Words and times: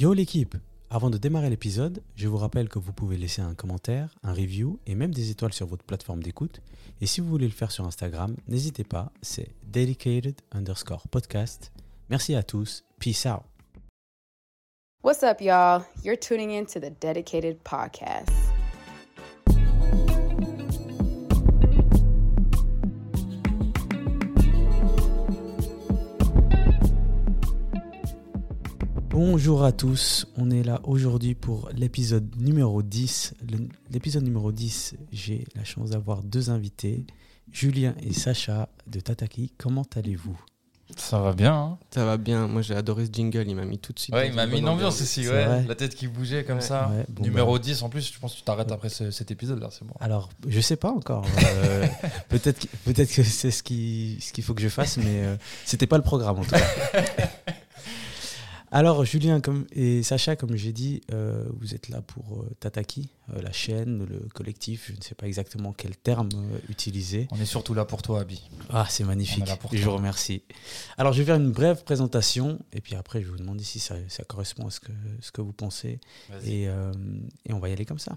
Yo 0.00 0.14
l'équipe 0.14 0.56
Avant 0.88 1.10
de 1.10 1.18
démarrer 1.18 1.50
l'épisode, 1.50 2.02
je 2.16 2.26
vous 2.26 2.38
rappelle 2.38 2.70
que 2.70 2.78
vous 2.78 2.94
pouvez 2.94 3.18
laisser 3.18 3.42
un 3.42 3.52
commentaire, 3.52 4.14
un 4.22 4.32
review 4.32 4.78
et 4.86 4.94
même 4.94 5.12
des 5.12 5.30
étoiles 5.30 5.52
sur 5.52 5.66
votre 5.66 5.84
plateforme 5.84 6.22
d'écoute. 6.22 6.62
Et 7.02 7.06
si 7.06 7.20
vous 7.20 7.28
voulez 7.28 7.44
le 7.44 7.52
faire 7.52 7.70
sur 7.70 7.86
Instagram, 7.86 8.34
n'hésitez 8.48 8.82
pas, 8.82 9.12
c'est 9.20 9.50
dedicated 9.62 10.36
underscore 10.52 11.06
podcast. 11.08 11.70
Merci 12.08 12.34
à 12.34 12.42
tous, 12.42 12.82
peace 12.98 13.26
out. 13.26 13.42
What's 15.04 15.22
up, 15.22 15.42
y'all? 15.42 15.84
You're 16.02 16.18
tuning 16.18 16.50
in 16.50 16.64
to 16.72 16.80
the 16.80 16.98
Dedicated 16.98 17.58
Podcast. 17.62 18.49
Bonjour 29.24 29.64
à 29.64 29.72
tous, 29.72 30.26
on 30.38 30.50
est 30.50 30.62
là 30.62 30.80
aujourd'hui 30.84 31.34
pour 31.34 31.68
l'épisode 31.74 32.26
numéro 32.40 32.80
10. 32.82 33.34
Le- 33.52 33.68
L'épisode 33.90 34.22
numéro 34.24 34.50
10, 34.50 34.94
j'ai 35.12 35.44
la 35.54 35.62
chance 35.62 35.90
d'avoir 35.90 36.22
deux 36.22 36.48
invités, 36.48 37.04
Julien 37.52 37.94
et 38.02 38.14
Sacha 38.14 38.70
de 38.86 38.98
Tataki. 38.98 39.52
Comment 39.58 39.84
allez-vous? 39.94 40.40
Ça 40.96 41.20
va 41.20 41.34
bien. 41.34 41.54
Hein? 41.54 41.78
Ça 41.90 42.06
va 42.06 42.16
bien. 42.16 42.48
Moi, 42.48 42.62
j'ai 42.62 42.74
adoré 42.74 43.04
ce 43.04 43.10
jingle. 43.12 43.44
Il 43.46 43.56
m'a 43.56 43.66
mis 43.66 43.78
tout 43.78 43.92
de 43.92 43.98
suite. 43.98 44.14
ouais, 44.14 44.28
il 44.28 44.32
m'a 44.34 44.46
mis 44.46 44.60
une 44.60 44.68
ambiance 44.70 45.02
aussi. 45.02 45.24
C'est 45.24 45.30
Ouais. 45.30 45.64
La 45.68 45.74
tête 45.74 45.94
qui 45.94 46.08
bougeait 46.08 46.42
comme 46.44 46.56
Ouais. 46.56 46.62
ça. 46.62 46.88
Ouais, 46.88 47.04
bon, 47.10 47.22
Numéro 47.22 47.52
bah, 47.52 47.62
10, 47.62 47.82
en 47.82 47.90
plus, 47.90 48.10
je 48.10 48.18
pense 48.18 48.32
que 48.32 48.38
tu 48.38 48.44
t'arrêtes 48.44 48.72
après 48.72 48.88
ce- 48.88 49.10
cet 49.10 49.30
épisode-là. 49.30 49.68
C'est 49.70 49.84
bon. 49.86 49.92
Alors, 50.00 50.30
je 50.48 50.60
sais 50.62 50.76
pas 50.76 50.90
encore. 50.90 51.26
euh, 51.44 51.86
peut-être, 52.30 52.60
que- 52.60 52.76
peut-être 52.86 53.12
que 53.14 53.22
c'est 53.22 53.50
ce 53.50 53.62
qu'il 53.62 54.18
faut 54.42 54.54
que 54.54 54.62
je 54.62 54.70
fasse, 54.70 54.96
mais 54.96 55.24
euh, 55.26 55.36
c'était 55.66 55.86
pas 55.86 55.98
le 55.98 56.04
programme 56.04 56.38
en 56.38 56.42
tout 56.42 56.52
cas. 56.52 56.60
Alors, 58.72 59.04
Julien 59.04 59.40
comme, 59.40 59.66
et 59.72 60.04
Sacha, 60.04 60.36
comme 60.36 60.54
j'ai 60.56 60.72
dit, 60.72 61.00
euh, 61.12 61.44
vous 61.58 61.74
êtes 61.74 61.88
là 61.88 62.02
pour 62.02 62.42
euh, 62.42 62.50
Tataki, 62.60 63.08
euh, 63.34 63.42
la 63.42 63.50
chaîne, 63.50 64.04
le 64.04 64.20
collectif. 64.32 64.92
Je 64.92 64.96
ne 64.96 65.02
sais 65.02 65.16
pas 65.16 65.26
exactement 65.26 65.72
quel 65.72 65.96
terme 65.96 66.28
euh, 66.34 66.58
utiliser. 66.68 67.26
On 67.32 67.40
est 67.40 67.46
surtout 67.46 67.74
là 67.74 67.84
pour 67.84 68.02
toi, 68.02 68.20
Abi. 68.20 68.48
Ah, 68.68 68.86
c'est 68.88 69.02
magnifique. 69.02 69.44
Je 69.72 69.82
vous 69.84 69.92
remercie. 69.92 70.42
Alors, 70.96 71.12
je 71.12 71.18
vais 71.18 71.24
faire 71.26 71.36
une 71.36 71.50
brève 71.50 71.82
présentation 71.82 72.60
et 72.72 72.80
puis 72.80 72.94
après, 72.94 73.20
je 73.20 73.26
vais 73.26 73.32
vous 73.32 73.38
demander 73.38 73.64
si 73.64 73.80
ça, 73.80 73.96
ça 74.08 74.22
correspond 74.22 74.68
à 74.68 74.70
ce 74.70 74.78
que, 74.78 74.92
ce 75.20 75.32
que 75.32 75.40
vous 75.40 75.52
pensez. 75.52 75.98
Et, 76.44 76.62
et 76.64 77.52
on 77.52 77.58
va 77.58 77.68
y 77.70 77.72
aller 77.72 77.84
comme 77.84 77.98
ça. 77.98 78.16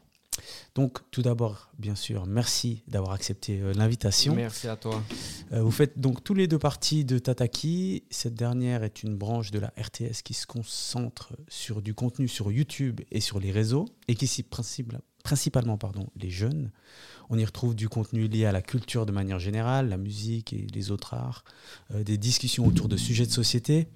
Donc, 0.75 0.99
tout 1.11 1.21
d'abord, 1.21 1.69
bien 1.77 1.95
sûr, 1.95 2.25
merci 2.25 2.83
d'avoir 2.87 3.13
accepté 3.13 3.59
euh, 3.59 3.73
l'invitation. 3.73 4.35
Merci 4.35 4.67
à 4.67 4.75
toi. 4.75 5.03
Euh, 5.51 5.61
vous 5.61 5.71
faites 5.71 5.99
donc 5.99 6.23
tous 6.23 6.33
les 6.33 6.47
deux 6.47 6.59
parties 6.59 7.05
de 7.05 7.19
Tataki. 7.19 8.03
Cette 8.09 8.35
dernière 8.35 8.83
est 8.83 9.03
une 9.03 9.15
branche 9.15 9.51
de 9.51 9.59
la 9.59 9.73
RTS 9.77 10.23
qui 10.23 10.33
se 10.33 10.47
concentre 10.47 11.33
sur 11.47 11.81
du 11.81 11.93
contenu 11.93 12.27
sur 12.27 12.51
YouTube 12.51 13.01
et 13.11 13.19
sur 13.19 13.39
les 13.39 13.51
réseaux 13.51 13.85
et 14.07 14.15
qui 14.15 14.27
cible 14.27 15.01
principalement 15.23 15.77
pardon, 15.77 16.07
les 16.15 16.29
jeunes. 16.29 16.71
On 17.29 17.37
y 17.37 17.45
retrouve 17.45 17.75
du 17.75 17.89
contenu 17.89 18.27
lié 18.27 18.45
à 18.45 18.51
la 18.51 18.61
culture 18.61 19.05
de 19.05 19.11
manière 19.11 19.39
générale, 19.39 19.89
la 19.89 19.97
musique 19.97 20.53
et 20.53 20.67
les 20.73 20.91
autres 20.91 21.13
arts, 21.13 21.43
euh, 21.93 22.03
des 22.03 22.17
discussions 22.17 22.65
autour 22.65 22.89
de 22.89 22.97
sujets 22.97 23.25
de 23.25 23.31
société 23.31 23.87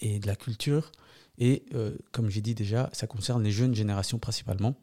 et 0.00 0.18
de 0.18 0.26
la 0.26 0.36
culture. 0.36 0.90
Et 1.38 1.64
euh, 1.74 1.92
comme 2.12 2.30
j'ai 2.30 2.40
dit 2.40 2.54
déjà, 2.54 2.90
ça 2.92 3.06
concerne 3.06 3.42
les 3.42 3.50
jeunes 3.52 3.74
générations 3.74 4.18
principalement. 4.18 4.74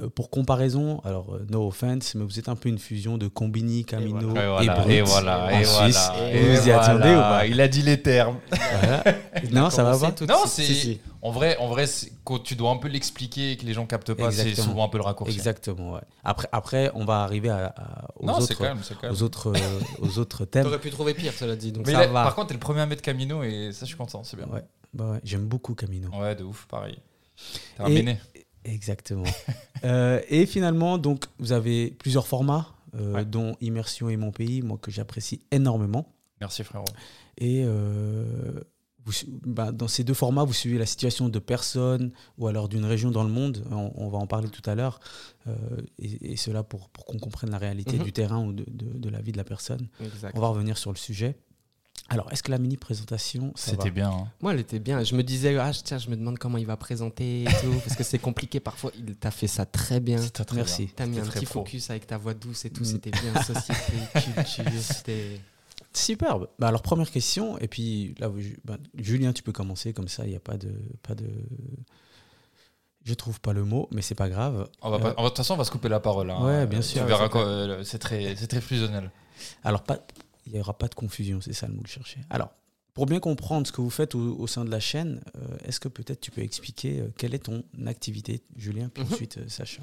Euh, 0.00 0.08
pour 0.08 0.30
comparaison, 0.30 1.00
alors 1.04 1.34
euh, 1.34 1.44
no 1.50 1.66
offense, 1.66 2.14
mais 2.14 2.24
vous 2.24 2.38
êtes 2.38 2.48
un 2.48 2.54
peu 2.54 2.68
une 2.68 2.78
fusion 2.78 3.18
de 3.18 3.26
Combini, 3.26 3.84
Camino 3.84 4.32
et, 4.36 4.38
Et 4.38 4.46
voilà, 4.46 4.74
Brut 4.74 4.90
et 4.92 5.02
voilà, 5.02 5.44
en 5.46 5.48
et 5.48 5.64
Suisse. 5.64 6.08
voilà. 6.10 6.30
Et 6.32 6.54
vous 6.56 6.68
y 6.68 6.70
attendez 6.70 7.08
ou 7.10 7.18
pas 7.18 7.46
Il 7.46 7.60
a 7.60 7.66
dit 7.66 7.82
les 7.82 8.00
termes. 8.00 8.38
Voilà. 8.50 9.04
Non, 9.52 9.70
ça 9.70 9.84
va 9.84 9.96
pas 9.98 10.14
Non, 10.26 10.42
c'est. 10.46 10.62
Si, 10.64 10.74
si. 10.74 11.00
En 11.22 11.30
vrai, 11.30 11.56
en 11.58 11.68
vrai 11.68 11.86
quand 12.24 12.38
tu 12.40 12.54
dois 12.54 12.70
un 12.70 12.76
peu 12.76 12.88
l'expliquer 12.88 13.52
et 13.52 13.56
que 13.56 13.64
les 13.66 13.72
gens 13.72 13.86
captent 13.86 14.14
pas, 14.14 14.30
c'est 14.30 14.54
souvent 14.54 14.84
un 14.84 14.88
peu 14.88 14.98
le 14.98 15.04
raccourci. 15.04 15.32
Exactement, 15.34 15.92
ouais. 15.94 16.00
Après, 16.24 16.48
après, 16.52 16.90
on 16.94 17.04
va 17.04 17.22
arriver 17.22 17.48
à, 17.48 17.66
à- 17.76 18.08
aux, 18.16 18.26
Non, 18.26 18.38
autres, 18.38 18.54
calme, 18.56 18.80
aux, 19.10 19.22
autres, 19.22 19.48
euh, 19.56 19.80
aux 20.00 20.18
autres 20.18 20.44
thèmes. 20.44 20.64
T'aurais 20.64 20.78
pu 20.80 20.90
trouver 20.90 21.14
pire, 21.14 21.32
cela 21.32 21.56
dit. 21.56 21.72
Donc 21.72 21.86
Mais 21.86 21.92
ça 21.92 22.00
là, 22.00 22.06
va. 22.08 22.22
par 22.24 22.34
contre, 22.34 22.48
t'es 22.48 22.54
le 22.54 22.60
premier 22.60 22.80
à 22.80 22.86
mettre 22.86 23.02
Camino 23.02 23.42
et 23.42 23.70
ça, 23.72 23.80
je 23.80 23.86
suis 23.86 23.96
content, 23.96 24.22
c'est 24.24 24.36
bien. 24.36 24.46
Ouais, 24.46 24.62
bah 24.94 25.12
ouais, 25.12 25.20
J'aime 25.24 25.46
beaucoup 25.46 25.74
Camino. 25.74 26.08
Ouais, 26.18 26.34
de 26.36 26.44
ouf, 26.44 26.66
pareil. 26.66 26.98
T'es 27.76 27.82
un 27.82 27.88
béné. 27.88 28.18
Exactement. 28.64 29.24
Euh, 29.84 30.20
et 30.28 30.44
finalement, 30.44 30.98
donc, 30.98 31.26
vous 31.38 31.52
avez 31.52 31.92
plusieurs 31.92 32.26
formats, 32.26 32.66
euh, 32.96 33.12
Ouais. 33.14 33.24
dont 33.24 33.54
Immersion 33.60 34.08
et 34.08 34.16
Mon 34.16 34.32
Pays, 34.32 34.60
moi 34.60 34.76
que 34.76 34.90
j'apprécie 34.90 35.40
énormément. 35.52 36.12
Merci, 36.40 36.64
frérot. 36.64 36.84
Et 37.36 37.62
euh, 37.64 38.58
vous 39.04 39.12
bah, 39.46 39.70
dans 39.70 39.86
ces 39.86 40.02
deux 40.02 40.14
formats, 40.14 40.42
vous 40.42 40.52
suivez 40.52 40.76
la 40.78 40.84
situation 40.86 41.28
de 41.28 41.38
personnes 41.38 42.10
ou 42.38 42.48
alors 42.48 42.68
d'une 42.68 42.84
région 42.84 43.12
dans 43.12 43.22
le 43.22 43.30
monde. 43.30 43.64
On, 43.70 43.92
on 43.94 44.08
va 44.08 44.18
en 44.18 44.26
parler 44.26 44.48
tout 44.48 44.68
à 44.68 44.74
l'heure. 44.74 44.98
Et, 46.00 46.32
et 46.32 46.36
cela 46.36 46.64
pour, 46.64 46.88
pour 46.88 47.04
qu'on 47.04 47.20
comprenne 47.20 47.50
la 47.50 47.58
réalité 47.58 47.96
Mhm. 47.98 48.02
du 48.02 48.12
terrain 48.12 48.44
ou 48.44 48.52
de, 48.52 48.64
de- 48.68 48.98
de 48.98 49.08
la 49.08 49.20
vie 49.20 49.30
de 49.30 49.36
la 49.38 49.44
personne. 49.44 49.86
On 50.34 50.40
va 50.40 50.48
revenir 50.48 50.76
sur 50.76 50.90
le 50.90 50.98
sujet. 50.98 51.36
Alors, 52.10 52.32
est-ce 52.32 52.42
que 52.42 52.50
la 52.50 52.58
mini-présentation, 52.58 53.52
C'était 53.54 53.90
bien. 53.90 54.10
hein. 54.10 54.28
Moi, 54.40 54.54
elle 54.54 54.60
était 54.60 54.78
bien. 54.78 55.02
Je 55.04 55.14
me 55.14 55.22
disais, 55.22 55.56
ah, 55.58 55.70
tiens, 55.72 55.98
je 55.98 56.08
me 56.08 56.16
demande 56.16 56.38
comment 56.38 56.56
il 56.58 56.66
va 56.66 56.76
présenter 56.76 57.42
et 57.42 57.46
tout, 57.46 57.72
parce 57.84 57.96
que 57.96 58.02
c'est 58.04 58.18
compliqué 58.18 58.60
parfois. 58.60 58.90
Il 58.96 59.14
t'a 59.16 59.30
fait 59.30 59.46
ça 59.46 59.66
très 59.66 60.00
bien. 60.00 60.16
Très 60.18 60.44
Merci. 60.56 60.84
bien. 60.86 60.92
T'as 60.96 61.06
mis 61.06 61.18
un 61.18 61.24
petit 61.26 61.44
pro. 61.44 61.60
focus 61.64 61.90
avec 61.90 62.06
ta 62.06 62.16
voix 62.16 62.32
douce 62.34 62.64
et 62.64 62.70
tout. 62.70 62.82
Mm. 62.82 62.86
C'était 62.86 63.10
bien. 63.10 63.42
Société, 63.42 63.92
culture, 64.34 64.72
c'était. 64.80 65.40
Superbe. 65.92 66.48
Bah 66.58 66.68
alors, 66.68 66.82
première 66.82 67.10
question. 67.10 67.58
Et 67.58 67.68
puis, 67.68 68.14
là, 68.18 68.28
vous- 68.28 68.40
bah, 68.64 68.78
Julien, 68.96 69.32
tu 69.32 69.42
peux 69.42 69.52
commencer 69.52 69.92
comme 69.92 70.08
ça. 70.08 70.24
Il 70.24 70.30
n'y 70.30 70.36
a 70.36 70.40
pas 70.40 70.56
de, 70.56 70.72
pas 71.02 71.14
de. 71.14 71.26
Je 73.04 73.14
trouve 73.14 73.40
pas 73.40 73.52
le 73.52 73.64
mot, 73.64 73.88
mais 73.90 74.02
c'est 74.02 74.14
pas 74.14 74.28
grave. 74.28 74.68
On 74.82 74.90
va 74.90 74.98
pas- 74.98 75.08
Euh, 75.18 75.22
De 75.22 75.28
toute 75.28 75.36
façon, 75.38 75.54
on 75.54 75.56
va 75.56 75.64
se 75.64 75.70
couper 75.70 75.88
la 75.88 76.00
parole. 76.00 76.30
hein. 76.30 76.44
Ouais, 76.44 76.66
bien 76.66 76.80
Euh, 76.80 76.82
sûr. 76.82 77.02
Tu 77.02 77.08
verras 77.08 77.28
euh, 77.36 77.82
c'est 77.84 77.98
très, 77.98 78.36
c'est 78.36 78.46
très 78.48 78.60
fusionnel. 78.60 79.10
Alors, 79.64 79.82
pas, 79.82 79.98
il 80.48 80.54
n'y 80.54 80.60
aura 80.60 80.76
pas 80.76 80.88
de 80.88 80.94
confusion, 80.94 81.40
c'est 81.40 81.52
ça 81.52 81.66
le 81.68 81.74
mot 81.74 81.82
que 81.82 81.88
je 81.88 81.94
cherchais. 81.94 82.20
Alors, 82.30 82.50
pour 82.94 83.06
bien 83.06 83.20
comprendre 83.20 83.66
ce 83.66 83.72
que 83.72 83.80
vous 83.80 83.90
faites 83.90 84.14
au, 84.16 84.36
au 84.38 84.46
sein 84.46 84.64
de 84.64 84.70
la 84.70 84.80
chaîne, 84.80 85.20
euh, 85.36 85.56
est-ce 85.64 85.78
que 85.78 85.88
peut-être 85.88 86.20
tu 86.20 86.30
peux 86.30 86.40
expliquer 86.42 87.00
euh, 87.00 87.08
quelle 87.16 87.34
est 87.34 87.44
ton 87.44 87.62
activité, 87.86 88.42
Julien, 88.56 88.88
puis 88.92 89.04
Mhm. 89.04 89.12
ensuite 89.12 89.38
euh, 89.38 89.48
Sacha? 89.48 89.82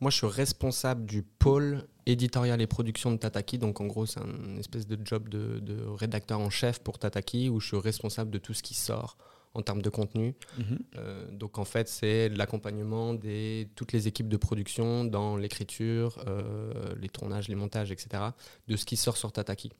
Moi, 0.00 0.10
je 0.10 0.16
suis 0.18 0.26
responsable 0.26 1.04
du 1.06 1.22
pôle 1.22 1.84
éditorial 2.06 2.60
et 2.60 2.66
production 2.66 3.10
de 3.12 3.16
Tataki. 3.16 3.58
Donc, 3.58 3.80
en 3.80 3.86
gros, 3.86 4.06
c'est 4.06 4.20
un 4.20 4.56
espèce 4.58 4.86
de 4.86 4.98
job 5.04 5.28
de, 5.28 5.58
de 5.58 5.82
rédacteur 5.86 6.38
en 6.40 6.50
chef 6.50 6.78
pour 6.80 6.98
Tataki, 6.98 7.48
où 7.48 7.60
je 7.60 7.68
suis 7.68 7.76
responsable 7.78 8.30
de 8.30 8.38
tout 8.38 8.54
ce 8.54 8.62
qui 8.62 8.74
sort 8.74 9.16
en 9.56 9.62
termes 9.62 9.82
de 9.82 9.88
contenu. 9.90 10.34
Mhm. 10.58 10.78
Euh, 10.96 11.30
donc 11.30 11.58
en 11.58 11.64
fait, 11.64 11.88
c'est 11.88 12.28
l'accompagnement 12.28 13.14
de 13.14 13.64
toutes 13.74 13.92
les 13.92 14.06
équipes 14.06 14.28
de 14.28 14.36
production 14.36 15.04
dans 15.04 15.36
l'écriture, 15.36 16.22
euh, 16.26 16.94
les 17.00 17.08
tournages, 17.08 17.48
les 17.48 17.54
montages, 17.54 17.90
etc., 17.90 18.22
de 18.68 18.76
ce 18.76 18.84
qui 18.84 18.96
sort 18.96 19.16
sur 19.16 19.32
Tataki. 19.32 19.70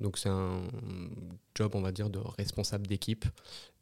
Donc 0.00 0.18
c'est 0.18 0.28
un 0.28 0.62
job, 1.54 1.72
on 1.74 1.80
va 1.80 1.92
dire, 1.92 2.10
de 2.10 2.20
responsable 2.38 2.86
d'équipe 2.86 3.24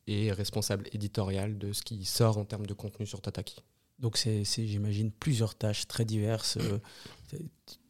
et 0.07 0.33
responsable 0.33 0.89
éditorial 0.93 1.59
de 1.59 1.73
ce 1.73 1.83
qui 1.83 2.05
sort 2.05 2.39
en 2.39 2.45
termes 2.45 2.67
de 2.67 2.75
contenu 2.75 3.07
sur 3.07 3.21
Tataki. 3.21 3.57
Donc, 4.03 4.17
c'est, 4.17 4.45
j'imagine, 4.45 5.13
plusieurs 5.13 5.55
tâches 5.55 5.87
très 5.87 6.05
diverses. 6.05 6.59
euh, 6.61 6.79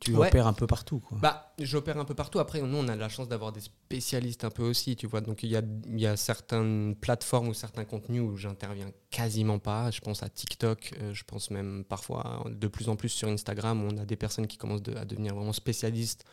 tu 0.00 0.14
Ouais. 0.16 0.28
opères 0.28 0.46
un 0.46 0.52
peu 0.52 0.66
partout. 0.66 1.00
Quoi. 1.00 1.18
Bah, 1.20 1.52
j'opère 1.58 1.98
un 1.98 2.04
peu 2.04 2.14
partout. 2.14 2.38
Après, 2.38 2.60
nous, 2.60 2.76
on 2.76 2.88
a 2.88 2.96
la 2.96 3.08
chance 3.08 3.28
d'avoir 3.28 3.52
des 3.52 3.60
spécialistes 3.60 4.44
un 4.44 4.50
peu 4.50 4.62
aussi, 4.62 4.96
tu 4.96 5.06
vois. 5.06 5.20
Donc, 5.20 5.42
il 5.42 5.50
y 5.50 5.56
a, 5.56 5.62
y 5.94 6.06
a 6.06 6.16
certaines 6.16 6.94
plateformes 7.00 7.48
ou 7.48 7.54
certains 7.54 7.84
contenus 7.84 8.22
où 8.22 8.36
j'interviens 8.36 8.90
quasiment 9.10 9.58
pas. 9.58 9.90
Je 9.90 10.00
pense 10.00 10.22
à 10.22 10.28
TikTok, 10.28 10.94
euh, 11.00 11.12
je 11.14 11.24
pense 11.24 11.50
même 11.50 11.84
parfois 11.88 12.44
de 12.50 12.68
plus 12.68 12.88
en 12.88 12.96
plus 12.96 13.08
sur 13.10 13.28
Instagram, 13.28 13.82
où 13.84 13.88
on 13.92 13.98
a 13.98 14.04
des 14.04 14.16
personnes 14.16 14.46
qui 14.46 14.56
commencent 14.58 14.82
de- 14.82 14.94
à 14.96 15.04
devenir 15.04 15.34
vraiment 15.34 15.52
spécialistes 15.52 16.24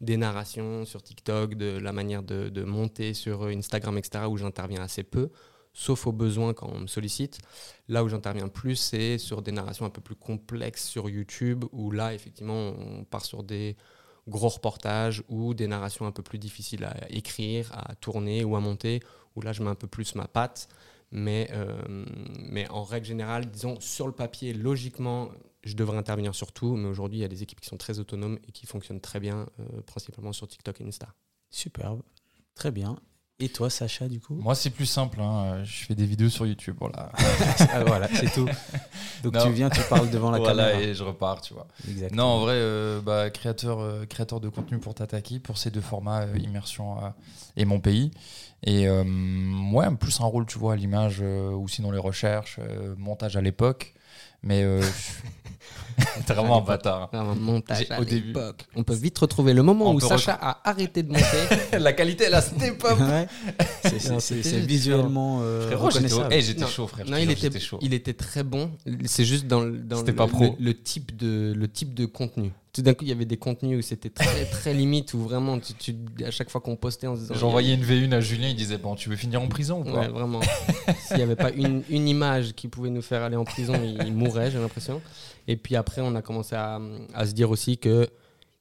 des 0.00 0.16
narrations 0.16 0.84
sur 0.84 1.00
TikTok, 1.02 1.54
de 1.54 1.78
la 1.78 1.92
manière 1.92 2.22
de, 2.24 2.48
de 2.48 2.64
monter 2.64 3.14
sur 3.14 3.44
Instagram, 3.44 3.96
etc., 3.98 4.24
où 4.28 4.36
j'interviens 4.36 4.82
assez 4.82 5.04
peu, 5.04 5.30
sauf 5.72 6.06
au 6.06 6.12
besoin 6.12 6.54
quand 6.54 6.70
on 6.72 6.80
me 6.80 6.86
sollicite. 6.86 7.38
Là 7.88 8.04
où 8.04 8.08
j'interviens 8.08 8.48
plus, 8.48 8.76
c'est 8.76 9.18
sur 9.18 9.42
des 9.42 9.52
narrations 9.52 9.84
un 9.84 9.90
peu 9.90 10.00
plus 10.00 10.14
complexes 10.14 10.86
sur 10.86 11.08
YouTube, 11.08 11.64
où 11.72 11.90
là, 11.90 12.14
effectivement, 12.14 12.74
on 12.78 13.04
part 13.04 13.24
sur 13.24 13.42
des 13.42 13.76
gros 14.28 14.48
reportages 14.48 15.22
ou 15.28 15.54
des 15.54 15.66
narrations 15.66 16.06
un 16.06 16.12
peu 16.12 16.22
plus 16.22 16.38
difficiles 16.38 16.84
à 16.84 17.10
écrire, 17.10 17.70
à 17.72 17.94
tourner 17.96 18.44
ou 18.44 18.56
à 18.56 18.60
monter, 18.60 19.00
où 19.34 19.42
là, 19.42 19.52
je 19.52 19.62
mets 19.62 19.70
un 19.70 19.74
peu 19.74 19.86
plus 19.88 20.14
ma 20.14 20.28
patte. 20.28 20.68
Mais, 21.10 21.48
euh, 21.52 21.82
mais 22.38 22.68
en 22.70 22.84
règle 22.84 23.06
générale, 23.06 23.50
disons, 23.50 23.78
sur 23.80 24.06
le 24.06 24.14
papier, 24.14 24.54
logiquement, 24.54 25.30
je 25.62 25.74
devrais 25.76 25.98
intervenir 25.98 26.34
sur 26.34 26.52
tout. 26.52 26.74
Mais 26.76 26.88
aujourd'hui, 26.88 27.18
il 27.18 27.22
y 27.22 27.24
a 27.24 27.28
des 27.28 27.42
équipes 27.42 27.60
qui 27.60 27.68
sont 27.68 27.76
très 27.76 27.98
autonomes 27.98 28.38
et 28.48 28.52
qui 28.52 28.66
fonctionnent 28.66 29.00
très 29.00 29.20
bien, 29.20 29.46
euh, 29.60 29.82
principalement 29.82 30.32
sur 30.32 30.48
TikTok 30.48 30.80
et 30.80 30.84
Insta. 30.84 31.14
Superbe. 31.50 32.02
Très 32.54 32.70
bien. 32.70 32.96
Et 33.44 33.48
toi, 33.48 33.68
Sacha, 33.68 34.06
du 34.06 34.20
coup 34.20 34.34
Moi, 34.34 34.54
c'est 34.54 34.70
plus 34.70 34.86
simple. 34.86 35.20
hein. 35.20 35.64
Je 35.64 35.84
fais 35.86 35.94
des 35.96 36.06
vidéos 36.06 36.28
sur 36.28 36.46
YouTube. 36.46 36.76
Voilà, 36.78 37.10
Ah, 37.72 37.82
Voilà, 37.84 38.08
c'est 38.14 38.32
tout. 38.32 38.46
Donc 39.24 39.34
Non. 39.34 39.42
tu 39.44 39.50
viens, 39.52 39.68
tu 39.68 39.80
parles 39.90 40.10
devant 40.10 40.30
la 40.30 40.38
Voilà, 40.38 40.70
caméra. 40.70 40.80
et 40.82 40.94
je 40.94 41.02
repars, 41.02 41.40
tu 41.40 41.52
vois. 41.54 41.66
Exactement. 41.88 42.22
Non, 42.22 42.28
en 42.34 42.40
vrai, 42.40 42.54
euh, 42.54 43.00
bah, 43.00 43.30
créateur, 43.30 43.80
euh, 43.80 44.06
créateur 44.06 44.38
de 44.40 44.48
contenu 44.48 44.78
pour 44.78 44.94
Tataki, 44.94 45.40
pour 45.40 45.58
ces 45.58 45.70
deux 45.72 45.80
formats, 45.80 46.22
euh, 46.22 46.38
immersion 46.38 46.96
et 47.56 47.64
mon 47.64 47.80
pays. 47.80 48.12
Et 48.64 48.88
ouais, 48.88 49.86
plus 49.98 50.20
un 50.20 50.24
rôle, 50.24 50.46
tu 50.46 50.58
vois, 50.58 50.74
à 50.74 50.76
l'image, 50.76 51.20
ou 51.20 51.66
sinon 51.66 51.90
les 51.90 51.98
recherches, 51.98 52.60
montage 52.96 53.36
à 53.36 53.40
l'époque. 53.40 53.92
Mais 54.44 54.62
euh, 54.64 54.80
t'es 56.26 56.34
vraiment 56.34 56.58
un 56.58 56.64
bâtard. 56.64 57.08
Un 57.12 57.34
montage 57.34 57.86
à 57.90 58.00
au 58.00 58.04
début. 58.04 58.34
On 58.74 58.82
peut 58.82 58.94
vite 58.94 59.18
retrouver 59.18 59.54
le 59.54 59.62
moment 59.62 59.90
On 59.90 59.94
où 59.94 60.00
Sacha 60.00 60.32
a 60.40 60.68
arrêté 60.68 61.02
de 61.02 61.12
monter. 61.12 61.22
La 61.78 61.92
qualité, 61.92 62.24
elle 62.24 62.34
a 62.34 62.40
step 62.40 62.84
up. 62.84 62.98
Ouais. 63.00 63.26
C'est- 63.84 64.20
c'était 64.20 64.58
visuellement 64.60 65.40
euh, 65.42 65.66
Frérot, 65.66 65.90
j'étais 65.90 66.06
reconnaissable. 66.06 66.34
eh, 66.34 66.42
j'étais 66.42 66.60
Non. 66.62 66.66
chaud, 66.66 66.86
frère. 66.86 67.06
non, 67.08 67.16
il 67.18 67.30
était, 67.30 67.60
chaud. 67.60 67.78
il 67.82 67.94
était 67.94 68.14
très 68.14 68.42
bon. 68.42 68.70
C'est 69.06 69.24
juste 69.24 69.46
dans, 69.46 69.60
le- 69.60 69.78
dans 69.78 69.98
C'était 69.98 70.10
le, 70.12 70.16
pas 70.16 70.26
pro. 70.26 70.56
le- 70.58 70.64
le 70.64 70.74
type 70.82 71.16
de, 71.16 71.52
le 71.56 71.68
type 71.68 71.94
de 71.94 72.06
contenu. 72.06 72.50
Tout 72.72 72.80
d'un 72.80 72.94
coup, 72.94 73.04
il 73.04 73.08
y 73.08 73.12
avait 73.12 73.26
des 73.26 73.36
contenus 73.36 73.78
où 73.78 73.82
c'était 73.86 74.08
très, 74.08 74.44
très 74.50 74.72
limite, 74.72 75.12
où 75.12 75.20
vraiment, 75.20 75.58
tu, 75.60 75.74
tu- 75.74 75.94
à 76.24 76.30
chaque 76.30 76.48
fois 76.48 76.60
qu'on 76.62 76.76
postait, 76.76 77.06
on 77.06 77.16
se 77.16 77.20
disait. 77.22 77.34
J'envoyais 77.34 77.74
une 77.74 77.84
V1 77.84 78.12
à 78.14 78.20
Julien, 78.20 78.48
il 78.48 78.56
disait 78.56 78.78
Bon, 78.78 78.94
tu 78.94 79.10
veux 79.10 79.16
finir 79.16 79.42
en 79.42 79.48
prison 79.48 79.80
ou 79.80 79.84
quoi 79.84 80.00
Ouais, 80.00 80.08
vraiment. 80.08 80.40
S'il 81.06 81.18
n'y 81.18 81.22
avait 81.22 81.36
pas 81.36 81.50
une, 81.50 81.82
une 81.90 82.08
image 82.08 82.54
qui 82.54 82.68
pouvait 82.68 82.88
nous 82.90 83.02
faire 83.02 83.22
aller 83.22 83.36
en 83.36 83.44
prison, 83.44 83.74
il, 83.84 84.02
il 84.06 84.14
mourrait, 84.14 84.50
j'ai 84.50 84.58
l'impression. 84.58 85.02
Et 85.48 85.56
puis 85.56 85.76
après, 85.76 86.00
on 86.00 86.14
a 86.14 86.22
commencé 86.22 86.54
à, 86.54 86.80
à 87.12 87.26
se 87.26 87.32
dire 87.32 87.50
aussi 87.50 87.76
que 87.76 88.08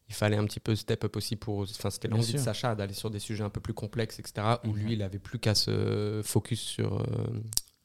il 0.10 0.14
fallait 0.14 0.36
un 0.36 0.44
petit 0.44 0.60
peu 0.60 0.76
step 0.76 1.06
up 1.06 1.16
aussi 1.16 1.38
pour. 1.38 1.60
Enfin, 1.62 1.90
c'était 1.90 2.10
l'envie 2.10 2.34
de. 2.34 2.38
Sacha 2.38 2.76
d'aller 2.76 2.94
sur 2.94 3.10
des 3.10 3.20
sujets 3.20 3.46
un 3.46 3.50
peu 3.50 3.62
plus 3.62 3.74
complexes, 3.74 4.20
etc. 4.20 4.46
Où 4.66 4.72
Mhm. 4.72 4.76
lui, 4.76 4.94
il 4.94 5.04
avait 5.04 5.20
plus 5.20 5.40
qu'à 5.40 5.56
se 5.56 6.20
focus 6.22 6.60
sur. 6.60 6.98
euh, 7.00 7.04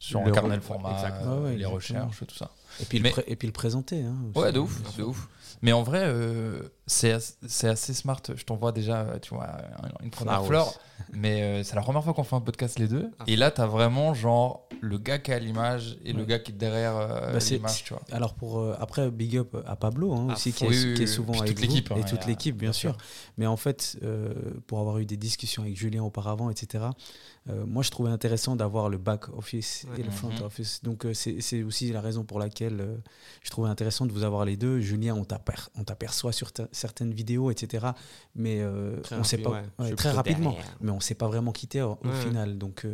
Sur 0.01 0.25
le 0.25 0.33
carnet 0.33 0.61
format, 0.61 1.05
euh, 1.23 1.41
Ouais, 1.41 1.51
ouais, 1.51 1.57
les 1.57 1.65
recherches, 1.67 2.19
tout 2.27 2.35
ça. 2.35 2.51
Et 2.81 2.85
puis, 2.85 3.01
Mais- 3.01 3.09
le, 3.09 3.13
pré- 3.15 3.25
et 3.27 3.37
puis 3.37 3.47
le 3.49 3.53
présenter. 3.53 4.03
hein, 4.03 4.15
aussi. 4.31 4.39
Ouais, 4.45 4.53
de 4.53 4.59
ouf, 4.61 4.97
de 4.97 5.03
ouf. 5.03 5.29
Mais 5.63 5.73
en 5.73 5.83
vrai, 5.83 6.03
euh, 6.05 6.61
c'est 6.87 7.13
as- 7.13 7.39
c'est 7.49 7.69
assez 7.69 7.95
smart. 7.95 8.21
Je 8.35 8.45
t'envoie 8.45 8.73
déjà, 8.73 9.07
tu 9.23 9.35
vois, 9.35 9.49
une 10.03 10.11
première 10.11 10.45
Flowers. 10.45 10.47
fleur. 10.65 10.75
Mais 11.13 11.43
euh, 11.43 11.63
c'est 11.63 11.75
la 11.77 11.81
première 11.83 12.05
fois 12.05 12.13
qu'on 12.13 12.25
fait 12.25 12.37
un 12.37 12.41
podcast 12.43 12.79
les 12.79 12.89
deux. 12.89 13.11
Ah. 13.19 13.25
Et 13.27 13.37
là, 13.37 13.51
t'as 13.51 13.67
vraiment 13.67 14.13
genre 14.13 14.69
le 14.83 14.99
gars 14.99 15.19
qui 15.19 15.33
a 15.33 15.39
l'image 15.39 15.97
et 16.05 16.13
le 16.13 16.25
gars 16.27 16.39
qui 16.39 16.53
est 16.53 16.55
derrière 16.55 16.97
euh, 16.97 17.33
Bah, 17.33 17.41
c'est- 17.41 17.55
l'image, 17.57 17.85
tu 17.85 17.95
vois. 17.95 18.03
Alors 18.13 18.35
pour 18.35 18.59
euh, 18.59 18.77
après 18.79 19.11
big 19.11 19.39
up 19.39 19.57
à 19.67 19.77
Pablo 19.77 20.13
hein, 20.13 20.27
À 20.29 20.33
aussi 20.35 20.53
qui 20.53 20.65
est, 20.65 20.69
Oui, 20.69 20.77
oui, 20.77 20.95
qui 20.95 21.03
est 21.03 21.07
oui. 21.07 21.11
souvent 21.13 21.33
Puis 21.33 21.41
avec 21.43 21.55
toute 21.55 21.61
l'équipe, 21.67 21.89
vous, 21.89 21.95
hein, 21.95 22.03
et 22.05 22.11
toute 22.11 22.23
a- 22.23 22.27
l'équipe 22.27 22.55
bien 22.57 22.67
bien 22.69 22.73
sûr. 22.73 22.91
sûr. 22.93 22.99
Mais 23.39 23.47
en 23.47 23.57
fait 23.57 23.99
euh, 24.03 24.35
pour 24.67 24.81
avoir 24.81 24.99
eu 24.99 25.07
des 25.07 25.17
discussions 25.17 25.63
avec 25.63 25.77
Julien 25.77 26.03
auparavant 26.03 26.51
etc. 26.51 26.85
euh, 27.49 27.65
moi 27.67 27.83
je 27.83 27.91
trouvais 27.91 28.11
intéressant 28.11 28.57
d'avoir 28.57 28.89
le 28.89 28.99
back 28.99 29.29
office 29.37 29.87
Ouais. 29.91 30.01
et 30.01 30.03
le 30.03 30.11
front 30.11 30.31
Mhm. 30.31 30.43
office. 30.43 30.83
Donc 30.83 31.05
euh, 31.07 31.15
c'est 31.15 31.63
aussi 31.63 31.93
la 31.93 32.01
raison 32.01 32.25
pour 32.25 32.39
laquelle 32.39 32.81
euh, 32.81 32.97
je 33.43 33.51
trouvais 33.51 33.69
intéressant 33.69 34.05
de 34.07 34.13
vous 34.13 34.25
avoir 34.25 34.45
les 34.45 34.57
deux. 34.57 34.81
Julien 34.81 35.15
on 35.15 35.25
t'aper- 35.25 35.69
on 35.77 35.85
t'aperçoit 35.85 36.33
sur 36.33 36.53
ta- 36.53 36.69
certaines 36.73 37.13
vidéos 37.15 37.51
etc. 37.51 37.87
Mais 38.35 38.65
on 38.65 39.23
sait 39.25 39.37
rapide, 39.37 39.43
pas 39.45 39.85
ouais. 39.85 39.95
très 39.95 40.11
rapidement. 40.11 40.51
derrière. 40.53 40.77
Mais 40.81 40.91
on 40.91 41.01
s'est 41.01 41.15
pas 41.15 41.29
vraiment 41.29 41.53
quitté 41.53 41.83
au, 41.83 41.99
Ouais. 42.05 42.21
final. 42.23 42.59
Donc 42.59 42.85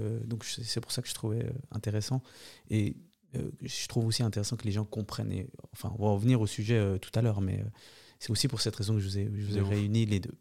c'est 0.43 0.81
pour 0.81 0.93
ça 0.93 1.01
que 1.03 1.09
je 1.09 1.15
trouvais 1.15 1.47
intéressant 1.71 2.23
et 2.71 2.97
euh, 3.35 3.51
je 3.63 3.87
trouve 3.89 4.05
aussi 4.07 4.23
intéressant 4.23 4.57
que 4.57 4.65
les 4.65 4.73
gens 4.73 4.85
comprennent. 4.85 5.33
Et, 5.33 5.49
enfin, 5.73 5.91
on 5.99 6.03
va 6.05 6.11
revenir 6.11 6.39
au 6.43 6.47
sujet 6.47 6.77
euh, 6.77 6.99
tout 6.99 7.11
à 7.15 7.23
l'heure, 7.23 7.41
mais 7.41 7.61
euh, 7.61 7.65
c'est 8.19 8.31
aussi 8.31 8.47
pour 8.47 8.61
cette 8.61 8.77
raison 8.77 8.93
que 8.93 9.01
je 9.01 9.09
vous 9.09 9.19
ai, 9.19 9.31
je 9.35 9.47
vous 9.47 9.57
ai 9.57 9.63
réunis 9.63 10.05
les 10.05 10.21
deux. 10.21 10.35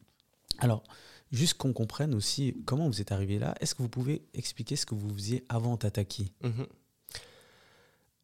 Alors, 0.60 0.84
juste 1.32 1.56
qu'on 1.56 1.74
comprenne 1.74 2.14
aussi 2.14 2.56
comment 2.66 2.88
vous 2.88 3.02
êtes 3.02 3.12
arrivé 3.12 3.40
là, 3.40 3.56
est-ce 3.62 3.74
que 3.76 3.82
vous 3.82 3.90
pouvez 3.90 4.24
expliquer 4.34 4.76
ce 4.76 4.86
que 4.86 4.96
vous 4.96 5.14
faisiez 5.14 5.46
avant 5.50 5.78
Tataki? 5.78 6.32
Mhm. 6.44 6.68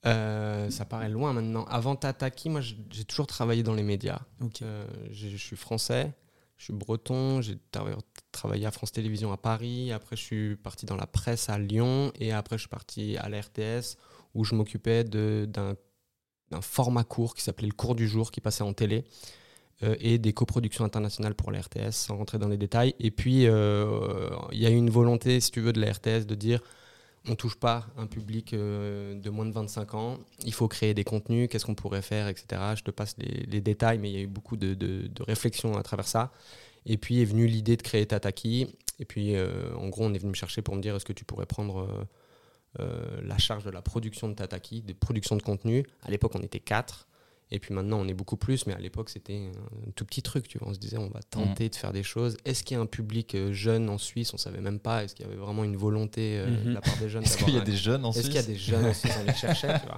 Euh, 0.05 0.69
ça 0.69 0.85
paraît 0.85 1.09
loin 1.09 1.33
maintenant. 1.33 1.65
Avant 1.65 1.95
Tataki, 1.95 2.49
moi, 2.49 2.61
j'ai 2.61 3.03
toujours 3.03 3.27
travaillé 3.27 3.63
dans 3.63 3.73
les 3.73 3.83
médias. 3.83 4.21
Ok. 4.41 4.61
Euh, 4.61 4.85
je 5.11 5.35
suis 5.35 5.55
français, 5.55 6.13
je 6.57 6.65
suis 6.65 6.73
breton, 6.73 7.41
j'ai 7.41 7.57
tra- 7.71 7.97
travaillé 8.31 8.65
à 8.65 8.71
France 8.71 8.91
Télévisions 8.91 9.31
à 9.31 9.37
Paris, 9.37 9.91
après 9.91 10.15
je 10.15 10.21
suis 10.21 10.55
parti 10.55 10.85
dans 10.85 10.95
la 10.95 11.07
presse 11.07 11.49
à 11.49 11.57
Lyon, 11.57 12.11
et 12.19 12.31
après 12.31 12.57
je 12.57 12.61
suis 12.61 12.69
parti 12.69 13.17
à 13.17 13.27
la 13.27 13.41
RTS 13.41 13.97
où 14.33 14.43
je 14.43 14.55
m'occupais 14.55 15.03
d'un 15.03 15.75
format 16.61 17.03
court 17.03 17.33
qui 17.33 17.41
s'appelait 17.41 17.67
le 17.67 17.73
cours 17.73 17.95
du 17.95 18.07
jour 18.07 18.31
qui 18.31 18.39
passait 18.39 18.63
en 18.63 18.73
télé. 18.73 19.03
Euh, 19.83 19.95
et 19.99 20.17
des 20.17 20.33
coproductions 20.33 20.83
internationales 20.85 21.35
pour 21.35 21.51
la 21.51 21.61
RTS, 21.61 21.91
sans 21.91 22.17
rentrer 22.17 22.39
dans 22.39 22.47
les 22.47 22.57
détails. 22.57 22.95
Et 22.99 23.11
puis, 23.11 23.45
euh, 23.45 24.27
il 24.51 24.59
y 24.59 24.65
a 24.65 24.71
eu 24.71 24.75
une 24.75 24.89
volonté, 24.89 25.39
si 25.39 25.51
tu 25.51 25.61
veux, 25.61 25.71
de 25.71 25.79
la 25.79 25.91
RTS 25.91 26.25
de 26.25 26.33
dire 26.33 26.61
on 27.29 27.35
touche 27.35 27.55
pas 27.55 27.85
un 27.95 28.07
public 28.07 28.53
euh, 28.53 29.13
de 29.19 29.29
moins 29.29 29.45
de 29.45 29.51
25 29.51 29.93
ans, 29.93 30.17
il 30.45 30.53
faut 30.53 30.67
créer 30.67 30.95
des 30.95 31.03
contenus, 31.03 31.47
qu'est-ce 31.51 31.65
qu'on 31.65 31.75
pourrait 31.75 32.01
faire, 32.01 32.27
etc. 32.27 32.59
Je 32.75 32.83
te 32.83 32.89
passe 32.89 33.15
les, 33.19 33.61
détails, 33.61 33.99
mais 33.99 34.09
il 34.09 34.15
y 34.15 34.17
a 34.17 34.21
eu 34.21 34.27
beaucoup 34.27 34.57
de, 34.57 34.73
de, 34.73 35.09
réflexions 35.23 35.77
à 35.77 35.83
travers 35.83 36.07
ça. 36.07 36.31
Et 36.87 36.97
puis 36.97 37.21
est 37.21 37.25
venue 37.25 37.45
l'idée 37.45 37.77
de 37.77 37.83
créer 37.83 38.07
Tataki. 38.07 38.67
Et 38.99 39.05
puis, 39.05 39.35
en 39.75 39.89
gros, 39.89 40.05
on 40.05 40.13
est 40.13 40.17
venu 40.17 40.31
me 40.31 40.35
chercher 40.35 40.61
pour 40.63 40.75
me 40.75 40.81
dire 40.81 40.95
est-ce 40.95 41.05
que 41.05 41.13
tu 41.13 41.25
pourrais 41.25 41.45
prendre 41.45 42.07
la 42.79 43.37
charge 43.37 43.65
de 43.65 43.71
la 43.71 43.81
production 43.81 44.29
de 44.29 44.33
Tataki, 44.35 44.81
des 44.81 44.93
productions 44.93 45.35
de 45.35 45.43
contenu. 45.43 45.85
À 46.03 46.11
l'époque, 46.11 46.31
on 46.33 46.41
était 46.41 46.61
quatre. 46.61 47.07
Et 47.49 47.59
puis 47.59 47.73
maintenant, 47.73 47.99
on 48.01 48.07
est 48.09 48.13
beaucoup 48.13 48.35
plus, 48.35 48.65
mais 48.67 48.73
à 48.73 48.79
l'époque, 48.79 49.09
c'était 49.09 49.49
un 49.87 49.91
tout 49.95 50.03
petit 50.03 50.21
truc. 50.21 50.47
Tu 50.49 50.57
vois. 50.57 50.67
On 50.69 50.73
se 50.73 50.79
disait, 50.79 50.97
on 50.97 51.07
va 51.09 51.21
tenter 51.29 51.69
de 51.69 51.75
faire 51.75 51.93
des 51.93 52.03
choses. 52.03 52.35
Est-ce 52.43 52.61
qu'il 52.63 52.75
y 52.75 52.77
a 52.77 52.81
un 52.81 52.85
public 52.85 53.35
euh, 53.35 53.53
jeune 53.53 53.89
en 53.89 53.97
Suisse? 53.97 54.33
On 54.33 54.37
savait 54.37 54.59
même 54.59 54.79
pas. 54.79 55.03
Est-ce 55.05 55.15
qu'il 55.15 55.25
y 55.25 55.29
avait 55.29 55.37
vraiment 55.37 55.63
une 55.63 55.77
volonté 55.77 56.39
euh, 56.39 56.47
Mhm. 56.49 56.63
de 56.65 56.73
la 56.73 56.81
part 56.81 56.97
des 56.97 57.07
jeunes 57.07 57.23
Est-ce 57.23 57.37
qu'il 57.37 57.53
y 57.53 57.57
a 57.57 57.61
un- 57.61 57.63
des 57.63 57.75
jeunes 57.77 58.03
en 58.05 58.09
Est-ce 58.11 58.19
Suisse 58.23 58.27
qu'il 58.33 58.35
y 58.35 58.43
a 58.43 58.47
des 58.47 58.55
jeunes 58.59 58.85
en 58.85 58.93
Suisse? 58.93 59.13
On 59.21 59.23
les 59.25 59.33
cherchait, 59.35 59.79
tu 59.79 59.85
vois. 59.85 59.97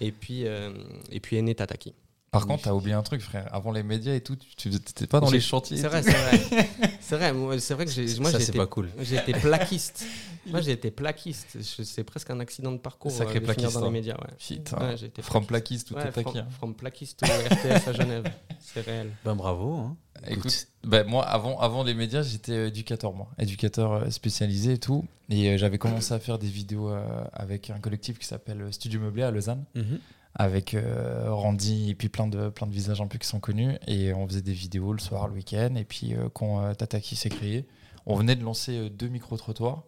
Et 0.00 0.12
puis, 0.12 0.46
euh, 0.46 0.72
et 1.10 1.20
puis 1.20 1.36
est 1.36 1.42
né 1.42 1.54
Tataki. 1.54 1.94
Par 2.34 2.46
contre, 2.46 2.64
t'as 2.64 2.72
oublié 2.72 2.94
un 2.94 3.02
truc, 3.02 3.20
frère. 3.22 3.48
Avant 3.54 3.72
les 3.72 3.82
médias 3.82 4.14
et 4.14 4.20
tout, 4.20 4.36
tu 4.56 4.68
n'étais 4.68 5.06
pas 5.06 5.20
dans 5.20 5.30
les 5.30 5.40
chantiers. 5.40 5.76
C'est 5.78 5.88
vrai, 5.88 6.02
c'est 6.02 6.10
vrai. 6.12 6.68
c'est 7.00 7.16
vrai, 7.16 7.58
c'est 7.58 7.74
vrai 7.74 7.84
que 7.86 7.90
j'ai, 7.90 8.06
moi 8.20 8.30
ça, 8.30 8.38
j'ai 8.38 8.44
c'est 8.44 8.50
été, 8.50 8.58
pas 8.58 8.66
cool. 8.66 8.88
j'ai 9.00 9.16
été 9.16 9.32
plaquiste. 9.32 10.04
moi, 10.46 10.60
j'ai 10.60 10.72
été 10.72 10.90
plaquiste. 10.90 11.56
C'est 11.62 12.04
presque 12.04 12.30
un 12.30 12.40
accident 12.40 12.72
de 12.72 12.78
parcours 12.78 13.10
Sacré 13.10 13.38
euh, 13.38 13.40
finir 13.40 13.54
plaquiste, 13.54 13.74
dans 13.74 13.80
les 13.82 13.86
hein. 13.86 13.90
médias. 13.90 14.14
Ouais. 14.14 14.96
J'ai 14.96 15.06
été 15.06 15.22
From 15.22 15.46
plaquiste 15.46 15.88
tout 15.88 15.94
Ouais, 15.94 16.10
from, 16.10 16.36
hein. 16.36 16.46
from 16.58 16.74
plaquiste 16.74 17.22
au 17.22 17.26
RTS 17.26 17.88
à 17.88 17.92
Genève. 17.92 18.24
C'est 18.60 18.80
réel. 18.84 19.10
Ben 19.24 19.34
bravo. 19.34 19.74
hein. 19.76 19.96
Écoute, 20.26 20.68
ben, 20.84 21.06
moi, 21.06 21.24
avant, 21.26 21.58
avant 21.60 21.82
les 21.82 21.92
médias, 21.92 22.22
j'étais 22.22 22.52
euh, 22.52 22.68
éducateur, 22.68 23.12
moi. 23.12 23.28
Éducateur 23.38 23.92
euh, 23.92 24.10
spécialisé 24.10 24.72
et 24.74 24.78
tout. 24.78 25.04
Et 25.28 25.50
euh, 25.50 25.58
j'avais 25.58 25.76
commencé 25.78 26.14
à 26.14 26.18
faire 26.18 26.38
des 26.38 26.46
vidéos 26.48 26.88
euh, 26.90 27.24
avec 27.32 27.68
un 27.70 27.78
collectif 27.78 28.18
qui 28.18 28.26
s'appelle 28.26 28.62
euh, 28.62 28.72
Studio 28.72 29.00
Meublé 29.00 29.22
à 29.22 29.30
Lausanne, 29.30 29.64
Mhm. 29.74 29.98
Avec 30.34 30.74
euh, 30.74 31.26
Randy 31.32 31.90
et 31.90 31.94
puis 31.94 32.08
plein 32.08 32.26
de, 32.26 32.48
plein 32.48 32.66
de 32.66 32.72
visages 32.72 33.00
un 33.00 33.06
peu 33.06 33.18
qui 33.18 33.26
sont 33.28 33.40
connus. 33.40 33.76
Et 33.86 34.12
on 34.12 34.26
faisait 34.26 34.42
des 34.42 34.52
vidéos 34.52 34.92
le 34.92 34.98
soir, 34.98 35.28
le 35.28 35.34
week-end. 35.34 35.74
Et 35.76 35.84
puis 35.84 36.14
euh, 36.14 36.28
quand 36.32 36.60
euh, 36.60 36.74
Tataki 36.74 37.14
s'est 37.16 37.28
créé, 37.28 37.66
on 38.06 38.14
venait 38.16 38.34
de 38.36 38.42
lancer 38.44 38.76
euh, 38.76 38.88
deux 38.90 39.08
micro-trottoirs. 39.08 39.82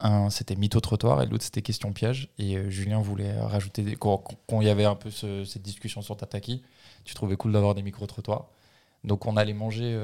Un, 0.00 0.28
c'était 0.28 0.56
Mytho 0.56 0.80
Trottoir 0.80 1.22
et 1.22 1.26
l'autre, 1.26 1.44
c'était 1.44 1.62
Question 1.62 1.92
Piège. 1.92 2.28
Et 2.38 2.56
euh, 2.56 2.68
Julien 2.68 3.00
voulait 3.00 3.38
rajouter 3.40 3.82
des. 3.82 3.94
Quand 3.96 4.24
il 4.60 4.64
y 4.66 4.68
avait 4.70 4.84
un 4.84 4.96
peu 4.96 5.10
ce- 5.10 5.44
cette 5.44 5.62
discussion 5.62 6.02
sur 6.02 6.16
Tataki, 6.16 6.62
tu 7.04 7.14
trouvais 7.14 7.36
cool 7.36 7.52
d'avoir 7.52 7.74
des 7.76 7.82
micro-trottoirs. 7.82 8.48
Donc 9.04 9.26
on 9.26 9.36
allait 9.36 9.52
manger 9.52 9.96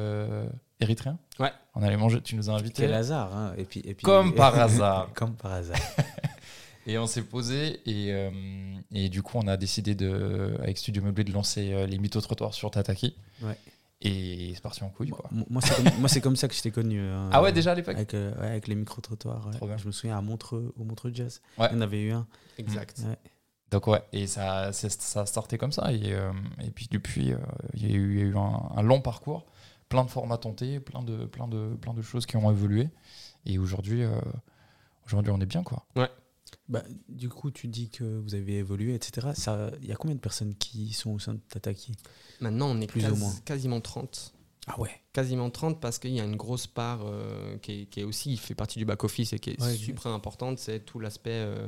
érythréen. 0.79 1.19
Ouais. 1.39 1.51
On 1.75 1.83
allait 1.83 1.97
manger, 1.97 2.21
tu 2.21 2.37
nous 2.37 2.51
as 2.51 2.53
invités. 2.53 2.83
Quel 2.83 2.93
hasard. 2.95 3.35
hein. 3.35 3.55
Et 3.57 3.65
puis, 3.65 3.81
et 3.81 3.95
puis, 3.95 4.05
Comme 4.05 4.35
par 4.35 4.55
hasard. 4.61 5.09
Comme 5.15 5.35
par 5.35 5.53
hasard. 5.53 5.79
Et 6.91 6.99
on 6.99 7.07
s'est 7.07 7.23
posé 7.23 7.81
et, 7.87 8.13
euh, 8.13 8.31
et 8.91 9.09
du 9.09 9.23
coup 9.23 9.39
on 9.39 9.47
a 9.47 9.57
décidé 9.57 9.95
de, 9.95 10.57
avec 10.61 10.77
Studio 10.77 11.03
Meublé 11.03 11.23
de 11.23 11.33
lancer 11.33 11.73
euh, 11.73 11.87
les 11.87 11.99
mythos 11.99 12.21
trottoirs 12.21 12.53
sur 12.53 12.69
Tataki. 12.71 13.15
Ouais. 13.43 13.57
Et 14.03 14.51
c'est 14.55 14.61
parti 14.63 14.83
en 14.83 14.89
couille 14.89 15.11
quoi. 15.11 15.29
Moi, 15.31 15.45
moi, 15.51 16.09
c'est 16.09 16.21
comme, 16.21 16.35
ça 16.35 16.49
que 16.49 16.55
je 16.55 16.63
t'ai 16.63 16.71
connu. 16.73 17.01
hein. 17.01 17.29
Ah 17.33 17.43
ouais 17.43 17.53
déjà 17.53 17.73
à 17.73 17.75
l'époque 17.77 17.95
Avec, 17.95 18.15
euh, 18.15 18.35
ouais, 18.41 18.47
avec 18.49 18.67
les 18.67 18.75
micro-trottoirs. 18.75 19.47
ouais. 19.63 19.79
Je 19.79 19.87
me 19.87 19.93
souviens 19.93 20.19
à 20.19 20.21
Montreux, 20.21 20.73
au 20.77 20.85
Montreux 20.85 21.13
Jazz. 21.15 21.41
Ouais. 21.59 21.69
Il 21.71 21.75
y 21.75 21.79
en 21.79 21.81
avait 21.83 22.01
eu 22.03 22.11
un. 22.11 22.27
Exact. 22.59 23.03
Ouais. 23.07 23.19
Donc 23.71 23.87
ouais, 23.87 24.03
et 24.13 24.27
ça, 24.27 24.73
ça 24.73 25.21
a 25.21 25.27
starté 25.27 25.59
comme 25.59 25.71
ça. 25.71 25.93
Et, 25.93 26.13
euh, 26.13 26.33
et 26.61 26.71
puis 26.73 26.89
depuis, 26.91 27.33
euh, 27.33 27.37
il 27.75 27.87
y 27.89 27.93
a 27.93 27.95
eu, 27.95 28.15
il 28.15 28.19
y 28.19 28.23
a 28.23 28.27
eu 28.27 28.37
un, 28.37 28.63
un 28.75 28.83
long 28.83 29.01
parcours, 29.01 29.47
plein 29.89 30.03
de 30.05 30.11
formats 30.11 30.39
tentés, 30.39 30.81
plein 30.81 31.03
de, 31.03 31.27
plein 31.27 31.47
de, 31.47 31.77
plein 31.81 31.95
de 31.95 32.03
choses 32.03 32.27
qui 32.27 32.37
ont 32.37 32.51
évolué. 32.51 32.89
Et 33.47 33.59
aujourd'hui, 33.59 34.03
euh, 34.03 34.11
aujourd'hui 35.07 35.31
on 35.31 35.41
est 35.41 35.47
bien 35.47 35.63
quoi. 35.63 35.85
Bah, 36.71 36.83
du 37.09 37.29
coup, 37.29 37.51
tu 37.51 37.67
dis 37.69 37.91
que 37.91 38.05
vous 38.05 38.35
avez 38.35 38.59
évolué, 38.59 38.95
etc. 38.95 39.29
Il 39.83 39.89
y 39.89 39.93
a 39.93 39.97
combien 39.97 40.15
de 40.15 40.21
personnes 40.21 40.55
qui 40.55 40.93
sont 40.93 41.11
au 41.11 41.19
sein 41.19 41.35
de 41.35 41.41
Tataki? 41.49 41.93
Maintenant, 42.41 42.71
on 42.71 42.81
est 42.81 42.87
Plus 42.87 43.05
ou 43.11 43.17
moins. 43.17 43.35
quasiment 43.45 43.81
30. 43.81 44.33
Ah 44.69 44.79
ouais? 44.81 44.91
Quasiment 45.13 45.51
30 45.51 45.81
parce 45.81 45.99
qu'il 45.99 46.13
y 46.13 46.21
a 46.21 46.25
une 46.25 46.37
grosse 46.37 46.69
part 46.69 47.01
euh, 47.05 47.57
qui, 47.59 47.73
est, 47.73 47.87
qui 47.87 48.01
est 48.01 48.05
aussi, 48.05 48.37
fait 48.37 48.55
partie 48.55 48.79
du 48.79 48.85
back-office 48.85 49.33
et 49.33 49.41
qui 49.41 49.51
est 49.51 49.61
Ouais, 49.61 49.75
super 49.75 50.07
importante, 50.09 50.61
c'est 50.61 50.79
tout 50.81 51.01
l'aspect 51.01 51.31
euh, 51.33 51.67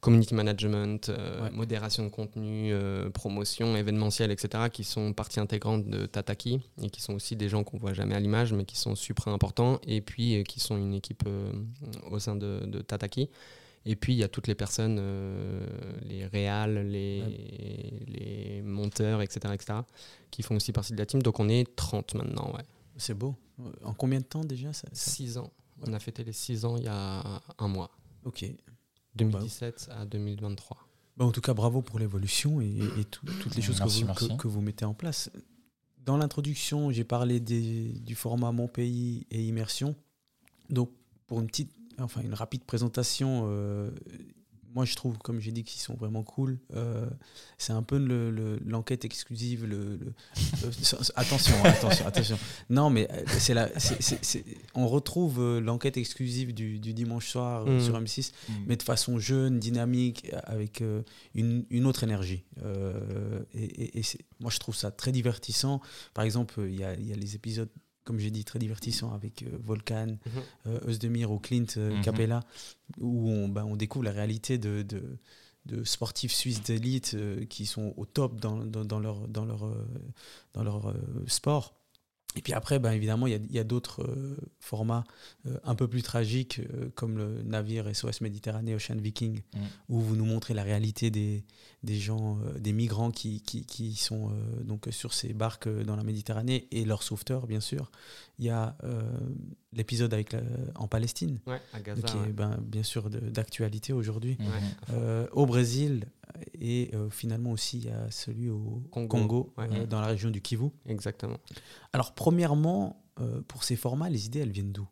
community 0.00 0.34
management, 0.34 1.08
euh, 1.08 1.44
Ouais. 1.44 1.50
modération 1.52 2.04
de 2.04 2.10
contenu, 2.10 2.74
promotion, 3.14 3.74
événementiel, 3.74 4.30
etc., 4.30 4.64
qui 4.70 4.84
sont 4.84 5.14
partie 5.14 5.40
intégrante 5.40 5.86
de 5.88 6.04
Tataki 6.04 6.60
et 6.82 6.90
qui 6.90 7.00
sont 7.00 7.14
aussi 7.14 7.36
des 7.36 7.48
gens 7.48 7.64
qu'on 7.64 7.78
voit 7.78 7.94
jamais 7.94 8.14
à 8.14 8.20
l'image, 8.20 8.52
mais 8.52 8.66
qui 8.66 8.76
sont 8.76 8.94
super 8.96 9.28
importants 9.28 9.80
et 9.86 10.02
puis 10.02 10.44
qui 10.44 10.60
sont 10.60 10.76
une 10.76 10.92
équipe 10.92 11.24
au 12.10 12.18
sein 12.18 12.36
de, 12.36 12.66
de 12.66 12.82
Tataki. 12.82 13.30
Et 13.88 13.94
puis 13.96 14.14
il 14.14 14.16
y 14.16 14.24
a 14.24 14.28
toutes 14.28 14.48
les 14.48 14.56
personnes, 14.56 14.96
euh, 14.98 15.64
les 16.02 16.26
réals, 16.26 16.88
les, 16.88 17.22
les 18.08 18.62
monteurs, 18.62 19.22
etc., 19.22 19.54
etc., 19.54 19.78
qui 20.30 20.42
font 20.42 20.56
aussi 20.56 20.72
partie 20.72 20.92
de 20.92 20.98
la 20.98 21.06
team. 21.06 21.22
Donc 21.22 21.38
on 21.40 21.48
est 21.48 21.76
30 21.76 22.14
maintenant, 22.14 22.52
ouais. 22.54 22.64
C'est 22.96 23.14
beau. 23.14 23.36
En 23.84 23.94
combien 23.94 24.18
de 24.20 24.24
temps 24.24 24.44
déjà 24.44 24.72
ça, 24.72 24.88
ça- 24.92 25.10
6 25.12 25.38
ans. 25.38 25.52
On 25.86 25.92
a 25.92 25.98
fêté 26.00 26.24
les 26.24 26.32
6 26.32 26.64
ans 26.64 26.76
il 26.76 26.84
y 26.84 26.88
a 26.88 27.22
un 27.58 27.68
mois. 27.68 27.90
Ok. 28.24 28.44
2017 29.14 29.88
à 29.92 30.04
2023. 30.04 30.76
Bah, 31.16 31.24
en 31.24 31.32
tout 31.32 31.40
cas, 31.40 31.54
bravo 31.54 31.80
pour 31.80 31.98
l'évolution 31.98 32.60
et, 32.60 32.66
et 32.98 33.04
tout- 33.04 33.24
toutes 33.40 33.54
les 33.54 33.62
choses 33.62 33.78
Merci, 33.78 34.00
que, 34.00 34.00
vous, 34.02 34.06
merci. 34.08 34.28
que- 34.28 34.42
que 34.42 34.48
vous 34.48 34.60
mettez 34.60 34.84
en 34.84 34.94
place. 34.94 35.30
Dans 36.04 36.16
l'introduction, 36.16 36.90
j'ai 36.90 37.04
parlé 37.04 37.40
des- 37.40 37.92
du 38.00 38.14
format 38.14 38.52
Mon 38.52 38.68
Pays 38.68 39.26
et 39.30 39.42
Immersion. 39.44 39.94
Donc, 40.70 40.90
pour 41.26 41.40
une 41.40 41.46
petite, 41.46 41.72
enfin 42.00 42.20
une 42.22 42.34
rapide 42.34 42.64
présentation, 42.64 43.44
euh, 43.48 43.90
moi 44.74 44.84
je 44.84 44.94
trouve, 44.94 45.16
comme 45.16 45.40
j'ai 45.40 45.52
dit, 45.52 45.64
qu'ils 45.64 45.80
sont 45.80 45.94
vraiment 45.94 46.22
cool. 46.22 46.58
Euh, 46.74 47.08
c'est 47.56 47.72
un 47.72 47.82
peu 47.82 47.96
le- 47.96 48.30
le- 48.30 48.58
l'enquête 48.66 49.06
exclusive. 49.06 49.64
Le, 49.64 49.96
le- 49.96 49.96
le- 49.96 50.12
attention, 51.16 51.56
attention, 51.64 52.06
attention. 52.06 52.38
Non, 52.68 52.90
mais 52.90 53.08
euh, 53.10 53.24
c'est 53.38 53.54
la, 53.54 53.68
c'est- 53.80 54.02
c'est- 54.02 54.22
c'est- 54.22 54.44
on 54.74 54.86
retrouve 54.86 55.40
euh, 55.40 55.60
l'enquête 55.60 55.96
exclusive 55.96 56.52
du, 56.52 56.78
du 56.78 56.92
dimanche 56.92 57.26
soir 57.28 57.64
euh, 57.66 57.78
Mhm. 57.78 57.80
sur 57.80 57.98
M6 57.98 58.32
mais 58.66 58.76
de 58.76 58.82
façon 58.82 59.18
jeune, 59.18 59.58
dynamique, 59.58 60.30
avec 60.44 60.82
euh, 60.82 61.02
une, 61.34 61.64
une 61.70 61.86
autre 61.86 62.04
énergie. 62.04 62.44
Euh, 62.62 63.40
et 63.54 63.64
et- 63.64 63.98
et 64.00 64.02
c'est- 64.02 64.20
moi, 64.40 64.50
je 64.50 64.58
trouve 64.58 64.76
ça 64.76 64.90
très 64.90 65.10
divertissant. 65.12 65.80
Par 66.12 66.24
exemple, 66.26 66.60
euh, 66.60 66.68
il 66.70 66.78
y 66.78 66.84
a, 66.84 66.92
il 66.94 67.06
y 67.06 67.12
a 67.14 67.16
les 67.16 67.34
épisodes, 67.34 67.70
comme 68.06 68.18
j'ai 68.18 68.30
dit, 68.30 68.44
très 68.44 68.58
divertissants 68.58 69.12
avec 69.12 69.42
euh, 69.42 69.48
Volcan, 69.62 70.06
Mhm. 70.06 70.18
euh, 70.68 70.88
Özdemir 70.88 71.30
ou 71.30 71.38
Clint 71.38 71.66
euh, 71.76 71.90
Mhm. 71.96 72.02
Capella, 72.02 72.40
où 72.98 73.28
on, 73.30 73.48
ben, 73.48 73.64
on 73.64 73.76
découvre 73.76 74.04
la 74.06 74.12
réalité 74.12 74.56
de, 74.56 74.80
de, 74.82 75.02
de 75.66 75.84
sportifs 75.84 76.32
suisses 76.32 76.62
d'élite 76.62 77.16
qui 77.50 77.66
sont 77.66 77.92
au 77.98 78.06
top 78.06 78.40
dans, 78.40 78.56
dans, 78.64 78.84
dans 78.84 79.00
leur, 79.00 79.28
dans 79.28 79.44
leur, 79.44 79.68
dans 80.54 80.62
leur 80.62 80.94
sport. 81.26 81.74
Et 82.36 82.42
puis 82.42 82.52
après, 82.52 82.78
ben, 82.78 82.92
évidemment, 82.92 83.26
il 83.26 83.50
y 83.50 83.58
a, 83.58 83.64
d'autres 83.64 84.02
euh, 84.02 84.36
formats 84.60 85.04
euh, 85.46 85.56
un 85.64 85.74
peu 85.74 85.88
plus 85.88 86.02
tragiques, 86.02 86.60
euh, 86.60 86.90
comme 86.94 87.16
le 87.16 87.42
navire 87.42 87.88
SOS 87.94 88.20
Méditerranée 88.20 88.74
Ocean 88.74 88.96
Viking, 88.96 89.40
Mm. 89.54 89.58
où 89.88 90.00
vous 90.00 90.16
nous 90.16 90.26
montrez 90.26 90.52
la 90.54 90.62
réalité 90.62 91.10
des, 91.10 91.44
des 91.82 91.96
gens, 91.98 92.38
des 92.58 92.72
migrants 92.72 93.10
qui, 93.10 93.40
qui, 93.40 93.64
qui 93.64 93.94
sont 93.96 94.30
donc 94.62 94.88
sur 94.90 95.14
ces 95.14 95.32
barques 95.32 95.68
dans 95.68 95.96
la 95.96 96.02
Méditerranée 96.04 96.68
et 96.70 96.84
leurs 96.84 97.02
sauveteurs, 97.02 97.46
bien 97.46 97.60
sûr. 97.60 97.90
Il 98.38 98.44
y 98.44 98.50
a 98.50 98.76
l'épisode 99.72 100.12
avec 100.12 100.32
la- 100.32 100.42
en 100.74 100.88
Palestine, 100.88 101.38
Ouais, 101.46 101.60
à 101.72 101.80
Gaza. 101.80 102.02
qui 102.02 102.16
ouais. 102.18 102.28
est 102.28 102.32
ben, 102.32 102.58
bien 102.62 102.82
sûr 102.82 103.08
d'actualité 103.10 103.92
aujourd'hui. 103.92 104.36
Au 105.32 105.46
Brésil 105.46 106.04
et 106.60 106.90
euh, 106.94 107.10
finalement 107.10 107.50
aussi 107.50 107.78
il 107.78 107.86
y 107.86 107.90
a 107.90 108.10
celui 108.10 108.48
au 108.50 108.82
Congo. 108.90 109.08
Congo, 109.18 109.52
Ouais. 109.58 109.68
euh, 109.72 109.86
dans 109.86 110.00
la 110.00 110.08
région 110.08 110.30
du 110.30 110.40
Kivu. 110.40 110.68
Exactement. 110.86 111.36
Alors 111.92 112.12
premièrement, 112.14 113.02
euh, 113.20 113.40
pour 113.48 113.64
ces 113.64 113.76
formats, 113.76 114.08
les 114.08 114.26
idées 114.26 114.40
elles 114.40 114.50
viennent 114.52 114.72
d'où? 114.72 114.86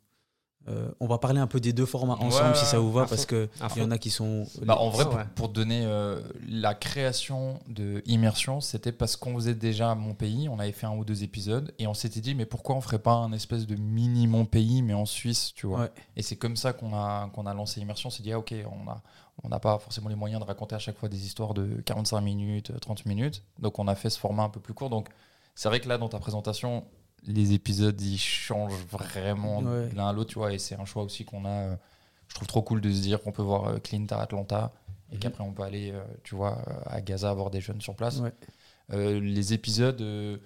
Euh, 0.67 0.91
On 0.99 1.07
va 1.07 1.19
parler 1.19 1.41
un 1.41 1.47
peu 1.47 1.61
des 1.61 1.75
deux 1.75 1.85
formats 1.85 2.15
Ouais, 2.15 2.25
ensemble 2.25 2.57
si 2.57 2.65
ça 2.65 2.79
vous 2.79 2.91
va 2.91 3.03
à 3.03 3.07
parce 3.07 3.23
fond. 3.23 3.27
que 3.29 3.49
À 3.61 3.69
il 3.77 3.83
y 3.83 3.85
en 3.85 3.91
a 3.91 3.99
qui 3.99 4.09
sont 4.09 4.47
Bah, 4.63 4.79
en 4.79 4.89
vrai, 4.89 5.05
pour, 5.35 5.51
donner 5.51 5.85
euh, 5.85 6.23
la 6.49 6.73
création 6.75 7.61
de 7.69 8.03
Immersion, 8.07 8.63
c'était 8.63 8.91
parce 8.91 9.17
qu'on 9.17 9.35
faisait 9.35 9.55
déjà 9.55 9.91
à 9.91 9.95
mon 9.95 10.15
pays, 10.15 10.49
on 10.49 10.59
avait 10.59 10.73
fait 10.73 10.87
un 10.87 10.97
ou 10.97 11.05
deux 11.05 11.23
épisodes, 11.23 11.75
et 11.79 11.87
on 11.87 11.93
s'était 11.93 12.23
dit, 12.23 12.35
mais 12.35 12.47
pourquoi 12.47 12.77
on 12.77 12.81
ferait 12.81 12.99
pas 12.99 13.13
un 13.13 13.33
espèce 13.33 13.67
de 13.67 13.77
mini 13.77 14.27
mon 14.27 14.47
pays, 14.47 14.81
mais 14.81 14.95
en 14.95 15.05
Suisse, 15.05 15.53
tu 15.55 15.67
vois? 15.67 15.81
Ouais. 15.81 15.93
Et 16.17 16.23
c'est 16.23 16.37
comme 16.37 16.57
ça 16.57 16.73
qu'on 16.73 16.95
a, 16.95 17.29
qu'on 17.35 17.45
a 17.45 17.53
lancé 17.53 17.83
Immersion, 17.83 18.07
on 18.07 18.11
s'est 18.11 18.23
dit, 18.23 18.33
ah, 18.33 18.39
ok, 18.39 18.55
on 18.65 18.89
a 18.91 19.03
on 19.43 19.49
n'a 19.49 19.59
pas 19.59 19.79
forcément 19.79 20.09
les 20.09 20.14
moyens 20.14 20.41
de 20.41 20.47
raconter 20.47 20.75
à 20.75 20.79
chaque 20.79 20.97
fois 20.97 21.09
des 21.09 21.26
histoires 21.26 21.55
de 21.55 21.81
45 21.83 22.21
minutes, 22.21 22.73
30 22.81 23.05
minutes, 23.07 23.43
donc 23.59 23.79
on 23.79 23.88
a 23.88 23.95
fait 23.95 24.11
ce 24.11 24.19
format 24.19 24.45
un 24.45 24.49
peu 24.49 24.61
plus 24.61 24.75
court. 24.75 24.91
Donc 24.91 25.09
c'est 25.55 25.69
vrai 25.69 25.81
que 25.81 25.88
là, 25.88 25.99
dans 25.99 26.09
ta 26.09 26.19
présentation, 26.19 26.85
les 27.26 27.53
épisodes, 27.53 28.00
ils 28.00 28.19
changent 28.19 28.85
vraiment 28.91 29.61
Ouais. 29.61 29.88
l'un 29.95 30.09
à 30.09 30.12
l'autre, 30.12 30.31
tu 30.31 30.38
vois, 30.38 30.53
et 30.53 30.59
c'est 30.59 30.75
un 30.76 30.85
choix 30.85 31.03
aussi 31.03 31.25
qu'on 31.25 31.45
a. 31.45 31.49
euh, 31.49 31.76
je 32.29 32.35
trouve 32.37 32.49
trop 32.49 32.62
cool 32.62 32.81
de 32.81 32.91
se 32.91 33.00
dire 33.03 33.23
qu'on 33.23 33.33
peut 33.33 33.43
voir 33.43 33.67
euh, 33.67 33.79
Clint 33.79 34.07
à 34.11 34.21
Atlanta 34.23 34.73
et 35.11 35.14
Mhm. 35.17 35.21
qu'après 35.21 35.45
on 35.45 35.53
peut 35.53 35.62
aller, 35.62 35.91
euh, 35.93 36.03
tu 36.23 36.35
vois, 36.35 36.59
euh, 36.69 36.73
à 36.87 37.00
Gaza 37.03 37.33
voir 37.35 37.50
des 37.50 37.61
jeunes 37.61 37.81
sur 37.81 37.95
place. 37.97 38.21
Ouais. 38.21 38.33
Euh, 38.93 39.21
les 39.21 39.53
épisodes, 39.53 40.00
euh, 40.00 40.38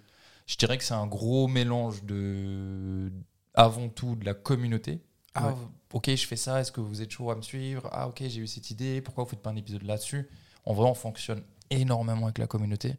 je 0.47 0.57
dirais 0.57 0.76
que 0.78 0.85
c'est 0.85 0.95
un 0.95 1.07
gros 1.07 1.47
mélange 1.49 2.02
de, 2.04 3.12
avant 3.54 3.88
tout, 3.88 4.16
de 4.16 4.25
la 4.25 4.35
communauté. 4.35 5.00
Ah, 5.38 5.49
Ouais. 5.49 5.54
ok, 5.92 6.11
je 6.14 6.26
fais 6.26 6.37
ça, 6.37 6.61
est-ce 6.61 6.73
que 6.73 6.80
vous 6.80 7.02
êtes 7.02 7.11
chaud 7.11 7.30
à 7.30 7.35
me 7.37 7.42
suivre? 7.42 7.88
Ah, 7.92 8.09
ok, 8.09 8.23
j'ai 8.26 8.40
eu 8.40 8.47
cette 8.47 8.71
idée, 8.71 9.00
pourquoi 9.00 9.25
vous 9.25 9.30
faites 9.30 9.40
pas 9.42 9.50
un 9.50 9.57
épisode 9.57 9.83
là-dessus? 9.85 10.28
En 10.64 10.75
vrai, 10.75 10.88
on 10.88 10.95
fonctionne 10.95 11.42
énormément 11.71 12.25
avec 12.26 12.38
la 12.38 12.47
communauté. 12.47 12.97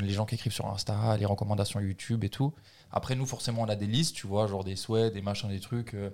Les 0.00 0.08
gens 0.10 0.24
qui 0.24 0.36
écrivent 0.36 0.52
sur 0.54 0.66
Insta, 0.68 1.16
les 1.18 1.26
recommandations 1.26 1.78
YouTube 1.78 2.24
et 2.24 2.30
tout. 2.30 2.54
Après, 2.90 3.14
nous, 3.14 3.26
forcément, 3.26 3.60
on 3.62 3.68
a 3.68 3.76
des 3.76 3.86
listes, 3.86 4.16
tu 4.16 4.26
vois, 4.26 4.46
genre 4.46 4.64
des 4.64 4.74
souhaits, 4.76 5.12
des 5.12 5.20
machins, 5.20 5.50
des 5.50 5.60
trucs. 5.60 5.92
euh, 5.94 6.08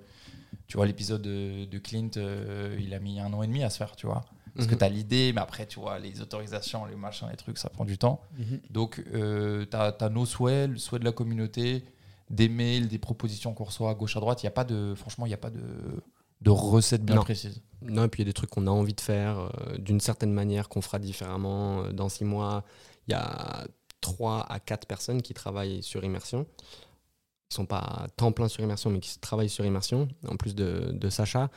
tu 0.67 0.77
vois, 0.77 0.87
l'épisode 0.87 1.23
de, 1.23 1.65
de 1.65 1.79
Clint, 1.79 2.11
euh, 2.17 2.77
il 2.81 2.93
a 2.93 2.99
mis 2.99 3.21
un 3.21 3.33
an 3.33 3.43
et 3.43 3.47
demi 3.47 3.63
à 3.63 3.71
se 3.71 3.79
faire, 3.79 3.95
tu 3.95 4.07
vois. 4.07 4.25
Parce 4.57 4.67
que 4.67 4.73
Mhm. 4.73 4.79
tu 4.79 4.85
as 4.85 4.89
l'idée, 4.89 5.33
mais 5.33 5.41
après, 5.41 5.67
tu 5.67 5.79
vois, 5.79 5.99
les 6.01 6.21
autorisations, 6.21 6.87
les 6.87 6.97
machins, 6.97 7.29
les 7.31 7.37
trucs, 7.37 7.59
ça 7.59 7.69
prend 7.71 7.85
du 7.85 7.97
temps. 7.99 8.21
Mhm. 8.37 8.61
Donc, 8.71 9.01
euh, 9.15 9.65
tu 9.71 9.77
as, 9.77 10.09
nos 10.09 10.27
souhaits, 10.27 10.71
le 10.71 10.79
souhait 10.79 10.99
de 10.99 11.05
la 11.05 11.13
communauté, 11.13 11.85
des 12.31 12.49
mails, 12.49 12.89
des 12.89 12.99
propositions 12.99 13.55
qu'on 13.55 13.65
reçoit 13.65 13.91
à 13.91 13.95
gauche, 13.95 14.17
à 14.17 14.21
droite. 14.21 14.43
Il 14.43 14.47
y 14.47 14.49
a 14.49 14.53
pas 14.53 14.65
de, 14.65 14.95
franchement, 14.97 15.27
il 15.27 15.31
n'y 15.31 15.35
a 15.35 15.39
pas 15.39 15.51
de, 15.51 15.63
de 16.41 16.51
recette 16.51 17.05
bien 17.05 17.17
Non. 17.17 17.23
précise. 17.23 17.63
Non, 17.83 18.05
et 18.05 18.09
puis 18.09 18.23
il 18.23 18.27
y 18.27 18.29
a 18.29 18.31
des 18.31 18.35
trucs 18.35 18.51
qu'on 18.51 18.67
a 18.67 18.71
envie 18.71 18.95
de 18.95 19.01
faire 19.01 19.39
euh, 19.39 19.79
d'une 19.79 20.01
certaine 20.01 20.33
manière, 20.33 20.69
qu'on 20.69 20.83
fera 20.83 20.99
différemment 20.99 21.85
euh, 21.85 21.93
dans 21.93 22.09
six 22.09 22.25
mois. 22.25 22.65
Il 23.07 23.13
y 23.13 23.15
a 23.15 23.67
trois 24.01 24.47
à 24.51 24.61
quatre 24.61 24.87
personnes 24.87 25.23
qui 25.23 25.33
travaillent 25.35 25.83
sur 25.83 26.05
Immersion. 26.05 26.47
Ils 27.51 27.55
sont 27.55 27.67
pas 27.67 27.79
à 27.79 28.09
temps 28.15 28.33
plein 28.33 28.49
sur 28.49 28.63
Immersion, 28.63 28.91
mais 28.91 29.01
qui 29.01 29.19
travaillent 29.19 29.49
sur 29.49 29.65
Immersion, 29.65 30.09
en 30.27 30.37
plus 30.37 30.55
de, 30.55 30.91
de 30.93 31.09
Sacha. 31.09 31.51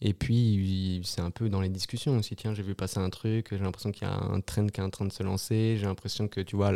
Et 0.00 0.14
puis, 0.14 1.00
c'est 1.04 1.22
un 1.22 1.30
peu 1.30 1.48
dans 1.48 1.60
les 1.60 1.68
discussions 1.70 2.16
aussi. 2.18 2.36
Tiens, 2.36 2.54
j'ai 2.54 2.62
vu 2.62 2.74
passer 2.74 2.98
un 3.00 3.10
truc, 3.10 3.48
j'ai 3.50 3.58
l'impression 3.58 3.90
qu'il 3.90 4.06
y 4.06 4.10
a 4.10 4.14
un 4.14 4.40
trend 4.40 4.66
qui 4.68 4.80
est 4.80 4.84
en 4.84 4.90
train 4.90 5.06
de 5.06 5.12
se 5.12 5.22
lancer. 5.24 5.76
J'ai 5.78 5.86
l'impression 5.86 6.28
que, 6.28 6.40
tu 6.40 6.54
vois, 6.54 6.72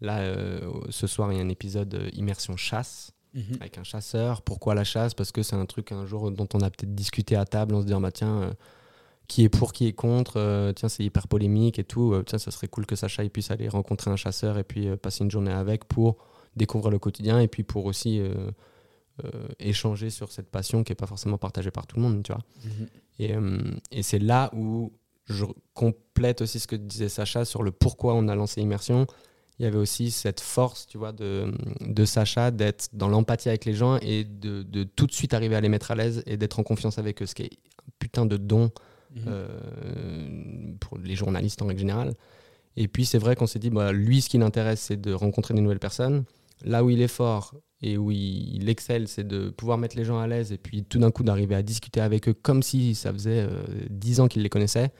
là, 0.00 0.18
euh, 0.20 0.60
ce 0.90 1.06
soir, 1.06 1.32
il 1.32 1.38
y 1.38 1.40
a 1.40 1.44
un 1.44 1.48
épisode 1.48 1.94
euh, 1.94 2.08
Immersion 2.14 2.56
chasse 2.56 3.12
Mhm. 3.34 3.58
avec 3.60 3.78
un 3.78 3.84
chasseur. 3.84 4.42
Pourquoi 4.42 4.74
la 4.74 4.82
chasse? 4.82 5.14
Parce 5.14 5.30
que 5.30 5.42
c'est 5.44 5.54
un 5.54 5.64
truc 5.66 5.92
un 5.92 6.04
jour 6.04 6.32
dont 6.32 6.48
on 6.54 6.60
a 6.62 6.68
peut-être 6.70 6.94
discuté 6.96 7.36
à 7.36 7.44
table 7.44 7.74
en 7.76 7.80
se 7.80 7.86
disant 7.86 8.00
bah 8.00 8.10
tiens 8.10 8.42
euh, 8.42 8.52
qui 9.28 9.44
est 9.44 9.48
pour 9.48 9.72
qui 9.72 9.86
est 9.86 9.92
contre 9.92 10.72
tiens 10.74 10.88
c'est 10.88 11.04
hyper 11.04 11.28
polémique 11.28 11.78
et 11.78 11.84
tout 11.84 12.20
tiens 12.26 12.38
ça 12.40 12.50
serait 12.50 12.66
cool 12.66 12.86
que 12.86 12.96
Sacha 12.96 13.22
il 13.22 13.30
puisse 13.30 13.52
aller 13.52 13.68
rencontrer 13.68 14.10
un 14.10 14.16
chasseur 14.16 14.58
et 14.58 14.64
puis 14.64 14.88
passer 14.96 15.22
une 15.22 15.30
journée 15.30 15.52
avec 15.52 15.84
pour 15.84 16.16
découvrir 16.56 16.90
le 16.90 16.98
quotidien 16.98 17.38
et 17.38 17.46
puis 17.46 17.62
pour 17.62 17.84
aussi 17.84 18.20
échanger 19.58 20.10
sur 20.10 20.32
cette 20.32 20.50
passion 20.50 20.82
qui 20.82 20.92
est 20.92 20.96
pas 20.96 21.06
forcément 21.06 21.38
partagée 21.38 21.70
par 21.70 21.86
tout 21.86 21.96
le 21.96 22.02
monde 22.02 22.22
tu 22.24 22.32
vois 22.32 22.42
Mhm. 22.64 22.88
et, 23.92 23.98
et 23.98 24.02
c'est 24.02 24.18
là 24.18 24.50
où 24.54 24.92
je 25.26 25.44
complète 25.74 26.40
aussi 26.40 26.58
ce 26.58 26.66
que 26.66 26.74
disait 26.74 27.08
Sacha 27.08 27.44
sur 27.44 27.62
le 27.62 27.70
pourquoi 27.70 28.14
on 28.14 28.26
a 28.26 28.34
lancé 28.34 28.60
Immersion. 28.60 29.06
Il 29.60 29.64
y 29.64 29.66
avait 29.66 29.76
aussi 29.78 30.10
cette 30.10 30.40
force, 30.40 30.86
tu 30.86 30.96
vois, 30.98 31.12
de, 31.12 31.52
de 31.82 32.04
Sacha 32.06 32.50
d'être 32.50 32.88
dans 32.94 33.08
l'empathie 33.08 33.50
avec 33.50 33.66
les 33.66 33.74
gens 33.74 33.98
et 34.00 34.24
de, 34.24 34.62
de 34.62 34.84
tout 34.84 35.06
de 35.06 35.12
suite 35.12 35.34
arriver 35.34 35.54
à 35.54 35.60
les 35.60 35.68
mettre 35.68 35.90
à 35.90 35.94
l'aise 35.94 36.22
et 36.26 36.36
d'être 36.38 36.58
en 36.58 36.62
confiance 36.62 36.98
avec 36.98 37.20
eux, 37.22 37.26
ce 37.26 37.34
qui 37.34 37.42
est 37.42 37.50
un 37.86 37.90
putain 37.98 38.26
de 38.26 38.36
don 38.38 38.70
Mhm. 39.12 39.22
euh, 39.26 40.72
pour 40.80 40.98
les 40.98 41.14
journalistes 41.16 41.60
en 41.62 41.66
règle 41.66 41.80
générale. 41.80 42.14
Et 42.76 42.88
puis 42.88 43.04
c'est 43.04 43.18
vrai 43.18 43.34
qu'on 43.36 43.46
s'est 43.48 43.58
dit, 43.58 43.70
bah, 43.70 43.92
lui, 43.92 44.20
ce 44.22 44.28
qui 44.28 44.38
l'intéresse, 44.38 44.80
c'est 44.80 45.00
de 45.00 45.12
rencontrer 45.12 45.52
des 45.54 45.60
nouvelles 45.60 45.80
personnes. 45.80 46.24
Là 46.64 46.84
où 46.84 46.90
il 46.90 47.00
est 47.02 47.08
fort 47.08 47.54
et 47.82 47.96
où 47.98 48.10
il, 48.10 48.54
il 48.56 48.68
excelle, 48.68 49.08
c'est 49.08 49.26
de 49.26 49.50
pouvoir 49.50 49.78
mettre 49.78 49.96
les 49.96 50.04
gens 50.04 50.18
à 50.20 50.26
l'aise 50.26 50.52
et 50.52 50.58
puis 50.58 50.84
tout 50.84 50.98
d'un 50.98 51.10
coup 51.10 51.22
d'arriver 51.24 51.54
à 51.54 51.62
discuter 51.62 52.00
avec 52.00 52.28
eux 52.28 52.34
comme 52.34 52.62
si 52.62 52.94
ça 52.94 53.12
faisait 53.12 53.40
euh, 53.48 53.62
10 53.90 54.20
ans 54.20 54.28
qu'il 54.28 54.42
les 54.42 54.48
connaissait. 54.48 54.92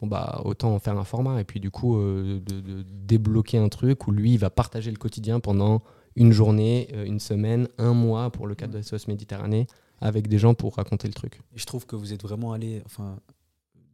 Bon 0.00 0.06
bah 0.08 0.42
autant 0.44 0.74
en 0.74 0.78
faire 0.78 0.98
un 0.98 1.04
format 1.04 1.40
et 1.40 1.44
puis 1.44 1.58
du 1.58 1.70
coup 1.70 1.96
euh, 1.96 2.38
de, 2.40 2.60
de 2.60 2.82
débloquer 2.82 3.56
un 3.58 3.68
truc 3.70 4.06
où 4.06 4.12
lui 4.12 4.34
il 4.34 4.38
va 4.38 4.50
partager 4.50 4.90
le 4.90 4.98
quotidien 4.98 5.40
pendant 5.40 5.82
une 6.16 6.32
journée, 6.32 6.88
euh, 6.92 7.04
une 7.06 7.20
semaine, 7.20 7.68
un 7.78 7.94
mois 7.94 8.30
pour 8.30 8.46
le 8.46 8.54
cadre 8.54 8.74
de 8.74 8.82
SOS 8.82 9.08
Méditerranée 9.08 9.66
avec 10.02 10.28
des 10.28 10.38
gens 10.38 10.52
pour 10.54 10.76
raconter 10.76 11.08
le 11.08 11.14
truc. 11.14 11.40
Et 11.54 11.58
je 11.58 11.64
trouve 11.64 11.86
que 11.86 11.96
vous 11.96 12.12
êtes 12.12 12.22
vraiment 12.22 12.52
allé, 12.52 12.82
enfin, 12.84 13.18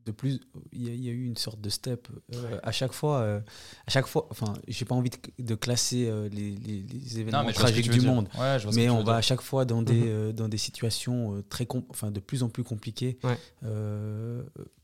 de 0.05 0.11
plus, 0.11 0.41
il 0.73 0.83
y, 0.83 0.91
a- 0.91 0.95
il 0.95 1.05
y 1.05 1.09
a 1.09 1.13
eu 1.13 1.25
une 1.27 1.37
sorte 1.37 1.61
de 1.61 1.69
step 1.71 2.09
euh, 2.35 2.59
à 2.65 2.73
chaque 2.73 2.93
fois. 2.93 3.19
euh, 3.19 3.41
à 3.87 3.91
chaque 3.93 4.09
fois, 4.09 4.27
enfin, 4.33 4.53
j'ai 4.67 4.85
pas 4.85 4.97
envie 4.97 5.11
de, 5.11 5.17
de 5.45 5.55
classer 5.55 6.09
euh, 6.09 6.29
les, 6.29 6.51
les- 6.57 6.83
les 6.83 7.21
événements 7.21 7.45
tragiques 7.53 7.89
du 7.89 7.99
dire. 8.01 8.13
monde, 8.13 8.29
Ouais, 8.37 8.59
je 8.59 8.65
vois 8.65 8.73
ce 8.73 8.77
mais 8.77 8.91
on 8.91 8.97
va 8.99 9.03
dire. 9.05 9.13
à 9.15 9.21
chaque 9.23 9.43
fois 9.43 9.65
dans 9.65 9.81
des, 9.83 9.95
Mhm. 9.95 10.03
euh, 10.09 10.33
dans 10.33 10.49
des 10.49 10.59
situations 10.59 11.37
euh, 11.37 11.43
très, 11.49 11.69
enfin, 11.89 12.11
de 12.11 12.19
plus 12.19 12.43
en 12.43 12.49
plus 12.49 12.65
compliquées. 12.65 13.17
Ouais. 13.23 13.39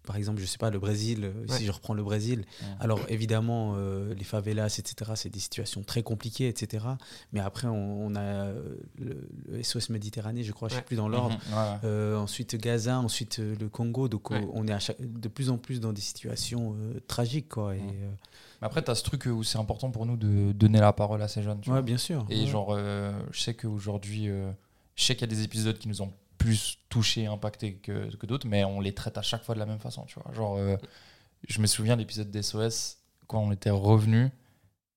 Par 0.09 0.17
exemple, 0.17 0.41
je 0.41 0.47
sais 0.47 0.57
pas, 0.57 0.71
le 0.71 0.79
Brésil, 0.79 1.25
euh, 1.25 1.33
Ouais. 1.47 1.59
si 1.59 1.67
je 1.67 1.71
reprends 1.71 1.93
le 1.93 2.03
Brésil, 2.03 2.41
Ouais. 2.63 2.67
alors 2.81 2.99
évidemment, 3.11 3.75
euh, 3.77 4.15
les 4.15 4.25
favelas, 4.25 4.75
etc., 4.79 5.13
c'est 5.17 5.29
des 5.29 5.39
situations 5.39 5.83
très 5.83 6.03
compliquées, 6.03 6.49
etc. 6.49 6.87
Mais 7.35 7.41
après, 7.41 7.69
on, 7.69 8.07
on 8.07 8.15
a 8.15 8.21
euh, 8.21 8.75
le, 8.99 9.29
le 9.49 9.63
SOS 9.63 9.91
Méditerranée, 9.91 10.45
je 10.45 10.53
crois, 10.53 10.69
je 10.69 10.75
sais 10.75 10.81
Ouais. 10.81 10.85
plus 10.87 10.97
dans 10.97 11.11
l'ordre. 11.11 11.35
Mhm. 11.37 11.55
Euh, 11.85 12.17
ensuite 12.17 12.57
Gaza, 12.57 12.99
ensuite 12.99 13.39
le 13.39 13.69
Congo. 13.69 14.09
Donc 14.09 14.31
on 14.31 14.67
est 14.67 14.73
à 14.73 14.79
chaque- 14.79 14.97
de 15.01 15.29
plus 15.29 15.51
en 15.51 15.59
plus 15.59 15.79
dans 15.79 15.93
des 15.93 16.01
situations 16.01 16.75
euh, 16.81 17.01
tragiques. 17.07 17.51
Quoi, 17.51 17.77
et, 17.77 17.81
euh, 17.81 18.11
Mais 18.63 18.67
après, 18.67 18.83
tu 18.83 18.91
as 18.91 18.95
ce 18.95 19.03
truc 19.05 19.27
où 19.27 19.45
c'est 19.45 19.59
important 19.59 19.91
pour 19.91 20.07
nous 20.07 20.17
de 20.17 20.53
donner 20.53 20.81
la 20.81 20.95
parole 20.95 21.21
à 21.21 21.29
ces 21.29 21.43
jeunes. 21.43 21.61
tu 21.61 21.69
ouais, 21.69 21.75
vois. 21.77 21.83
bien 21.83 21.99
sûr. 21.99 22.25
Et 22.31 22.47
genre, 22.47 22.75
je 22.79 23.41
sais 23.41 23.53
qu'aujourd'hui, 23.53 24.29
je 24.97 25.05
sais 25.05 25.15
qu'il 25.15 25.29
y 25.31 25.33
a 25.33 25.37
des 25.37 25.43
épisodes 25.45 25.77
qui 25.79 25.87
nous 25.89 26.01
ont 26.01 26.13
plus 26.39 26.79
touchés, 26.89 27.27
impactés 27.27 27.75
que, 27.75 28.15
que 28.17 28.27
d'autres, 28.27 28.47
mais 28.47 28.65
on 28.65 28.81
les 28.81 28.95
traite 28.95 29.19
à 29.19 29.23
chaque 29.23 29.43
fois 29.43 29.55
de 29.55 29.61
la 29.61 29.67
même 29.67 29.81
façon, 29.81 30.05
tu 30.07 30.19
vois. 30.21 30.33
Genre, 30.33 30.57
euh, 30.57 30.77
je 31.49 31.61
me 31.61 31.67
souviens 31.67 31.95
de 31.97 32.01
l'épisode 32.01 32.31
d'SOS, 32.31 32.99
quand 33.27 33.41
on 33.41 33.53
était 33.53 33.71
revenu, 33.71 34.31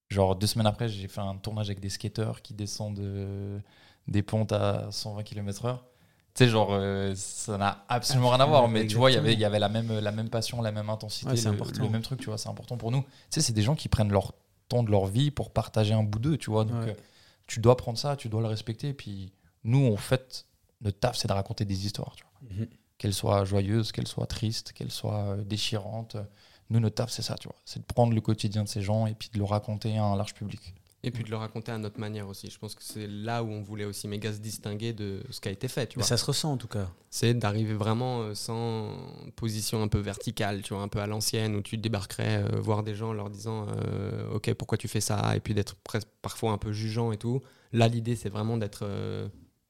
genre 0.10 0.36
deux 0.36 0.48
semaines 0.48 0.68
après, 0.68 0.88
j'ai 0.88 1.08
fait 1.08 1.22
un 1.22 1.36
tournage 1.36 1.68
avec 1.70 1.80
des 1.80 1.90
skateurs 1.90 2.42
qui 2.42 2.54
descendent 2.54 3.00
euh, 3.00 3.60
des 4.08 4.22
pontes 4.22 4.52
à 4.52 4.88
120 4.92 5.24
km/h. 5.24 5.78
Tu 6.34 6.46
sais, 6.46 6.50
genre, 6.50 6.70
euh, 6.72 7.14
ça 7.16 7.58
n'a 7.58 7.84
absolument 7.90 8.30
rien 8.30 8.40
à 8.40 8.46
voir, 8.46 8.68
mais 8.70 8.88
tu 8.88 8.96
vois, 8.96 9.12
il 9.12 9.16
y 9.16 9.18
avait, 9.18 9.34
il 9.34 9.40
y 9.40 9.44
avait 9.46 9.60
la, 9.60 9.68
même, 9.68 10.00
la 10.00 10.12
même 10.14 10.30
passion, 10.30 10.62
la 10.62 10.72
même 10.72 10.90
intensité, 10.90 11.32
Ouais, 11.32 11.36
c'est 11.36 11.50
le, 11.50 11.56
important. 11.56 11.84
le 11.84 11.90
même 11.90 12.02
truc, 12.02 12.20
tu 12.22 12.28
vois, 12.28 12.38
c'est 12.38 12.48
important 12.50 12.78
pour 12.78 12.92
nous. 12.92 13.02
Tu 13.02 13.08
sais, 13.32 13.42
c'est 13.42 13.52
des 13.54 13.64
gens 13.64 13.76
qui 13.76 13.90
prennent 13.90 14.12
leur 14.12 14.34
temps 14.70 14.84
de 14.84 14.92
leur 14.92 15.08
vie 15.08 15.30
pour 15.32 15.52
partager 15.52 15.94
un 15.94 16.04
bout 16.04 16.20
d'eux, 16.20 16.38
tu 16.38 16.50
vois. 16.50 16.64
Donc, 16.64 16.84
Ouais. 16.84 16.92
euh, 16.92 17.02
tu 17.48 17.60
dois 17.60 17.76
prendre 17.76 17.98
ça, 17.98 18.16
tu 18.16 18.30
dois 18.30 18.40
le 18.42 18.48
respecter. 18.48 18.90
Et 18.90 18.94
puis, 18.94 19.34
nous, 19.66 19.92
en 19.92 19.98
fait, 19.98 20.46
notre 20.82 21.00
taf, 21.00 21.18
c'est 21.18 21.28
de 21.28 21.34
raconter 21.34 21.66
des 21.66 21.86
histoires, 21.86 22.16
tu 22.16 22.24
vois. 22.24 22.56
Mhm. 22.56 22.68
Qu'elles 22.98 23.14
soient 23.14 23.46
joyeuses, 23.46 23.92
qu'elles 23.92 24.08
soient 24.08 24.28
tristes, 24.28 24.74
qu'elles 24.74 24.92
soient 24.92 25.36
euh, 25.36 25.44
déchirantes. 25.44 26.18
Nous, 26.70 26.80
notre 26.80 26.96
taf, 26.96 27.12
c'est 27.12 27.22
ça, 27.22 27.36
tu 27.36 27.48
vois. 27.48 27.58
C'est 27.66 27.80
de 27.80 27.86
prendre 27.86 28.14
le 28.14 28.22
quotidien 28.22 28.64
de 28.64 28.70
ces 28.70 28.82
gens 28.82 29.08
et 29.08 29.14
puis 29.14 29.30
de 29.34 29.38
le 29.38 29.44
raconter 29.44 29.98
à 29.98 30.06
un 30.06 30.16
large 30.16 30.34
public. 30.34 30.76
Et 31.04 31.10
puis 31.10 31.24
de 31.24 31.32
le 31.32 31.36
raconter 31.36 31.72
à 31.72 31.80
notre 31.80 32.00
manière 32.00 32.28
aussi. 32.28 32.50
Je 32.52 32.60
pense 32.60 32.76
que 32.76 32.84
c'est 32.84 33.08
là 33.08 33.44
où 33.44 33.50
on 33.50 33.62
voulait 33.62 33.86
aussi 33.86 34.08
méga 34.08 34.32
se 34.32 34.38
distinguer 34.38 34.94
de 34.94 35.24
ce 35.32 35.42
qui 35.42 35.50
a 35.50 35.52
été 35.52 35.68
fait. 35.68 35.88
Tu 35.88 35.98
Mais 35.98 36.04
ça 36.04 36.16
se 36.16 36.26
ressent 36.26 36.52
en 36.52 36.58
tout 36.58 36.68
cas. 36.68 36.92
C'est 37.10 37.34
d'arriver 37.34 37.74
vraiment 37.74 38.22
euh, 38.22 38.36
sans 38.36 38.96
position 39.36 39.82
un 39.82 39.88
peu 39.88 39.98
verticale, 39.98 40.62
tu 40.62 40.76
vois, 40.76 40.84
un 40.84 40.88
peu 40.88 41.00
à 41.00 41.08
l'ancienne, 41.08 41.56
où 41.56 41.62
tu 41.62 41.78
débarquerais 41.78 42.44
euh, 42.44 42.60
voir 42.60 42.84
des 42.84 42.94
gens 42.94 43.10
en 43.10 43.14
leur 43.14 43.32
disant 43.32 43.66
euh, 43.70 44.32
Ok, 44.32 44.54
pourquoi 44.54 44.78
tu 44.78 44.88
fais 44.88 45.02
ça? 45.02 45.36
Et 45.36 45.40
puis 45.40 45.56
d'être 45.56 45.76
presque 45.78 46.08
parfois 46.22 46.52
un 46.52 46.60
peu 46.60 46.72
jugeant 46.72 47.12
et 47.12 47.18
tout. 47.18 47.42
Là, 47.74 47.88
l'idée, 47.88 48.16
c'est 48.16 48.30
vraiment 48.30 48.58
d'être 48.58 48.84
euh, 48.84 49.28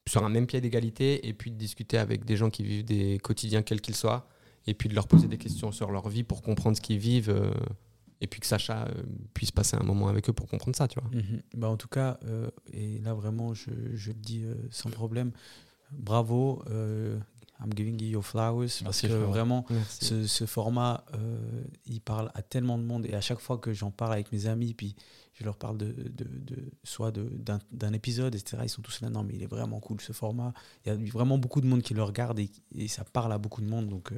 sur 0.08 0.24
un 0.24 0.28
même 0.28 0.46
pied 0.46 0.60
d'égalité 0.60 1.28
et 1.28 1.32
puis 1.32 1.50
de 1.50 1.56
discuter 1.56 1.96
avec 1.98 2.24
des 2.24 2.36
gens 2.36 2.50
qui 2.50 2.62
vivent 2.64 2.84
des 2.84 3.18
quotidiens 3.22 3.62
quels 3.62 3.80
qu'ils 3.80 3.94
soient 3.96 4.26
et 4.66 4.74
puis 4.74 4.88
de 4.88 4.94
leur 4.94 5.06
poser 5.08 5.28
des 5.28 5.38
questions 5.38 5.72
sur 5.72 5.90
leur 5.90 6.08
vie 6.08 6.22
pour 6.24 6.42
comprendre 6.42 6.76
ce 6.76 6.80
qu'ils 6.80 6.98
vivent 6.98 7.30
euh, 7.30 7.50
et 8.20 8.26
puis 8.26 8.40
que 8.40 8.46
Sacha 8.46 8.84
euh, 8.86 9.02
puisse 9.34 9.50
passer 9.50 9.76
un 9.76 9.82
moment 9.84 10.08
avec 10.08 10.28
eux 10.28 10.32
pour 10.32 10.46
comprendre 10.48 10.76
ça, 10.76 10.86
tu 10.88 10.98
vois. 11.00 11.10
Mhm. 11.12 11.42
Bah, 11.54 11.68
en 11.68 11.76
tout 11.76 11.88
cas, 11.88 12.18
euh, 12.24 12.48
et 12.72 12.98
là 12.98 13.14
vraiment, 13.14 13.54
je, 13.54 13.70
je 13.94 14.08
le 14.10 14.18
dis 14.18 14.44
euh, 14.44 14.54
sans 14.70 14.90
problème, 14.90 15.32
bravo. 15.90 16.62
euh, 16.70 17.18
I'm 17.64 17.72
giving 17.76 18.00
you 18.02 18.08
your 18.08 18.24
flowers 18.24 18.66
parce 18.82 19.04
Merci, 19.04 19.08
que 19.08 19.12
vraiment, 19.12 19.64
ce, 19.88 20.26
ce 20.26 20.46
format, 20.46 21.04
euh, 21.14 21.38
il 21.86 22.00
parle 22.00 22.32
à 22.34 22.42
tellement 22.42 22.76
de 22.76 22.82
monde 22.82 23.06
et 23.06 23.14
à 23.14 23.20
chaque 23.20 23.38
fois 23.38 23.56
que 23.58 23.72
j'en 23.72 23.92
parle 23.92 24.14
avec 24.14 24.32
mes 24.32 24.46
amis, 24.46 24.74
puis 24.74 24.96
je 25.42 25.46
leur 25.46 25.56
parle 25.56 25.76
de, 25.76 25.86
de, 25.92 26.24
de- 26.24 26.70
soit 26.84 27.10
de- 27.10 27.30
d'un 27.70 27.92
épisode, 27.92 28.34
etc. 28.34 28.62
Ils 28.64 28.68
sont 28.68 28.80
tous 28.82 29.00
là, 29.02 29.10
non 29.10 29.22
mais 29.24 29.34
il 29.34 29.42
est 29.42 29.46
vraiment 29.46 29.78
cool 29.80 30.00
ce 30.00 30.12
format. 30.12 30.54
Il 30.86 30.88
y 30.88 30.92
a 30.92 31.10
vraiment 31.12 31.36
beaucoup 31.38 31.60
de 31.60 31.66
monde 31.66 31.82
qui 31.82 31.92
le 31.94 32.02
regarde 32.02 32.38
et, 32.38 32.50
et 32.74 32.88
ça 32.88 33.04
parle 33.04 33.32
à 33.32 33.38
beaucoup 33.38 33.60
de 33.60 33.66
monde. 33.68 33.88
Donc 33.88 34.12
euh, 34.12 34.16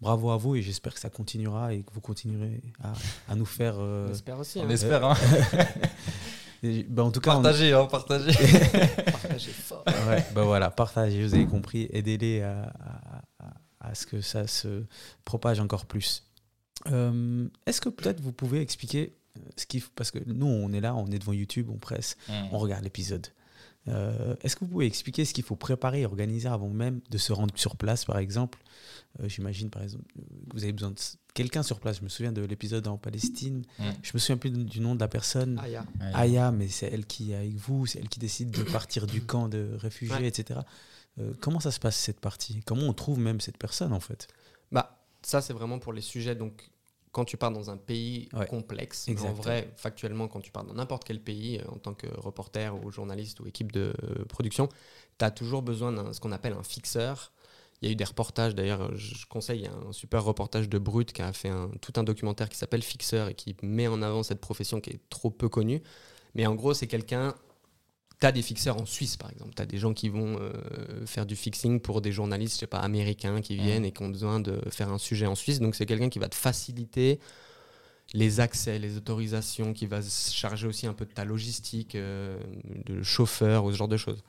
bravo 0.00 0.30
à 0.30 0.36
vous 0.36 0.54
et 0.56 0.62
j'espère 0.62 0.94
que 0.94 1.00
ça 1.00 1.10
continuera 1.10 1.72
et 1.74 1.82
que 1.82 1.92
vous 1.92 2.00
continuerez 2.00 2.62
à, 2.82 2.92
à 3.28 3.34
nous 3.34 3.46
faire. 3.46 3.76
euh, 3.78 4.06
On 4.08 4.12
espère 4.12 4.38
aussi. 4.38 4.58
On 4.60 4.64
hein. 4.66 4.70
espère, 4.70 5.04
hein. 5.04 5.14
et- 6.62 6.84
bah, 6.84 7.04
en 7.04 7.10
tout 7.10 7.20
cas, 7.20 7.30
on- 7.36 7.42
partagez, 7.42 7.72
hein, 7.72 7.86
partagez. 7.90 8.32
Partager 9.10 9.50
fort. 9.52 9.84
Ouais, 10.08 10.24
bah 10.34 10.44
voilà, 10.44 10.70
partagez, 10.70 11.24
vous 11.26 11.34
avez 11.34 11.46
compris, 11.46 11.88
aidez-les 11.92 12.42
à, 12.42 12.72
à- 13.80 13.94
ce 13.94 14.06
que 14.06 14.20
ça 14.20 14.46
se 14.46 14.84
propage 15.24 15.58
encore 15.58 15.86
plus. 15.86 16.24
Euh, 16.90 17.48
Est-ce 17.66 17.80
que 17.80 17.88
peut-être 17.88 18.20
vous 18.20 18.32
pouvez 18.32 18.60
expliquer 18.60 19.16
ce 19.56 19.66
qu'il 19.66 19.80
faut, 19.80 19.90
parce 19.94 20.10
que 20.10 20.18
nous 20.26 20.46
on 20.46 20.72
est 20.72 20.80
là, 20.80 20.94
on 20.94 21.06
est 21.08 21.18
devant 21.18 21.32
YouTube, 21.32 21.68
on 21.70 21.78
presse, 21.78 22.16
on 22.50 22.58
regarde 22.58 22.84
l'épisode. 22.84 23.26
Euh, 23.88 24.36
Est-ce 24.42 24.54
que 24.54 24.60
vous 24.64 24.70
pouvez 24.70 24.86
expliquer 24.86 25.24
ce 25.24 25.34
qu'il 25.34 25.42
faut 25.42 25.56
préparer 25.56 26.02
et 26.02 26.06
organiser 26.06 26.48
avant 26.48 26.68
même 26.68 27.00
de 27.10 27.18
se 27.18 27.32
rendre 27.32 27.52
sur 27.58 27.76
place, 27.76 28.04
par 28.04 28.18
exemple? 28.18 28.60
Euh, 29.18 29.28
J'imagine, 29.28 29.70
par 29.70 29.82
exemple, 29.82 30.04
que 30.14 30.54
vous 30.54 30.62
avez 30.62 30.72
besoin 30.72 30.90
de 30.92 31.00
quelqu'un 31.34 31.64
sur 31.64 31.80
place. 31.80 31.98
Je 31.98 32.04
me 32.04 32.08
souviens 32.08 32.30
de 32.30 32.42
l'épisode 32.42 32.86
en 32.86 32.96
Palestine. 32.96 33.64
Mm. 33.80 33.84
Je 34.04 34.10
me 34.14 34.18
souviens 34.20 34.36
plus 34.36 34.50
du 34.52 34.78
nom 34.78 34.94
de 34.94 35.00
la 35.00 35.08
personne. 35.08 35.58
Ah, 35.60 35.68
ya. 35.68 35.84
Ouais. 36.00 36.10
Aya, 36.14 36.52
mais 36.52 36.68
c'est 36.68 36.86
elle 36.92 37.06
qui 37.06 37.32
est 37.32 37.34
avec 37.34 37.56
vous, 37.56 37.86
c'est 37.86 37.98
elle 37.98 38.08
qui 38.08 38.20
décide 38.20 38.52
de 38.52 38.62
partir 38.62 39.08
du 39.08 39.20
camp 39.20 39.48
de 39.48 39.70
réfugiés, 39.78 40.14
Ouais. 40.14 40.28
etc. 40.28 40.60
Euh, 41.18 41.32
comment 41.40 41.58
ça 41.58 41.72
se 41.72 41.80
passe 41.80 41.96
cette 41.96 42.20
partie? 42.20 42.60
Comment 42.64 42.82
on 42.86 42.92
trouve 42.94 43.18
même 43.18 43.40
cette 43.40 43.58
personne 43.58 43.92
en 43.92 44.00
fait? 44.00 44.28
Bah, 44.70 45.02
ça, 45.22 45.40
c'est 45.40 45.52
vraiment 45.54 45.80
pour 45.80 45.92
les 45.92 46.02
sujets. 46.02 46.36
Donc, 46.36 46.70
quand 47.12 47.24
tu 47.24 47.36
pars 47.36 47.50
dans 47.52 47.70
un 47.70 47.76
pays 47.76 48.28
Ouais. 48.32 48.46
complexe, 48.46 49.06
mais 49.08 49.20
en 49.20 49.32
vrai, 49.32 49.72
factuellement, 49.76 50.28
quand 50.28 50.40
tu 50.40 50.50
pars 50.50 50.64
dans 50.64 50.74
n'importe 50.74 51.04
quel 51.04 51.20
pays, 51.20 51.58
euh, 51.58 51.70
en 51.70 51.76
tant 51.78 51.94
que 51.94 52.06
reporter 52.18 52.74
ou 52.82 52.90
journaliste 52.90 53.40
ou 53.40 53.46
équipe 53.46 53.70
de 53.72 53.92
euh, 54.02 54.24
production, 54.24 54.68
tu 55.18 55.24
as 55.24 55.30
toujours 55.30 55.62
besoin 55.62 55.92
d'un 55.92 56.12
ce 56.12 56.20
qu'on 56.20 56.32
appelle 56.32 56.54
un 56.54 56.62
fixeur. 56.62 57.32
Il 57.80 57.86
y 57.86 57.88
a 57.88 57.92
eu 57.92 57.96
des 57.96 58.04
reportages, 58.04 58.54
d'ailleurs, 58.54 58.96
je 58.96 59.14
je 59.14 59.26
conseille, 59.26 59.60
il 59.60 59.64
y 59.64 59.68
a 59.68 59.74
un 59.74 59.92
super 59.92 60.24
reportage 60.24 60.68
de 60.68 60.78
Brut 60.78 61.12
qui 61.12 61.20
a 61.20 61.32
fait 61.32 61.48
un, 61.48 61.68
tout 61.80 61.92
un 61.96 62.04
documentaire 62.04 62.48
qui 62.48 62.56
s'appelle 62.56 62.82
Fixeur 62.82 63.28
et 63.28 63.34
qui 63.34 63.56
met 63.62 63.88
en 63.88 64.02
avant 64.02 64.22
cette 64.22 64.40
profession 64.40 64.80
qui 64.80 64.90
est 64.90 65.00
trop 65.10 65.30
peu 65.30 65.48
connue. 65.48 65.82
Mais 66.34 66.46
en 66.46 66.54
gros, 66.54 66.74
c'est 66.74 66.86
quelqu'un. 66.86 67.34
Tu 68.22 68.26
as 68.26 68.30
des 68.30 68.42
fixeurs 68.42 68.80
en 68.80 68.86
Suisse, 68.86 69.16
par 69.16 69.32
exemple. 69.32 69.52
Tu 69.56 69.62
as 69.62 69.66
des 69.66 69.78
gens 69.78 69.92
qui 69.94 70.08
vont 70.08 70.38
euh, 70.38 70.52
faire 71.06 71.26
du 71.26 71.34
fixing 71.34 71.80
pour 71.80 72.00
des 72.00 72.12
journalistes, 72.12 72.54
je 72.54 72.60
sais 72.60 72.66
pas, 72.68 72.78
américains 72.78 73.40
qui 73.40 73.56
viennent 73.56 73.84
et 73.84 73.90
qui 73.90 74.00
ont 74.00 74.10
besoin 74.10 74.38
de 74.38 74.60
faire 74.70 74.92
un 74.92 74.98
sujet 74.98 75.26
en 75.26 75.34
Suisse. 75.34 75.58
Donc, 75.58 75.74
c'est 75.74 75.86
quelqu'un 75.86 76.08
qui 76.08 76.20
va 76.20 76.28
te 76.28 76.36
faciliter 76.36 77.18
les 78.14 78.38
accès, 78.38 78.78
les 78.78 78.96
autorisations, 78.96 79.72
qui 79.72 79.86
va 79.86 80.02
se 80.02 80.32
charger 80.32 80.68
aussi 80.68 80.86
un 80.86 80.92
peu 80.92 81.04
de 81.04 81.10
ta 81.10 81.24
logistique, 81.24 81.96
euh, 81.96 82.38
de 82.86 83.02
chauffeur 83.02 83.64
ou 83.64 83.72
ce 83.72 83.76
genre 83.76 83.88
de 83.88 83.96
choses. 83.96 84.22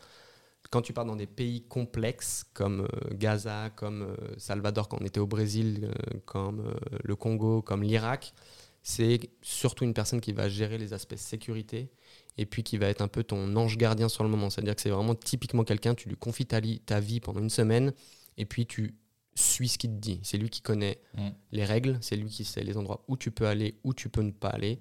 Quand 0.71 0.81
tu 0.81 0.91
pars 0.91 1.05
dans 1.05 1.15
des 1.15 1.27
pays 1.27 1.61
complexes 1.61 2.45
comme 2.55 2.87
euh, 2.91 3.13
Gaza, 3.13 3.69
comme 3.75 4.17
Salvador 4.39 4.89
quand 4.89 4.97
on 5.01 5.05
était 5.05 5.19
au 5.19 5.27
Brésil, 5.27 5.91
comme 6.25 6.73
le 7.03 7.15
Congo, 7.15 7.61
comme 7.61 7.83
l'Irak, 7.83 8.33
c'est 8.81 9.19
surtout 9.43 9.83
une 9.83 9.93
personne 9.93 10.19
qui 10.19 10.33
va 10.33 10.49
gérer 10.49 10.79
les 10.79 10.93
aspects 10.93 11.15
sécurité 11.15 11.91
et 12.37 12.45
puis 12.45 12.63
qui 12.63 12.77
va 12.77 12.87
être 12.87 13.01
un 13.01 13.07
peu 13.07 13.23
ton 13.23 13.55
ange 13.55 13.77
gardien 13.77 14.09
sur 14.09 14.23
le 14.23 14.29
moment. 14.29 14.49
C'est-à-dire 14.49 14.75
que 14.75 14.81
c'est 14.81 14.89
vraiment 14.89 15.15
typiquement 15.15 15.63
quelqu'un, 15.63 15.93
tu 15.95 16.09
lui 16.09 16.15
confies 16.17 16.45
ta, 16.45 16.59
vie 16.59 17.19
pendant 17.19 17.39
une 17.39 17.49
semaine 17.49 17.93
et 18.37 18.45
puis 18.45 18.65
tu 18.65 18.95
suis 19.35 19.67
ce 19.67 19.77
qu'il 19.77 19.91
te 19.91 19.95
dit. 19.99 20.19
C'est 20.23 20.37
lui 20.37 20.49
qui 20.49 20.61
connaît 20.61 20.99
Mm. 21.15 21.29
les 21.51 21.65
règles, 21.65 21.97
c'est 22.01 22.15
lui 22.15 22.29
qui 22.29 22.43
sait 22.45 22.63
les 22.63 22.77
endroits 22.77 23.03
où 23.07 23.17
tu 23.17 23.31
peux 23.31 23.47
aller, 23.47 23.79
où 23.83 23.93
tu 23.93 24.09
peux 24.09 24.21
ne 24.21 24.31
pas 24.31 24.49
aller, 24.49 24.79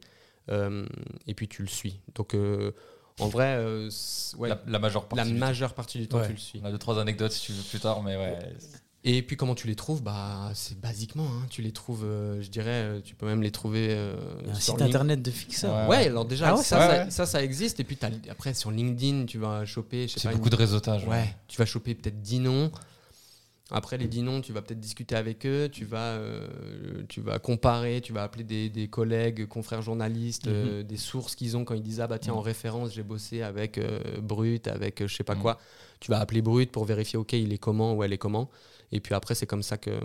euh, 0.51 0.87
et 1.27 1.35
puis 1.35 1.49
tu 1.49 1.63
le 1.63 1.69
suis. 1.69 2.01
Donc, 2.15 2.35
euh, 2.35 2.73
en 3.21 3.29
vrai, 3.29 3.57
euh, 3.59 3.91
ouais, 4.39 4.49
La, 4.67 4.79
majeure 4.79 5.07
partie. 5.07 5.31
du 5.33 5.39
majeure 5.39 5.75
partie 5.75 5.99
du 5.99 6.09
temps, 6.09 6.19
Ouais. 6.19 6.27
tu 6.27 6.33
le 6.33 6.39
suis. 6.39 6.61
On 6.63 6.67
a 6.67 6.71
deux, 6.71 6.79
trois 6.79 6.99
anecdotes 6.99 7.33
si 7.33 7.47
tu 7.47 7.53
veux 7.53 7.63
plus 7.63 7.81
tard, 7.81 8.03
mais 8.03 8.17
ouais. 8.17 8.39
Et 9.05 9.23
puis, 9.23 9.37
comment 9.37 9.57
tu 9.57 9.67
les 9.67 9.75
trouves 9.75 10.01
bah, 10.01 10.53
C'est 10.55 10.79
basiquement, 10.81 11.25
hein, 11.27 11.47
tu 11.51 11.61
les 11.61 11.73
trouves, 11.73 12.05
euh, 12.05 12.41
je 12.41 12.49
dirais, 12.51 12.71
euh, 12.71 13.01
tu 13.03 13.17
peux 13.17 13.27
même 13.27 13.43
les 13.43 13.51
trouver 13.51 13.89
euh, 13.91 14.15
Il 14.43 14.47
y 14.47 14.51
a 14.51 14.53
un 14.53 14.55
sur 14.55 14.75
site 14.75 14.81
Link- 14.81 14.89
internet 14.91 15.23
de 15.23 15.31
fixeur. 15.33 15.89
Ouais. 15.89 15.97
Ouais, 15.97 16.07
alors 16.07 16.25
déjà, 16.25 16.51
Ah 16.51 16.55
ouais, 16.57 16.63
ça, 16.63 16.79
ouais, 16.79 16.87
ça, 16.99 17.05
ouais. 17.05 17.11
ça, 17.11 17.27
ça 17.27 17.43
existe. 17.43 17.81
Et 17.81 17.85
puis, 17.85 17.97
t'as- 17.97 18.11
après, 18.31 18.55
sur 18.55 18.71
LinkedIn, 18.71 19.27
tu 19.27 19.39
vas 19.39 19.65
choper, 19.67 20.07
C'est 20.07 20.29
beaucoup 20.31 20.45
une- 20.45 20.51
de 20.51 20.57
réseautage. 20.57 21.05
Ouais, 21.09 21.35
tu 21.49 21.59
vas 21.59 21.67
choper 21.67 21.97
peut-être 21.97 22.23
10 22.23 22.39
noms. 22.39 22.71
Après 23.75 23.97
les 23.97 24.07
10 24.07 24.21
noms, 24.23 24.43
tu 24.43 24.53
vas 24.53 24.61
peut-être 24.61 24.81
discuter 24.81 25.17
avec 25.17 25.47
eux, 25.47 25.69
tu 25.73 25.87
vas, 25.87 26.13
euh, 26.13 26.47
tu 27.09 27.23
vas 27.23 27.39
comparer, 27.39 28.03
tu 28.03 28.13
vas 28.13 28.23
appeler 28.23 28.45
des, 28.45 28.69
des 28.69 28.87
collègues, 28.87 29.47
confrères 29.49 29.81
journalistes, 29.81 30.47
Mhm. 30.47 30.53
euh, 30.55 30.83
des 30.83 30.99
sources 30.99 31.35
qu'ils 31.35 31.57
ont 31.57 31.65
quand 31.65 31.73
ils 31.75 31.83
disent 31.83 32.01
Ah 32.01 32.07
bah 32.07 32.19
tiens, 32.19 32.35
Mhm. 32.35 32.39
en 32.39 32.43
référence, 32.43 32.93
j'ai 32.93 33.03
bossé 33.03 33.41
avec 33.41 33.79
euh, 33.79 33.99
Brut, 34.21 34.69
avec 34.69 35.01
euh, 35.01 35.09
je 35.09 35.17
sais 35.17 35.25
pas 35.25 35.35
Mhm. 35.37 35.41
quoi. 35.43 35.59
Tu 36.01 36.11
vas 36.11 36.21
appeler 36.21 36.43
Brut 36.43 36.71
pour 36.71 36.85
vérifier 36.85 37.19
OK, 37.19 37.33
il 37.33 37.51
est 37.53 37.59
comment 37.59 37.95
ou 37.95 38.03
elle 38.05 38.13
est 38.13 38.19
comment. 38.19 38.51
Et 38.93 39.01
puis 39.01 39.15
après, 39.15 39.35
c'est 39.35 39.47
comme, 39.47 39.63
ça 39.63 39.79
que- 39.79 40.01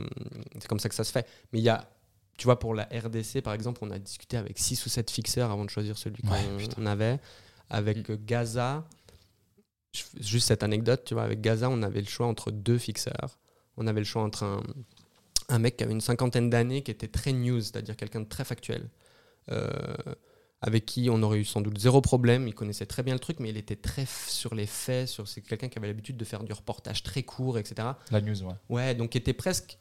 c'est 0.59 0.67
comme 0.67 0.79
ça 0.79 0.89
que 0.89 0.95
ça 0.95 1.03
se 1.03 1.11
fait. 1.11 1.27
Mais 1.51 1.59
il 1.59 1.63
y 1.63 1.69
a, 1.69 1.89
tu 2.37 2.45
vois, 2.45 2.57
pour 2.59 2.73
la 2.73 2.83
RDC 2.85 3.41
par 3.41 3.53
exemple, 3.53 3.79
on 3.83 3.91
a 3.91 3.99
discuté 3.99 4.37
avec 4.37 4.57
6 4.57 4.85
ou 4.85 4.89
7 4.89 5.11
fixeurs 5.11 5.51
avant 5.51 5.65
de 5.65 5.69
choisir 5.69 5.97
celui 5.97 6.23
Ouais, 6.29 6.67
qu'on 6.75 6.85
avait. 6.85 7.19
Avec 7.69 8.09
euh, 8.09 8.17
Gaza, 8.25 8.85
juste 10.19 10.47
cette 10.47 10.63
anecdote, 10.63 11.03
tu 11.05 11.13
vois, 11.15 11.23
avec 11.23 11.41
Gaza, 11.41 11.69
on 11.69 11.81
avait 11.83 12.01
le 12.01 12.07
choix 12.07 12.27
entre 12.27 12.51
deux 12.51 12.77
fixeurs. 12.77 13.37
On 13.77 13.87
avait 13.87 13.99
le 13.99 14.05
choix 14.05 14.23
entre 14.23 14.43
un, 14.43 14.63
un 15.49 15.59
mec 15.59 15.77
qui 15.77 15.83
avait 15.83 15.93
une 15.93 16.01
cinquantaine 16.01 16.49
d'années, 16.49 16.81
qui 16.83 16.91
était 16.91 17.07
très 17.07 17.33
news, 17.33 17.61
c'est-à-dire 17.61 17.95
quelqu'un 17.95 18.21
de 18.21 18.27
très 18.29 18.43
factuel, 18.45 18.89
euh, 19.51 19.69
avec 20.61 20.85
qui 20.85 21.09
on 21.11 21.21
aurait 21.21 21.39
eu 21.39 21.45
sans 21.45 21.61
doute 21.61 21.77
zéro 21.77 22.01
problème. 22.01 22.47
Il 22.47 22.53
connaissait 22.55 22.85
très 22.87 23.03
bien 23.03 23.13
le 23.13 23.19
truc, 23.19 23.39
mais 23.39 23.49
il 23.49 23.57
était 23.57 23.75
très 23.75 24.05
sur 24.27 24.55
les 24.55 24.65
faits. 24.65 25.07
Sur, 25.07 25.27
c'est 25.27 25.41
quelqu'un 25.41 25.67
qui 25.69 25.77
avait 25.77 25.87
l'habitude 25.87 26.17
de 26.17 26.25
faire 26.25 26.43
du 26.43 26.53
reportage 26.53 27.03
très 27.03 27.23
court, 27.23 27.57
etc. 27.59 27.89
La 28.11 28.21
news, 28.21 28.41
ouais. 28.43 28.53
Ouais, 28.69 28.95
donc 28.95 29.15
était 29.15 29.33
presque 29.33 29.77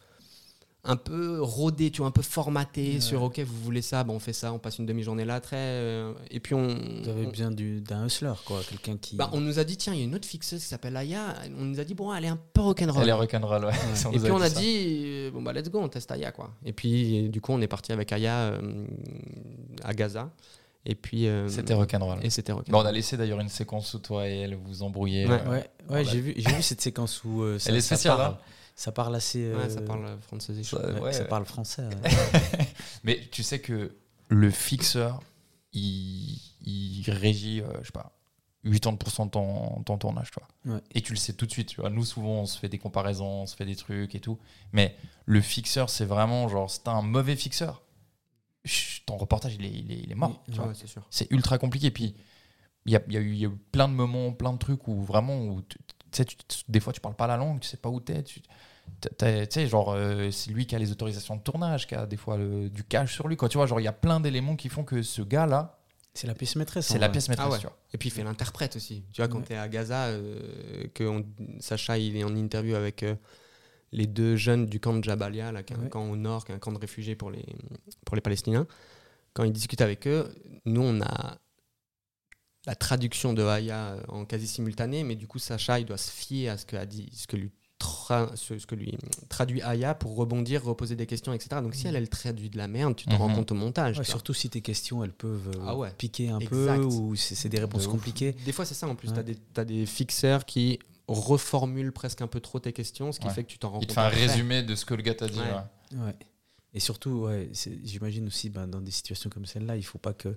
un 0.88 0.94
peu 0.96 1.42
rodé, 1.42 1.90
tu 1.90 1.98
vois, 1.98 2.06
un 2.06 2.12
peu 2.12 2.22
formaté 2.22 2.94
Ouais. 2.94 3.00
sur 3.00 3.20
OK, 3.24 3.40
vous 3.40 3.56
voulez 3.64 3.82
ça, 3.82 4.04
bon, 4.04 4.14
on 4.14 4.18
fait 4.20 4.32
ça, 4.32 4.52
on 4.52 4.60
passe 4.60 4.78
une 4.78 4.86
demi-journée 4.86 5.24
là, 5.24 5.40
très. 5.40 5.56
euh, 5.56 6.12
et 6.30 6.38
puis 6.38 6.54
on. 6.54 6.68
Vous 7.02 7.08
avez 7.08 7.26
on- 7.26 7.30
besoin 7.30 7.50
du- 7.50 7.80
d'un 7.80 8.06
hustler, 8.06 8.34
quoi. 8.44 8.60
Quelqu'un 8.68 8.96
qui. 8.96 9.16
bah, 9.16 9.28
on 9.32 9.40
nous 9.40 9.58
a 9.58 9.64
dit, 9.64 9.76
tiens, 9.76 9.94
il 9.94 9.98
y 9.98 10.02
a 10.02 10.04
une 10.04 10.14
autre 10.14 10.28
fixeuse 10.28 10.60
qui 10.62 10.68
s'appelle 10.68 10.96
Aya. 10.96 11.34
On 11.58 11.64
nous 11.64 11.80
a 11.80 11.84
dit, 11.84 11.94
bon, 11.94 12.14
elle 12.14 12.26
est 12.26 12.28
un 12.28 12.38
peu 12.52 12.60
rock'n'roll. 12.60 13.02
Elle 13.02 13.08
est 13.08 13.12
rock'n'roll, 13.12 13.64
ouais. 13.64 13.72
Ça, 13.94 14.10
Et 14.12 14.18
puis 14.20 14.30
on 14.30 14.40
a 14.40 14.48
ça. 14.48 14.60
dit, 14.60 15.02
euh, 15.06 15.30
bon 15.32 15.42
bah 15.42 15.52
let's 15.52 15.68
go, 15.70 15.80
on 15.80 15.88
teste 15.88 16.12
Aya 16.12 16.30
quoi. 16.30 16.52
Et 16.64 16.72
puis 16.72 17.30
du 17.30 17.40
coup 17.40 17.50
on 17.52 17.60
est 17.62 17.66
parti 17.66 17.90
avec 17.90 18.12
Aya 18.12 18.52
euh, 18.52 18.86
à 19.82 19.92
Gaza. 19.92 20.30
Et 20.88 20.94
puis. 20.94 21.27
euh, 21.27 21.49
C'était 21.49 21.75
rock'n'roll. 21.75 22.20
Et 22.22 22.31
c'était 22.31 22.53
Bon, 22.53 22.62
on 22.70 22.85
a 22.87 22.92
laissé 22.92 23.16
d'ailleurs 23.16 23.40
une 23.40 23.49
séquence 23.49 23.92
où 23.94 23.99
toi 23.99 24.29
et 24.29 24.38
elle 24.40 24.55
vous 24.55 24.64
vous 24.66 24.83
embrouillez. 24.83 25.27
Ouais. 25.27 25.40
euh, 25.44 25.51
Ouais, 25.51 25.70
ouais 25.90 26.05
j'ai 26.05 26.20
vu, 26.20 26.33
j'ai 26.37 26.53
vu 26.53 26.62
cette 26.62 26.81
séquence 26.81 27.22
où 27.25 27.42
euh, 27.42 27.59
ça, 27.59 27.70
Elle 27.70 27.77
est 27.77 27.81
ça 27.81 27.96
spéciale, 27.96 28.16
parle. 28.16 28.33
hein. 28.35 28.38
Ça 28.77 28.92
parle 28.92 29.14
assez. 29.16 29.53
Ouais, 29.53 29.68
ça 29.70 29.81
euh, 29.81 29.87
parle 29.87 30.07
français. 30.20 30.53
ça- 30.62 30.79
ouais, 30.92 31.01
ouais, 31.01 31.12
ça 31.12 31.25
parle 31.25 31.44
français. 31.46 31.83
ouais. 31.83 32.11
Mais 33.05 33.20
tu 33.33 33.42
sais 33.42 33.59
que 33.61 33.94
le 34.29 34.51
fixeur, 34.51 35.20
il, 35.72 36.38
il 36.64 37.05
régit, 37.11 37.61
euh, 37.62 37.66
je 37.81 37.87
sais 37.87 37.92
pas, 37.92 38.12
80% 38.64 39.27
de 39.27 39.31
ton, 39.31 39.83
ton 39.85 39.96
tournage, 39.99 40.31
tu 40.31 40.38
vois. 40.40 40.75
Ouais. 40.77 40.81
Et 40.92 41.01
tu 41.01 41.12
le 41.12 41.18
sais 41.18 41.33
tout 41.33 41.46
de 41.46 41.53
suite, 41.53 41.68
tu 41.68 41.81
vois. 41.81 41.88
Nous, 41.90 42.05
souvent, 42.05 42.40
on 42.42 42.46
se 42.46 42.59
fait 42.59 42.68
des 42.68 42.79
comparaisons, 42.79 43.42
on 43.42 43.46
se 43.46 43.55
fait 43.57 43.64
des 43.64 43.77
trucs 43.77 44.14
et 44.14 44.20
tout. 44.20 44.38
Mais 44.72 44.96
le 45.25 45.40
fixeur, 45.40 45.88
c'est 45.88 46.05
vraiment 46.05 46.49
genre, 46.49 46.68
c'est 46.70 46.88
un 46.88 47.03
mauvais 47.03 47.37
fixeur. 47.37 47.83
Ton 49.07 49.16
reportage, 49.16 49.55
il 49.55 49.64
est, 49.64 49.70
il 49.70 49.92
est, 49.92 49.98
il 50.05 50.12
est 50.12 50.16
mort. 50.16 50.42
Ouais, 50.48 50.74
c'est 50.74 50.87
sûr. 50.87 51.02
C'est 51.11 51.31
ultra 51.31 51.59
compliqué. 51.59 51.90
Puis, 51.90 52.14
il 52.87 52.92
y 52.92 52.96
a, 52.96 53.02
il 53.09 53.12
y, 53.14 53.16
a 53.16 53.20
eu- 53.20 53.33
il 53.33 53.38
y 53.38 53.44
a 53.44 53.48
eu 53.48 53.57
plein 53.72 53.88
de 53.88 53.94
moments, 53.94 54.33
plein 54.33 54.52
de 54.52 54.59
trucs 54.59 54.87
où 54.88 55.02
vraiment, 55.02 55.38
où 55.44 55.62
tu, 55.62 55.79
tu 56.24 56.37
des 56.68 56.81
fois, 56.81 56.92
tu 56.92 57.00
parles 57.00 57.16
pas 57.16 57.26
la 57.26 57.37
langue, 57.37 57.61
tu 57.61 57.68
sais 57.68 57.76
pas 57.76 57.88
où 57.88 58.00
t'es. 58.00 58.22
Tu 58.22 58.40
sais, 59.50 59.66
genre, 59.66 59.90
euh, 59.92 60.31
c'est 60.31 60.50
lui 60.50 60.66
qui 60.66 60.74
a 60.76 60.79
les 60.79 60.90
autorisations 60.92 61.37
de 61.37 61.42
tournage, 61.42 61.87
qui 61.87 61.94
a 61.94 62.07
des 62.07 62.16
fois 62.16 62.37
le- 62.37 62.70
du 62.70 62.85
cash 62.85 63.14
sur 63.14 63.29
lui. 63.29 63.37
Quoi. 63.37 63.48
Tu 63.48 63.59
vois, 63.59 63.66
genre, 63.66 63.81
il 63.81 63.85
y 63.85 63.88
a 63.88 63.92
plein 63.92 64.20
d'éléments 64.20 64.57
qui 64.57 64.68
font 64.68 64.85
que 64.85 65.02
ce 65.02 65.22
gars-là, 65.22 65.79
C'est 66.14 66.26
la 66.26 66.35
pièce 66.35 66.57
maîtresse. 66.57 66.87
c'est 66.87 66.98
la 66.98 67.09
pièce 67.09 67.29
maîtresse. 67.29 67.46
Ah 67.48 67.52
ouais. 67.52 67.59
tu 67.59 67.66
vois. 67.66 67.76
Et 67.92 67.98
puis 67.98 68.09
il 68.09 68.12
fait 68.12 68.22
l'interprète 68.24 68.76
aussi. 68.76 69.05
Tu 69.12 69.20
vois, 69.20 69.29
quand 69.29 69.38
Ouais. 69.38 69.44
tu 69.46 69.52
es 69.52 69.57
à 69.57 69.68
Gaza, 69.68 70.07
euh, 70.07 70.87
que 70.94 71.05
on- 71.05 71.26
Sacha 71.61 71.98
il 71.98 72.16
est 72.16 72.24
en 72.24 72.35
interview 72.37 72.74
avec 72.76 73.02
euh, 73.02 73.16
les 73.96 74.06
deux 74.06 74.37
jeunes 74.37 74.66
du 74.66 74.78
camp 74.78 74.94
de 74.94 75.02
Jabalia, 75.02 75.50
là, 75.50 75.62
qui 75.64 75.72
est 75.72 75.76
un 75.76 75.88
camp 75.88 76.09
au 76.09 76.14
nord, 76.16 76.44
qui 76.44 76.52
est 76.52 76.54
un 76.54 76.59
camp 76.61 76.70
de 76.72 76.78
réfugiés 76.78 77.16
pour 77.16 77.30
les, 77.32 77.44
pour 78.04 78.14
les 78.14 78.22
Palestiniens. 78.22 78.66
Quand 79.32 79.42
il 79.42 79.52
discute 79.52 79.80
avec 79.80 80.06
eux, 80.06 80.32
nous 80.66 80.82
on 80.82 81.00
a 81.00 81.38
la 82.66 82.74
traduction 82.74 83.32
de 83.32 83.42
Aya 83.42 83.96
en 84.09 84.24
quasi 84.24 84.46
simultané, 84.46 85.02
mais 85.02 85.14
du 85.16 85.26
coup 85.26 85.38
Sacha 85.38 85.78
il 85.80 85.87
doit 85.87 85.98
se 85.98 86.11
fier 86.11 86.48
à 86.50 86.59
ce 86.59 86.66
que, 86.66 86.76
a 86.76 86.85
dit, 86.87 87.09
ce 87.12 87.26
que 87.26 87.37
lui 87.37 87.50
tra- 87.80 88.35
ce, 88.35 88.59
ce 88.59 88.66
que 88.66 88.74
lui 88.74 88.96
traduit 89.28 89.62
Aya 89.62 89.94
pour 89.94 90.16
rebondir, 90.16 90.64
reposer 90.64 90.96
des 90.96 91.06
questions, 91.06 91.32
etc. 91.32 91.61
Donc 91.62 91.74
si 91.74 91.87
elle, 91.87 91.96
elle 91.96 92.09
traduit 92.09 92.50
de 92.50 92.59
la 92.59 92.66
merde, 92.68 92.96
tu 92.96 93.06
te 93.06 93.14
rends 93.14 93.32
compte 93.32 93.52
au 93.52 93.54
montage. 93.54 93.98
Ouais, 93.98 94.04
surtout 94.04 94.35
si 94.35 94.48
tes 94.50 94.61
questions 94.62 95.04
elles 95.04 95.12
peuvent 95.12 95.48
euh, 95.54 95.64
Ah 95.66 95.76
ouais. 95.76 95.90
piquer 95.96 96.30
un 96.30 96.38
peu 96.40 96.76
ou 96.85 97.14
c'est 97.14 97.48
des 97.48 97.61
réponses 97.61 97.87
compliquées. 97.87 98.32
Des 98.44 98.52
fois, 98.52 98.64
c'est 98.64 98.74
ça 98.74 98.88
en 98.88 98.94
plus. 98.94 99.11
Ouais. 99.11 99.24
Tu 99.54 99.61
as, 99.61 99.64
des 99.64 99.87
fixeurs 99.87 100.44
qui 100.44 100.78
reformulent 101.08 101.92
presque 101.92 102.22
un 102.22 102.26
peu 102.26 102.40
trop 102.40 102.58
tes 102.58 102.72
questions, 102.72 103.12
ce 103.12 103.20
qui 103.20 103.26
Ouais. 103.26 103.32
fait 103.32 103.44
que 103.44 103.48
tu 103.50 103.58
t'en 103.58 103.70
rends 103.70 103.80
Il 103.80 103.86
te 103.86 103.88
compte. 103.88 103.94
fait 103.94 104.00
un 104.00 104.04
après. 104.06 104.26
résumé 104.26 104.62
de 104.62 104.74
ce 104.74 104.84
que 104.84 104.94
le 104.94 105.02
gars 105.02 105.14
t'a 105.14 105.28
dit. 105.28 105.38
Ouais. 105.38 105.98
ouais. 105.98 106.04
Ouais. 106.06 106.14
Et 106.74 106.80
surtout, 106.80 107.26
j'imagine 107.84 108.26
aussi 108.26 108.50
ben, 108.50 108.66
dans 108.66 108.82
des 108.82 108.90
situations 108.90 109.30
comme 109.30 109.46
celle-là, 109.46 109.76
il 109.76 109.82
faut 109.82 109.96
pas 109.96 110.12
qu'il 110.12 110.34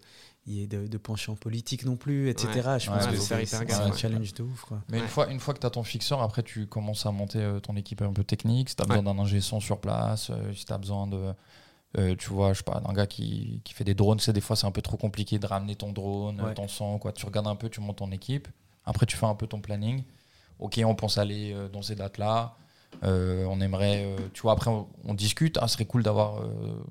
y 0.48 0.62
ait 0.64 0.68
de, 0.68 0.88
de 0.88 0.98
penchant 0.98 1.36
politique 1.36 1.84
non 1.84 1.98
plus, 1.98 2.30
etc. 2.30 2.50
Je 2.80 2.90
Ouais, 2.90 2.96
pense 2.98 3.08
que 3.08 3.18
c'est 3.18 3.56
un 3.74 3.90
ouais. 3.92 3.98
challenge 3.98 4.34
de 4.36 4.44
ouf. 4.44 4.62
Quoi. 4.62 4.82
Mais 4.88 5.00
une 5.00 5.08
fois, 5.08 5.30
une 5.30 5.40
fois 5.42 5.54
que 5.54 5.60
tu 5.60 5.68
as 5.68 5.70
ton 5.70 5.84
fixeur, 5.84 6.22
après 6.22 6.42
tu 6.44 6.66
commences 6.66 7.06
à 7.06 7.12
monter 7.12 7.40
euh, 7.40 7.60
ton 7.60 7.76
équipe 7.76 8.02
un 8.04 8.14
peu 8.14 8.24
technique. 8.24 8.70
Si 8.70 8.76
tu 8.78 8.84
as 8.84 8.86
besoin 8.86 9.04
d'un 9.04 9.20
ingé 9.20 9.42
son 9.42 9.60
sur 9.60 9.82
place, 9.82 10.30
euh, 10.30 10.54
si 10.54 10.64
tu 10.64 10.72
as 10.72 10.78
besoin 10.78 11.08
de. 11.08 11.34
euh, 11.98 12.16
tu 12.16 12.30
vois, 12.30 12.54
je 12.54 12.60
sais 12.60 12.64
pas, 12.64 12.80
d'un 12.80 12.94
gars 12.94 13.08
qui, 13.08 13.62
qui 13.66 13.74
fait 13.74 13.84
des 13.84 13.96
drones, 13.96 14.20
c'est 14.22 14.32
des 14.32 14.40
fois 14.42 14.56
c'est 14.56 14.68
un 14.68 14.72
peu 14.72 14.82
trop 14.82 14.96
compliqué 14.96 15.40
de 15.40 15.46
ramener 15.48 15.76
ton 15.76 15.92
drone, 15.92 16.40
Ouais. 16.40 16.54
ton 16.54 16.70
son, 16.70 17.00
quoi. 17.00 17.12
Tu 17.12 17.26
regardes 17.26 17.48
un 17.48 17.56
peu, 17.58 17.68
tu 17.68 17.82
montes 17.82 17.98
ton 17.98 18.12
équipe. 18.14 18.48
Après, 18.86 19.06
tu 19.06 19.18
fais 19.18 19.26
un 19.26 19.36
peu 19.36 19.46
ton 19.48 19.60
planning. 19.60 20.04
Ok, 20.60 20.80
on 20.86 20.96
pense 20.96 21.18
aller 21.18 21.54
euh, 21.54 21.68
dans 21.70 21.82
ces 21.82 21.96
dates-là. 21.96 22.56
Euh, 23.04 23.46
on 23.46 23.62
aimerait, 23.62 24.04
euh, 24.06 24.18
tu 24.34 24.42
vois, 24.42 24.54
après 24.54 24.70
on, 24.70 24.88
on 25.06 25.14
discute. 25.14 25.58
Ah, 25.62 25.68
ce 25.68 25.74
serait 25.76 25.86
cool 25.86 26.04
d'avoir 26.04 26.42
euh, 26.42 26.84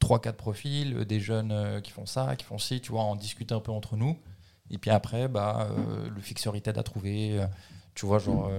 3-4 0.00 0.32
profils, 0.32 1.04
des 1.04 1.20
jeunes 1.20 1.80
qui 1.82 1.90
font 1.92 2.06
ça, 2.06 2.36
qui 2.36 2.44
font 2.44 2.58
ci, 2.58 2.80
tu 2.80 2.92
vois, 2.92 3.04
on 3.04 3.16
discute 3.16 3.52
un 3.52 3.60
peu 3.60 3.72
entre 3.72 3.96
nous. 3.96 4.18
Et 4.70 4.78
puis 4.78 4.90
après, 4.90 5.28
bah, 5.28 5.68
le 6.12 6.20
fixeur 6.20 6.56
il 6.56 6.62
t'aide 6.62 6.78
à 6.78 6.82
trouver. 6.82 7.40
tu 7.94 8.04
vois, 8.06 8.18
genre, 8.18 8.50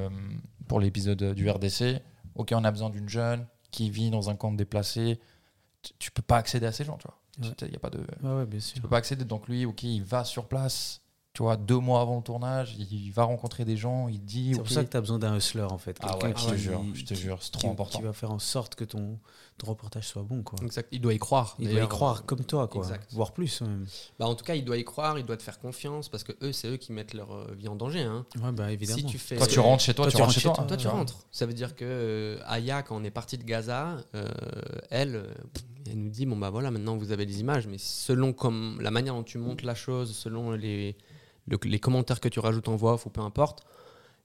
pour 0.68 0.80
l'épisode 0.80 1.34
du 1.34 1.50
RDC, 1.50 2.02
ok, 2.36 2.54
on 2.56 2.64
a 2.64 2.72
besoin 2.72 2.90
d'une 2.90 3.10
jeune 3.10 3.46
qui 3.72 3.90
vit 3.90 4.10
dans 4.10 4.30
un 4.30 4.36
camp 4.36 4.52
de 4.52 4.58
déplacés. 4.58 5.20
Tu, 5.82 5.92
tu 6.00 6.12
peux 6.12 6.22
pas 6.22 6.38
accéder 6.38 6.66
à 6.66 6.72
ces 6.72 6.86
gens, 6.86 6.98
tu 6.98 7.08
vois. 7.08 7.18
Ouais. 7.50 7.56
Il 7.68 7.74
y 7.74 7.76
a 7.76 7.80
pas 7.80 7.90
de, 7.90 8.00
Ouais, 8.24 8.34
ouais, 8.40 8.46
bien 8.46 8.60
sûr. 8.60 8.76
tu 8.76 8.82
peux 8.82 8.88
pas 8.88 8.98
accéder. 8.98 9.26
Donc 9.26 9.48
lui, 9.48 9.66
ok, 9.66 9.84
il 9.84 10.04
va 10.04 10.24
sur 10.24 10.48
place. 10.48 11.02
Tu 11.38 11.44
vois, 11.44 11.56
deux 11.56 11.78
mois 11.78 12.02
avant 12.02 12.16
le 12.18 12.24
tournage, 12.24 12.76
il 12.80 13.12
va 13.12 13.24
rencontrer 13.24 13.64
des 13.64 13.78
gens, 13.78 14.08
il 14.08 14.20
dit. 14.26 14.54
C'est 14.54 14.58
pour 14.58 14.72
ça 14.72 14.84
que 14.84 14.90
tu 14.90 14.98
as 14.98 15.02
besoin 15.02 15.20
d'un 15.20 15.38
hustler 15.38 15.62
en 15.62 15.78
fait. 15.78 15.96
Ah 16.02 16.18
Quelqu'un 16.20 16.30
ouais, 16.30 16.34
je 16.36 16.46
te 16.48 16.56
qui- 16.56 16.58
jure, 16.64 16.84
je 16.96 17.06
te 17.06 17.14
jure, 17.14 17.44
c'est 17.44 17.52
trop 17.52 17.62
qui- 17.62 17.68
important. 17.68 18.00
Qui 18.00 18.04
va 18.06 18.12
faire 18.14 18.32
en 18.32 18.40
sorte 18.40 18.74
que 18.74 18.84
ton, 18.84 19.20
ton 19.60 19.68
reportage 19.68 20.08
soit 20.08 20.24
bon. 20.24 20.42
Quoi. 20.42 20.58
Exact. 20.66 20.90
Il 20.92 21.00
doit 21.00 21.14
y 21.14 21.20
croire. 21.20 21.56
Il 21.60 21.70
doit 21.70 21.84
y 21.84 21.88
croire 21.88 22.26
comme 22.26 22.44
toi, 22.44 22.68
quoi. 22.68 22.82
Exact. 22.82 23.14
voire 23.14 23.34
plus. 23.34 23.62
même. 23.62 23.86
Bah, 24.18 24.26
en 24.26 24.34
tout 24.34 24.44
cas, 24.44 24.56
il 24.56 24.66
doit 24.66 24.78
y 24.78 24.84
croire, 24.84 25.20
il 25.20 25.26
doit 25.28 25.38
te 25.38 25.44
faire 25.44 25.60
confiance 25.60 26.10
parce 26.10 26.24
que 26.24 26.32
eux, 26.42 26.52
c'est 26.54 26.70
eux 26.70 26.78
qui 26.78 26.92
mettent 26.92 27.14
leur 27.14 27.32
euh, 27.32 27.54
vie 27.56 27.68
en 27.68 27.76
danger. 27.76 28.02
hein. 28.02 28.26
Ouais, 28.42 28.52
bah, 28.52 28.72
évidemment. 28.72 28.98
Si 28.98 29.06
tu 29.06 29.20
fais. 29.20 29.36
Toi, 29.38 29.46
tu 29.46 29.60
rentres 29.60 29.84
chez 29.84 29.94
toi, 29.94 30.06
Toi, 30.06 30.10
tu 30.12 30.16
tu 30.18 30.22
rentres 30.24 30.34
chez 30.34 30.42
toi. 30.42 30.54
toi. 30.56 30.66
Toi, 30.66 30.78
tu 30.78 30.88
rentres. 30.88 31.20
Ça 31.32 31.46
veut 31.46 31.54
dire 31.54 31.76
que 31.76 31.86
euh, 31.86 32.40
Aya, 32.48 32.82
quand 32.82 32.98
on 33.00 33.04
est 33.04 33.12
parti 33.12 33.38
de 33.38 33.44
Gaza, 33.44 33.98
euh, 34.16 34.28
elle, 34.90 35.24
elle 35.86 36.00
nous 36.02 36.10
dit 36.10 36.26
bon 36.26 36.36
bah 36.36 36.50
voilà, 36.50 36.72
maintenant 36.72 36.98
vous 36.98 37.12
avez 37.12 37.28
les 37.28 37.42
images, 37.42 37.68
mais 37.68 37.78
selon 37.78 38.34
comme 38.34 38.82
la 38.82 38.90
manière 38.90 39.14
dont 39.14 39.22
tu 39.22 39.38
montes 39.38 39.62
la 39.62 39.76
chose, 39.76 40.16
selon 40.16 40.54
les 40.54 40.98
le- 41.48 41.58
les 41.64 41.80
commentaires 41.80 42.20
que 42.20 42.30
tu 42.30 42.40
rajoutes 42.40 42.68
en 42.68 42.76
voix 42.76 42.94
off 42.94 43.06
ou 43.06 43.10
peu 43.10 43.22
importe, 43.22 43.64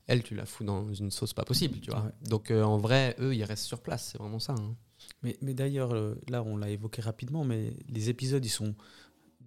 elle, 0.06 0.22
tu 0.22 0.35
la 0.35 0.46
fous 0.46 0.64
dans 0.64 0.92
une 0.92 1.11
sauce 1.11 1.32
pas 1.32 1.44
possible, 1.44 1.78
tu 1.80 1.90
vois. 1.90 2.00
Ouais. 2.00 2.11
Donc 2.28 2.50
euh, 2.50 2.62
en 2.62 2.78
vrai, 2.78 3.14
eux, 3.20 3.35
ils 3.35 3.44
restent 3.44 3.64
sur 3.66 3.80
place, 3.80 4.11
c'est 4.12 4.18
vraiment 4.18 4.40
ça. 4.40 4.54
hein. 4.58 4.74
Mais, 5.22 5.37
mais 5.40 5.54
d'ailleurs, 5.54 5.94
euh, 5.94 6.14
là, 6.28 6.42
on 6.42 6.56
l'a 6.56 6.68
évoqué 6.70 7.02
rapidement, 7.02 7.44
mais 7.44 7.72
les 7.88 8.08
épisodes, 8.11 8.44
ils 8.44 8.48
sont. 8.50 8.74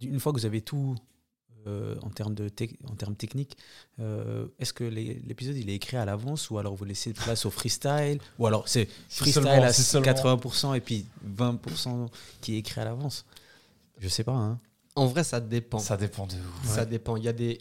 Une 0.01 0.19
fois 0.19 0.33
que 0.33 0.39
vous 0.39 0.45
avez 0.45 0.61
tout 0.61 0.95
euh, 1.67 1.95
en, 2.03 2.09
termes 2.09 2.35
de 2.35 2.47
tec- 2.49 2.77
en 2.89 2.95
termes 2.95 3.15
techniques, 3.15 3.57
euh, 3.99 4.47
est-ce 4.59 4.71
que 4.73 4.83
l'épisode, 4.83 5.55
il 5.55 5.69
est 5.69 5.75
écrit 5.75 5.97
à 5.97 6.05
l'avance 6.05 6.49
ou 6.49 6.57
alors 6.57 6.75
vous 6.75 6.85
laissez 6.85 7.13
place 7.13 7.45
au 7.45 7.49
freestyle 7.51 8.19
Ou 8.37 8.45
alors 8.47 8.67
c'est 8.67 8.87
freestyle 9.09 9.47
à 9.47 9.73
c'est 9.73 9.81
seulement- 9.81 10.05
80% 10.05 10.75
et 10.75 10.81
puis 10.81 11.05
20% 11.37 12.09
qui 12.41 12.55
est 12.55 12.59
écrit 12.59 12.81
à 12.81 12.85
l'avance? 12.85 13.25
Je 13.99 14.07
sais 14.09 14.23
pas. 14.23 14.33
Hein. 14.33 14.59
En 14.95 15.07
vrai, 15.07 15.23
ça 15.23 15.39
dépend. 15.41 15.79
Ça 15.79 15.97
dépend 15.97 16.25
de 16.27 16.33
vous. 16.35 16.67
Ça 16.67 16.85
dépend. 16.85 17.17
Il 17.17 17.23
y 17.23 17.27
a 17.27 17.33
des. 17.33 17.59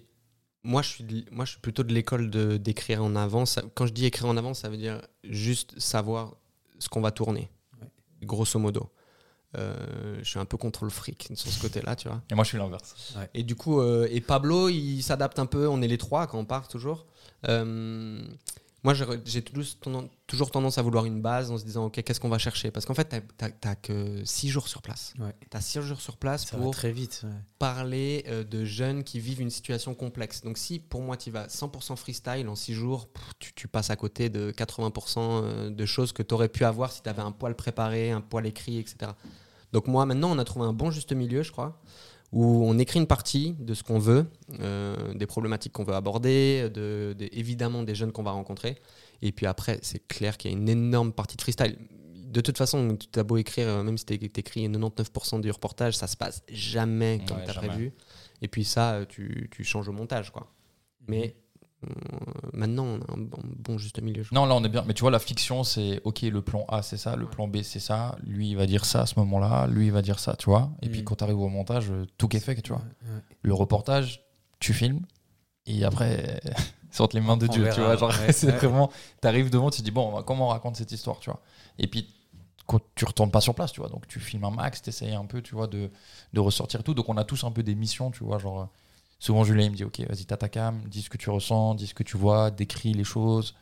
Moi, 0.62 0.80
je 0.82 0.88
suis, 0.88 1.04
de- 1.04 1.24
moi, 1.30 1.44
je 1.44 1.52
suis 1.52 1.60
plutôt 1.60 1.82
de 1.82 1.92
l'école 1.92 2.30
de 2.30 2.56
d'écrire 2.56 3.02
en 3.02 3.16
avance. 3.16 3.58
Quand 3.74 3.86
je 3.86 3.92
dis 3.92 4.06
écrire 4.06 4.26
en 4.28 4.36
avance, 4.36 4.60
ça 4.60 4.68
veut 4.68 4.76
dire 4.76 5.00
juste 5.24 5.78
savoir 5.78 6.36
ce 6.78 6.88
qu'on 6.88 7.00
va 7.00 7.10
tourner, 7.10 7.50
Ouais. 7.82 7.88
grosso 8.22 8.58
modo. 8.58 8.88
Euh, 9.56 10.18
je 10.22 10.28
suis 10.28 10.38
un 10.40 10.44
peu 10.46 10.56
contre 10.56 10.84
le 10.84 10.90
fric 10.90 11.28
sur 11.34 11.50
ce 11.50 11.60
côté-là, 11.60 11.94
tu 11.96 12.08
vois. 12.08 12.22
Et 12.30 12.34
moi, 12.34 12.42
je 12.44 12.48
suis 12.48 12.58
l'inverse. 12.58 13.14
Et 13.34 13.42
du 13.44 13.54
coup, 13.54 13.78
euh, 13.80 14.08
et 14.10 14.20
Pablo, 14.20 14.68
il 14.68 15.02
s'adapte 15.02 15.38
un 15.38 15.46
peu. 15.46 15.68
On 15.68 15.80
est 15.82 15.86
les 15.88 15.98
trois 15.98 16.26
quand 16.26 16.38
on 16.38 16.44
part 16.44 16.66
toujours. 16.66 17.06
Euh, 17.48 18.20
moi, 18.84 18.92
j'ai 18.92 19.42
toujours, 19.42 20.50
tendance- 20.50 20.78
à 20.78 20.82
vouloir 20.82 21.06
une 21.06 21.22
base 21.22 21.50
en 21.50 21.56
se 21.58 21.64
disant, 21.64 21.86
ok, 21.86 22.02
qu'est-ce 22.02 22.20
qu'on 22.20 22.28
va 22.28 22.38
chercher? 22.38 22.70
Parce 22.70 22.84
qu'en 22.84 22.92
fait, 22.94 23.22
t'as 23.38 23.48
t'as 23.50 23.74
que 23.74 24.22
six 24.24 24.50
jours 24.50 24.68
sur 24.68 24.82
place. 24.82 25.14
Ouais. 25.18 25.34
T'as 25.50 25.60
six 25.62 25.80
jours 25.80 26.00
sur 26.00 26.18
place 26.18 26.44
Ça 26.46 26.58
pour 26.58 26.72
très 26.74 26.92
vite. 26.92 27.22
ouais. 27.24 27.30
parler 27.58 28.24
euh, 28.28 28.44
de 28.44 28.64
jeunes 28.64 29.02
qui 29.02 29.20
vivent 29.20 29.40
une 29.40 29.50
situation 29.50 29.94
complexe. 29.94 30.42
Donc 30.42 30.58
si 30.58 30.78
pour 30.78 31.00
moi 31.00 31.16
tu 31.16 31.30
vas 31.30 31.46
100% 31.46 31.96
freestyle 31.96 32.46
en 32.48 32.54
6 32.54 32.74
jours, 32.74 33.08
tu, 33.38 33.54
tu 33.54 33.68
passes 33.68 33.88
à 33.90 33.96
côté 33.96 34.28
de 34.28 34.52
80% 34.52 35.16
euh, 35.18 35.70
de 35.70 35.86
choses 35.86 36.12
que 36.12 36.22
tu 36.22 36.34
aurais 36.34 36.48
pu 36.50 36.64
avoir 36.64 36.92
si 36.92 37.02
tu 37.02 37.08
avais 37.08 37.22
un 37.22 37.32
poil 37.32 37.54
préparé, 37.56 38.10
un 38.10 38.20
poil 38.20 38.46
écrit, 38.46 38.78
etc. 38.78 39.12
Donc 39.72 39.86
moi 39.88 40.04
maintenant 40.04 40.30
on 40.30 40.38
a 40.38 40.44
trouvé 40.44 40.66
un 40.66 40.72
bon 40.74 40.90
juste 40.90 41.12
milieu 41.12 41.42
je 41.42 41.52
crois, 41.52 41.80
où 42.34 42.64
on 42.66 42.78
écrit 42.78 42.98
une 42.98 43.06
partie 43.06 43.54
de 43.60 43.74
ce 43.74 43.82
qu'on 43.82 43.98
veut, 44.00 44.26
euh, 44.60 45.14
des 45.14 45.26
problématiques 45.26 45.72
qu'on 45.72 45.84
veut 45.84 45.94
aborder, 45.94 46.68
de, 46.74 47.14
de- 47.18 47.28
évidemment 47.32 47.82
des 47.84 47.94
jeunes 47.94 48.12
qu'on 48.12 48.24
va 48.24 48.32
rencontrer. 48.32 48.76
Et 49.22 49.30
puis 49.32 49.46
après 49.46 49.78
c'est 49.82 50.06
clair 50.08 50.36
qu'il 50.36 50.50
y 50.50 50.54
a 50.54 50.56
une 50.56 50.68
énorme 50.68 51.12
partie 51.12 51.36
de 51.36 51.42
freestyle. 51.42 51.76
De 52.36 52.40
toute 52.40 52.58
façon, 52.58 52.96
tu 52.96 53.16
as 53.18 53.22
beau 53.22 53.36
écrire, 53.36 53.68
euh, 53.68 53.82
même 53.84 53.96
si 53.96 54.04
tu 54.04 54.14
écrit 54.14 54.28
99% 54.68 55.40
du 55.40 55.50
reportage, 55.52 55.96
ça 55.96 56.08
se 56.08 56.16
passe 56.16 56.42
jamais 56.48 57.20
comme 57.28 57.36
Ouais, 57.38 57.44
tu 57.44 57.50
as 57.50 57.54
jamais. 57.54 57.68
prévu. 57.68 57.92
Et 58.42 58.48
puis 58.48 58.64
ça, 58.64 58.94
euh, 58.94 59.04
tu, 59.08 59.48
tu 59.52 59.62
changes 59.62 59.88
au 59.88 59.92
montage. 59.92 60.32
quoi. 60.32 60.48
Mais 61.06 61.36
maintenant, 62.52 62.84
on 62.84 62.98
a 63.00 63.12
un 63.14 63.18
bon, 63.18 63.38
bon 63.58 63.78
juste 63.78 64.00
milieu. 64.00 64.22
je 64.22 64.34
Non, 64.34 64.46
là 64.46 64.54
on 64.54 64.64
est 64.64 64.68
bien. 64.68 64.84
Mais 64.86 64.94
tu 64.94 65.02
vois, 65.02 65.10
la 65.10 65.18
fiction, 65.18 65.64
c'est 65.64 66.00
ok, 66.04 66.22
le 66.22 66.42
plan 66.42 66.64
A 66.68 66.82
c'est 66.82 66.96
ça, 66.96 67.16
le 67.16 67.26
plan 67.26 67.48
B 67.48 67.62
c'est 67.62 67.80
ça. 67.80 68.16
Lui 68.24 68.50
il 68.50 68.56
va 68.56 68.66
dire 68.66 68.84
ça 68.84 69.02
à 69.02 69.06
ce 69.06 69.18
moment-là, 69.20 69.66
lui 69.66 69.86
il 69.86 69.92
va 69.92 70.02
dire 70.02 70.18
ça, 70.18 70.36
tu 70.36 70.46
vois. 70.50 70.70
Et 70.82 70.88
puis 70.88 71.00
Mm. 71.00 71.04
quand 71.04 71.16
tu 71.16 71.24
arrives 71.24 71.38
au 71.40 71.48
montage, 71.48 71.92
tout 72.18 72.34
est 72.36 72.40
fait, 72.40 72.60
tu 72.62 72.72
vois. 72.72 72.80
Ouais, 72.82 73.14
ouais. 73.14 73.20
Le 73.42 73.54
reportage, 73.54 74.22
tu 74.60 74.72
filmes 74.72 75.00
et 75.66 75.84
après, 75.84 76.40
c'est 76.90 77.00
entre 77.02 77.16
les 77.16 77.22
mains 77.22 77.36
de 77.36 77.46
On 77.46 77.52
Dieu, 77.52 77.68
tu 77.74 77.80
vois. 77.80 77.96
Genre, 77.96 78.10
Ouais, 78.20 78.32
c'est 78.32 78.46
ouais. 78.46 78.52
vraiment, 78.56 78.90
tu 79.20 79.28
arrives 79.28 79.50
devant, 79.50 79.70
tu 79.70 79.78
te 79.80 79.84
dis 79.84 79.90
bon, 79.90 80.22
comment 80.22 80.46
on 80.46 80.50
raconte 80.50 80.76
cette 80.76 80.92
histoire, 80.92 81.18
tu 81.20 81.30
vois. 81.30 81.40
Et 81.78 81.86
puis 81.86 82.08
quand 82.66 82.80
tu 82.94 83.04
retournes 83.04 83.30
pas 83.30 83.42
sur 83.42 83.54
place, 83.54 83.72
tu 83.72 83.80
vois. 83.80 83.90
Donc 83.90 84.06
tu 84.08 84.20
filmes 84.20 84.44
un 84.44 84.50
max, 84.50 84.80
tu 84.80 84.88
essayes 84.88 85.14
un 85.14 85.26
peu, 85.26 85.42
tu 85.42 85.54
vois, 85.54 85.66
de, 85.66 85.90
de 86.32 86.40
ressortir 86.40 86.82
tout. 86.82 86.94
Donc 86.94 87.08
on 87.10 87.16
a 87.18 87.24
tous 87.24 87.44
un 87.44 87.50
peu 87.50 87.62
des 87.62 87.74
missions, 87.74 88.10
tu 88.10 88.24
vois, 88.24 88.38
genre. 88.38 88.68
Souvent, 89.18 89.44
Julien, 89.44 89.64
il 89.64 89.70
me 89.70 89.76
dit, 89.76 89.84
OK, 89.84 90.00
vas-y, 90.00 90.24
t'as 90.26 90.36
ta 90.36 90.48
cam, 90.48 90.82
dis 90.86 91.02
ce 91.02 91.10
que 91.10 91.16
tu 91.16 91.30
ressens, 91.30 91.74
dis 91.76 91.86
ce 91.86 91.94
que 91.94 92.02
tu 92.02 92.16
vois, 92.16 92.50
décris 92.50 92.92
les 92.92 93.04
choses. 93.04 93.54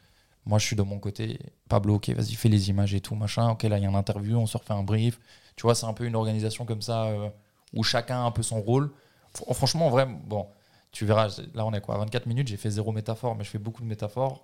Moi, 0.45 0.59
je 0.59 0.67
suis 0.67 0.77
de 0.77 0.83
mon 0.83 0.99
côté. 0.99 1.38
Pablo, 1.69 1.95
OK, 1.97 2.09
vas-y, 2.11 2.35
fais 2.35 2.49
les 2.49 2.69
images 2.71 2.95
et 2.95 3.01
tout, 3.01 3.15
machin. 3.15 3.51
OK, 3.51 3.62
là, 3.65 3.79
il 3.79 3.83
y 3.83 3.87
a 3.87 3.88
une 3.88 3.95
interview, 3.95 4.37
on 4.38 4.47
se 4.47 4.57
refait 4.57 4.73
un 4.75 4.83
brief. 4.83 5.21
Tu 5.55 5.62
vois, 5.62 5.75
c'est 5.75 5.87
un 5.87 5.93
peu 5.93 6.05
une 6.05 6.17
organisation 6.17 6.65
comme 6.65 6.83
ça 6.83 7.05
euh, 7.05 7.29
où 7.75 7.83
chacun 7.85 8.17
a 8.17 8.25
un 8.25 8.31
peu 8.33 8.43
son 8.43 8.61
rôle. 8.61 8.91
Fr- 9.37 9.55
franchement, 9.55 9.87
en 9.87 9.91
vrai, 9.91 10.07
bon, 10.07 10.49
tu 10.91 11.07
verras, 11.07 11.29
là, 11.55 11.65
on 11.65 11.73
est 11.73 11.81
quoi, 11.81 11.95
à 11.95 11.99
24 11.99 12.27
minutes, 12.27 12.49
j'ai 12.49 12.57
fait 12.57 12.71
zéro 12.71 12.91
métaphore, 12.91 13.37
mais 13.37 13.45
je 13.45 13.51
fais 13.51 13.59
beaucoup 13.59 13.83
de 13.83 13.87
métaphores. 13.87 14.43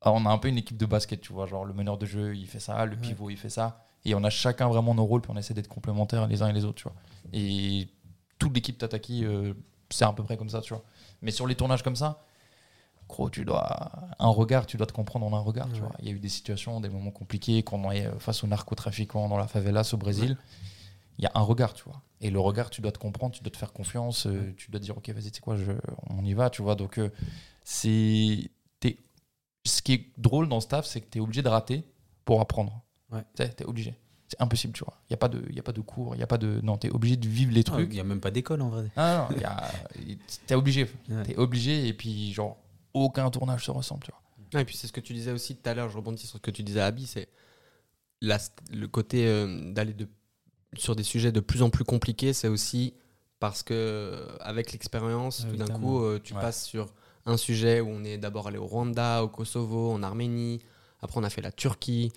Ah, 0.00 0.12
on 0.12 0.24
a 0.24 0.30
un 0.30 0.38
peu 0.38 0.48
une 0.48 0.58
équipe 0.58 0.76
de 0.78 0.86
basket, 0.86 1.20
tu 1.20 1.32
vois, 1.32 1.46
genre 1.46 1.64
le 1.64 1.74
meneur 1.74 1.98
de 1.98 2.06
jeu, 2.06 2.34
il 2.36 2.46
fait 2.46 2.60
ça, 2.60 2.84
le 2.86 2.96
pivot, 2.96 3.28
il 3.30 3.36
fait 3.36 3.50
ça. 3.50 3.84
Et 4.04 4.14
on 4.14 4.22
a 4.24 4.30
chacun 4.30 4.68
vraiment 4.68 4.94
nos 4.94 5.04
rôles, 5.04 5.20
puis 5.20 5.32
on 5.34 5.36
essaie 5.36 5.52
d'être 5.54 5.68
complémentaires 5.68 6.26
les 6.28 6.40
uns 6.42 6.48
et 6.48 6.52
les 6.52 6.64
autres, 6.64 6.76
tu 6.76 6.84
vois. 6.84 6.94
Et 7.32 7.88
toute 8.38 8.54
l'équipe 8.54 8.78
Tataki, 8.78 9.24
euh, 9.24 9.52
c'est 9.90 10.04
à 10.04 10.12
peu 10.12 10.22
près 10.22 10.36
comme 10.36 10.48
ça, 10.48 10.60
tu 10.60 10.74
vois. 10.74 10.84
Mais 11.22 11.30
sur 11.30 11.46
les 11.46 11.54
tournages 11.54 11.82
comme 11.82 11.96
ça, 11.96 12.22
gros, 13.08 13.30
tu 13.30 13.44
dois. 13.44 13.92
Un 14.18 14.28
regard, 14.28 14.66
tu 14.66 14.76
dois 14.76 14.86
te 14.86 14.92
comprendre 14.92 15.26
en 15.26 15.36
un 15.36 15.40
regard, 15.40 15.70
tu 15.72 15.80
vois. 15.80 15.92
Il 16.00 16.06
y 16.06 16.08
a 16.08 16.12
eu 16.12 16.18
des 16.18 16.28
situations, 16.28 16.80
des 16.80 16.88
moments 16.88 17.10
compliqués, 17.10 17.62
qu'on 17.62 17.90
est 17.90 18.06
euh, 18.06 18.18
face 18.18 18.44
aux 18.44 18.46
narcotrafiquants 18.46 19.28
dans 19.28 19.38
la 19.38 19.46
favelas 19.46 19.90
au 19.92 19.96
Brésil. 19.96 20.36
Il 21.18 21.24
y 21.24 21.26
a 21.26 21.32
un 21.34 21.40
regard, 21.40 21.72
tu 21.72 21.84
vois. 21.84 22.02
Et 22.20 22.30
le 22.30 22.40
regard, 22.40 22.70
tu 22.70 22.80
dois 22.80 22.92
te 22.92 22.98
comprendre, 22.98 23.34
tu 23.34 23.42
dois 23.42 23.50
te 23.50 23.56
faire 23.56 23.72
confiance, 23.72 24.26
euh, 24.26 24.54
tu 24.56 24.70
dois 24.70 24.80
te 24.80 24.84
dire, 24.84 24.96
ok, 24.96 25.08
vas-y, 25.10 25.30
tu 25.30 25.36
sais 25.36 25.40
quoi, 25.40 25.56
je, 25.56 25.72
on 26.10 26.24
y 26.24 26.34
va, 26.34 26.50
tu 26.50 26.62
vois. 26.62 26.74
Donc, 26.74 26.98
euh, 26.98 27.10
c'est. 27.64 28.50
Ce 29.64 29.82
qui 29.82 29.94
est 29.94 30.12
drôle 30.16 30.48
dans 30.48 30.60
ce 30.60 30.68
taf, 30.68 30.86
c'est 30.86 31.00
que 31.00 31.10
tu 31.10 31.18
es 31.18 31.20
obligé 31.20 31.42
de 31.42 31.48
rater 31.48 31.82
pour 32.24 32.40
apprendre. 32.40 32.84
Ouais. 33.10 33.24
Tu 33.34 33.42
es 33.42 33.64
obligé. 33.64 33.96
C'est 34.28 34.40
impossible, 34.42 34.72
tu 34.72 34.82
vois. 34.84 34.94
Il 35.08 35.12
n'y 35.12 35.14
a, 35.14 35.18
pas 35.18 35.28
de- 35.28 35.44
y 35.52 35.58
a 35.60 35.62
pas 35.62 35.72
de 35.72 35.80
cours, 35.80 36.14
il 36.14 36.18
n'y 36.18 36.24
a 36.24 36.26
pas 36.26 36.38
de. 36.38 36.60
Non, 36.62 36.76
tu 36.78 36.88
es 36.88 36.90
obligé 36.90 37.16
de 37.16 37.28
vivre 37.28 37.52
les 37.52 37.60
Ah, 37.60 37.70
trucs. 37.72 37.88
Il 37.90 37.94
n'y 37.94 38.00
a 38.00 38.04
même 38.04 38.20
pas 38.20 38.30
d'école 38.32 38.60
en 38.62 38.68
vrai. 38.70 38.90
Ah 38.96 39.28
non, 39.30 39.36
a- 39.44 39.70
t'es 40.46 40.54
obligé. 40.54 40.88
Ouais. 41.08 41.22
T'es 41.22 41.36
obligé, 41.36 41.86
et 41.86 41.92
puis, 41.92 42.32
genre, 42.32 42.56
aucun 42.92 43.30
tournage 43.30 43.64
se 43.64 43.70
ressemble, 43.70 44.02
tu 44.02 44.10
vois. 44.10 44.20
Ouais, 44.54 44.62
et 44.62 44.64
puis 44.64 44.76
c'est 44.76 44.86
ce 44.88 44.92
que 44.92 45.00
tu 45.00 45.12
disais 45.12 45.30
aussi 45.32 45.54
tout 45.56 45.68
à 45.68 45.74
l'heure, 45.74 45.88
je 45.90 45.96
rebondis 45.96 46.26
sur 46.26 46.38
ce 46.38 46.42
que 46.42 46.50
tu 46.50 46.62
disais 46.64 46.80
à 46.80 46.86
Abby, 46.86 47.06
c'est 47.06 47.28
la- 48.20 48.38
le 48.72 48.88
côté 48.88 49.26
euh, 49.26 49.72
d'aller 49.72 49.92
de, 49.92 50.08
sur 50.76 50.96
des 50.96 51.02
sujets 51.02 51.32
de 51.32 51.40
plus 51.40 51.62
en 51.62 51.70
plus 51.70 51.84
compliqués, 51.84 52.32
c'est 52.32 52.48
aussi 52.48 52.94
parce 53.38 53.62
que 53.62 53.74
euh, 53.74 54.26
avec 54.40 54.72
l'expérience, 54.72 55.46
tout 55.50 55.56
d'un 55.56 55.66
coup, 55.68 56.00
euh, 56.02 56.18
tu 56.22 56.34
Ouais. 56.34 56.40
passes 56.40 56.64
sur 56.64 56.92
un 57.26 57.36
sujet 57.36 57.80
où 57.80 57.88
on 57.88 58.02
est 58.04 58.18
d'abord 58.18 58.46
allé 58.48 58.56
au 58.58 58.66
Rwanda, 58.66 59.22
au 59.22 59.28
Kosovo, 59.28 59.92
en 59.92 60.02
Arménie, 60.02 60.60
après 61.00 61.20
on 61.20 61.24
a 61.24 61.30
fait 61.30 61.42
la 61.42 61.52
Turquie. 61.52 62.12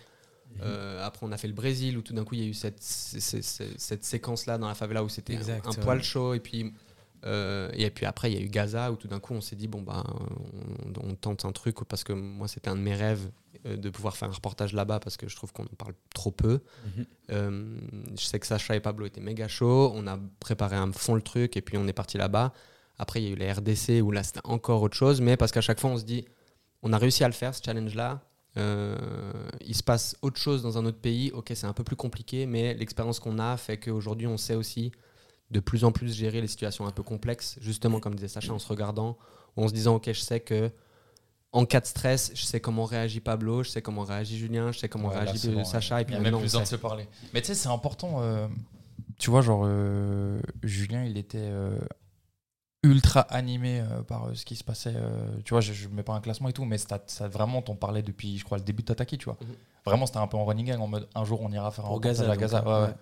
Euh, 0.62 1.06
après 1.06 1.26
on 1.26 1.32
a 1.32 1.38
fait 1.38 1.48
le 1.48 1.54
Brésil, 1.54 1.98
où 1.98 2.02
tout 2.02 2.14
d'un 2.14 2.24
coup 2.24 2.36
il 2.36 2.42
y 2.42 2.44
a 2.44 2.48
eu 2.48 2.54
cette, 2.54 2.82
cette 2.82 4.04
séquence-là 4.04 4.58
dans 4.58 4.68
la 4.68 4.76
favela 4.76 5.04
où 5.04 5.10
c'était 5.10 5.36
un, 5.36 5.70
un 5.70 5.74
poil 5.74 6.04
chaud, 6.04 6.34
et 6.34 6.40
puis, 6.40 6.74
euh, 7.26 7.70
et 7.74 7.90
puis 7.90 8.06
après 8.06 8.32
il 8.32 8.38
y 8.38 8.42
a 8.42 8.44
eu 8.44 8.50
Gaza, 8.50 8.92
où 8.92 8.96
tout 8.96 9.08
d'un 9.08 9.20
coup 9.20 9.34
on 9.34 9.42
s'est 9.42 9.56
dit, 9.56 9.68
bon, 9.68 9.82
bah, 9.82 10.04
on, 10.86 11.10
on 11.10 11.16
tente 11.16 11.46
un 11.46 11.52
truc, 11.52 11.78
parce 11.88 12.04
que 12.04 12.14
moi 12.14 12.48
c'était 12.48 12.70
un 12.70 12.76
de 12.76 12.82
mes 12.82 12.96
rêves 12.96 13.30
euh, 13.66 13.76
de 13.76 13.90
pouvoir 13.90 14.16
faire 14.16 14.30
un 14.30 14.34
reportage 14.34 14.74
là-bas, 14.74 15.00
parce 15.00 15.18
que 15.18 15.28
je 15.28 15.36
trouve 15.36 15.52
qu'on 15.52 15.64
en 15.64 15.76
parle 15.78 15.94
trop 16.14 16.32
peu. 16.32 16.62
Mhm. 17.30 18.16
Je 18.18 18.24
sais 18.24 18.40
que 18.40 18.48
Sacha 18.48 18.76
et 18.76 18.80
Pablo 18.80 19.06
étaient 19.06 19.22
méga 19.22 19.48
chauds. 19.48 19.92
On 19.94 20.08
a 20.08 20.18
préparé 20.40 20.78
à 20.78 20.88
fond 20.94 21.14
le 21.16 21.22
truc 21.22 21.58
et 21.58 21.62
puis 21.62 21.78
on 21.78 21.88
est 21.88 21.94
parti 21.94 22.18
là-bas. 22.18 22.54
Après, 22.98 23.22
il 23.22 23.26
y 23.26 23.30
a 23.30 23.32
eu 23.32 23.36
la 23.36 23.54
RDC 23.54 24.02
où 24.02 24.12
là, 24.12 24.24
c'était 24.24 24.42
encore 24.44 24.82
autre 24.82 24.96
chose. 24.96 25.20
Mais 25.22 25.38
parce 25.38 25.52
qu'à 25.52 25.62
chaque 25.62 25.80
fois, 25.80 25.90
on 25.90 25.98
se 25.98 26.04
dit, 26.04 26.26
on 26.84 26.94
a 26.94 26.98
réussi 26.98 27.24
à 27.24 27.28
le 27.28 27.34
faire, 27.34 27.54
ce 27.54 27.62
challenge-là. 27.64 28.22
Euh, 28.60 28.96
il 29.66 29.76
se 29.76 29.84
passe 29.84 30.16
autre 30.22 30.38
chose 30.40 30.62
dans 30.62 30.78
un 30.78 30.86
autre 30.86 31.00
pays. 31.00 31.32
Ok, 31.34 31.52
c'est 31.56 31.68
un 31.68 31.74
peu 31.74 31.84
plus 31.84 31.96
compliqué, 31.96 32.46
mais 32.46 32.74
l'expérience 32.74 33.20
qu'on 33.20 33.40
a 33.40 33.58
fait 33.58 33.78
qu'aujourd'hui, 33.78 34.28
on 34.28 34.38
sait 34.38 34.56
aussi 34.56 34.92
de 35.52 35.60
plus 35.60 35.84
en 35.84 35.92
plus 35.92 36.16
gérer 36.16 36.42
les 36.42 36.48
situations 36.48 36.86
un 36.86 36.92
peu 36.92 37.04
complexes. 37.04 37.58
Justement, 37.62 38.00
comme 38.00 38.16
disait 38.16 38.28
Sacha, 38.28 38.54
en 38.54 38.60
se 38.60 38.68
regardant, 38.68 39.18
ou 39.58 39.64
en 39.64 39.68
se 39.68 39.74
disant, 39.74 39.96
ok, 39.96 40.06
je 40.08 40.20
sais 40.20 40.40
que 40.40 40.72
en 41.52 41.66
cas 41.66 41.80
de 41.80 41.88
stress, 41.88 42.32
je 42.36 42.44
sais 42.44 42.60
comment 42.60 42.86
réagit 42.86 43.22
Pablo, 43.22 43.64
je 43.64 43.70
sais 43.72 43.82
comment 43.82 44.04
réagit 44.04 44.38
Julien, 44.38 44.72
je 44.72 44.78
sais 44.80 44.90
comment 44.90 45.10
Ouais, 45.10 45.20
réagit 45.24 45.50
bon, 45.50 45.64
Sacha. 45.66 45.96
ouais. 45.96 46.02
Et 46.04 46.06
puis 46.06 46.14
il 46.14 46.18
y 46.18 46.20
a 46.20 46.24
même 46.24 46.34
plus 46.34 46.40
on 46.40 46.42
besoin 46.42 46.62
de 46.62 46.68
se 46.68 46.76
parler. 46.76 47.08
Mais 47.34 47.42
tu 47.42 47.48
sais, 47.48 47.56
c'est 47.56 47.70
important. 47.70 48.22
euh, 48.22 48.48
tu 49.18 49.32
vois, 49.32 49.42
genre, 49.42 49.64
euh, 49.66 50.40
Julien, 50.62 51.04
il 51.06 51.18
était 51.18 51.40
euh, 51.42 51.80
ultra 52.84 53.22
animé 53.22 53.82
euh, 53.82 54.02
par 54.04 54.26
euh, 54.28 54.34
ce 54.36 54.46
qui 54.46 54.56
se 54.56 54.64
passait. 54.64 54.94
euh, 54.96 55.38
tu 55.44 55.54
vois, 55.54 55.62
je 55.62 55.88
ne 55.88 55.94
mets 55.94 56.04
pas 56.04 56.14
un 56.14 56.22
classement 56.22 56.50
et 56.50 56.54
tout, 56.54 56.66
mais 56.66 56.78
ça, 56.78 57.04
ça 57.08 57.28
vraiment, 57.28 57.62
t'en 57.62 57.76
parlais 57.76 58.02
depuis, 58.02 58.38
je 58.38 58.46
crois, 58.46 58.58
le 58.58 58.64
début 58.64 58.84
de 58.84 58.88
Tataki, 58.88 59.18
tu 59.18 59.26
vois. 59.26 59.38
Mhm. 59.42 59.48
Vraiment, 59.86 60.06
c'était 60.06 60.20
un 60.20 60.28
peu 60.28 60.38
en 60.38 60.46
running 60.46 60.68
gang, 60.68 60.80
en 60.82 60.88
mode 60.88 61.08
un 61.16 61.24
jour, 61.26 61.42
on 61.42 61.52
ira 61.52 61.72
faire 61.72 61.86
un 61.86 61.90
Au 61.90 62.00
Gaza, 62.00 62.32
à 62.32 62.38
Gaza. 62.38 62.64
ouais, 62.64 62.72
ouais. 62.72 62.88
ouais. 62.90 62.96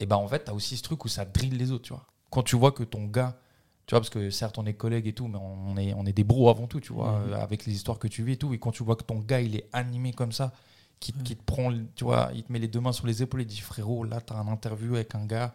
Et 0.00 0.06
ben 0.06 0.16
en 0.16 0.26
fait, 0.28 0.44
tu 0.44 0.50
as 0.50 0.54
aussi 0.54 0.76
ce 0.76 0.82
truc 0.82 1.04
où 1.04 1.08
ça 1.08 1.24
drille 1.24 1.50
les 1.50 1.70
autres, 1.72 1.84
tu 1.84 1.92
vois. 1.92 2.04
Quand 2.30 2.42
tu 2.42 2.56
vois 2.56 2.72
que 2.72 2.82
ton 2.82 3.04
gars, 3.04 3.38
tu 3.86 3.92
vois, 3.92 4.00
parce 4.00 4.10
que 4.10 4.30
certes, 4.30 4.58
on 4.58 4.66
est 4.66 4.74
collègues 4.74 5.06
et 5.06 5.12
tout, 5.12 5.28
mais 5.28 5.38
on 5.38 5.76
est, 5.76 5.94
on 5.94 6.04
est 6.06 6.12
des 6.12 6.24
bros 6.24 6.48
avant 6.50 6.66
tout, 6.66 6.80
tu 6.80 6.92
vois, 6.92 7.20
Mhm. 7.20 7.34
avec 7.34 7.66
les 7.66 7.74
histoires 7.74 7.98
que 7.98 8.08
tu 8.08 8.24
vis 8.24 8.32
et 8.32 8.36
tout. 8.36 8.52
Et 8.54 8.58
quand 8.58 8.72
tu 8.72 8.82
vois 8.82 8.96
que 8.96 9.04
ton 9.04 9.18
gars, 9.20 9.40
il 9.40 9.54
est 9.56 9.68
animé 9.72 10.12
comme 10.12 10.32
ça, 10.32 10.52
qui, 11.00 11.12
qui 11.12 11.36
te 11.36 11.44
prend, 11.44 11.70
tu 11.94 12.04
vois, 12.04 12.30
il 12.34 12.42
te 12.44 12.52
met 12.52 12.58
les 12.58 12.68
deux 12.68 12.80
mains 12.80 12.92
sur 12.92 13.06
les 13.06 13.22
épaules 13.22 13.42
et 13.42 13.44
dit 13.44 13.60
frérot, 13.60 14.04
là, 14.04 14.20
t'as 14.20 14.36
un 14.36 14.48
interview 14.48 14.94
avec 14.96 15.14
un 15.14 15.26
gars 15.26 15.54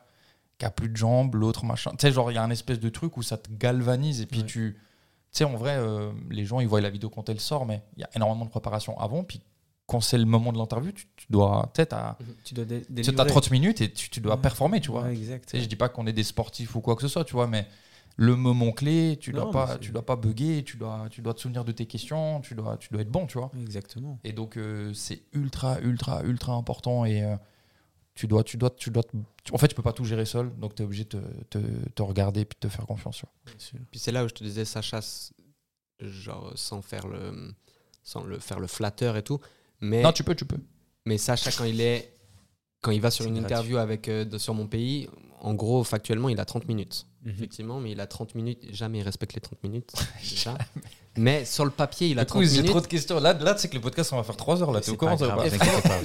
qui 0.60 0.66
a 0.66 0.70
plus 0.70 0.90
de 0.90 0.96
jambes, 0.98 1.34
l'autre 1.36 1.66
machin. 1.66 1.92
Tu 1.92 1.98
sais, 2.02 2.12
genre, 2.12 2.32
il 2.32 2.36
y 2.36 2.38
a 2.38 2.44
un 2.44 2.50
espèce 2.52 2.80
de 2.80 2.90
truc 2.90 3.18
où 3.18 3.24
ça 3.24 3.38
te 3.38 3.50
galvanise 3.52 4.22
et 4.22 4.26
puis 4.28 4.42
Ouais. 4.42 4.46
tu. 4.46 4.78
Tu 5.32 5.38
sais, 5.38 5.44
en 5.44 5.56
vrai, 5.58 5.76
euh, 5.78 6.12
les 6.30 6.46
gens, 6.46 6.60
ils 6.60 6.68
voient 6.68 6.82
la 6.82 6.90
vidéo 6.90 7.10
quand 7.10 7.30
elle 7.30 7.40
sort, 7.40 7.66
mais 7.66 7.82
il 7.98 8.02
y 8.02 8.04
a 8.04 8.10
énormément 8.16 8.46
de 8.46 8.50
préparation 8.50 9.00
avant. 9.00 9.24
Puis 9.24 9.42
quand 9.86 10.02
c'est 10.02 10.18
le 10.18 10.26
moment 10.26 10.52
de 10.52 10.58
l'interview, 10.58 10.92
tu, 10.92 11.06
tu 11.16 11.28
dois. 11.30 11.70
Tu 11.74 11.82
sais, 11.82 11.86
t'as 11.88 12.18
Tu 12.44 12.54
dois 12.56 12.66
dé- 12.66 12.84
as 13.20 13.26
30 13.26 13.52
minutes 13.52 13.82
et 13.82 13.92
tu, 13.92 14.10
tu 14.10 14.22
dois 14.22 14.36
Ouais. 14.36 14.42
performer, 14.42 14.82
tu 14.82 14.92
vois. 14.92 15.04
Ouais, 15.04 15.14
exact. 15.14 15.52
Je 15.56 15.66
dis 15.66 15.76
pas 15.76 15.88
qu'on 15.90 16.06
est 16.08 16.14
des 16.14 16.24
sportifs 16.24 16.76
ou 16.76 16.82
quoi 16.82 16.96
que 16.96 17.02
ce 17.04 17.08
soit, 17.08 17.24
tu 17.26 17.34
vois, 17.34 17.48
mais 17.48 17.68
le 18.18 18.36
moment 18.36 18.72
clé, 18.72 19.18
tu 19.22 19.32
dois 19.32 19.50
pas, 19.52 19.78
tu 19.78 19.92
dois 19.92 20.06
pas 20.06 20.16
bugger, 20.18 20.64
tu 20.66 20.76
dois, 20.78 21.08
tu 21.10 21.22
dois 21.22 21.34
te 21.36 21.40
souvenir 21.42 21.64
de 21.64 21.72
tes 21.72 21.86
questions, 21.86 22.42
tu 22.42 22.54
dois, 22.56 22.76
tu 22.78 22.90
dois 22.92 23.02
être 23.02 23.12
bon, 23.12 23.28
tu 23.28 23.38
vois. 23.38 23.50
Exactement. 23.62 24.20
Et 24.26 24.34
donc 24.34 24.58
euh, 24.58 24.94
c'est 24.94 25.22
ultra, 25.34 25.80
ultra, 25.80 26.24
ultra 26.24 26.54
important 26.54 27.06
et 27.06 27.24
euh, 27.24 27.36
tu 28.20 28.28
dois, 28.28 28.44
tu 28.44 28.58
dois, 28.58 28.70
tu 28.70 28.90
dois. 28.92 29.04
te- 29.04 29.16
tu- 29.46 29.54
en 29.54 29.58
fait, 29.58 29.70
tu 29.70 29.76
peux 29.76 29.82
pas 29.82 29.94
tout 29.94 30.04
gérer 30.04 30.26
seul, 30.26 30.52
donc 30.58 30.76
tu 30.76 30.82
es 30.82 30.86
obligé 30.86 31.06
de 31.06 31.10
te, 31.50 31.58
te, 31.58 31.90
te 31.96 32.02
regarder 32.02 32.42
et 32.42 32.46
puis 32.46 32.58
de 32.62 32.68
te 32.68 32.72
faire 32.74 32.86
confiance. 32.86 33.22
Puis 33.92 33.98
c'est 34.00 34.12
là 34.12 34.26
où 34.26 34.28
je 34.28 34.34
te 34.34 34.44
disais, 34.44 34.66
Sacha, 34.66 34.98
s- 34.98 35.32
genre 36.02 36.52
sans 36.56 36.82
faire 36.82 37.08
le, 37.08 37.54
sans 38.04 38.24
le 38.24 38.40
faire 38.40 38.60
le 38.60 38.68
flatteur 38.68 39.16
et 39.16 39.24
tout, 39.24 39.40
mais, 39.80 40.02
Non, 40.04 40.12
tu 40.12 40.24
peux, 40.26 40.36
tu 40.36 40.44
peux. 40.46 40.58
mais 41.06 41.18
Sacha 41.18 41.50
quand 41.52 41.64
il 41.64 41.80
est, 41.80 42.14
quand 42.82 42.92
il 42.92 43.00
va 43.00 43.10
sur 43.10 43.26
une 43.26 43.36
gratuit. 43.40 43.54
interview 43.54 43.78
avec 43.78 44.10
euh, 44.10 44.26
de- 44.26 44.38
sur 44.38 44.54
mon 44.54 44.68
pays, 44.68 45.08
en 45.40 45.54
gros 45.54 45.86
factuellement 45.86 46.28
il 46.28 46.40
a 46.42 46.46
30 46.46 46.68
minutes, 46.68 47.06
Mhm. 47.24 47.32
effectivement, 47.32 47.80
mais 47.80 47.92
il 47.92 48.02
a 48.02 48.08
30 48.08 48.36
minutes, 48.36 48.66
jamais 48.74 49.00
il 49.00 49.04
respecte 49.04 49.34
les 49.34 49.42
30 49.42 49.64
minutes, 49.64 49.94
déjà. 50.30 50.58
mais 51.18 51.46
sur 51.46 51.64
le 51.64 51.72
papier 51.72 52.10
il 52.10 52.20
a 52.20 52.26
Du 52.26 52.32
coup, 52.34 52.40
30 52.40 52.50
j'ai 52.50 52.56
minutes. 52.58 52.70
trop 52.72 52.82
de 52.82 52.88
questions. 52.88 53.20
Là, 53.22 53.32
là, 53.34 53.54
tu 53.56 53.62
sais 53.62 53.70
que 53.70 53.76
le 53.76 53.82
podcast, 53.82 54.12
on 54.12 54.18
va 54.18 54.24
faire 54.24 54.36
3 54.38 54.62
heures. 54.62 54.72
Là, 54.74 54.82
t'es 54.82 54.92
au 54.92 54.98
courant, 54.98 55.18
ça. 55.18 55.28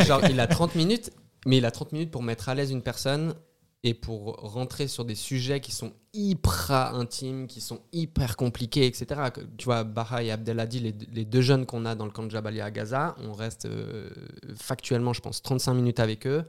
Genre, 0.05 0.25
il 0.31 0.39
a 0.39 0.47
30 0.47 0.75
minutes, 0.77 1.11
mais 1.47 1.59
il 1.59 1.65
a 1.65 1.71
30 1.71 1.93
minutes 1.93 2.11
pour 2.11 2.23
mettre 2.23 2.49
à 2.49 2.55
l'aise 2.55 2.71
une 2.71 2.83
personne 2.83 3.35
et 3.83 3.93
pour 3.93 4.37
rentrer 4.37 4.89
sur 4.89 5.05
des 5.05 5.15
sujets 5.15 5.61
qui 5.61 5.71
sont 5.71 5.93
hyper 6.15 6.95
intimes, 6.95 7.47
qui 7.47 7.61
sont 7.61 7.81
hyper 7.93 8.37
compliqués, 8.37 8.87
etc. 8.87 9.21
Tu 9.59 9.67
vois, 9.67 9.85
Baha 9.85 10.23
et 10.23 10.31
Abdelhadi, 10.31 10.81
les, 10.81 10.95
les 11.13 11.25
deux 11.27 11.43
jeunes 11.43 11.67
qu'on 11.67 11.85
a 11.85 11.95
dans 11.95 12.07
le 12.07 12.11
camp 12.11 12.23
de 12.23 12.31
Jabalia 12.31 12.65
à 12.65 12.71
Gaza, 12.71 13.15
on 13.23 13.35
reste 13.35 13.67
euh, 13.67 14.09
factuellement, 14.57 15.13
je 15.13 15.21
pense, 15.21 15.43
35 15.43 15.75
minutes 15.75 16.01
avec 16.01 16.27
eux. 16.27 16.45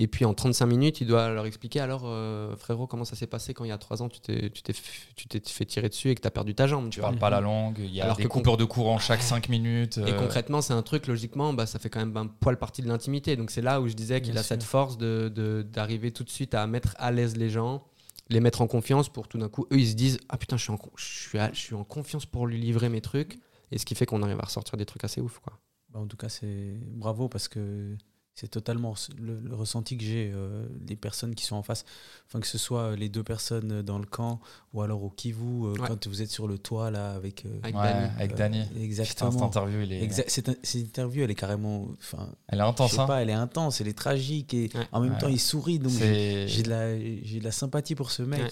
Et 0.00 0.08
puis 0.08 0.24
en 0.24 0.34
35 0.34 0.66
minutes, 0.66 1.00
il 1.00 1.06
doit 1.06 1.28
leur 1.30 1.46
expliquer 1.46 1.78
alors, 1.78 2.02
euh, 2.04 2.56
frérot, 2.56 2.88
comment 2.88 3.04
ça 3.04 3.14
s'est 3.14 3.28
passé 3.28 3.54
quand 3.54 3.62
il 3.64 3.68
y 3.68 3.72
a 3.72 3.78
3 3.78 4.02
ans, 4.02 4.08
tu 4.08 4.18
t'es 4.18 4.50
tu 4.50 4.60
t'es 4.62 4.72
f- 4.72 5.06
tu 5.14 5.28
t'es 5.28 5.40
fait 5.46 5.64
tirer 5.64 5.88
dessus 5.88 6.10
et 6.10 6.16
que 6.16 6.20
tu 6.20 6.26
as 6.26 6.32
perdu 6.32 6.52
ta 6.56 6.66
jambe. 6.66 6.86
Tu 6.90 6.96
Tu 6.96 7.00
parles 7.00 7.16
pas 7.18 7.30
la 7.30 7.40
langue, 7.40 7.76
il 7.78 7.94
y 7.94 8.00
a 8.00 8.04
Alors 8.04 8.16
des 8.16 8.24
que 8.24 8.28
coupures 8.28 8.56
de 8.56 8.64
courant 8.64 8.98
chaque 8.98 9.22
5 9.22 9.48
minutes. 9.48 9.98
Et 9.98 10.12
euh, 10.12 10.18
concrètement, 10.18 10.62
c'est 10.62 10.72
un 10.72 10.82
truc, 10.82 11.06
logiquement, 11.06 11.52
bah, 11.54 11.66
ça 11.66 11.78
fait 11.78 11.90
quand 11.90 12.00
même 12.00 12.16
un 12.16 12.26
poil 12.26 12.58
partie 12.58 12.82
de 12.82 12.88
l'intimité. 12.88 13.36
Donc 13.36 13.52
c'est 13.52 13.62
là 13.62 13.80
où 13.80 13.86
je 13.86 13.94
disais 13.94 14.20
qu'il 14.20 14.32
Bien 14.32 14.40
a 14.40 14.42
sûr. 14.42 14.48
cette 14.48 14.64
force 14.64 14.98
d'arriver 14.98 15.30
de, 15.30 15.62
d'arriver 15.62 16.10
tout 16.10 16.24
de 16.24 16.30
suite 16.30 16.54
à 16.54 16.66
mettre 16.66 16.96
à 16.98 17.12
l'aise 17.12 17.36
les 17.36 17.48
gens, 17.50 17.84
les 18.30 18.40
mettre 18.40 18.62
en 18.62 18.66
confiance 18.66 19.08
pour 19.08 19.28
tout 19.28 19.38
d'un 19.38 19.48
coup, 19.48 19.64
eux, 19.72 19.78
ils 19.78 19.90
se 19.90 19.94
disent 19.94 20.18
Ah 20.28 20.38
putain, 20.38 20.56
je 20.56 20.62
suis 20.64 20.72
en, 20.72 20.78
je 20.96 21.04
suis 21.28 21.38
à- 21.38 21.52
je 21.52 21.60
suis 21.60 21.74
en 21.76 21.84
confiance 21.84 22.26
pour 22.26 22.48
lui 22.48 22.58
livrer 22.60 22.88
mes 22.88 23.00
trucs. 23.00 23.38
Et 23.70 23.78
ce 23.78 23.84
qui 23.86 23.94
fait 23.94 24.06
qu'on 24.06 24.24
arrive 24.24 24.40
à 24.40 24.44
ressortir 24.46 24.76
des 24.76 24.86
trucs 24.86 25.04
assez 25.04 25.20
ouf. 25.20 25.38
Quoi. 25.38 25.52
Bah, 25.92 26.00
en 26.00 26.06
tout 26.08 26.16
cas, 26.16 26.28
c'est 26.28 26.80
bravo 26.96 27.28
parce 27.28 27.46
que 27.46 27.96
c'est 28.36 28.48
totalement 28.48 28.94
le, 29.20 29.38
le 29.38 29.54
ressenti 29.54 29.96
que 29.96 30.02
j'ai 30.04 30.32
euh, 30.34 30.66
des 30.80 30.96
personnes 30.96 31.36
qui 31.36 31.44
sont 31.44 31.54
en 31.54 31.62
face. 31.62 31.84
Enfin, 32.26 32.40
que 32.40 32.48
ce 32.48 32.58
soit 32.58 32.96
les 32.96 33.08
deux 33.08 33.22
personnes 33.22 33.82
dans 33.82 33.98
le 33.98 34.06
camp 34.06 34.40
ou 34.72 34.82
alors 34.82 35.04
au 35.04 35.10
Kivu, 35.10 35.40
euh, 35.44 35.72
Ouais. 35.74 35.78
quand 35.86 36.08
vous 36.08 36.20
êtes 36.20 36.30
sur 36.30 36.48
le 36.48 36.58
toit 36.58 36.90
là 36.90 37.12
avec. 37.12 37.46
euh, 37.46 37.60
Avec 37.62 37.76
euh. 37.76 38.26
Putain, 38.26 38.52
cette 38.64 38.76
Exactement. 38.82 39.42
interview, 39.44 39.80
il 39.82 39.92
est... 39.92 40.04
Exa- 40.04 40.24
cette, 40.26 40.58
cette 40.66 40.80
interview, 40.82 41.22
elle 41.22 41.30
est 41.30 41.36
carrément. 41.36 41.86
Enfin, 41.98 42.28
elle 42.48 42.58
est 42.58 42.62
je 42.62 42.66
intense. 42.68 42.90
sais 42.90 42.98
hein. 43.00 43.06
pas, 43.06 43.22
elle 43.22 43.30
est 43.30 43.34
intense, 43.34 43.80
elle 43.80 43.86
est 43.88 43.96
tragique 43.96 44.52
et 44.52 44.68
Ouais. 44.74 44.88
en 44.90 45.00
même 45.00 45.12
Ouais. 45.12 45.18
temps, 45.18 45.28
il 45.28 45.38
sourit. 45.40 45.78
Donc, 45.78 45.92
j'ai 45.92 46.62
de, 46.64 46.68
la, 46.70 46.98
j'ai 46.98 47.38
de 47.38 47.44
la 47.44 47.52
sympathie 47.52 47.94
pour 47.94 48.10
ce 48.10 48.22
mec. 48.24 48.40
Ouais. 48.42 48.50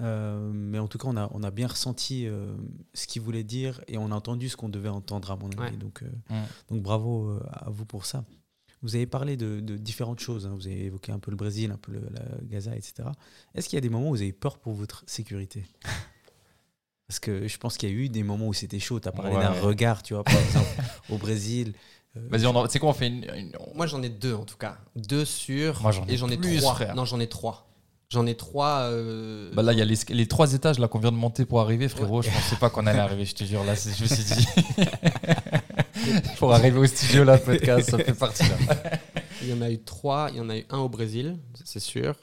Euh, 0.00 0.50
mais 0.54 0.78
en 0.78 0.86
tout 0.86 0.98
cas, 0.98 1.08
on 1.08 1.16
a, 1.16 1.28
on 1.32 1.42
a 1.42 1.50
bien 1.50 1.66
ressenti 1.66 2.26
euh, 2.28 2.54
ce 2.94 3.08
qu'il 3.08 3.22
voulait 3.22 3.42
dire 3.44 3.80
et 3.88 3.98
on 3.98 4.12
a 4.12 4.14
entendu 4.14 4.48
ce 4.48 4.56
qu'on 4.56 4.68
devait 4.68 4.88
entendre, 4.88 5.30
à 5.32 5.36
mon 5.36 5.48
avis. 5.50 5.58
Ouais. 5.58 5.76
Donc, 5.76 6.02
euh, 6.04 6.06
Mm. 6.30 6.42
donc 6.70 6.82
bravo 6.82 7.30
euh, 7.30 7.40
à 7.52 7.68
vous 7.70 7.84
pour 7.84 8.06
ça. 8.06 8.24
Vous 8.84 8.94
avez 8.94 9.06
parlé 9.06 9.36
de, 9.36 9.58
de 9.60 9.76
différentes 9.76 10.20
choses. 10.20 10.46
hein. 10.46 10.52
Vous 10.54 10.66
avez 10.68 10.84
évoqué 10.84 11.10
un 11.10 11.18
peu 11.18 11.30
le 11.32 11.36
Brésil, 11.36 11.72
un 11.72 11.76
peu 11.78 11.90
le, 11.90 12.00
la 12.12 12.20
Gaza, 12.42 12.76
etc. 12.76 13.08
Est-ce 13.54 13.68
qu'il 13.68 13.76
y 13.76 13.78
a 13.78 13.80
des 13.80 13.88
moments 13.88 14.08
où 14.10 14.14
vous 14.14 14.20
avez 14.22 14.32
peur 14.32 14.58
pour 14.58 14.74
votre 14.74 15.02
sécurité? 15.06 15.64
Parce 17.08 17.18
que 17.18 17.48
je 17.48 17.58
pense 17.58 17.76
qu'il 17.78 17.88
y 17.88 17.92
a 17.92 17.94
eu 17.94 18.08
des 18.08 18.22
moments 18.22 18.46
où 18.46 18.52
c'était 18.54 18.78
chaud. 18.78 19.00
Tu 19.00 19.08
as 19.08 19.12
parlé 19.12 19.34
Ouais. 19.36 19.42
d'un 19.42 19.50
regard, 19.52 20.02
tu 20.02 20.14
vois, 20.14 20.22
par 20.24 20.38
exemple, 20.38 20.68
au 21.10 21.16
Brésil. 21.18 21.72
Euh, 22.16 22.28
Vas-y, 22.30 22.46
on 22.46 22.68
sais 22.68 22.78
quoi, 22.78 22.90
on 22.90 22.92
fait 22.92 23.08
une. 23.08 23.52
Moi, 23.74 23.86
j'en 23.86 24.02
ai 24.02 24.08
deux 24.08 24.34
en 24.34 24.44
tout 24.44 24.56
cas. 24.56 24.78
Deux 24.96 25.24
sur. 25.24 25.80
Moi, 25.82 25.90
j'en 25.90 26.06
ai 26.06 26.12
et 26.12 26.16
j'en 26.16 26.28
ai 26.28 26.36
plus, 26.36 26.58
trois. 26.58 26.74
frère. 26.74 26.94
Non, 26.94 27.04
j'en 27.04 27.18
ai 27.20 27.26
trois. 27.26 27.68
J'en 28.10 28.26
ai 28.26 28.36
trois. 28.36 28.80
euh, 28.90 29.50
Bah 29.54 29.62
là, 29.62 29.72
il 29.72 29.78
y 29.78 29.82
a 29.82 29.84
les, 29.84 29.96
les 30.10 30.26
trois 30.28 30.52
étages 30.52 30.78
là 30.78 30.88
qu'on 30.88 30.98
vient 31.00 31.10
de 31.10 31.16
monter 31.16 31.44
pour 31.46 31.60
arriver, 31.60 31.88
frérot. 31.88 32.22
Je 32.22 32.30
pensais 32.30 32.56
pas 32.56 32.68
qu'on 32.70 32.86
allait 32.86 32.98
arriver, 33.00 33.24
je 33.24 33.34
te 33.34 33.44
jure. 33.44 33.64
Là, 33.64 33.76
c'est- 33.76 33.96
je 33.96 34.02
me 34.02 34.08
suis 34.08 34.24
dit. 34.24 34.46
pour 36.38 36.52
arriver 36.52 36.78
au 36.78 36.86
studio, 36.86 37.24
là, 37.24 37.38
podcast, 37.38 37.90
ça 37.90 37.98
fait 37.98 38.14
partie 38.14 38.44
là. 38.44 38.56
Il 39.42 39.50
y 39.50 39.52
en 39.52 39.62
a 39.62 39.70
eu 39.70 39.78
trois. 39.78 40.28
Il 40.32 40.36
y 40.38 40.40
en 40.40 40.50
a 40.50 40.56
eu 40.56 40.64
un 40.70 40.78
au 40.78 40.88
Brésil, 40.88 41.38
c'est 41.64 41.80
sûr. 41.80 42.14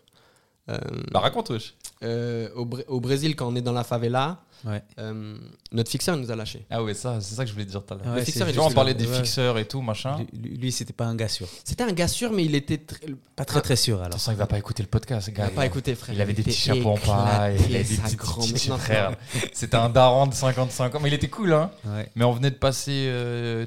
Euh, 0.69 0.77
Bah, 1.11 1.19
raconte, 1.19 1.49
wesh. 1.51 1.75
Euh, 2.03 2.49
au, 2.55 2.65
Br- 2.65 2.85
au 2.87 2.99
Brésil, 2.99 3.35
quand 3.35 3.47
on 3.47 3.55
est 3.55 3.61
dans 3.61 3.73
la 3.73 3.83
favela, 3.83 4.39
Ouais. 4.63 4.83
euh, 4.99 5.35
notre 5.71 5.89
fixeur 5.89 6.15
il 6.15 6.21
nous 6.21 6.29
a 6.29 6.35
lâchés. 6.35 6.67
Ah 6.69 6.83
ouais, 6.83 6.93
ça, 6.93 7.19
c'est 7.19 7.33
ça 7.33 7.43
que 7.43 7.47
je 7.49 7.53
voulais 7.53 7.65
dire 7.65 7.83
tout 7.83 7.95
à 7.95 7.97
l'heure. 7.97 8.15
Il 8.19 8.59
on 8.59 8.69
parlait 8.71 8.93
des 8.93 9.07
Ouais. 9.07 9.15
fixeurs 9.17 9.57
et 9.57 9.65
tout, 9.65 9.81
machin. 9.81 10.17
Lui, 10.39 10.55
lui, 10.55 10.71
c'était 10.71 10.93
pas 10.93 11.05
un 11.05 11.15
gars 11.15 11.27
sûr. 11.29 11.47
C'était 11.63 11.83
un 11.83 11.91
gars 11.93 12.07
sûr, 12.07 12.31
mais 12.31 12.45
il 12.45 12.53
était. 12.53 12.75
tr- 12.75 13.15
Pas 13.35 13.43
très 13.43 13.61
très 13.61 13.75
sûr 13.75 13.95
alors. 13.95 14.07
Attention, 14.09 14.31
il 14.33 14.37
va 14.37 14.45
pas 14.45 14.59
écouter 14.59 14.83
le 14.83 14.89
podcast, 14.89 15.29
Il 15.29 15.33
gars. 15.33 15.45
n'a 15.45 15.49
pas 15.49 15.65
écouté, 15.65 15.95
frère. 15.95 16.13
Il 16.13 16.21
avait 16.21 16.33
des 16.33 16.43
petits 16.43 16.55
chapeaux 16.55 16.89
en 16.91 16.97
paille, 16.97 17.57
il 17.69 17.75
avait 17.75 17.83
des 17.83 17.97
petits 17.97 18.17
petits 18.53 18.69
frères. 18.69 19.15
C'était 19.51 19.77
un 19.77 19.89
daron 19.89 20.27
de 20.27 20.35
55 20.35 20.93
ans, 20.93 20.99
mais 21.01 21.09
il 21.09 21.15
était 21.15 21.29
cool, 21.29 21.53
hein. 21.53 21.71
Ouais. 21.87 22.11
Mais 22.15 22.23
on 22.25 22.31
venait 22.31 22.51
de 22.51 22.55
passer 22.55 23.11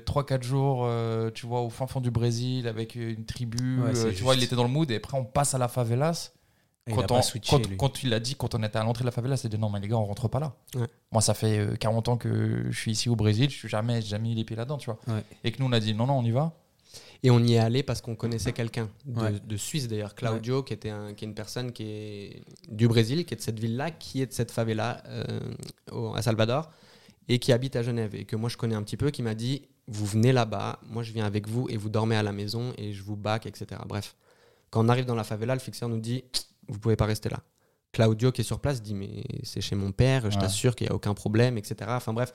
3-4 0.06 0.42
jours, 0.44 0.84
euh, 0.86 1.30
tu 1.34 1.46
vois, 1.46 1.62
au 1.62 1.70
fin 1.70 1.88
fond 1.88 2.00
du 2.00 2.12
Brésil 2.12 2.68
avec 2.68 2.94
une 2.94 3.24
tribu. 3.24 3.80
Euh, 3.82 4.12
tu 4.14 4.22
vois, 4.22 4.36
il 4.36 4.44
était 4.44 4.54
dans 4.56 4.62
le 4.62 4.68
mood. 4.70 4.88
Et 4.92 4.96
après, 4.96 5.18
on 5.18 5.24
passe 5.24 5.54
à 5.54 5.58
la 5.58 5.66
favelas. 5.66 6.30
Il 6.86 6.94
Quand, 6.94 7.06
pas 7.06 7.14
on- 7.14 7.22
switché, 7.22 7.56
quand, 7.78 8.02
il 8.02 8.12
a 8.12 8.20
dit, 8.20 8.34
quand 8.34 8.54
on 8.54 8.62
était 8.62 8.76
à 8.76 8.84
l'entrée 8.84 9.04
de 9.04 9.06
la 9.06 9.10
favela, 9.12 9.38
c'est 9.38 9.48
dit 9.48 9.58
non, 9.58 9.70
mais 9.70 9.80
les 9.80 9.88
gars, 9.88 9.96
on 9.96 10.04
rentre 10.04 10.28
pas 10.28 10.38
là. 10.38 10.54
Ouais. 10.74 10.86
Moi, 11.12 11.22
ça 11.22 11.32
fait 11.32 11.58
euh, 11.58 11.76
40 11.76 12.08
ans 12.10 12.16
que 12.18 12.66
je 12.70 12.78
suis 12.78 12.92
ici 12.92 13.08
au 13.08 13.16
Brésil, 13.16 13.48
je 13.48 13.56
suis 13.56 13.68
jamais, 13.70 14.02
jamais 14.02 14.28
mis 14.28 14.34
les 14.34 14.44
pieds 14.44 14.54
là-dedans, 14.56 14.76
tu 14.76 14.90
vois. 14.90 14.98
Ouais. 15.08 15.22
Et 15.44 15.50
que 15.52 15.60
nous, 15.62 15.66
on 15.68 15.72
a 15.72 15.80
dit 15.80 15.94
non, 15.94 16.06
non, 16.06 16.18
on 16.18 16.22
y 16.24 16.30
va. 16.30 16.52
Et 17.22 17.30
on 17.30 17.38
y 17.40 17.54
est 17.54 17.58
allé 17.58 17.82
parce 17.82 18.02
qu'on 18.02 18.14
connaissait 18.16 18.52
quelqu'un 18.52 18.90
de, 19.06 19.18
Ouais. 19.18 19.32
de 19.42 19.56
Suisse 19.56 19.88
d'ailleurs, 19.88 20.14
Claudio, 20.14 20.62
qui, 20.62 20.74
était 20.74 20.90
un, 20.90 21.14
qui 21.14 21.24
est 21.24 21.28
une 21.28 21.34
personne 21.34 21.72
qui 21.72 21.84
est 21.84 22.42
du 22.68 22.86
Brésil, 22.86 23.24
qui 23.24 23.32
est 23.32 23.38
de 23.38 23.42
cette 23.42 23.58
ville-là, 23.58 23.90
qui 23.90 24.20
est 24.20 24.26
de 24.26 24.32
cette 24.34 24.50
favela 24.50 25.02
euh, 25.06 25.24
au- 25.90 26.14
à 26.14 26.20
Salvador 26.20 26.70
et 27.28 27.38
qui 27.38 27.50
habite 27.52 27.76
à 27.76 27.82
Genève 27.82 28.14
et 28.14 28.26
que 28.26 28.36
moi 28.36 28.50
je 28.50 28.58
connais 28.58 28.74
un 28.74 28.82
petit 28.82 28.98
peu, 28.98 29.10
qui 29.10 29.22
m'a 29.22 29.34
dit 29.34 29.62
vous 29.88 30.04
venez 30.04 30.32
là-bas, 30.34 30.80
moi 30.86 31.02
je 31.02 31.12
viens 31.12 31.24
avec 31.24 31.48
vous 31.48 31.66
et 31.70 31.78
vous 31.78 31.88
dormez 31.88 32.14
à 32.16 32.22
la 32.22 32.32
maison 32.32 32.74
et 32.76 32.92
je 32.92 33.02
vous 33.02 33.16
bac, 33.16 33.46
etc. 33.46 33.80
Bref, 33.86 34.14
quand 34.68 34.84
on 34.84 34.90
arrive 34.90 35.06
dans 35.06 35.14
la 35.14 35.24
favela, 35.24 35.54
le 35.54 35.60
fixeur 35.60 35.88
nous 35.88 35.98
dit 36.00 36.24
vous 36.68 36.78
pouvez 36.78 36.96
pas 36.96 37.06
rester 37.06 37.28
là. 37.28 37.40
Claudio 37.92 38.32
qui 38.32 38.40
est 38.40 38.44
sur 38.44 38.58
place 38.60 38.82
dit 38.82 38.94
mais 38.94 39.22
c'est 39.44 39.60
chez 39.60 39.76
mon 39.76 39.92
père, 39.92 40.28
je 40.30 40.36
Ouais. 40.36 40.42
t'assure 40.42 40.74
qu'il 40.74 40.86
n'y 40.86 40.90
a 40.92 40.94
aucun 40.94 41.14
problème, 41.14 41.56
etc. 41.58 41.76
Enfin 41.94 42.12
bref, 42.12 42.32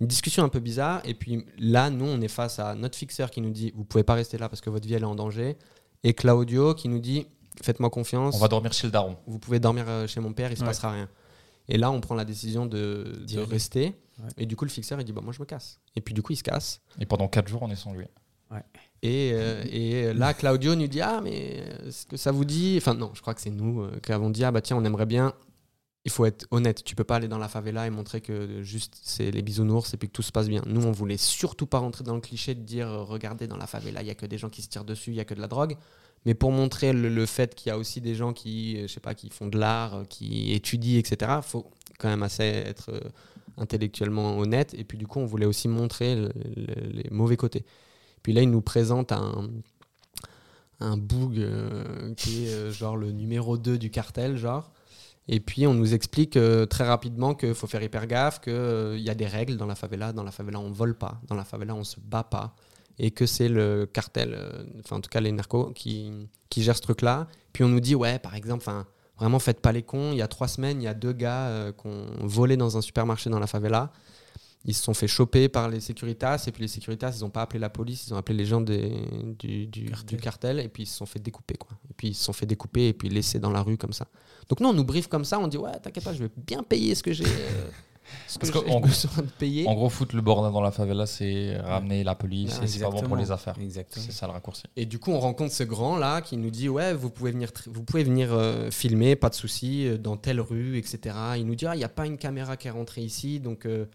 une 0.00 0.06
discussion 0.06 0.44
un 0.44 0.48
peu 0.48 0.60
bizarre. 0.60 1.02
Et 1.04 1.14
puis 1.14 1.44
là, 1.58 1.90
nous, 1.90 2.04
on 2.06 2.20
est 2.20 2.28
face 2.28 2.58
à 2.60 2.74
notre 2.74 2.96
fixeur 2.96 3.30
qui 3.30 3.40
nous 3.40 3.50
dit 3.50 3.72
Vous 3.74 3.84
pouvez 3.84 4.04
pas 4.04 4.14
rester 4.14 4.38
là 4.38 4.48
parce 4.48 4.60
que 4.60 4.70
votre 4.70 4.86
vie 4.86 4.94
elle 4.94 5.02
est 5.02 5.06
en 5.06 5.16
danger. 5.16 5.56
Et 6.04 6.14
Claudio 6.14 6.74
qui 6.74 6.88
nous 6.88 7.00
dit 7.00 7.26
Faites-moi 7.62 7.90
confiance, 7.90 8.36
On 8.36 8.38
va 8.38 8.48
dormir 8.48 8.72
chez 8.72 8.86
le 8.86 8.92
daron. 8.92 9.16
vous 9.26 9.38
pouvez 9.38 9.58
dormir 9.58 9.84
euh, 9.88 10.06
chez 10.06 10.20
mon 10.20 10.32
père, 10.32 10.50
il 10.52 10.56
se 10.56 10.62
Ouais. 10.62 10.68
passera 10.68 10.92
rien. 10.92 11.08
Et 11.68 11.76
là, 11.76 11.90
on 11.90 12.00
prend 12.00 12.14
la 12.14 12.24
décision 12.24 12.64
de, 12.66 13.20
rester. 13.50 13.94
Ouais. 14.18 14.28
Et 14.38 14.46
du 14.46 14.56
coup, 14.56 14.64
le 14.64 14.70
fixeur 14.70 15.00
il 15.00 15.04
dit 15.04 15.12
bah, 15.12 15.20
Moi, 15.22 15.32
je 15.32 15.40
me 15.40 15.44
casse. 15.44 15.80
Et 15.96 16.00
puis 16.00 16.14
du 16.14 16.22
coup, 16.22 16.32
il 16.32 16.36
se 16.36 16.42
casse. 16.44 16.80
Et 17.00 17.06
pendant 17.06 17.26
4 17.28 17.48
jours, 17.48 17.62
on 17.62 17.70
est 17.70 17.76
sans 17.76 17.92
lui. 17.92 18.06
Et, 19.02 19.30
euh, 19.32 19.64
et 19.70 20.12
là, 20.12 20.34
Claudio 20.34 20.74
nous 20.74 20.86
dit 20.86 21.00
Ah, 21.00 21.20
mais 21.22 21.62
est-ce 21.86 22.04
que 22.06 22.16
ça 22.16 22.32
vous 22.32 22.44
dit? 22.44 22.74
Enfin, 22.78 22.94
non, 22.94 23.10
je 23.14 23.20
crois 23.22 23.34
que 23.34 23.40
c'est 23.40 23.50
nous 23.50 23.80
euh, 23.82 23.98
qui 24.04 24.12
avons 24.12 24.30
dit 24.30 24.44
Ah, 24.44 24.50
bah 24.50 24.60
tiens, 24.60 24.76
on 24.76 24.84
aimerait 24.84 25.06
bien. 25.06 25.32
Il 26.06 26.10
faut 26.10 26.24
être 26.24 26.46
honnête, 26.50 26.82
tu 26.82 26.94
peux 26.94 27.04
pas 27.04 27.16
aller 27.16 27.28
dans 27.28 27.38
la 27.38 27.48
favela 27.48 27.86
et 27.86 27.90
montrer 27.90 28.22
que 28.22 28.62
juste 28.62 28.98
c'est 29.02 29.30
les 29.30 29.42
bisounours 29.42 29.92
et 29.92 29.98
puis 29.98 30.08
que 30.08 30.12
tout 30.14 30.22
se 30.22 30.32
passe 30.32 30.48
bien. 30.48 30.62
Nous, 30.66 30.82
on 30.82 30.92
voulait 30.92 31.18
surtout 31.18 31.66
pas 31.66 31.78
rentrer 31.78 32.04
dans 32.04 32.14
le 32.14 32.22
cliché 32.22 32.54
de 32.54 32.62
dire 32.62 32.88
euh, 32.88 33.02
Regardez, 33.04 33.46
dans 33.46 33.56
la 33.58 33.66
favela, 33.66 34.02
il 34.02 34.08
y 34.08 34.10
a 34.10 34.14
que 34.14 34.26
des 34.26 34.38
gens 34.38 34.48
qui 34.50 34.62
se 34.62 34.68
tirent 34.68 34.84
dessus, 34.84 35.10
il 35.10 35.16
y 35.16 35.20
a 35.20 35.24
que 35.24 35.34
de 35.34 35.40
la 35.40 35.48
drogue. 35.48 35.76
Mais 36.26 36.34
pour 36.34 36.52
montrer 36.52 36.92
le, 36.92 37.24
fait 37.26 37.54
qu'il 37.54 37.70
y 37.70 37.72
a 37.72 37.78
aussi 37.78 38.00
des 38.02 38.14
gens 38.14 38.32
qui, 38.34 38.76
euh, 38.76 38.82
je 38.82 38.92
sais 38.92 39.00
pas, 39.00 39.14
qui 39.14 39.30
font 39.30 39.46
de 39.46 39.58
l'art, 39.58 39.94
euh, 39.94 40.04
qui 40.04 40.52
étudient, 40.52 40.98
etc., 40.98 41.40
faut 41.42 41.70
quand 41.98 42.08
même 42.08 42.22
assez 42.22 42.44
être 42.44 42.90
euh, 42.90 43.00
intellectuellement 43.56 44.38
honnête. 44.38 44.74
Et 44.74 44.84
puis 44.84 44.98
du 44.98 45.06
coup, 45.06 45.18
on 45.20 45.26
voulait 45.26 45.46
aussi 45.46 45.68
montrer 45.68 46.16
le- 46.16 46.32
le- 46.56 46.90
les 46.92 47.08
mauvais 47.10 47.36
côtés. 47.36 47.64
Puis 48.22 48.32
là, 48.32 48.42
il 48.42 48.50
nous 48.50 48.60
présente 48.60 49.12
un, 49.12 49.48
un 50.80 50.98
euh, 50.98 52.14
qui 52.14 52.46
est 52.46 52.50
euh, 52.50 52.72
genre 52.72 52.96
le 52.96 53.12
numéro 53.12 53.58
2 53.58 53.78
du 53.78 53.90
cartel, 53.90 54.36
genre. 54.36 54.70
Et 55.28 55.38
puis 55.38 55.66
on 55.66 55.74
nous 55.74 55.94
explique 55.94 56.36
euh, 56.36 56.66
très 56.66 56.84
rapidement 56.84 57.34
qu'il 57.34 57.54
faut 57.54 57.66
faire 57.66 57.82
hyper 57.82 58.06
gaffe, 58.06 58.40
qu'il 58.40 58.98
y 58.98 59.10
a 59.10 59.14
des 59.14 59.26
règles 59.26 59.56
dans 59.56 59.66
la 59.66 59.74
favela. 59.74 60.12
Dans 60.12 60.24
la 60.24 60.32
favela, 60.32 60.58
on 60.58 60.70
vole 60.70 60.96
pas. 60.96 61.20
Dans 61.28 61.36
la 61.36 61.44
favela, 61.44 61.74
on 61.74 61.84
se 61.84 61.96
bat 62.00 62.24
pas. 62.24 62.54
Et 62.98 63.10
que 63.12 63.26
c'est 63.26 63.48
le 63.48 63.86
cartel, 63.86 64.36
enfin 64.80 64.96
en 64.96 65.00
tout 65.00 65.08
cas 65.08 65.20
les 65.20 65.32
narcos, 65.32 65.72
qui, 65.74 66.28
qui 66.50 66.64
ce 66.64 66.72
truc-là. 66.72 67.28
Puis 67.52 67.64
on 67.64 67.68
nous 67.68 67.80
dit, 67.80 67.94
ouais, 67.94 68.18
par 68.18 68.34
exemple, 68.34 68.66
vraiment 69.18 69.38
faites 69.38 69.60
pas 69.60 69.72
les 69.72 69.82
cons. 69.82 70.12
Il 70.12 70.18
y 70.18 70.22
a 70.22 70.28
trois 70.28 70.48
semaines, 70.48 70.82
il 70.82 70.84
y 70.84 70.88
a 70.88 70.92
deux 70.92 71.12
gars 71.12 71.72
qui 71.80 71.86
ont 71.86 72.26
volé 72.26 72.58
dans 72.58 72.76
un 72.76 72.82
supermarché 72.82 73.30
dans 73.30 73.38
la 73.38 73.46
favela. 73.46 73.90
Ils 74.66 74.74
se 74.74 74.82
sont 74.82 74.92
fait 74.92 75.08
choper 75.08 75.48
par 75.48 75.68
les 75.70 75.80
Securitas 75.80 76.44
et 76.46 76.52
puis 76.52 76.62
les 76.62 76.68
Securitas, 76.68 77.14
ils 77.16 77.22
n'ont 77.22 77.30
pas 77.30 77.42
appelé 77.42 77.58
la 77.58 77.70
police, 77.70 78.06
ils 78.08 78.14
ont 78.14 78.18
appelé 78.18 78.36
les 78.36 78.44
gens 78.44 78.60
des, 78.60 78.92
du, 79.38 79.66
du- 79.66 79.86
Cartel. 79.86 80.06
du 80.06 80.16
cartel 80.22 80.60
et 80.60 80.68
puis 80.68 80.82
ils 80.82 80.86
se 80.86 80.96
sont 80.98 81.06
fait 81.06 81.18
découper 81.18 81.54
quoi. 81.54 81.70
Et 81.88 81.94
puis 81.96 82.08
ils 82.08 82.14
se 82.14 82.24
sont 82.24 82.34
fait 82.34 82.44
découper 82.46 82.88
et 82.88 82.92
puis 82.92 83.08
laissés 83.08 83.38
dans 83.38 83.50
la 83.50 83.62
rue 83.62 83.78
comme 83.78 83.94
ça. 83.94 84.06
Donc 84.50 84.60
nous 84.60 84.68
on 84.68 84.74
nous 84.74 84.84
brief 84.84 85.06
comme 85.06 85.24
ça, 85.24 85.38
on 85.38 85.48
dit 85.48 85.56
ouais 85.56 85.72
t'inquiète 85.82 86.04
pas, 86.04 86.12
je 86.12 86.24
vais 86.24 86.30
bien 86.36 86.62
payer 86.62 86.94
ce 86.94 87.02
que 87.02 87.12
j'ai, 87.14 87.24
euh, 87.24 87.28
ce 88.28 88.38
que 88.38 88.46
Parce 88.50 88.50
que 88.64 88.70
en- 88.70 88.80
besoin 88.80 89.22
de 89.24 89.30
payer. 89.38 89.66
En 89.66 89.72
gros, 89.74 89.88
foutre 89.88 90.14
le 90.14 90.20
bordel 90.20 90.52
dans 90.52 90.60
la 90.60 90.72
favela, 90.72 91.06
c'est 91.06 91.56
ramener 91.56 92.04
la 92.04 92.14
police 92.14 92.60
et 92.62 92.66
c'est 92.66 92.80
pas 92.80 92.90
bon 92.90 93.00
pour 93.00 93.16
les 93.16 93.30
affaires. 93.30 93.56
C'est 93.88 94.12
ça 94.12 94.26
le 94.26 94.32
raccourci. 94.32 94.64
Et 94.76 94.84
du 94.84 94.98
coup, 94.98 95.10
on 95.10 95.20
rencontre 95.20 95.54
ce 95.54 95.62
grand 95.64 95.96
là 95.96 96.20
qui 96.20 96.36
nous 96.36 96.50
dit 96.50 96.68
ouais, 96.68 96.92
vous 96.92 97.08
pouvez 97.08 97.30
venir, 97.30 97.48
vous 97.66 97.82
pouvez 97.82 98.04
venir 98.04 98.28
euh, 98.32 98.70
filmer, 98.70 99.16
pas 99.16 99.30
de 99.30 99.34
souci, 99.34 99.86
euh, 99.86 99.96
dans 99.96 100.18
telle 100.18 100.40
rue, 100.42 100.76
etc. 100.76 101.16
Il 101.38 101.46
nous 101.46 101.54
dit 101.54 101.64
ah, 101.66 101.74
il 101.74 101.78
n'y 101.78 101.84
a 101.84 101.88
pas 101.88 102.04
une 102.04 102.18
caméra 102.18 102.58
qui 102.58 102.68
est 102.68 102.72
rentrée 102.72 103.00
ici, 103.00 103.40
donc 103.40 103.64
euh, 103.64 103.86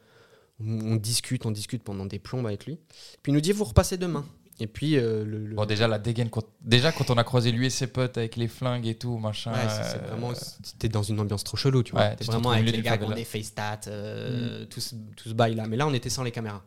on, 0.59 0.95
discute, 0.95 1.45
on 1.45 1.51
discute 1.51 1.83
pendant 1.83 2.05
des 2.05 2.19
plombes 2.19 2.47
avec 2.47 2.65
lui. 2.65 2.77
Puis 3.23 3.31
il 3.31 3.35
nous 3.35 3.41
dit 3.41 3.51
vous 3.51 3.63
repassez 3.65 3.97
demain. 3.97 4.25
Et 4.61 4.67
puis 4.67 4.95
euh, 4.97 5.25
le, 5.25 5.45
le- 5.47 5.55
Bon, 5.55 5.65
déjà, 5.65 5.85
la 5.85 5.99
dégaine, 5.99 6.29
quand... 6.29 6.45
déjà, 6.61 6.93
quand 6.93 7.09
on 7.09 7.15
a 7.17 7.25
croisé 7.25 7.51
lui 7.51 7.65
et 7.65 7.69
ses 7.69 7.87
potes 7.87 8.17
avec 8.17 8.37
les 8.37 8.47
flingues 8.47 8.87
et 8.87 8.95
tout, 8.95 9.17
machin. 9.17 9.51
Ouais, 9.51 9.67
c'est- 9.67 9.97
euh, 9.97 10.07
vraiment. 10.07 10.31
T'es 10.79 10.87
dans 10.87 11.03
une 11.03 11.19
ambiance 11.19 11.43
trop 11.43 11.57
chelou, 11.57 11.83
tu 11.83 11.91
vois. 11.91 12.01
Ouais, 12.01 12.15
T'es 12.15 12.23
vraiment 12.23 12.51
avec 12.51 12.65
les 12.73 12.81
gars 12.81 12.97
qui 12.97 13.03
ont 13.03 13.11
des 13.11 13.25
face 13.25 13.53
tats, 13.53 13.81
euh, 13.87 14.65
tout, 14.67 14.79
ce, 14.79 14.95
tout 15.17 15.27
ce 15.29 15.33
bail 15.33 15.55
là. 15.55 15.67
Mais 15.67 15.75
là, 15.75 15.85
on 15.87 15.93
était 15.93 16.09
sans 16.09 16.23
les 16.23 16.31
caméras. 16.31 16.63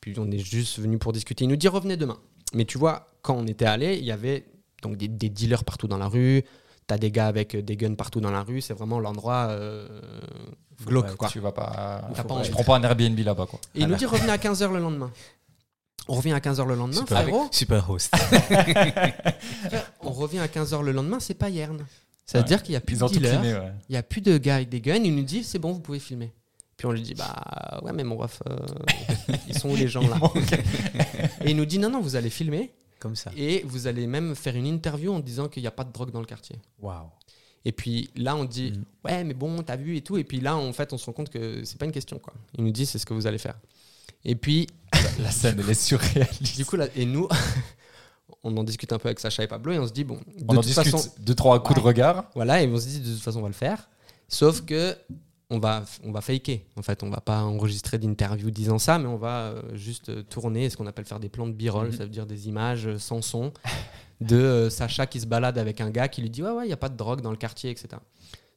Puis 0.00 0.14
on 0.18 0.30
est 0.30 0.38
juste 0.38 0.78
venu 0.78 0.96
pour 0.98 1.12
discuter. 1.12 1.44
Il 1.44 1.48
nous 1.48 1.56
dit 1.56 1.68
revenez 1.68 1.98
demain. 1.98 2.18
Mais 2.54 2.64
tu 2.64 2.78
vois, 2.78 3.06
quand 3.20 3.34
on 3.36 3.46
était 3.46 3.66
allé, 3.66 3.96
il 3.98 4.04
y 4.04 4.10
avait 4.12 4.46
donc 4.82 4.96
des, 4.96 5.08
des 5.08 5.28
dealers 5.28 5.64
partout 5.64 5.88
dans 5.88 5.98
la 5.98 6.08
rue. 6.08 6.42
T'as 6.86 6.96
des 6.98 7.10
gars 7.10 7.26
avec 7.26 7.54
des 7.56 7.76
guns 7.76 7.94
partout 7.96 8.20
dans 8.20 8.30
la 8.30 8.42
rue. 8.42 8.60
C'est 8.62 8.74
vraiment 8.74 8.98
l'endroit 9.00 9.48
euh, 9.50 9.88
glauque, 10.86 11.14
quoi. 11.16 11.28
Tu 11.28 11.40
vas 11.40 11.52
pas. 11.52 12.02
T'as 12.14 12.22
pas 12.24 12.34
tu 12.34 12.40
envie. 12.40 12.50
prends 12.50 12.64
pas 12.64 12.76
un 12.76 12.82
Airbnb 12.82 13.18
là-bas, 13.18 13.46
quoi. 13.46 13.60
Et 13.74 13.80
il 13.80 13.86
nous 13.88 13.94
dit 13.96 14.06
revenez 14.06 14.32
à 14.32 14.36
15h 14.38 14.72
le 14.72 14.78
lendemain. 14.80 15.10
On 16.08 16.14
revient 16.14 16.32
à 16.32 16.38
15h 16.38 16.66
le 16.66 16.74
lendemain, 16.74 17.00
Super, 17.00 17.22
frérot. 17.22 17.48
super 17.50 17.88
host. 17.90 18.14
On 20.02 20.10
revient 20.10 20.38
à 20.40 20.46
15h 20.48 20.82
le 20.82 20.92
lendemain, 20.92 21.18
c'est 21.20 21.34
pas 21.34 21.48
Yerne. 21.48 21.86
Ça 22.26 22.38
veut 22.38 22.42
Ouais. 22.44 22.48
dire 22.48 22.62
qu'il 22.62 22.72
y 22.72 22.76
a 22.76 22.80
plus 22.80 22.94
Ils 22.94 23.20
de 23.20 23.26
ouais. 23.26 23.72
Il 23.88 23.92
n'y 23.92 23.96
a 23.96 24.02
plus 24.02 24.20
de 24.20 24.36
gars 24.38 24.56
avec 24.56 24.68
des 24.68 24.80
guns. 24.80 25.00
Il 25.02 25.14
nous 25.14 25.22
dit 25.22 25.44
c'est 25.44 25.58
bon, 25.58 25.72
vous 25.72 25.80
pouvez 25.80 25.98
filmer. 25.98 26.32
Puis 26.76 26.86
on 26.86 26.92
lui 26.92 27.02
dit 27.02 27.14
bah 27.14 27.80
ouais, 27.82 27.92
mais 27.92 28.02
mon 28.04 28.16
ref, 28.16 28.42
euh, 28.48 28.56
ils 29.48 29.56
sont 29.58 29.70
où 29.70 29.76
les 29.76 29.86
gens 29.88 30.02
là 30.06 30.16
Et 31.44 31.50
il 31.50 31.56
nous 31.56 31.64
dit 31.66 31.78
non, 31.78 31.88
non, 31.90 32.00
vous 32.00 32.16
allez 32.16 32.30
filmer 32.30 32.72
Comme 32.98 33.14
ça. 33.16 33.30
et 33.36 33.62
vous 33.66 33.86
allez 33.86 34.06
même 34.06 34.34
faire 34.34 34.56
une 34.56 34.66
interview 34.66 35.12
en 35.14 35.20
disant 35.20 35.48
qu'il 35.48 35.62
n'y 35.62 35.68
a 35.68 35.70
pas 35.72 35.84
de 35.84 35.92
drogue 35.92 36.10
dans 36.10 36.20
le 36.20 36.26
quartier. 36.26 36.56
Waouh. 36.80 37.06
Et 37.64 37.72
puis 37.72 38.10
là, 38.16 38.36
on 38.36 38.44
dit 38.44 38.72
Mhm. 38.72 38.84
ouais, 39.04 39.24
mais 39.24 39.34
bon, 39.34 39.62
t'as 39.62 39.76
vu 39.76 39.96
et 39.96 40.00
tout. 40.02 40.16
Et 40.18 40.24
puis 40.24 40.40
là, 40.40 40.56
en 40.56 40.72
fait, 40.72 40.92
on 40.92 40.98
se 40.98 41.06
rend 41.06 41.12
compte 41.12 41.30
que 41.30 41.64
c'est 41.64 41.78
pas 41.78 41.86
une 41.86 41.92
question 41.92 42.18
quoi. 42.18 42.34
Il 42.58 42.64
nous 42.64 42.70
dit 42.72 42.84
c'est 42.86 42.98
ce 42.98 43.06
que 43.06 43.14
vous 43.14 43.26
allez 43.26 43.38
faire. 43.38 43.58
Et 44.24 44.34
puis 44.36 44.66
La 45.22 45.30
scène, 45.30 45.58
elle 45.60 45.70
est 45.70 45.74
surréaliste. 45.74 46.56
du 46.56 46.64
coup 46.64 46.76
là, 46.76 46.88
et 46.96 47.04
nous. 47.06 47.28
On 48.46 48.54
en 48.58 48.64
discute 48.64 48.92
un 48.92 48.98
peu 48.98 49.08
avec 49.08 49.20
Sacha 49.20 49.42
et 49.42 49.46
Pablo 49.46 49.72
et 49.72 49.78
on 49.78 49.86
se 49.86 49.92
dit 49.92 50.04
bon, 50.04 50.16
de 50.16 50.44
on 50.48 50.52
en 50.52 50.54
toute 50.56 50.66
discute 50.66 50.90
façon, 50.92 51.10
deux, 51.20 51.34
trois 51.34 51.62
coups 51.62 51.78
de 51.80 51.84
regard. 51.84 52.26
Voilà, 52.34 52.62
et 52.62 52.66
on 52.68 52.76
se 52.78 52.86
dit 52.86 53.00
de 53.00 53.10
toute 53.10 53.22
façon 53.22 53.38
on 53.38 53.42
va 53.42 53.48
le 53.48 53.54
faire. 53.54 53.88
Sauf 54.28 54.60
que 54.62 54.94
on 55.48 55.58
va, 55.58 55.84
on 56.02 56.10
va 56.12 56.20
faker. 56.20 56.60
En 56.76 56.82
fait, 56.82 57.02
on 57.02 57.08
va 57.10 57.20
pas 57.22 57.42
enregistrer 57.42 57.96
d'interview 57.98 58.50
disant 58.50 58.78
ça, 58.78 58.98
mais 58.98 59.06
on 59.06 59.16
va 59.16 59.46
euh, 59.46 59.62
juste 59.74 60.28
tourner 60.28 60.68
ce 60.68 60.76
qu'on 60.76 60.86
appelle 60.86 61.04
faire 61.06 61.20
des 61.20 61.28
plans 61.30 61.46
de 61.46 61.52
b-roll, 61.52 61.86
Mhm. 61.88 61.92
ça 61.92 62.04
veut 62.04 62.10
dire 62.10 62.26
des 62.26 62.48
images 62.48 62.86
euh, 62.86 62.98
sans 62.98 63.22
son 63.22 63.52
de 64.20 64.36
euh, 64.36 64.70
Sacha 64.70 65.06
qui 65.06 65.20
se 65.20 65.26
balade 65.26 65.58
avec 65.58 65.80
un 65.80 65.90
gars 65.90 66.08
qui 66.08 66.22
lui 66.22 66.30
dit 66.30 66.42
ouais 66.42 66.50
ouais 66.50 66.66
il 66.66 66.70
y 66.70 66.72
a 66.74 66.76
pas 66.78 66.88
de 66.88 66.96
drogue 66.96 67.20
dans 67.20 67.30
le 67.30 67.36
quartier 67.36 67.70
etc. 67.70 67.88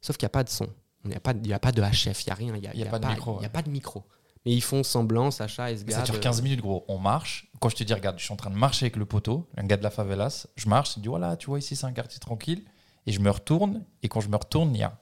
Sauf 0.00 0.16
qu'il 0.16 0.24
n'y 0.26 0.30
a 0.30 0.30
pas 0.30 0.44
de 0.44 0.48
son, 0.48 0.68
il 1.04 1.10
n'y 1.10 1.16
a 1.16 1.20
pas, 1.20 1.32
y 1.42 1.52
a 1.52 1.58
pas 1.58 1.72
de 1.72 1.82
HF, 1.82 2.22
il 2.24 2.28
y 2.28 2.30
a 2.30 2.34
rien, 2.34 2.56
il 2.56 2.62
y 2.62 2.66
a, 2.68 2.74
y 2.74 2.82
a 2.82 2.84
il 2.86 2.90
pas 2.90 2.98
de 2.98 3.06
micro, 3.06 3.32
il 3.32 3.34
y 3.34 3.38
a 3.38 3.42
ouais. 3.42 3.48
pas 3.48 3.62
de 3.62 3.70
micro. 3.70 4.04
Mais 4.46 4.52
ils 4.52 4.62
font 4.62 4.84
semblant, 4.84 5.32
Sacha 5.32 5.72
et 5.72 5.76
ce 5.76 5.84
gars. 5.84 5.96
ça 5.96 6.02
dure 6.02 6.14
de- 6.14 6.20
15 6.20 6.42
minutes, 6.42 6.60
gros. 6.60 6.84
On 6.86 6.98
marche. 6.98 7.50
Quand 7.60 7.68
je 7.68 7.76
te 7.76 7.82
dis, 7.82 7.92
regarde, 7.92 8.18
je 8.20 8.24
suis 8.24 8.32
en 8.32 8.36
train 8.36 8.50
de 8.50 8.54
marcher 8.56 8.84
avec 8.86 8.94
le 8.96 9.04
poteau, 9.04 9.48
un 9.56 9.64
gars 9.64 9.76
de 9.76 9.82
la 9.82 9.90
favelas. 9.90 10.46
Je 10.54 10.68
marche, 10.68 10.96
il 10.96 11.02
dit, 11.02 11.08
voilà, 11.08 11.36
tu 11.36 11.46
vois, 11.46 11.58
ici, 11.58 11.74
c'est 11.74 11.86
un 11.86 11.92
quartier 11.92 12.20
tranquille. 12.20 12.64
Et 13.06 13.12
je 13.12 13.18
me 13.18 13.30
retourne. 13.30 13.84
Et 14.04 14.08
quand 14.08 14.20
je 14.20 14.28
me 14.28 14.36
retourne, 14.36 14.72
il 14.76 14.78
y 14.80 14.84
a 14.84 14.96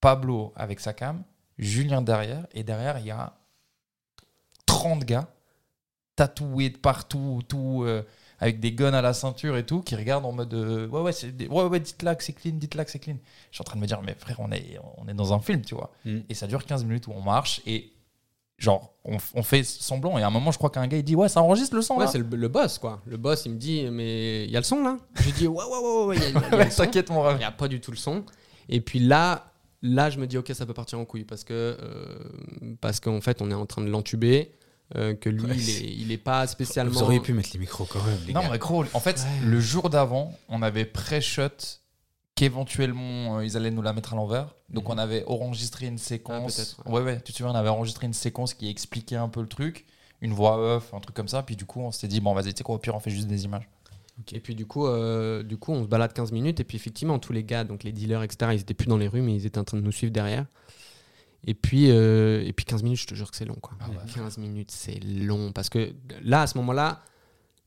Pablo 0.00 0.54
avec 0.56 0.80
sa 0.80 0.94
cam, 0.94 1.22
Julien 1.58 2.00
derrière. 2.00 2.46
Et 2.52 2.64
derrière, 2.64 2.98
il 2.98 3.06
y 3.06 3.10
a 3.10 3.34
30 4.66 5.04
gars 5.04 5.28
tatoués 6.16 6.70
de 6.70 6.78
partout, 6.78 7.42
tout, 7.46 7.82
euh, 7.84 8.02
avec 8.42 8.58
des 8.58 8.72
guns 8.72 8.92
à 8.92 9.00
la 9.02 9.12
ceinture 9.14 9.56
et 9.56 9.64
tout, 9.64 9.82
qui 9.82 9.94
regardent 9.94 10.26
en 10.26 10.32
mode 10.32 10.52
euh, 10.54 10.88
ouais, 10.88 11.00
ouais, 11.00 11.12
des- 11.32 11.46
ouais, 11.46 11.64
ouais, 11.64 11.78
dites-là 11.80 12.16
que 12.16 12.24
c'est 12.24 12.32
clean, 12.32 12.52
dites-là 12.54 12.84
que 12.84 12.90
c'est 12.90 12.98
clean. 12.98 13.16
Je 13.50 13.56
suis 13.56 13.62
en 13.62 13.64
train 13.64 13.76
de 13.76 13.80
me 13.82 13.86
dire, 13.86 14.00
mais 14.02 14.14
frère, 14.18 14.40
on 14.40 14.50
est, 14.50 14.78
on 14.98 15.06
est 15.08 15.14
dans 15.14 15.32
un 15.32 15.38
film, 15.38 15.62
tu 15.62 15.74
vois. 15.76 15.92
Mm. 16.04 16.18
Et 16.28 16.34
ça 16.34 16.46
dure 16.48 16.64
15 16.66 16.84
minutes 16.84 17.06
où 17.06 17.12
on 17.12 17.20
marche 17.22 17.60
et 17.66 17.92
genre, 18.58 18.94
on, 19.04 19.16
on 19.34 19.42
fait 19.42 19.62
semblant. 19.64 20.18
Et 20.18 20.22
à 20.22 20.26
un 20.26 20.30
moment, 20.30 20.50
je 20.52 20.58
crois 20.58 20.70
qu'un 20.70 20.86
gars, 20.88 20.96
il 20.96 21.04
dit, 21.04 21.14
ouais, 21.16 21.28
ça 21.28 21.40
enregistre 21.42 21.76
le 21.76 21.82
son 21.82 21.96
Ouais, 21.96 22.06
c'est 22.08 22.18
le, 22.18 22.24
le 22.36 22.48
boss, 22.48 22.78
quoi. 22.78 23.00
Le 23.06 23.16
boss, 23.16 23.44
il 23.46 23.52
me 23.52 23.58
dit, 23.58 23.86
mais 23.90 24.44
il 24.44 24.50
y 24.50 24.56
a 24.56 24.60
le 24.60 24.64
son 24.64 24.82
là 24.82 24.96
Je 25.14 25.30
dis, 25.30 25.46
ouais, 25.46 25.64
ouais, 25.64 25.78
ouais, 25.78 26.04
ouais, 26.06 26.16
il 26.16 26.22
il 26.22 26.28
il 26.52 26.58
le 26.58 26.70
son. 26.70 26.82
T'inquiète, 26.84 27.10
mon 27.10 27.22
Il 27.22 27.26
rêve. 27.28 27.38
n'y 27.38 27.44
a 27.44 27.50
pas 27.52 27.68
du 27.68 27.80
tout 27.80 27.90
le 27.92 27.96
son. 27.96 28.24
Et 28.68 28.80
puis 28.80 28.98
là, 28.98 29.52
là, 29.82 30.10
je 30.10 30.18
me 30.18 30.26
dis, 30.26 30.36
ok, 30.38 30.50
ça 30.54 30.66
peut 30.66 30.74
partir 30.74 30.98
en 30.98 31.04
couille 31.04 31.24
parce 31.24 31.44
que 31.44 31.52
euh, 31.80 32.18
parce 32.80 32.98
qu'en 33.00 33.20
fait, 33.20 33.40
on 33.42 33.50
est 33.50 33.54
en 33.54 33.66
train 33.66 33.82
de 33.82 33.90
l'entuber, 33.90 34.52
euh, 34.96 35.14
que 35.14 35.28
lui, 35.28 35.42
Ouais, 35.44 35.56
il, 35.56 35.70
est, 35.70 35.94
il 35.98 36.12
est 36.12 36.18
pas 36.18 36.46
spécialement. 36.46 36.92
Vous 36.92 37.02
auriez 37.02 37.20
pu 37.20 37.32
mettre 37.32 37.50
les 37.54 37.58
micros 37.60 37.84
quand 37.86 38.02
même, 38.04 38.18
les 38.26 38.32
Non, 38.32 38.42
gars. 38.42 38.48
mais 38.52 38.58
gros, 38.58 38.84
en 38.92 39.00
fait, 39.00 39.16
Ouais. 39.20 39.46
le 39.46 39.60
jour 39.60 39.88
d'avant, 39.90 40.36
on 40.48 40.60
avait 40.62 40.84
pré-shot 40.84 41.48
qu'éventuellement 42.34 43.38
euh, 43.38 43.44
ils 43.44 43.56
allaient 43.56 43.70
nous 43.70 43.82
la 43.82 43.92
mettre 43.92 44.12
à 44.14 44.16
l'envers. 44.16 44.54
Donc 44.70 44.84
Mhm. 44.84 44.90
on 44.94 44.98
avait 44.98 45.24
enregistré 45.26 45.86
une 45.86 45.98
séquence. 45.98 46.58
Ah, 46.58 46.62
peut-être, 46.82 46.92
ouais. 46.94 47.02
ouais, 47.02 47.20
tu 47.20 47.32
te 47.32 47.36
souviens, 47.38 47.52
on 47.52 47.56
avait 47.56 47.68
enregistré 47.68 48.06
une 48.06 48.12
séquence 48.14 48.54
qui 48.54 48.68
expliquait 48.68 49.16
un 49.16 49.28
peu 49.28 49.40
le 49.40 49.48
truc, 49.48 49.84
une 50.20 50.32
voix 50.32 50.76
off, 50.76 50.94
un 50.94 51.00
truc 51.00 51.14
comme 51.14 51.28
ça. 51.28 51.42
Puis 51.42 51.56
du 51.56 51.64
coup, 51.66 51.80
on 51.80 51.90
s'était 51.90 52.08
dit, 52.08 52.20
bon, 52.20 52.32
vas-y, 52.34 52.52
tu 52.54 52.58
sais 52.58 52.64
quoi, 52.64 52.74
au 52.76 52.78
pire, 52.78 52.94
on 52.94 53.00
fait 53.00 53.10
juste 53.10 53.26
des 53.28 53.44
images. 53.44 53.68
Et 54.32 54.40
puis 54.40 54.54
du 54.54 54.66
coup, 54.66 54.86
euh, 54.86 55.42
du 55.42 55.56
coup, 55.56 55.72
on 55.72 55.82
se 55.82 55.88
balade 55.88 56.12
15 56.12 56.32
minutes. 56.32 56.60
Et 56.60 56.64
puis 56.64 56.76
effectivement, 56.76 57.18
tous 57.18 57.32
les 57.32 57.44
gars, 57.44 57.64
donc 57.64 57.82
les 57.82 57.92
dealers, 57.92 58.22
etc., 58.22 58.52
ils 58.54 58.60
étaient 58.60 58.74
plus 58.74 58.86
dans 58.86 58.98
les 58.98 59.08
rues, 59.08 59.22
mais 59.22 59.34
ils 59.34 59.46
étaient 59.46 59.58
en 59.58 59.64
train 59.64 59.78
de 59.78 59.82
nous 59.82 59.92
suivre 59.92 60.12
derrière. 60.12 60.46
Et 61.46 61.54
puis, 61.54 61.90
euh, 61.90 62.42
et 62.44 62.52
puis 62.52 62.64
15 62.64 62.82
minutes, 62.82 63.00
je 63.00 63.06
te 63.06 63.14
jure 63.14 63.30
que 63.30 63.36
c'est 63.36 63.44
long. 63.44 63.56
Quoi. 63.60 63.72
Ah 63.80 63.88
ouais. 63.90 63.96
15 64.14 64.38
minutes, 64.38 64.70
c'est 64.70 65.00
long. 65.02 65.52
Parce 65.52 65.68
que 65.68 65.92
là, 66.22 66.42
à 66.42 66.46
ce 66.46 66.56
moment-là, 66.58 67.02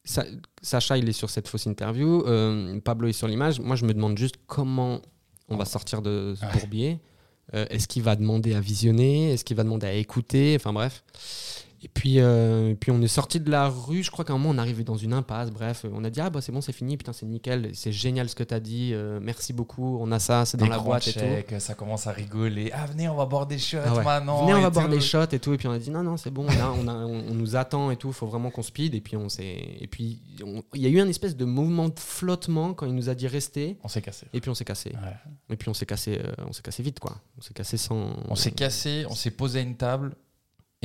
Sa- 0.08 0.26
Sacha, 0.62 0.98
il 1.00 1.10
est 1.10 1.14
sur 1.14 1.30
cette 1.32 1.48
fausse 1.48 1.66
interview. 1.66 2.24
euh, 2.28 2.80
Pablo 2.80 3.08
est 3.08 3.14
sur 3.14 3.28
l'image. 3.28 3.60
Moi, 3.60 3.76
je 3.76 3.86
me 3.86 3.94
demande 3.94 4.18
juste 4.18 4.36
comment 4.46 5.02
on 5.50 5.58
va 5.58 5.66
sortir 5.66 6.02
de 6.04 6.36
ce 6.40 6.46
bourbier. 6.60 7.00
Euh, 7.54 7.66
Est-ce 7.72 7.88
qu'il 7.88 8.04
va 8.04 8.16
demander 8.16 8.54
à 8.54 8.60
visionner? 8.60 9.32
Est-ce 9.34 9.44
qu'il 9.44 9.58
va 9.58 9.64
demander 9.64 9.88
à 9.88 9.94
écouter? 9.94 10.56
Enfin 10.60 10.74
bref. 10.74 11.04
Et 11.86 11.88
puis, 11.88 12.16
euh, 12.20 12.74
puis 12.74 12.90
on 12.90 13.00
est 13.04 13.08
sorti 13.08 13.40
de 13.40 13.52
la 13.52 13.70
rue, 13.70 14.02
je 14.02 14.10
crois 14.10 14.26
qu'à 14.26 14.34
un 14.34 14.40
moment 14.40 14.50
on 14.50 14.58
est 14.58 14.60
arrivé 14.60 14.84
dans 14.84 14.96
une 14.98 15.14
impasse, 15.14 15.52
bref, 15.52 15.86
on 15.94 16.04
a 16.04 16.10
dit 16.10 16.20
ah 16.20 16.32
bah 16.32 16.42
c'est 16.42 16.52
bon 16.52 16.60
c'est 16.60 16.72
fini, 16.72 16.98
putain 16.98 17.14
c'est 17.14 17.28
nickel, 17.28 17.70
c'est 17.76 17.92
génial 17.92 18.28
ce 18.28 18.34
que 18.34 18.44
t'as 18.44 18.60
dit, 18.60 18.90
euh, 18.94 19.20
merci 19.22 19.54
beaucoup, 19.54 20.00
on 20.02 20.12
a 20.12 20.18
ça, 20.18 20.46
c'est 20.46 20.58
dans 20.58 20.66
la 20.66 20.80
boîte 20.80 21.08
et 21.10 21.14
tout. 21.14 21.60
Ça 21.60 21.76
commence 21.76 22.08
à 22.08 22.12
rigoler. 22.12 22.72
Ah, 22.74 22.88
venez, 22.88 23.08
on 23.08 23.16
va 23.16 23.28
boire 23.28 23.46
des 23.46 23.60
shots 23.60 23.78
Ah 23.86 23.94
ouais. 23.94 24.04
maintenant. 24.04 24.42
Venez, 24.48 24.56
on 24.56 24.62
va 24.62 24.72
boire 24.72 24.86
tout. 24.88 24.94
des 24.94 25.00
shots 25.00 25.30
et 25.32 25.38
tout. 25.38 25.54
Et 25.54 25.58
puis 25.58 25.68
on 25.68 25.72
a 25.74 25.78
dit 25.78 25.92
non, 25.92 26.02
non, 26.02 26.18
c'est 26.18 26.32
bon, 26.32 26.48
là, 26.48 26.74
on, 26.76 26.88
a- 26.88 26.94
on, 27.06 27.30
on 27.30 27.34
nous 27.36 27.56
attend 27.56 27.92
et 27.92 27.98
tout, 27.98 28.12
faut 28.12 28.26
vraiment 28.26 28.50
qu'on 28.50 28.64
speed. 28.64 28.96
Et 28.96 29.02
puis 29.02 29.16
on 29.16 29.30
s'est. 29.30 29.78
Et 29.80 29.88
puis 29.88 30.20
il 30.74 30.82
y 30.82 30.88
a 30.88 30.90
eu 30.90 31.00
un 31.00 31.08
espèce 31.08 31.38
de 31.38 31.46
mouvement 31.46 31.90
de 31.90 32.00
flottement 32.00 32.74
quand 32.74 32.88
il 32.88 32.96
nous 32.96 33.10
a 33.10 33.14
dit 33.16 33.28
rester. 33.28 33.78
On 33.84 33.88
s'est 33.90 34.02
cassé. 34.02 34.26
Et 34.34 34.42
puis 34.42 34.50
on 34.50 34.56
s'est 34.56 34.66
cassé. 34.66 34.90
Ouais. 34.90 35.54
Et 35.54 35.56
puis 35.56 35.70
on 35.70 35.76
s'est 35.76 35.86
cassé, 35.86 36.20
euh, 36.20 36.32
on 36.48 36.52
s'est 36.52 36.64
cassé 36.64 36.82
vite 36.82 37.00
quoi. 37.00 37.18
On 37.38 37.42
s'est 37.42 37.54
cassé 37.54 37.78
sans. 37.78 38.16
On 38.28 38.34
s'est 38.36 38.52
cassé, 38.52 39.06
on 39.08 39.14
s'est 39.14 39.30
posé 39.32 39.60
à 39.60 39.62
une 39.62 39.76
table. 39.78 40.16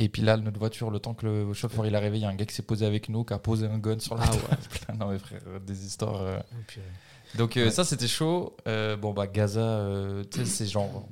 Et 0.03 0.09
puis 0.09 0.21
là, 0.23 0.35
notre 0.37 0.57
voiture, 0.57 0.89
le 0.89 0.99
temps 0.99 1.13
que 1.13 1.25
le 1.27 1.53
chauffeur 1.53 1.85
il 1.85 1.93
est 1.93 1.97
arrivé, 1.97 2.17
il 2.17 2.21
y 2.21 2.25
a 2.25 2.29
un 2.29 2.35
gars 2.35 2.45
qui 2.45 2.55
s'est 2.55 2.63
posé 2.63 2.85
avec 2.85 3.07
nous, 3.07 3.23
qui 3.23 3.33
a 3.33 3.37
posé 3.39 3.67
un 3.67 3.77
gun 3.77 3.99
sur 3.99 4.15
la 4.15 4.23
Ah 4.25 4.31
ouais. 4.31 4.95
Non 4.99 5.07
mais 5.09 5.19
frère, 5.19 5.41
des 5.65 5.85
histoires. 5.85 6.21
euh. 6.21 6.39
Oh, 6.53 7.37
Donc 7.37 7.55
euh, 7.55 7.65
Ouais. 7.65 7.71
ça 7.71 7.83
c'était 7.85 8.07
chaud. 8.07 8.55
Euh, 8.67 8.97
bon 8.97 9.13
bah 9.13 9.27
Gaza, 9.27 9.59
euh, 9.61 10.23
tu 10.31 10.39
sais, 10.39 10.45
c'est 10.45 10.65
genre, 10.65 11.07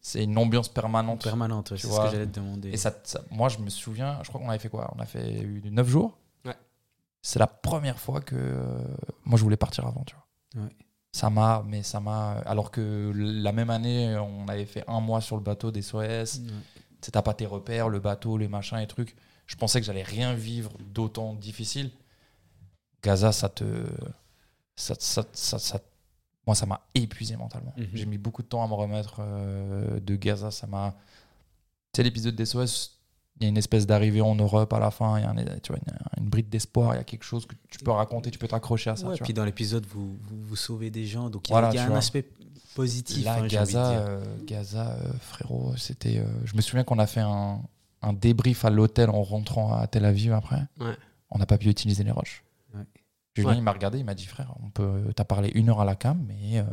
c'est 0.00 0.24
une 0.24 0.36
ambiance 0.36 0.68
permanente. 0.68 1.24
Permanente, 1.24 1.70
ouais, 1.70 1.76
Tu 1.78 1.82
c'est 1.82 1.88
ce 1.88 1.92
vois. 1.94 2.04
que 2.06 2.10
j'allais 2.12 2.26
te 2.26 2.38
demander. 2.38 2.68
Et 2.70 2.76
ça, 2.76 2.92
ça- 3.04 3.22
moi 3.30 3.48
je 3.48 3.58
me 3.58 3.70
souviens, 3.70 4.18
je 4.22 4.28
crois 4.28 4.40
qu'on 4.40 4.50
avait 4.50 4.58
fait 4.58 4.68
quoi? 4.68 4.92
On 4.96 5.00
a 5.00 5.06
fait 5.06 5.42
9 5.70 5.88
jours? 5.88 6.18
Ouais. 6.44 6.54
C'est 7.22 7.38
la 7.38 7.46
première 7.46 7.98
fois 7.98 8.20
que 8.20 8.36
euh, 8.36 8.78
moi 9.24 9.38
je 9.38 9.42
voulais 9.42 9.56
partir 9.56 9.86
avant, 9.86 10.04
tu 10.04 10.14
vois. 10.14 10.64
Ouais. 10.64 10.70
Ça 11.12 11.30
m'a, 11.30 11.62
mais 11.66 11.82
ça 11.84 12.00
m'a. 12.00 12.32
Alors 12.44 12.70
que 12.72 13.12
la 13.14 13.52
même 13.52 13.70
année, 13.70 14.16
on 14.18 14.48
avait 14.48 14.66
fait 14.66 14.84
un 14.88 15.00
mois 15.00 15.20
sur 15.20 15.36
le 15.36 15.42
bateau 15.42 15.70
des 15.70 15.80
SOS. 15.80 16.40
T'as 17.12 17.22
pas 17.22 17.34
tes 17.34 17.46
repères, 17.46 17.88
le 17.88 18.00
bateau, 18.00 18.36
les 18.38 18.48
machins 18.48 18.78
et 18.78 18.86
trucs. 18.86 19.14
Je 19.46 19.56
pensais 19.56 19.80
que 19.80 19.86
j'allais 19.86 20.02
rien 20.02 20.34
vivre 20.34 20.72
d'autant 20.92 21.34
difficile. 21.34 21.90
Gaza, 23.02 23.32
ça 23.32 23.48
te. 23.48 23.64
Ça, 24.76 24.94
ça, 24.98 25.24
ça, 25.32 25.58
ça- 25.58 25.80
moi, 26.46 26.54
ça 26.54 26.66
m'a 26.66 26.80
épuisé 26.94 27.36
mentalement. 27.36 27.72
Mhm. 27.76 27.88
J'ai 27.94 28.06
mis 28.06 28.18
beaucoup 28.18 28.42
de 28.42 28.46
temps 28.48 28.62
à 28.62 28.68
me 28.68 28.74
remettre 28.74 29.16
euh, 29.20 30.00
de 30.00 30.16
Gaza. 30.16 30.50
Ça 30.50 30.66
m'a. 30.66 30.94
Tu 31.92 31.98
sais, 31.98 32.02
l'épisode 32.02 32.34
des 32.34 32.44
SOS, 32.44 32.98
il 33.40 33.44
y 33.44 33.46
a 33.46 33.48
une 33.48 33.56
espèce 33.56 33.86
d'arrivée 33.86 34.20
en 34.20 34.34
Europe 34.34 34.72
à 34.72 34.78
la 34.78 34.90
fin. 34.90 35.18
Il 35.18 35.22
y 35.22 35.26
a 35.26 35.30
un- 35.30 35.58
tu 35.60 35.72
vois, 35.72 35.80
une, 35.86 36.22
une 36.24 36.28
bride 36.30 36.48
d'espoir. 36.48 36.94
Il 36.94 36.98
y 36.98 37.00
a 37.00 37.04
quelque 37.04 37.24
chose 37.24 37.46
que 37.46 37.54
tu 37.70 37.78
peux 37.78 37.90
raconter, 37.92 38.30
tu 38.30 38.38
peux 38.38 38.48
t'accrocher 38.48 38.90
à 38.90 38.96
ça. 38.96 39.06
Ouais, 39.08 39.14
tu 39.16 39.22
puis 39.22 39.32
vois. 39.32 39.42
dans 39.42 39.44
l'épisode, 39.46 39.86
vous, 39.86 40.16
vous, 40.22 40.42
vous 40.42 40.56
sauvez 40.56 40.90
des 40.90 41.06
gens, 41.06 41.30
donc 41.30 41.48
il 41.48 41.52
y 41.52 41.54
a, 41.54 41.60
Voilà, 41.60 41.70
il 41.72 41.76
y 41.76 41.78
a 41.78 41.82
tu 41.82 41.86
un 41.86 41.90
vois. 41.90 41.98
aspect 41.98 42.28
positif. 42.74 43.24
Là, 43.24 43.34
hein, 43.34 43.48
j'ai 43.48 43.58
envie 43.58 43.72
de 43.72 43.78
Gaza, 43.78 43.90
dire. 43.90 44.00
euh, 44.08 44.24
Gaza 44.44 44.90
euh, 44.92 45.12
frérot, 45.20 45.74
c'était. 45.76 46.18
euh, 46.18 46.24
je 46.44 46.56
me 46.56 46.60
souviens 46.60 46.84
qu'on 46.84 46.98
a 46.98 47.06
fait 47.06 47.20
un, 47.20 47.60
un 48.02 48.12
débrief 48.12 48.64
à 48.64 48.70
l'hôtel 48.70 49.10
en 49.10 49.22
rentrant 49.22 49.74
à 49.74 49.86
Tel 49.86 50.04
Aviv 50.04 50.32
après. 50.32 50.62
Ouais. 50.80 50.96
On 51.30 51.38
n'a 51.38 51.46
pas 51.46 51.58
pu 51.58 51.68
utiliser 51.68 52.04
les 52.04 52.10
roches. 52.10 52.44
Ouais. 52.74 52.82
Julien, 53.34 53.50
Ouais. 53.50 53.56
il 53.56 53.62
m'a 53.62 53.72
regardé, 53.72 53.98
il 53.98 54.04
m'a 54.04 54.14
dit 54.14 54.26
frère, 54.26 54.54
on 54.64 54.70
peut. 54.70 55.12
T'as 55.16 55.24
parlé 55.24 55.50
une 55.54 55.68
heure 55.70 55.80
à 55.80 55.84
la 55.84 55.96
cam, 55.96 56.22
mais 56.28 56.58
euh, 56.58 56.64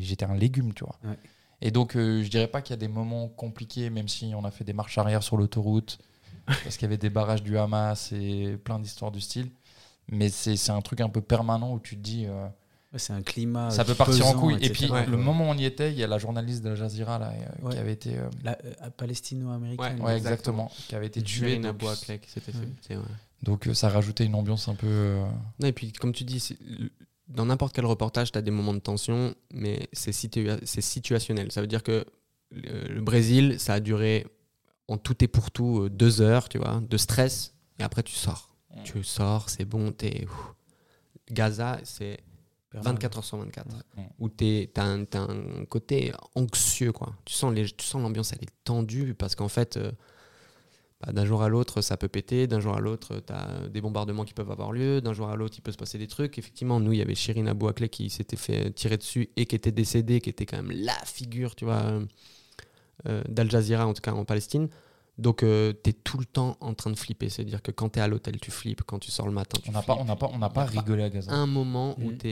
j'étais 0.00 0.24
un 0.24 0.34
légume, 0.34 0.72
tu 0.74 0.84
vois. 0.84 0.96
Ouais. 1.04 1.18
Et 1.60 1.70
donc, 1.70 1.96
euh, 1.96 2.22
je 2.22 2.28
dirais 2.28 2.46
pas 2.48 2.62
qu'il 2.62 2.72
y 2.74 2.78
a 2.78 2.80
des 2.80 2.88
moments 2.88 3.28
compliqués, 3.28 3.88
même 3.90 4.08
si 4.08 4.32
on 4.36 4.44
a 4.44 4.50
fait 4.50 4.64
des 4.64 4.72
marches 4.72 4.98
arrière 4.98 5.22
sur 5.22 5.36
l'autoroute, 5.36 5.98
parce 6.46 6.76
qu'il 6.76 6.82
y 6.82 6.84
avait 6.86 6.98
des 6.98 7.10
barrages 7.10 7.42
du 7.42 7.56
Hamas 7.58 8.12
et 8.12 8.56
plein 8.62 8.78
d'histoires 8.78 9.10
du 9.10 9.20
style. 9.20 9.50
Mais 10.08 10.28
c'est 10.28 10.56
c'est 10.56 10.72
un 10.72 10.82
truc 10.82 11.00
un 11.00 11.08
peu 11.08 11.22
permanent 11.22 11.72
où 11.72 11.80
tu 11.80 11.96
te 11.96 12.02
dis. 12.02 12.26
Ouais, 12.94 12.98
c'est 13.00 13.12
un 13.12 13.22
climat. 13.22 13.70
ça 13.70 13.84
peut 13.84 13.94
partir 13.94 14.24
en 14.26 14.34
couille. 14.34 14.56
Et 14.62 14.70
puis, 14.70 14.88
Ouais. 14.90 15.04
le 15.04 15.16
moment 15.16 15.48
où 15.48 15.50
on 15.52 15.58
y 15.58 15.64
était, 15.64 15.90
il 15.92 15.98
y 15.98 16.04
a 16.04 16.06
la 16.06 16.16
journaliste 16.18 16.62
de 16.64 16.70
Al 16.70 16.76
Jazeera 16.76 17.18
là, 17.18 17.32
euh, 17.64 17.70
qui 17.70 17.76
avait 17.76 17.92
été. 17.92 18.16
euh, 18.16 18.30
La 18.44 18.56
euh, 18.64 18.90
palestino-américaine. 18.96 20.00
Ouais, 20.00 20.16
Exactement. 20.16 20.66
exactement. 20.68 20.72
Qui 20.88 20.94
avait 20.94 21.06
été 21.08 21.20
tué. 21.22 21.58
Tuer 21.58 21.58
Donc, 21.58 21.82
c'était 22.00 22.98
donc, 23.42 23.66
euh, 23.66 23.74
ça 23.74 23.88
rajoutait 23.90 24.24
une 24.24 24.36
ambiance 24.36 24.68
un 24.68 24.74
peu. 24.74 24.86
euh, 24.86 25.24
Non, 25.60 25.66
et 25.68 25.72
puis, 25.72 25.92
comme 25.92 26.12
tu 26.12 26.24
dis, 26.24 26.56
dans 27.28 27.44
n'importe 27.46 27.74
quel 27.74 27.84
reportage, 27.84 28.30
tu 28.32 28.38
as 28.38 28.42
des 28.42 28.50
moments 28.52 28.72
de 28.74 28.78
tension, 28.78 29.34
mais 29.52 29.88
c'est 29.92 30.12
situa- 30.12 30.60
c'est 30.64 30.80
situationnel. 30.80 31.50
Ça 31.52 31.60
veut 31.60 31.66
dire 31.66 31.82
que 31.82 32.06
le, 32.52 32.88
le 32.94 33.00
Brésil, 33.02 33.56
ça 33.58 33.74
a 33.74 33.80
duré 33.80 34.26
en 34.88 34.98
tout 34.98 35.22
et 35.24 35.28
pour 35.28 35.50
tout 35.50 35.80
euh, 35.84 35.90
deux 35.90 36.20
heures, 36.22 36.48
tu 36.48 36.58
vois, 36.58 36.80
de 36.88 36.96
stress, 36.96 37.54
et 37.80 37.82
après 37.82 38.02
tu 38.04 38.14
sors. 38.14 38.54
Mm. 38.70 38.82
Tu 38.84 39.02
sors, 39.02 39.50
c'est 39.50 39.64
bon, 39.64 39.90
t'es. 39.90 40.26
Gaza, 41.30 41.78
c'est 41.84 42.18
24 42.82 43.18
heures 43.18 43.24
sur 43.24 43.38
24, 43.38 43.66
Ouais. 43.96 44.04
où 44.18 44.28
tu 44.28 44.68
as, 44.76 44.84
un 44.84 45.04
t'as 45.04 45.20
un 45.22 45.64
côté 45.68 46.12
anxieux, 46.34 46.92
quoi. 46.92 47.14
Tu 47.24 47.34
sens 47.34 47.52
les- 47.54 47.66
tu 47.70 47.84
sens 47.86 48.00
l'ambiance, 48.02 48.32
elle 48.32 48.42
est 48.42 48.52
tendue, 48.64 49.14
parce 49.14 49.34
qu'en 49.34 49.48
fait. 49.48 49.76
euh, 49.76 49.90
bah, 51.04 51.12
d'un 51.12 51.26
jour 51.26 51.42
à 51.42 51.48
l'autre, 51.50 51.82
ça 51.82 51.96
peut 51.98 52.08
péter. 52.08 52.46
D'un 52.46 52.60
jour 52.60 52.74
à 52.76 52.80
l'autre, 52.80 53.20
tu 53.26 53.32
as 53.32 53.68
des 53.68 53.80
bombardements 53.82 54.24
qui 54.24 54.32
peuvent 54.32 54.50
avoir 54.50 54.72
lieu. 54.72 55.00
D'un 55.02 55.12
jour 55.12 55.28
à 55.28 55.36
l'autre, 55.36 55.54
il 55.58 55.60
peut 55.60 55.72
se 55.72 55.76
passer 55.76 55.98
des 55.98 56.06
trucs. 56.06 56.38
Effectivement, 56.38 56.80
nous, 56.80 56.92
il 56.92 56.98
y 56.98 57.02
avait 57.02 57.14
Shirin 57.16 57.46
Abou 57.46 57.68
Akleh 57.68 57.88
qui 57.90 58.08
s'était 58.08 58.36
fait 58.36 58.70
tirer 58.70 58.96
dessus 58.96 59.28
et 59.36 59.44
qui 59.44 59.54
était 59.56 59.72
décédé, 59.72 60.20
qui 60.22 60.30
était 60.30 60.46
quand 60.46 60.56
même 60.62 60.70
la 60.74 60.94
figure, 61.04 61.56
tu 61.56 61.64
vois, 61.66 62.00
euh, 63.08 63.22
d'Al 63.28 63.50
Jazeera, 63.50 63.86
en 63.86 63.92
tout 63.92 64.00
cas 64.00 64.12
en 64.12 64.24
Palestine. 64.24 64.68
Donc, 65.16 65.38
tu 65.40 65.46
es 65.46 65.92
tout 65.92 66.18
le 66.18 66.24
temps 66.24 66.56
en 66.60 66.74
train 66.74 66.90
de 66.90 66.98
flipper. 66.98 67.28
C'est-à-dire 67.28 67.62
que 67.62 67.70
quand 67.70 67.90
tu 67.90 67.98
es 68.00 68.02
à 68.02 68.08
l'hôtel, 68.08 68.38
tu 68.40 68.50
flippes. 68.50 68.82
Quand 68.82 68.98
tu 68.98 69.10
sors 69.12 69.26
le 69.26 69.32
matin, 69.32 69.58
tu 69.62 69.70
On 69.70 69.72
n'a 69.72 69.82
pas, 69.82 69.92
on 69.92 69.96
flippes. 69.98 70.08
n'a 70.08 70.16
pas, 70.16 70.28
on 70.32 70.38
n'a 70.38 70.48
pas 70.50 70.66
Il 70.70 70.74
y 70.74 70.78
a 70.78 70.80
rigolé 70.80 71.02
à 71.04 71.10
Gaza. 71.10 71.30
Un 71.32 71.46
moment 71.46 71.94
où 72.00 72.10
Mhm. 72.10 72.18
tu 72.18 72.28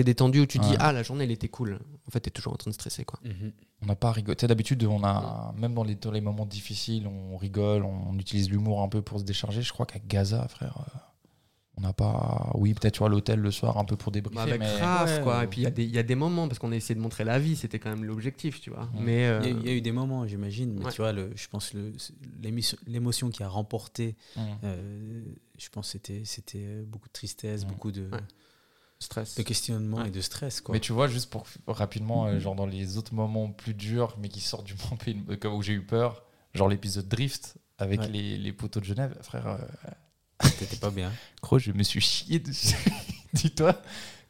es, 0.00 0.04
détendu, 0.04 0.40
où 0.40 0.46
tu 0.46 0.58
dis. 0.58 0.74
Ah, 0.80 0.92
la 0.92 1.02
journée, 1.04 1.24
elle 1.24 1.30
était 1.30 1.48
cool. 1.48 1.78
En 2.08 2.10
fait, 2.10 2.20
tu 2.20 2.28
es 2.28 2.30
toujours 2.32 2.52
en 2.52 2.56
train 2.56 2.70
de 2.70 2.74
stresser. 2.74 3.04
Quoi. 3.04 3.20
Mhm. 3.24 3.52
On 3.82 3.86
n'a 3.86 3.94
pas 3.96 4.10
rigolé. 4.12 4.34
Tu 4.36 4.40
sais, 4.42 4.48
d'habitude, 4.48 4.82
on 4.84 5.02
a, 5.04 5.54
même 5.56 5.72
dans 5.74 5.84
les, 5.84 5.94
dans 5.94 6.10
les 6.10 6.20
moments 6.20 6.46
difficiles, 6.46 7.06
on 7.06 7.36
rigole, 7.36 7.84
on 7.84 8.18
utilise 8.18 8.50
l'humour 8.50 8.82
un 8.82 8.88
peu 8.88 9.02
pour 9.02 9.20
se 9.20 9.24
décharger. 9.24 9.62
Je 9.62 9.72
crois 9.72 9.86
qu'à 9.86 10.00
Gaza, 10.00 10.46
frère, 10.48 10.76
euh, 10.80 10.98
on 11.82 11.86
n'a 11.86 11.92
pas. 11.94 12.50
Oui, 12.54 12.74
peut-être, 12.74 12.92
tu 12.94 12.98
vois, 12.98 13.08
l'hôtel 13.08 13.40
le 13.40 13.50
soir, 13.50 13.78
un 13.78 13.84
peu 13.86 13.96
pour 13.96 14.12
débriefer. 14.12 14.36
Bah, 14.36 14.42
avec 14.42 14.60
mais... 14.60 14.66
grave, 14.78 15.08
Ouais, 15.08 15.22
quoi. 15.22 15.38
ouais. 15.38 15.44
Et 15.44 15.46
puis, 15.48 15.60
il 15.62 15.64
y, 15.64 15.66
a 15.66 15.70
des- 15.70 15.84
il 15.84 15.94
y 15.94 15.98
a 15.98 16.02
des 16.02 16.14
moments, 16.14 16.46
parce 16.46 16.58
qu'on 16.58 16.72
a 16.72 16.76
essayé 16.76 16.94
de 16.94 17.00
montrer 17.00 17.24
la 17.24 17.38
vie, 17.38 17.56
c'était 17.56 17.78
quand 17.78 17.88
même 17.90 18.04
l'objectif, 18.04 18.60
tu 18.60 18.68
vois. 18.70 18.88
Mais. 18.94 19.26
euh, 19.26 19.40
Il, 19.42 19.48
y 19.48 19.52
a, 19.52 19.58
il 19.60 19.66
y 19.66 19.68
a 19.70 19.72
eu 19.72 19.80
des 19.80 19.92
moments, 19.92 20.26
j'imagine, 20.26 20.74
mais 20.78 20.84
Ouais. 20.84 20.92
tu 20.92 20.98
vois, 21.00 21.12
le, 21.12 21.30
je 21.34 21.48
pense 21.48 21.72
l'émotion 22.86 23.30
qui 23.30 23.42
a 23.42 23.48
remporté, 23.48 24.16
euh, 24.64 25.22
je 25.58 25.68
pense 25.70 25.86
que 25.86 25.92
c'était 25.92 26.22
c'était 26.24 26.64
euh, 26.64 26.84
beaucoup 26.86 27.08
de 27.08 27.12
tristesse, 27.12 27.64
beaucoup 27.64 27.92
de, 27.92 28.02
Ouais. 28.10 28.18
stress. 28.98 29.36
de 29.36 29.42
questionnement 29.42 29.98
Ouais. 29.98 30.08
et 30.08 30.10
de 30.10 30.20
stress. 30.20 30.60
Quoi. 30.60 30.74
Mais 30.74 30.80
tu 30.80 30.92
vois, 30.92 31.08
juste 31.08 31.30
pour 31.30 31.46
rapidement, 31.66 32.26
euh, 32.26 32.38
genre 32.38 32.54
dans 32.54 32.66
les 32.66 32.96
autres 32.98 33.14
moments 33.14 33.50
plus 33.50 33.74
durs, 33.74 34.16
mais 34.20 34.28
qui 34.28 34.40
sortent 34.40 34.66
du 34.66 34.74
moment 34.74 34.96
où 35.56 35.62
j'ai 35.62 35.72
eu 35.74 35.84
peur, 35.84 36.24
genre 36.54 36.68
l'épisode 36.68 37.08
Drift 37.08 37.56
avec 37.78 38.00
Ouais. 38.00 38.08
les, 38.08 38.36
les 38.36 38.52
poteaux 38.52 38.80
de 38.80 38.84
Genève. 38.84 39.16
Frère, 39.22 39.46
euh, 39.46 39.58
T'étais 40.58 40.76
pas 40.76 40.90
bien. 40.90 41.12
gros, 41.42 41.58
je 41.58 41.72
me 41.72 41.82
suis 41.82 42.00
chié 42.00 42.38
dessus. 42.38 42.76
Dis-toi, 43.32 43.80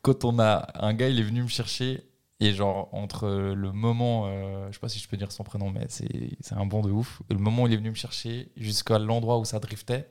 quand 0.02 0.24
on 0.24 0.38
a 0.38 0.68
un 0.74 0.92
gars, 0.94 1.08
il 1.08 1.18
est 1.18 1.24
venu 1.24 1.42
me 1.42 1.48
chercher. 1.48 2.04
Et 2.42 2.54
genre, 2.54 2.88
entre 2.92 3.28
le 3.28 3.72
moment, 3.72 4.24
euh, 4.26 4.68
je 4.68 4.72
sais 4.72 4.80
pas 4.80 4.88
si 4.88 4.98
je 4.98 5.06
peux 5.06 5.18
dire 5.18 5.30
son 5.30 5.44
prénom, 5.44 5.70
mais 5.70 5.86
c'est 5.88 6.54
un 6.54 6.64
bon 6.64 6.80
de 6.80 6.90
ouf. 6.90 7.20
Et 7.28 7.34
le 7.34 7.38
moment 7.38 7.64
où 7.64 7.66
il 7.66 7.74
est 7.74 7.76
venu 7.76 7.90
me 7.90 7.94
chercher 7.94 8.50
jusqu'à 8.56 8.98
l'endroit 8.98 9.38
où 9.38 9.44
ça 9.44 9.58
driftait, 9.58 10.08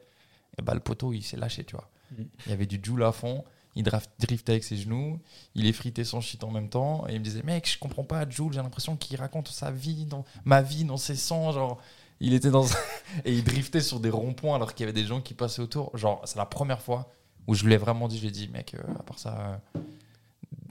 et 0.58 0.62
bah, 0.62 0.74
le 0.74 0.80
poteau, 0.80 1.12
il 1.14 1.24
s'est 1.24 1.38
lâché, 1.38 1.64
tu 1.64 1.76
vois. 1.76 1.90
Mm. 2.12 2.24
Il 2.46 2.50
y 2.50 2.54
avait 2.54 2.66
du 2.66 2.80
joule 2.84 3.04
à 3.04 3.12
fond. 3.12 3.44
Il 3.76 3.84
driftait 3.84 4.52
avec 4.52 4.64
ses 4.64 4.78
genoux. 4.78 5.20
Il 5.56 5.66
effritait 5.66 6.04
son 6.04 6.22
shit 6.22 6.44
en 6.44 6.52
même 6.52 6.70
temps. 6.70 7.08
Et 7.08 7.14
il 7.14 7.20
me 7.20 7.24
disait, 7.24 7.44
mec, 7.44 7.70
je 7.70 7.80
comprends 7.80 8.04
pas, 8.04 8.28
Jules, 8.30 8.52
j'ai 8.52 8.62
l'impression 8.62 8.98
qu'il 8.98 9.18
raconte 9.18 9.48
sa 9.48 9.72
vie, 9.72 10.06
dans, 10.06 10.26
ma 10.44 10.62
vie 10.62 10.84
dans 10.84 10.98
ses 10.98 11.16
sangs. 11.16 11.52
Genre, 11.52 11.80
il 12.20 12.34
était 12.34 12.50
dans. 12.52 12.66
et 13.26 13.34
il 13.34 13.44
driftait 13.44 13.82
sur 13.82 14.00
des 14.00 14.10
ronds-points 14.10 14.56
alors 14.56 14.74
qu'il 14.74 14.86
y 14.86 14.90
avait 14.90 15.00
des 15.00 15.06
gens 15.08 15.22
qui 15.22 15.34
passaient 15.34 15.62
autour. 15.62 15.96
Genre, 15.98 16.22
c'est 16.26 16.38
la 16.38 16.46
première 16.46 16.82
fois 16.82 17.12
où 17.48 17.54
je 17.56 17.66
lui 17.66 17.74
ai 17.74 17.78
vraiment 17.78 18.08
dit, 18.08 18.18
je 18.18 18.22
lui 18.24 18.30
ai 18.30 18.32
dit, 18.32 18.48
mec, 18.50 18.76
euh, 18.76 18.82
à 19.00 19.04
part 19.04 19.18
ça, 19.20 19.60
euh, 19.76 19.80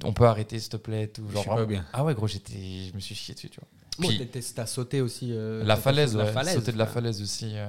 on 0.05 0.13
peut 0.13 0.27
arrêter, 0.27 0.59
s'il 0.61 0.71
te 0.71 0.77
plaît. 0.77 1.09
Tout. 1.09 1.25
Je 1.29 1.33
Genre, 1.35 1.43
suis 1.43 1.49
pas 1.49 1.55
vraiment- 1.57 1.69
bien. 1.69 1.85
Ah 1.93 2.05
ouais, 2.05 2.15
gros, 2.15 2.27
j'étais, 2.29 2.87
je 2.91 2.95
me 2.95 3.01
suis 3.01 3.15
chié 3.15 3.35
dessus, 3.35 3.51
tu 3.51 3.61
vois. 3.61 3.69
Bon, 4.01 4.09
t'as 4.55 4.67
sauté 4.67 5.01
aussi. 5.01 5.31
euh, 5.33 5.65
La 5.65 5.75
falaise, 5.75 6.15
ouais, 6.17 6.33
sauter 6.55 6.71
de 6.71 6.79
la 6.79 6.87
falaise 6.87 7.21
aussi. 7.21 7.55
euh. 7.57 7.69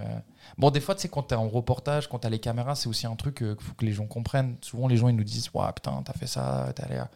Bon, 0.60 0.70
des 0.70 0.80
fois, 0.80 0.94
tu 0.94 1.02
sais, 1.02 1.10
quand 1.10 1.24
t'es 1.24 1.34
en 1.34 1.50
reportage, 1.50 2.08
quand 2.08 2.20
t'as 2.20 2.30
les 2.30 2.38
caméras, 2.38 2.76
c'est 2.76 2.88
aussi 2.88 3.08
un 3.08 3.16
truc 3.16 3.42
euh, 3.42 3.56
qu'il 3.56 3.66
faut 3.66 3.74
que 3.74 3.84
les 3.86 3.94
gens 3.94 4.06
comprennent. 4.06 4.56
Souvent, 4.62 4.88
les 4.88 4.96
gens, 4.98 5.08
ils 5.10 5.16
nous 5.16 5.24
disent 5.24 5.50
Ouais, 5.56 5.66
putain, 5.74 6.04
t'as 6.06 6.14
fait 6.14 6.28
ça, 6.28 6.72
t'as 6.76 6.84
allé 6.84 6.98
à- 6.98 7.10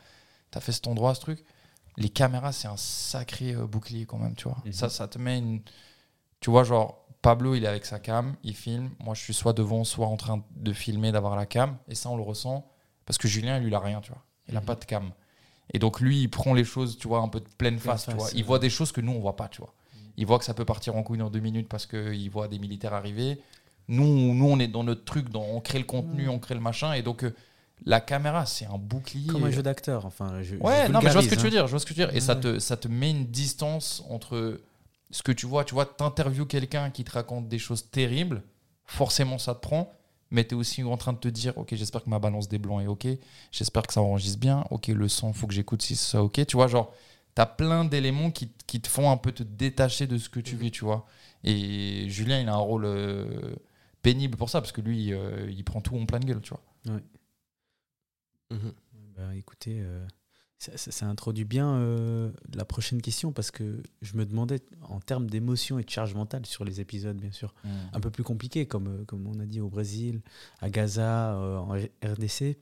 t'as 0.49 0.61
fait 0.61 0.71
cet 0.71 0.87
endroit, 0.87 1.13
ce 1.13 1.19
truc. 1.21 1.43
Les 1.97 2.09
caméras, 2.09 2.51
c'est 2.53 2.67
un 2.67 2.75
sacré 2.77 3.53
bouclier 3.53 4.05
quand 4.07 4.17
même, 4.17 4.33
tu 4.33 4.45
vois. 4.45 4.57
Mhm. 4.65 4.73
Ça, 4.73 4.89
ça 4.89 5.07
te 5.07 5.19
met 5.19 5.37
une. 5.37 5.61
Tu 6.43 6.49
vois, 6.49 6.65
genre, 6.65 7.05
Pablo, 7.21 7.55
il 7.55 7.63
est 7.63 7.67
avec 7.67 7.85
sa 7.85 7.99
cam, 7.99 8.35
il 8.43 8.53
filme. 8.53 8.89
Moi, 8.99 9.13
je 9.15 9.21
suis 9.21 9.33
soit 9.33 9.53
devant, 9.53 9.85
soit 9.85 10.07
en 10.07 10.17
train 10.17 10.43
de 10.57 10.73
filmer, 10.73 11.13
d'avoir 11.13 11.37
la 11.37 11.45
cam. 11.45 11.77
Et 11.87 11.95
ça, 11.95 12.09
on 12.09 12.17
le 12.17 12.21
ressent. 12.23 12.67
Parce 13.05 13.17
que 13.17 13.29
Julien, 13.29 13.59
lui, 13.59 13.67
il 13.69 13.73
a 13.75 13.79
rien, 13.79 14.01
tu 14.01 14.11
vois. 14.11 14.21
Il 14.49 14.57
a 14.57 14.59
Mhm. 14.59 14.65
pas 14.65 14.75
de 14.75 14.83
cam. 14.83 15.11
Et 15.73 15.79
donc, 15.79 16.01
lui, 16.01 16.19
il 16.23 16.27
prend 16.29 16.53
les 16.53 16.65
choses, 16.65 16.97
tu 16.97 17.07
vois, 17.07 17.19
un 17.19 17.29
peu 17.29 17.39
de 17.39 17.45
pleine 17.57 17.77
Pleine 17.77 17.79
face, 17.79 18.07
tu 18.07 18.13
vois. 18.15 18.27
Il 18.35 18.43
voit 18.43 18.59
des 18.59 18.69
choses 18.69 18.91
que 18.91 18.99
nous, 18.99 19.13
on 19.13 19.19
voit 19.19 19.37
pas, 19.37 19.47
tu 19.47 19.61
vois. 19.61 19.73
Il 20.17 20.25
voit 20.25 20.37
que 20.37 20.43
ça 20.45 20.53
peut 20.53 20.65
partir 20.65 20.97
en 20.97 21.03
couille 21.03 21.17
dans 21.17 21.29
deux 21.29 21.39
minutes 21.39 21.69
parce 21.69 21.85
qu'il 21.85 22.29
voit 22.29 22.49
des 22.49 22.59
militaires 22.59 22.93
arriver. 22.93 23.39
Nous, 23.87 24.33
nous, 24.35 24.45
on 24.45 24.59
est 24.59 24.67
dans 24.67 24.83
notre 24.83 25.05
truc, 25.05 25.29
dans, 25.29 25.43
on 25.43 25.61
crée 25.61 25.79
le 25.79 25.85
contenu, 25.85 26.27
on 26.29 26.39
crée 26.39 26.55
le 26.55 26.61
machin. 26.61 26.93
Et 26.93 27.01
donc, 27.01 27.23
euh, 27.23 27.33
la 27.85 27.99
caméra, 28.01 28.45
c'est 28.45 28.65
un 28.65 28.77
bouclier. 28.77 29.27
Comme 29.27 29.45
un 29.45 29.51
jeu 29.51 29.63
d'acteur. 29.63 30.05
Enfin, 30.05 30.41
je, 30.41 30.55
Ouais, 30.57 30.83
je 30.87 30.91
non, 30.91 30.99
mais 31.01 31.07
je 31.07 31.13
vois 31.13 31.21
ce 31.23 31.27
que 31.29 31.35
tu 31.35 31.41
veux 31.41 31.47
hein. 31.47 31.49
dire. 31.51 31.67
Je 31.67 31.71
vois 31.71 31.79
ce 31.79 31.85
que 31.85 31.93
tu 31.93 32.01
veux 32.01 32.05
dire. 32.07 32.15
Et 32.15 32.19
ça, 32.19 32.35
te, 32.35 32.59
ça 32.59 32.75
te 32.77 32.87
met 32.89 33.09
une 33.11 33.25
distance 33.27 34.03
entre 34.09 34.59
ce 35.13 35.23
que 35.23 35.31
tu 35.31 35.45
vois. 35.45 35.63
Tu 35.63 35.73
vois, 35.73 35.85
t'interviews 35.85 36.45
quelqu'un 36.45 36.89
qui 36.89 37.03
te 37.03 37.11
raconte 37.11 37.47
des 37.47 37.59
choses 37.59 37.89
terribles. 37.89 38.43
Forcément, 38.85 39.37
ça 39.37 39.55
te 39.55 39.61
prend. 39.61 39.93
Mais 40.31 40.43
tu 40.45 40.55
es 40.55 40.57
aussi 40.57 40.83
en 40.83 40.97
train 40.97 41.13
de 41.13 41.19
te 41.19 41.27
dire, 41.27 41.55
OK, 41.57 41.75
j'espère 41.75 42.03
que 42.03 42.09
ma 42.09 42.17
balance 42.17 42.49
des 42.49 42.57
blancs 42.57 42.81
est 42.81 42.87
OK. 42.87 43.07
J'espère 43.51 43.83
que 43.83 43.93
ça 43.93 44.01
enregistre 44.01 44.39
bien. 44.39 44.65
OK, 44.71 44.87
le 44.87 45.07
son, 45.07 45.31
faut 45.31 45.45
que 45.45 45.53
j'écoute 45.53 45.83
si 45.83 45.95
c'est 45.95 46.11
ça 46.11 46.23
OK. 46.23 46.43
Tu 46.45 46.57
vois, 46.57 46.67
genre, 46.67 46.91
tu 47.35 47.41
as 47.41 47.45
plein 47.45 47.85
d'éléments 47.85 48.31
qui, 48.31 48.49
qui 48.65 48.81
te 48.81 48.87
font 48.87 49.11
un 49.11 49.17
peu 49.17 49.31
te 49.31 49.43
détacher 49.43 50.07
de 50.07 50.17
ce 50.17 50.29
que 50.29 50.39
tu 50.39 50.55
vis, 50.55 50.71
tu 50.71 50.85
vois. 50.85 51.05
Et 51.43 52.09
Julien, 52.09 52.39
il 52.39 52.49
a 52.49 52.53
un 52.53 52.57
rôle 52.57 52.85
euh, 52.85 53.55
pénible 54.01 54.35
pour 54.35 54.49
ça, 54.49 54.59
parce 54.59 54.71
que 54.71 54.81
lui, 54.81 55.13
euh, 55.13 55.47
il 55.51 55.63
prend 55.63 55.81
tout 55.81 55.95
en 55.95 56.05
pleine 56.07 56.25
gueule, 56.25 56.41
tu 56.41 56.49
vois. 56.49 56.99
Mhm. 58.49 58.73
Bah, 59.15 59.35
écoutez, 59.35 59.81
euh, 59.81 60.07
ça, 60.63 60.77
ça- 60.77 60.91
ça 60.91 61.05
introduit 61.07 61.43
bien 61.45 61.67
euh, 61.75 62.29
la 62.55 62.63
prochaine 62.65 63.01
question 63.01 63.31
parce 63.31 63.51
que 63.51 63.81
je 64.01 64.15
me 64.15 64.25
demandais 64.25 64.59
en 64.89 64.99
termes 64.99 65.29
d'émotion 65.29 65.79
et 65.79 65.83
de 65.83 65.89
charge 65.89 66.13
mentale 66.13 66.45
sur 66.45 66.63
les 66.63 66.79
épisodes, 66.79 67.17
bien 67.17 67.31
sûr, 67.31 67.53
un 67.93 67.99
peu 67.99 68.09
plus 68.09 68.23
compliqués, 68.23 68.65
comme, 68.65 68.87
euh, 68.87 69.03
comme 69.05 69.27
on 69.27 69.39
a 69.39 69.45
dit 69.45 69.59
au 69.61 69.67
Brésil, 69.69 70.21
à 70.61 70.69
Gaza, 70.69 71.33
euh, 71.35 71.57
en 71.57 71.73
RDC. 72.07 72.57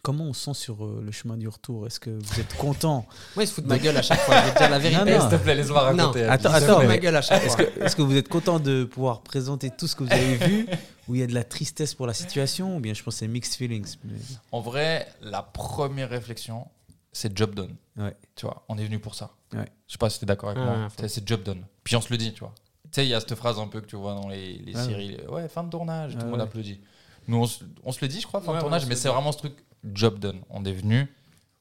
Comment 0.00 0.24
on 0.26 0.32
sent 0.32 0.54
sur 0.54 0.84
euh, 0.84 1.02
le 1.04 1.10
chemin 1.10 1.36
du 1.36 1.48
retour? 1.48 1.86
Est-ce 1.86 1.98
que 1.98 2.10
vous 2.10 2.40
êtes 2.40 2.56
content? 2.56 3.04
Moi, 3.34 3.44
il 3.44 3.46
se 3.48 3.52
fout 3.54 3.64
de 3.64 3.68
ma 3.68 3.78
gueule 3.80 3.96
à 3.96 4.02
chaque 4.02 4.20
fois. 4.20 4.40
Je 4.40 4.46
vais 4.46 4.52
te 4.54 4.58
dire 4.58 4.70
la 4.70 4.78
vérité. 4.78 5.04
Non, 5.04 5.10
non. 5.18 5.20
S'il 5.28 5.38
te 5.38 5.42
plaît, 5.42 5.54
laisse-moi 5.56 5.80
raconter. 5.80 6.22
Non. 6.24 6.30
Attends, 6.30 6.50
Il 6.50 6.54
se 6.54 6.60
fout 6.60 6.68
attends, 6.70 6.82
de 6.82 6.86
ma 6.86 6.98
gueule 6.98 7.16
à 7.16 7.20
chaque 7.22 7.42
Est-ce 7.44 7.56
fois. 7.56 7.64
que, 7.64 7.80
est-ce 7.80 7.96
que 7.96 8.02
vous 8.02 8.16
êtes 8.16 8.28
content 8.28 8.60
de 8.60 8.84
pouvoir 8.84 9.22
présenter 9.22 9.70
tout 9.70 9.88
ce 9.88 9.96
que 9.96 10.04
vous 10.04 10.12
avez 10.12 10.36
vu 10.36 10.66
Ou 11.08 11.16
il 11.16 11.20
y 11.20 11.24
a 11.24 11.26
de 11.26 11.34
la 11.34 11.42
tristesse 11.44 11.94
pour 11.94 12.06
la 12.06 12.14
situation 12.14 12.76
Ou 12.76 12.80
bien 12.80 12.94
je 12.94 13.02
pense 13.02 13.14
que 13.14 13.18
c'est 13.18 13.28
mixed 13.28 13.54
feelings 13.56 13.96
mais- 14.04 14.14
En 14.52 14.60
vrai, 14.60 15.08
la 15.20 15.42
première 15.42 16.10
réflexion, 16.10 16.68
c'est 17.12 17.36
job 17.36 17.54
done. 17.54 17.76
Ouais. 17.96 18.14
Tu 18.34 18.46
vois, 18.46 18.64
on 18.68 18.78
est 18.78 18.84
venu 18.84 18.98
pour 18.98 19.14
ça. 19.14 19.30
Ouais. 19.52 19.64
Je 19.86 19.92
sais 19.92 19.98
pas 19.98 20.10
si 20.10 20.18
tu 20.18 20.24
es 20.24 20.26
d'accord 20.26 20.50
avec 20.50 20.62
moi. 20.62 20.88
C'est- 21.06 21.26
job 21.26 21.42
done. 21.42 21.64
Puis 21.84 21.96
on 21.96 22.00
se 22.00 22.10
le 22.10 22.16
dit, 22.18 22.32
tu 22.32 22.40
vois. 22.40 22.54
Tu 22.84 22.88
sais, 22.92 23.06
il 23.06 23.10
y 23.10 23.14
a 23.14 23.20
cette 23.20 23.34
phrase 23.34 23.58
un 23.58 23.66
peu 23.68 23.80
que 23.80 23.86
tu 23.86 23.96
vois 23.96 24.14
dans 24.14 24.28
les, 24.28 24.58
les 24.58 24.74
séries. 24.74 25.18
Ouais, 25.28 25.48
fin 25.48 25.62
de 25.64 25.70
tournage, 25.70 26.12
tout 26.12 26.18
Ouais, 26.18 26.24
le 26.24 26.30
monde 26.30 26.40
applaudit. 26.40 26.80
Nous, 27.26 27.36
on 27.36 27.46
se, 27.46 27.62
on 27.84 27.92
se 27.92 27.98
le 28.00 28.08
dit, 28.08 28.20
je 28.20 28.26
crois, 28.26 28.40
fin 28.40 28.52
Ouais, 28.52 28.56
de 28.56 28.60
tournage, 28.62 28.86
mais 28.86 28.96
c'est 28.96 29.08
vraiment 29.08 29.32
ce 29.32 29.38
truc 29.38 29.54
job 29.92 30.18
done. 30.18 30.40
On 30.48 30.64
est 30.64 30.72
venu 30.72 31.06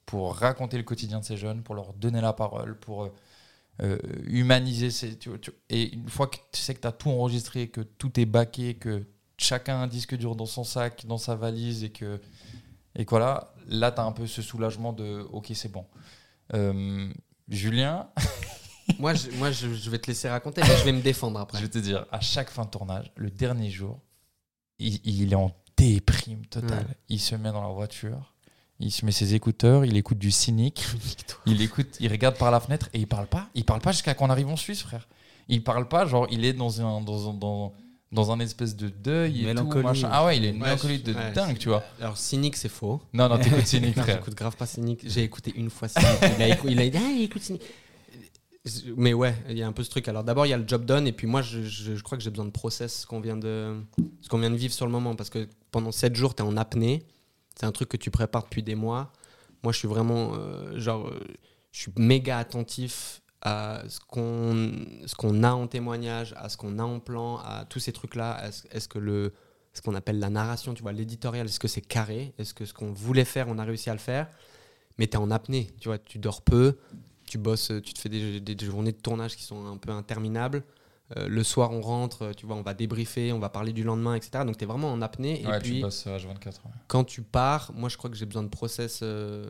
pour 0.06 0.36
raconter 0.36 0.78
le 0.78 0.84
quotidien 0.84 1.20
de 1.20 1.26
ces 1.26 1.36
jeunes, 1.36 1.64
pour 1.64 1.76
leur 1.76 1.94
donner 1.94 2.22
la 2.22 2.32
parole, 2.32 2.78
pour 2.80 3.04
euh, 3.04 3.14
euh, 3.84 3.98
humaniser 4.28 4.90
ces. 4.90 5.18
tu 5.18 5.30
vois, 5.30 5.38
tu- 5.38 5.52
et 5.70 5.94
une 5.94 6.08
fois 6.10 6.28
que 6.28 6.38
tu 6.54 6.62
sais 6.62 6.74
que 6.74 6.80
tu 6.82 6.88
as 6.88 6.94
tout 6.94 7.10
enregistré, 7.10 7.68
que 7.68 7.82
tout 7.82 8.18
est 8.20 8.26
baqué, 8.26 8.76
que 8.76 9.04
chacun 9.38 9.76
a 9.76 9.80
un 9.84 9.88
disque 9.88 10.16
dur 10.16 10.36
dans 10.38 10.46
son 10.46 10.64
sac, 10.64 11.06
dans 11.06 11.18
sa 11.18 11.36
valise, 11.36 11.84
et 11.84 11.90
que, 11.90 12.22
et 12.98 13.06
que 13.06 13.10
voilà, 13.12 13.54
là, 13.68 13.92
tu 13.92 14.02
as 14.02 14.04
un 14.04 14.12
peu 14.12 14.28
ce 14.28 14.42
soulagement 14.42 14.92
de 14.92 15.26
OK, 15.32 15.52
c'est 15.54 15.72
bon. 15.72 15.86
Euh, 16.54 17.10
Julien, 17.48 18.10
Moi, 19.00 19.14
je, 19.14 19.30
moi 19.32 19.52
je, 19.52 19.74
je 19.74 19.90
vais 19.90 20.00
te 20.00 20.08
laisser 20.08 20.30
raconter, 20.30 20.62
mais 20.62 20.78
je 20.78 20.84
vais 20.84 20.94
me 20.94 21.02
défendre 21.02 21.40
après. 21.40 21.58
je 21.58 21.64
vais 21.64 21.70
te 21.70 21.78
dire, 21.78 22.06
à 22.12 22.22
chaque 22.22 22.50
fin 22.50 22.66
de 22.66 22.70
tournage, 22.70 23.12
le 23.16 23.30
dernier 23.30 23.70
jour, 23.70 24.00
il, 24.80 25.00
il 25.04 25.32
est 25.32 25.36
en 25.36 25.52
déprime 25.76 26.46
totale. 26.46 26.86
Ouais. 26.86 26.96
Il 27.10 27.20
se 27.20 27.36
met 27.36 27.52
dans 27.52 27.62
la 27.62 27.74
voiture, 27.74 28.34
il 28.80 28.92
se 28.92 29.06
met 29.06 29.12
ses 29.12 29.36
écouteurs, 29.36 29.86
il 29.86 29.98
écoute 29.98 30.18
du 30.18 30.32
cynique, 30.32 30.86
il 31.46 31.62
écoute, 31.62 31.98
il 32.00 32.12
regarde 32.12 32.38
par 32.38 32.52
la 32.52 32.60
fenêtre 32.60 32.90
et 32.94 33.00
il 33.00 33.08
parle 33.08 33.28
pas. 33.28 33.50
Il 33.56 33.66
parle 33.66 33.82
pas 33.82 33.92
jusqu'à 33.92 34.14
qu'on 34.14 34.30
arrive 34.30 34.48
en 34.48 34.58
Suisse, 34.58 34.82
frère. 34.82 35.08
Il 35.50 35.64
parle 35.64 35.88
pas, 35.88 36.06
genre 36.06 36.28
il 36.32 36.46
est 36.46 36.54
dans 36.54 36.82
un 36.82 37.02
dans 37.02 37.30
un, 37.30 37.34
dans, 37.34 37.74
dans 38.12 38.32
un 38.32 38.40
espèce 38.40 38.76
de 38.76 38.88
deuil 38.90 39.48
et 39.48 39.54
tout, 39.56 39.66
machin. 39.82 40.10
Ah 40.12 40.26
ouais, 40.26 40.38
il 40.38 40.46
est 40.46 40.50
une 40.50 40.56
Ouais, 40.62 40.70
mélancolie 40.70 41.00
de 41.00 41.14
ouais. 41.14 41.32
dingue, 41.34 41.58
tu 41.58 41.68
vois. 41.70 41.84
Alors, 42.00 42.18
cynique, 42.18 42.56
c'est 42.56 42.70
faux. 42.70 43.02
Non, 43.14 43.28
non, 43.28 43.38
t'écoutes 43.38 43.66
cynique, 43.66 43.98
Non, 43.98 44.04
frère. 44.04 44.18
j'écoute 44.18 44.36
grave 44.36 44.56
pas 44.56 44.66
cynique. 44.66 45.02
J'ai 45.04 45.24
écouté 45.24 45.52
une 45.56 45.70
fois 45.70 45.88
cynique. 45.90 46.08
Il 46.38 46.42
a, 46.44 46.48
écou- 46.50 46.68
il 46.70 46.80
a 46.80 46.88
dit, 46.90 46.98
ah, 46.98 47.12
il 47.12 47.24
écoute 47.24 47.42
cynique. 47.42 47.64
Mais 48.98 49.14
ouais, 49.14 49.34
il 49.50 49.58
y 49.58 49.64
a 49.64 49.68
un 49.68 49.72
peu 49.72 49.82
ce 49.84 49.90
truc. 49.90 50.08
Alors 50.10 50.24
d'abord, 50.26 50.46
il 50.46 50.50
y 50.50 50.54
a 50.54 50.58
le 50.58 50.68
job 50.68 50.84
done, 50.84 51.08
et 51.08 51.14
puis 51.14 51.26
moi, 51.28 51.42
je, 51.42 51.64
je- 51.64 51.96
je 51.96 52.04
crois 52.04 52.18
que 52.18 52.24
j'ai 52.24 52.30
besoin 52.30 52.46
de 52.46 52.52
process 52.52 53.02
ce 53.02 53.06
qu'on 53.06 53.22
vient 53.22 53.38
de, 53.38 53.78
ce 54.22 54.28
qu'on 54.30 54.40
vient 54.40 54.52
de 54.52 54.58
vivre 54.58 54.74
sur 54.74 54.86
le 54.86 54.92
moment, 54.92 55.16
parce 55.16 55.30
que 55.30 55.48
pendant 55.72 55.92
7 55.92 56.16
jours, 56.16 56.36
tu 56.36 56.44
es 56.44 56.46
en 56.46 56.58
apnée. 56.58 57.04
C'est 57.60 57.66
un 57.66 57.72
truc 57.72 57.90
que 57.90 57.98
tu 57.98 58.12
prépares 58.12 58.44
depuis 58.44 58.64
des 58.64 58.76
mois. 58.76 59.12
Moi, 59.64 59.72
je 59.74 59.80
suis 59.80 59.88
vraiment, 59.88 60.34
euh, 60.36 60.78
genre, 60.80 61.08
euh, 61.08 61.20
je 61.72 61.80
suis 61.82 61.92
méga 61.98 62.38
attentif 62.40 63.22
à 63.42 63.84
ce 63.88 64.00
qu'on 64.00 65.44
a 65.44 65.52
en 65.52 65.68
témoignage, 65.68 66.34
à 66.38 66.50
ce 66.50 66.58
qu'on 66.58 66.80
a 66.80 66.84
en 66.84 67.00
plan, 67.00 67.38
à 67.38 67.66
tous 67.70 67.80
ces 67.80 67.92
trucs-là. 67.92 68.50
Est-ce 68.72 68.88
que 68.88 69.00
le 69.00 69.34
ce 69.74 69.82
qu'on 69.84 69.94
appelle 69.94 70.18
la 70.18 70.32
narration, 70.32 70.74
tu 70.74 70.82
vois, 70.82 70.92
l'éditorial, 70.92 71.46
est-ce 71.46 71.60
que 71.60 71.68
c'est 71.68 71.82
carré? 71.82 72.34
Est-ce 72.40 72.56
que 72.56 72.66
ce 72.66 72.74
qu'on 72.74 72.92
voulait 72.94 73.26
faire, 73.26 73.48
on 73.48 73.60
a 73.60 73.64
réussi 73.64 73.92
à 73.92 73.94
le 73.94 74.00
faire? 74.00 74.28
Mais 74.98 75.06
tu 75.06 75.14
es 75.14 75.18
en 75.18 75.30
apnée, 75.30 75.70
tu 75.80 75.90
vois, 75.90 76.00
tu 76.00 76.18
dors 76.18 76.42
peu, 76.42 76.80
tu 77.28 77.38
bosses, 77.38 77.72
tu 77.84 77.94
te 77.94 78.00
fais 78.00 78.10
des 78.10 78.66
journées 78.66 78.92
de 78.92 78.98
tournage 78.98 79.36
qui 79.36 79.44
sont 79.44 79.68
un 79.68 79.78
peu 79.78 79.92
interminables. 79.92 80.64
Euh, 81.16 81.28
le 81.30 81.42
soir, 81.44 81.72
on 81.72 81.80
rentre, 81.80 82.34
tu 82.36 82.46
vois, 82.46 82.58
on 82.58 82.62
va 82.64 82.74
débriefer, 82.74 83.32
on 83.32 83.40
va 83.40 83.48
parler 83.48 83.72
du 83.72 83.84
lendemain, 83.84 84.16
etc. 84.16 84.44
Donc, 84.46 84.58
tu 84.58 84.66
es 84.66 84.68
vraiment 84.68 84.92
en 84.92 85.02
apnée. 85.02 85.42
Ouais, 85.48 85.56
et 85.56 85.60
puis, 85.62 85.76
tu 85.76 85.82
bosses 85.82 86.06
H24. 86.06 86.46
ouais. 86.46 86.72
quand 86.88 87.06
tu 87.06 87.22
pars, 87.22 87.72
moi, 87.74 87.88
je 87.88 87.96
crois 87.96 88.10
que 88.10 88.18
j'ai 88.18 88.26
besoin 88.26 88.44
de 88.44 88.50
process 88.50 89.00
euh, 89.04 89.46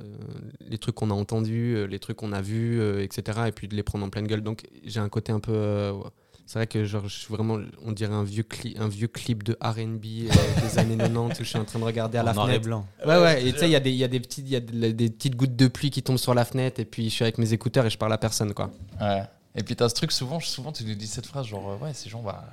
les 0.68 0.78
trucs 0.78 0.94
qu'on 0.94 1.10
a 1.10 1.16
entendus, 1.16 1.74
euh, 1.76 1.86
les 1.88 1.98
trucs 1.98 2.18
qu'on 2.18 2.32
a 2.32 2.42
vus, 2.42 2.80
euh, 2.80 3.02
etc. 3.04 3.40
Et 3.48 3.52
puis 3.52 3.68
de 3.68 3.76
les 3.76 3.82
prendre 3.82 4.06
en 4.06 4.10
pleine 4.10 4.28
gueule. 4.28 4.42
Donc, 4.44 4.68
j'ai 4.86 5.00
un 5.00 5.10
côté 5.10 5.32
un 5.32 5.40
peu. 5.40 5.52
euh, 5.52 5.94
ouais. 5.94 6.04
c'est 6.46 6.60
vrai 6.60 6.68
que 6.68 6.86
genre, 6.86 7.08
je 7.08 7.18
suis 7.18 7.34
vraiment, 7.34 7.58
on 7.84 7.92
dirait 7.92 8.14
un 8.14 8.24
vieux, 8.24 8.44
cli- 8.44 8.80
un 8.80 8.88
vieux 8.88 9.08
clip 9.08 9.42
de 9.42 9.54
RB 9.60 10.30
euh, 10.30 10.62
des 10.62 10.78
années 10.78 10.96
90 10.98 11.40
où 11.40 11.44
je 11.44 11.50
suis 11.50 11.58
en 11.58 11.66
train 11.66 11.80
de 11.80 11.86
regarder 11.86 12.20
à 12.20 12.24
la 12.24 12.32
en 12.34 12.36
noir 12.36 12.50
et 12.50 12.52
fenêtre. 12.52 12.68
blanc. 12.68 12.86
Ouais, 13.04 13.20
ouais, 13.20 13.48
et 13.48 13.52
tu 13.54 13.58
sais, 13.58 13.66
il 13.68 13.72
y 13.72 13.76
a, 13.76 13.80
des, 13.80 13.92
y, 13.92 14.04
a 14.04 14.08
des 14.08 14.20
petites- 14.20 14.46
il 14.46 14.52
y 14.52 14.56
a 14.56 14.60
de- 14.60 14.92
des 14.92 15.10
petites 15.10 15.36
gouttes 15.36 15.56
de 15.56 15.68
pluie 15.68 15.90
qui 15.90 16.04
tombent 16.04 16.18
sur 16.20 16.36
la 16.36 16.46
fenêtre, 16.46 16.80
et 16.80 16.86
puis 16.86 17.06
je 17.10 17.16
suis 17.16 17.24
avec 17.24 17.40
mes 17.40 17.52
écouteurs 17.52 17.88
et 17.88 17.90
je 17.90 17.98
parle 17.98 18.14
à 18.14 18.20
personne, 18.20 18.54
quoi. 18.54 18.70
Ouais. 19.02 19.24
Et 19.58 19.64
puis 19.64 19.76
t'as 19.76 19.90
ce 19.90 19.96
truc 19.96 20.12
souvent, 20.12 20.40
souvent 20.40 20.72
tu 20.72 20.86
nous 20.86 20.96
dis 20.96 21.08
cette 21.08 21.26
phrase 21.26 21.48
genre 21.48 21.70
euh, 21.72 21.78
ouais 21.86 21.94
ces 21.94 22.10
gens 22.10 22.20
on 22.20 22.24
va 22.24 22.46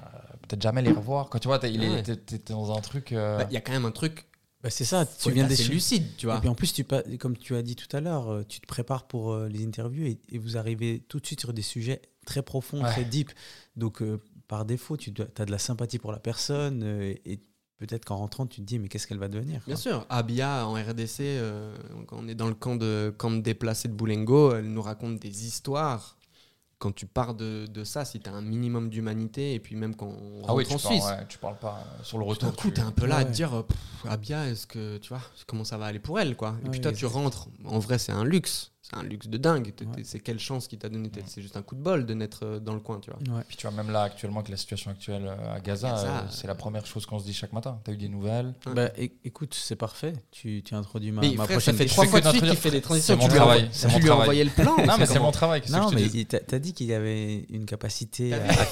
peut-être 0.48 0.62
jamais 0.62 0.82
les 0.82 0.90
revoir. 0.90 1.28
Quand 1.28 1.38
tu 1.38 1.48
vois 1.48 1.58
t'es 1.58 1.72
il 1.72 1.82
est- 1.84 2.08
Ouais. 2.10 2.40
dans 2.48 2.76
un 2.76 2.80
truc. 2.80 3.12
euh, 3.12 3.38
Bah, 3.38 3.46
Il 3.50 3.54
y 3.54 3.56
a 3.56 3.60
quand 3.60 3.72
même 3.72 3.84
un 3.84 3.90
truc. 3.92 4.26
Bah, 4.62 4.70
c'est 4.70 4.86
ça, 4.86 5.04
tu 5.04 5.30
viens 5.30 5.44
être 5.44 5.52
assez 5.52 5.56
d'échapper. 5.58 5.74
lucide, 5.74 6.16
tu 6.16 6.24
vois. 6.24 6.38
Et 6.38 6.40
puis 6.40 6.48
en 6.48 6.54
plus, 6.54 6.72
tu, 6.72 6.86
comme 7.18 7.36
tu 7.36 7.54
as 7.54 7.60
dit 7.60 7.76
tout 7.76 7.94
à 7.94 8.00
l'heure, 8.00 8.30
euh, 8.32 8.44
tu 8.48 8.60
te 8.60 8.66
prépares 8.66 9.06
pour 9.06 9.36
les 9.36 9.62
interviews 9.66 10.06
et, 10.06 10.18
et 10.30 10.38
vous 10.38 10.56
arrivez 10.56 11.00
tout 11.06 11.20
de 11.20 11.26
suite 11.26 11.40
sur 11.40 11.52
des 11.52 11.60
sujets 11.60 12.00
très 12.24 12.40
profonds, 12.40 12.82
Ouais. 12.82 12.90
très 12.90 13.04
deep. 13.04 13.30
Donc 13.76 14.00
euh, 14.00 14.18
par 14.48 14.64
défaut, 14.64 14.96
tu 14.96 15.12
as 15.38 15.44
de 15.44 15.50
la 15.50 15.58
sympathie 15.58 15.98
pour 15.98 16.12
la 16.12 16.18
personne 16.18 16.82
euh, 16.82 17.14
et 17.26 17.40
peut-être 17.76 18.06
qu'en 18.06 18.16
rentrant, 18.16 18.46
tu 18.46 18.62
te 18.62 18.66
dis 18.66 18.78
mais 18.78 18.88
qu'est-ce 18.88 19.06
qu'elle 19.06 19.18
va 19.18 19.28
devenir 19.28 19.56
quoi. 19.62 19.74
Bien 19.74 19.76
sûr, 19.76 20.06
Abia 20.08 20.66
en 20.66 20.72
RDC, 20.72 21.20
euh, 21.20 21.76
quand 22.06 22.16
on 22.20 22.28
est 22.28 22.34
dans 22.34 22.48
le 22.48 22.54
camp 22.54 22.76
de, 22.76 23.12
camp 23.18 23.30
de 23.32 23.40
déplacés 23.42 23.88
de 23.88 23.92
Boulengo, 23.92 24.54
elle 24.54 24.72
nous 24.72 24.80
raconte 24.82 25.20
des 25.20 25.44
histoires. 25.46 26.16
Quand 26.84 26.94
tu 26.94 27.06
pars 27.06 27.34
de, 27.34 27.64
de 27.66 27.82
ça, 27.82 28.04
si 28.04 28.20
tu 28.20 28.28
as 28.28 28.34
un 28.34 28.42
minimum 28.42 28.90
d'humanité, 28.90 29.54
et 29.54 29.58
puis 29.58 29.74
même 29.74 29.96
quand 29.96 30.06
on 30.08 30.42
Ah 30.46 30.54
oui, 30.54 30.64
rentre 30.64 30.68
tu 30.80 30.86
en 30.86 30.90
parles, 30.90 31.00
Suisse, 31.00 31.10
ouais, 31.18 31.26
tu 31.30 31.38
parles 31.38 31.58
pas 31.58 31.82
euh, 31.98 32.02
sur 32.02 32.18
le 32.18 32.24
retour. 32.24 32.50
d'un 32.50 32.54
coup, 32.56 32.68
tu- 32.68 32.74
t'es 32.74 32.82
un 32.82 32.90
peu 32.92 33.06
là 33.06 33.16
à 33.16 33.24
te 33.24 33.30
dire, 33.32 33.54
euh, 33.54 33.62
Abia, 34.06 34.46
est-ce 34.48 34.66
que 34.66 34.98
tu 34.98 35.08
vois 35.08 35.22
comment 35.46 35.64
ça 35.64 35.78
va 35.78 35.86
aller 35.86 35.98
pour 35.98 36.20
elle, 36.20 36.36
quoi 36.36 36.56
Et 36.60 36.64
Ouais, 36.66 36.70
puis 36.72 36.82
toi, 36.82 36.92
tu 36.92 37.06
rentres. 37.06 37.48
En 37.64 37.78
vrai, 37.78 37.98
c'est 37.98 38.12
un 38.12 38.24
luxe, 38.24 38.70
c'est 38.94 39.00
un 39.00 39.02
luxe 39.08 39.26
de 39.28 39.36
dingue. 39.36 39.72
Ouais. 39.96 40.02
C'est 40.04 40.20
quelle 40.20 40.38
chance 40.38 40.68
qu'il 40.68 40.78
t'a 40.78 40.88
donné 40.88 41.08
T'es- 41.10 41.22
C'est 41.26 41.42
juste 41.42 41.56
un 41.56 41.62
coup 41.62 41.74
de 41.74 41.80
bol 41.82 42.06
de 42.06 42.14
naître 42.14 42.40
euh, 42.44 42.58
dans 42.60 42.74
le 42.74 42.80
coin, 42.80 43.00
tu 43.00 43.10
vois. 43.10 43.36
Ouais. 43.36 43.42
Puis 43.48 43.56
tu 43.56 43.66
vois, 43.66 43.76
même 43.76 43.92
là, 43.92 44.02
actuellement, 44.02 44.38
avec 44.40 44.50
la 44.50 44.56
situation 44.56 44.90
actuelle 44.90 45.26
euh, 45.26 45.54
à 45.56 45.60
Gaza, 45.60 45.90
Gaza, 45.90 46.06
euh, 46.08 46.20
c'est 46.30 46.46
la 46.46 46.54
première 46.54 46.86
chose 46.86 47.04
qu'on 47.06 47.18
se 47.18 47.24
dit 47.24 47.32
chaque 47.34 47.52
matin. 47.52 47.78
T'as 47.84 47.92
eu 47.92 47.96
des 47.96 48.08
nouvelles? 48.08 48.54
Ouais. 48.66 48.74
Bah, 48.74 48.88
écoute, 49.24 49.54
c'est 49.54 49.76
parfait. 49.76 50.12
Tu, 50.30 50.62
tu 50.64 50.74
introduis 50.74 51.10
ma, 51.12 51.20
Mais 51.22 51.28
ma 51.34 51.44
frère, 51.44 51.60
ça 51.60 51.72
prochaine 51.72 51.76
fait 51.76 51.86
trois 51.86 52.04
fais 52.04 52.10
fois 52.10 52.20
que 52.20 52.26
de 52.26 52.30
suite 52.32 52.44
qu'il 52.44 52.56
fait 52.56 52.70
des 52.70 52.80
transitions. 52.80 53.14
C'est 53.14 53.18
Tu 53.18 53.22
mon 53.22 53.28
lui 53.28 53.34
as 53.34 53.36
travail, 53.36 53.58
envoyé- 53.60 53.72
c'est 53.72 53.88
tu 53.88 54.00
lui 54.00 54.10
as 54.10 54.16
envoyé 54.16 54.44
le 54.44 54.50
plan. 54.50 54.76
Non, 54.86 54.96
mais 54.98 55.06
c'est 55.06 55.18
mon 55.18 55.30
travail. 55.32 55.62
Non, 55.70 55.90
mais 55.90 56.24
t'as 56.24 56.58
dit 56.58 56.72
qu'il 56.72 56.92
avait 56.92 57.44
une 57.50 57.66
capacité 57.66 58.32
à, 58.34 58.64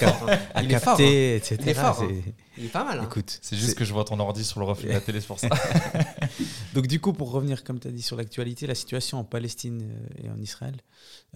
capter, 0.64 1.36
etc. 1.36 1.56
Il 1.62 1.68
est 1.68 1.74
fort, 1.74 2.00
hein. 2.02 2.06
C'est- 2.08 2.34
Il 2.58 2.64
est 2.66 2.68
pas 2.68 2.84
mal. 2.84 2.98
hein. 3.00 3.04
Écoute, 3.10 3.38
C'est 3.40 3.56
juste 3.56 3.76
que 3.78 3.84
je 3.84 3.92
vois 3.92 4.04
ton 4.04 4.18
ordi 4.20 4.44
sur 4.44 4.60
le 4.60 4.66
reflet 4.66 4.88
de 4.88 4.92
la 4.94 5.00
télé, 5.00 5.20
c'est 5.20 5.26
pour 5.26 5.38
ça. 5.38 5.48
Donc 6.74 6.86
du 6.86 7.00
coup, 7.00 7.12
pour 7.12 7.30
revenir, 7.30 7.64
comme 7.64 7.78
tu 7.80 7.88
as 7.88 7.90
dit, 7.92 8.02
sur 8.02 8.16
l'actualité, 8.16 8.66
la 8.66 8.74
situation 8.74 9.18
en 9.18 9.24
Palestine 9.24 9.82
euh, 9.82 10.24
et 10.24 10.30
en 10.30 10.38
Israël, 10.38 10.76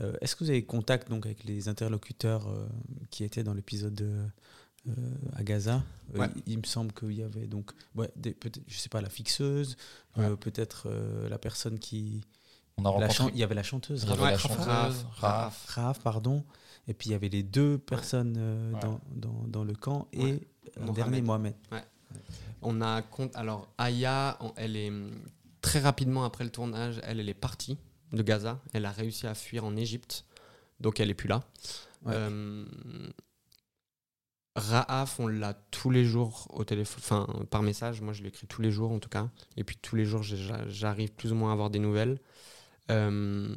euh, 0.01 0.15
est-ce 0.21 0.35
que 0.37 0.45
vous 0.45 0.51
avez 0.51 0.65
contact 0.65 1.09
donc, 1.11 1.27
avec 1.27 1.45
les 1.45 1.69
interlocuteurs 1.69 2.49
euh, 2.49 2.67
qui 3.11 3.25
étaient 3.25 3.43
dans 3.45 3.55
l'épisode 3.55 3.95
de, 3.95 4.13
euh, 4.89 4.93
à 5.35 5.43
Gaza? 5.43 5.83
Euh, 6.15 6.19
Ouais. 6.21 6.29
il, 6.47 6.53
il 6.53 6.59
me 6.59 6.65
semble 6.65 6.93
qu'il 6.93 7.13
y 7.13 7.23
avait 7.23 7.47
donc, 7.47 7.73
ouais, 7.97 8.11
des, 8.17 8.37
je 8.69 8.79
sais 8.79 8.89
pas, 8.89 9.01
la 9.01 9.09
fixeuse, 9.11 9.77
euh, 10.19 10.31
Ouais. 10.31 10.37
peut-être 10.37 10.85
euh, 10.91 11.29
la 11.29 11.39
personne 11.39 11.79
qui... 11.79 12.23
On 12.79 12.83
a 12.83 12.85
la 12.85 12.91
rencontré 12.91 13.15
chan- 13.15 13.31
il 13.33 13.39
y 13.39 13.43
avait 13.43 13.55
la 13.55 13.63
chanteuse, 13.63 14.05
Raph- 14.05 14.17
la 14.21 14.31
Raph, 14.33 14.41
chanteuse, 14.41 14.67
Raph, 14.67 15.07
Raph. 15.17 15.67
Raph, 15.69 16.01
pardon, 16.01 16.45
et 16.87 16.93
puis 16.95 17.09
il 17.09 17.13
y 17.13 17.15
avait 17.15 17.31
les 17.31 17.43
deux 17.43 17.79
personnes 17.79 18.37
Ouais. 18.75 18.81
dans, 18.81 19.01
dans, 19.15 19.45
dans 19.49 19.65
le 19.65 19.75
camp 19.75 20.09
et 20.13 20.41
Mohamed. 20.79 20.95
dernier 20.95 21.23
Mohamed. 21.23 21.55
On 22.69 22.81
a 22.81 23.01
compte. 23.01 23.35
Alors, 23.37 23.69
Aya, 23.79 24.37
elle 24.57 24.77
est 24.77 24.89
hum, 24.89 25.13
très 25.61 25.79
rapidement 25.79 26.25
après 26.25 26.43
le 26.43 26.51
tournage, 26.51 27.01
elle, 27.05 27.21
elle 27.21 27.29
est 27.29 27.35
partie 27.35 27.79
de 28.13 28.23
Gaza. 28.25 28.61
Elle 28.73 28.87
a 28.87 28.91
réussi 28.91 29.29
à 29.29 29.35
fuir 29.35 29.65
en 29.65 29.77
Égypte, 29.77 30.25
donc 30.81 30.99
elle 30.99 31.09
est 31.09 31.15
plus 31.15 31.29
là. 31.29 31.45
Ouais. 32.05 32.13
Euh, 32.15 32.65
Raaf, 34.57 35.21
on 35.21 35.29
l'a 35.29 35.55
tous 35.71 35.91
les 35.91 36.05
jours 36.05 36.49
au 36.51 36.65
téléphone, 36.65 37.01
enfin 37.05 37.45
par 37.51 37.63
message. 37.63 38.01
Moi, 38.01 38.13
je 38.13 38.25
l'écris 38.25 38.49
tous 38.49 38.63
les 38.63 38.73
jours 38.73 38.91
en 38.91 38.99
tout 38.99 39.09
cas. 39.09 39.29
Et 39.57 39.63
puis 39.63 39.77
tous 39.81 39.95
les 39.95 40.05
jours, 40.05 40.25
j'arrive 40.25 41.13
plus 41.13 41.31
ou 41.31 41.37
moins 41.37 41.51
à 41.51 41.53
avoir 41.53 41.71
des 41.71 41.79
nouvelles. 41.79 42.19
Euh, 42.91 43.49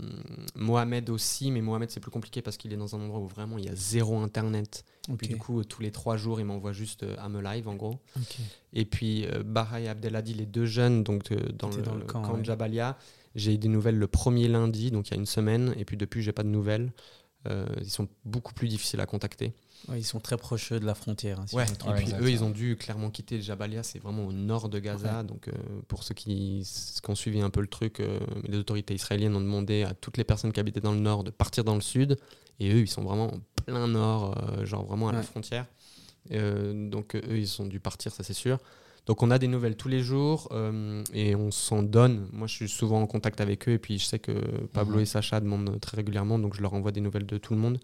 Mohamed 0.56 1.10
aussi, 1.10 1.52
mais 1.52 1.62
Mohamed 1.62 1.92
c'est 1.92 2.00
plus 2.00 2.12
compliqué 2.12 2.42
parce 2.42 2.58
qu'il 2.58 2.74
est 2.74 2.78
dans 2.78 2.96
un 2.96 3.02
endroit 3.02 3.20
où 3.20 3.28
vraiment 3.28 3.58
il 3.58 3.66
y 3.66 3.70
a 3.70 3.76
zéro 3.76 4.18
internet. 4.18 4.84
Et 5.12 5.14
puis 5.14 5.28
du 5.28 5.38
coup, 5.38 5.60
euh, 5.60 5.64
tous 5.64 5.82
les 5.82 5.92
trois 5.92 6.18
jours, 6.18 6.40
il 6.40 6.46
m'envoie 6.46 6.74
juste 6.74 7.04
euh, 7.04 7.16
I'm 7.24 7.36
alive 7.36 7.68
en 7.68 7.76
gros. 7.76 8.00
Et 8.74 8.86
puis 8.86 9.26
euh, 9.28 9.44
Baha 9.44 9.82
et 9.82 9.88
Abdelhadi, 9.88 10.34
les 10.34 10.46
deux 10.46 10.66
jeunes, 10.66 11.04
donc 11.04 11.32
dans, 11.54 11.70
le, 11.70 11.82
dans 11.82 11.94
le 11.94 12.00
le 12.02 12.06
camp, 12.06 12.22
camp, 12.22 12.34
ouais. 12.34 12.40
de 12.40 12.46
Jabalia. 12.46 12.98
J'ai 13.36 13.54
eu 13.54 13.58
des 13.58 13.68
nouvelles 13.68 13.98
le 13.98 14.08
premier 14.08 14.48
lundi, 14.48 14.90
donc 14.90 15.10
il 15.10 15.12
y 15.12 15.14
a 15.14 15.20
une 15.20 15.28
semaine, 15.28 15.76
et 15.78 15.86
puis 15.86 15.98
depuis, 15.98 16.24
j'ai 16.24 16.32
pas 16.32 16.44
de 16.44 16.50
nouvelles. 16.50 16.92
Ils 17.80 17.90
sont 17.90 18.08
beaucoup 18.26 18.54
plus 18.54 18.68
difficiles 18.68 19.00
à 19.00 19.06
contacter. 19.06 19.54
Ouais, 19.88 20.00
ils 20.00 20.04
sont 20.04 20.20
très 20.20 20.38
proches 20.38 20.72
de 20.72 20.86
la 20.86 20.94
frontière. 20.94 21.40
hein, 21.40 21.46
si 21.48 21.56
Ouais, 21.56 21.64
et 21.64 21.94
puis 21.96 22.06
eux, 22.22 22.30
ils 22.30 22.44
ont 22.44 22.50
dû 22.52 22.76
clairement 22.76 23.10
quitter 23.10 23.42
Jabalia, 23.42 23.82
c'est 23.82 23.98
vraiment 24.00 24.26
au 24.26 24.32
nord 24.34 24.70
de 24.70 24.78
Gaza. 24.80 25.24
Donc 25.24 25.48
euh, 25.48 25.52
pour 25.88 26.04
ceux 26.04 26.14
qui, 26.14 26.62
qui 27.02 27.10
ont 27.10 27.16
suivi 27.16 27.42
un 27.42 27.50
peu 27.50 27.62
le 27.62 27.68
truc, 27.68 28.00
euh, 28.00 28.20
les 28.44 28.58
autorités 28.58 28.94
israéliennes 28.94 29.36
ont 29.36 29.42
demandé 29.42 29.84
à 29.84 29.94
toutes 29.94 30.18
les 30.18 30.24
personnes 30.26 30.52
qui 30.52 30.60
habitaient 30.60 30.82
dans 30.82 30.92
le 30.92 31.00
nord 31.00 31.24
de 31.24 31.32
partir 31.32 31.64
dans 31.64 31.76
le 31.76 31.82
sud. 31.82 32.18
Et 32.60 32.72
eux, 32.74 32.80
ils 32.82 32.88
sont 32.90 33.04
vraiment 33.04 33.34
en 33.34 33.40
plein 33.66 33.88
nord, 33.88 34.38
euh, 34.60 34.66
genre 34.66 34.86
vraiment 34.86 35.08
à 35.10 35.14
la 35.14 35.24
frontière. 35.24 35.66
Donc 36.30 37.16
eux, 37.16 37.38
ils 37.38 37.62
ont 37.62 37.66
dû 37.66 37.80
partir, 37.80 38.12
ça 38.14 38.24
c'est 38.24 38.34
sûr. 38.34 38.60
Donc 39.06 39.24
on 39.24 39.32
a 39.32 39.40
des 39.40 39.48
nouvelles 39.48 39.76
tous 39.76 39.88
les 39.88 40.04
jours 40.04 40.50
euh, 40.52 41.04
et 41.14 41.36
on 41.36 41.50
s'en 41.52 41.82
donne. 41.82 42.28
Moi, 42.32 42.46
je 42.48 42.54
suis 42.54 42.70
souvent 42.70 43.02
en 43.02 43.08
contact 43.08 43.42
avec 43.42 43.68
eux 43.68 43.72
et 43.74 43.80
puis 43.80 43.98
je 43.98 44.06
sais 44.06 44.20
que 44.20 44.34
Pablo 44.68 44.98
Mhm. 44.98 45.02
et 45.02 45.06
Sacha 45.06 45.40
demandent 45.40 45.80
très 45.80 45.98
régulièrement, 45.98 46.38
donc 46.38 46.56
je 46.56 46.62
leur 46.62 46.74
envoie 46.74 46.92
des 46.92 47.02
nouvelles 47.02 47.26
de 47.26 47.38
tout 47.38 47.54
le 47.54 47.60
monde. 47.60 47.80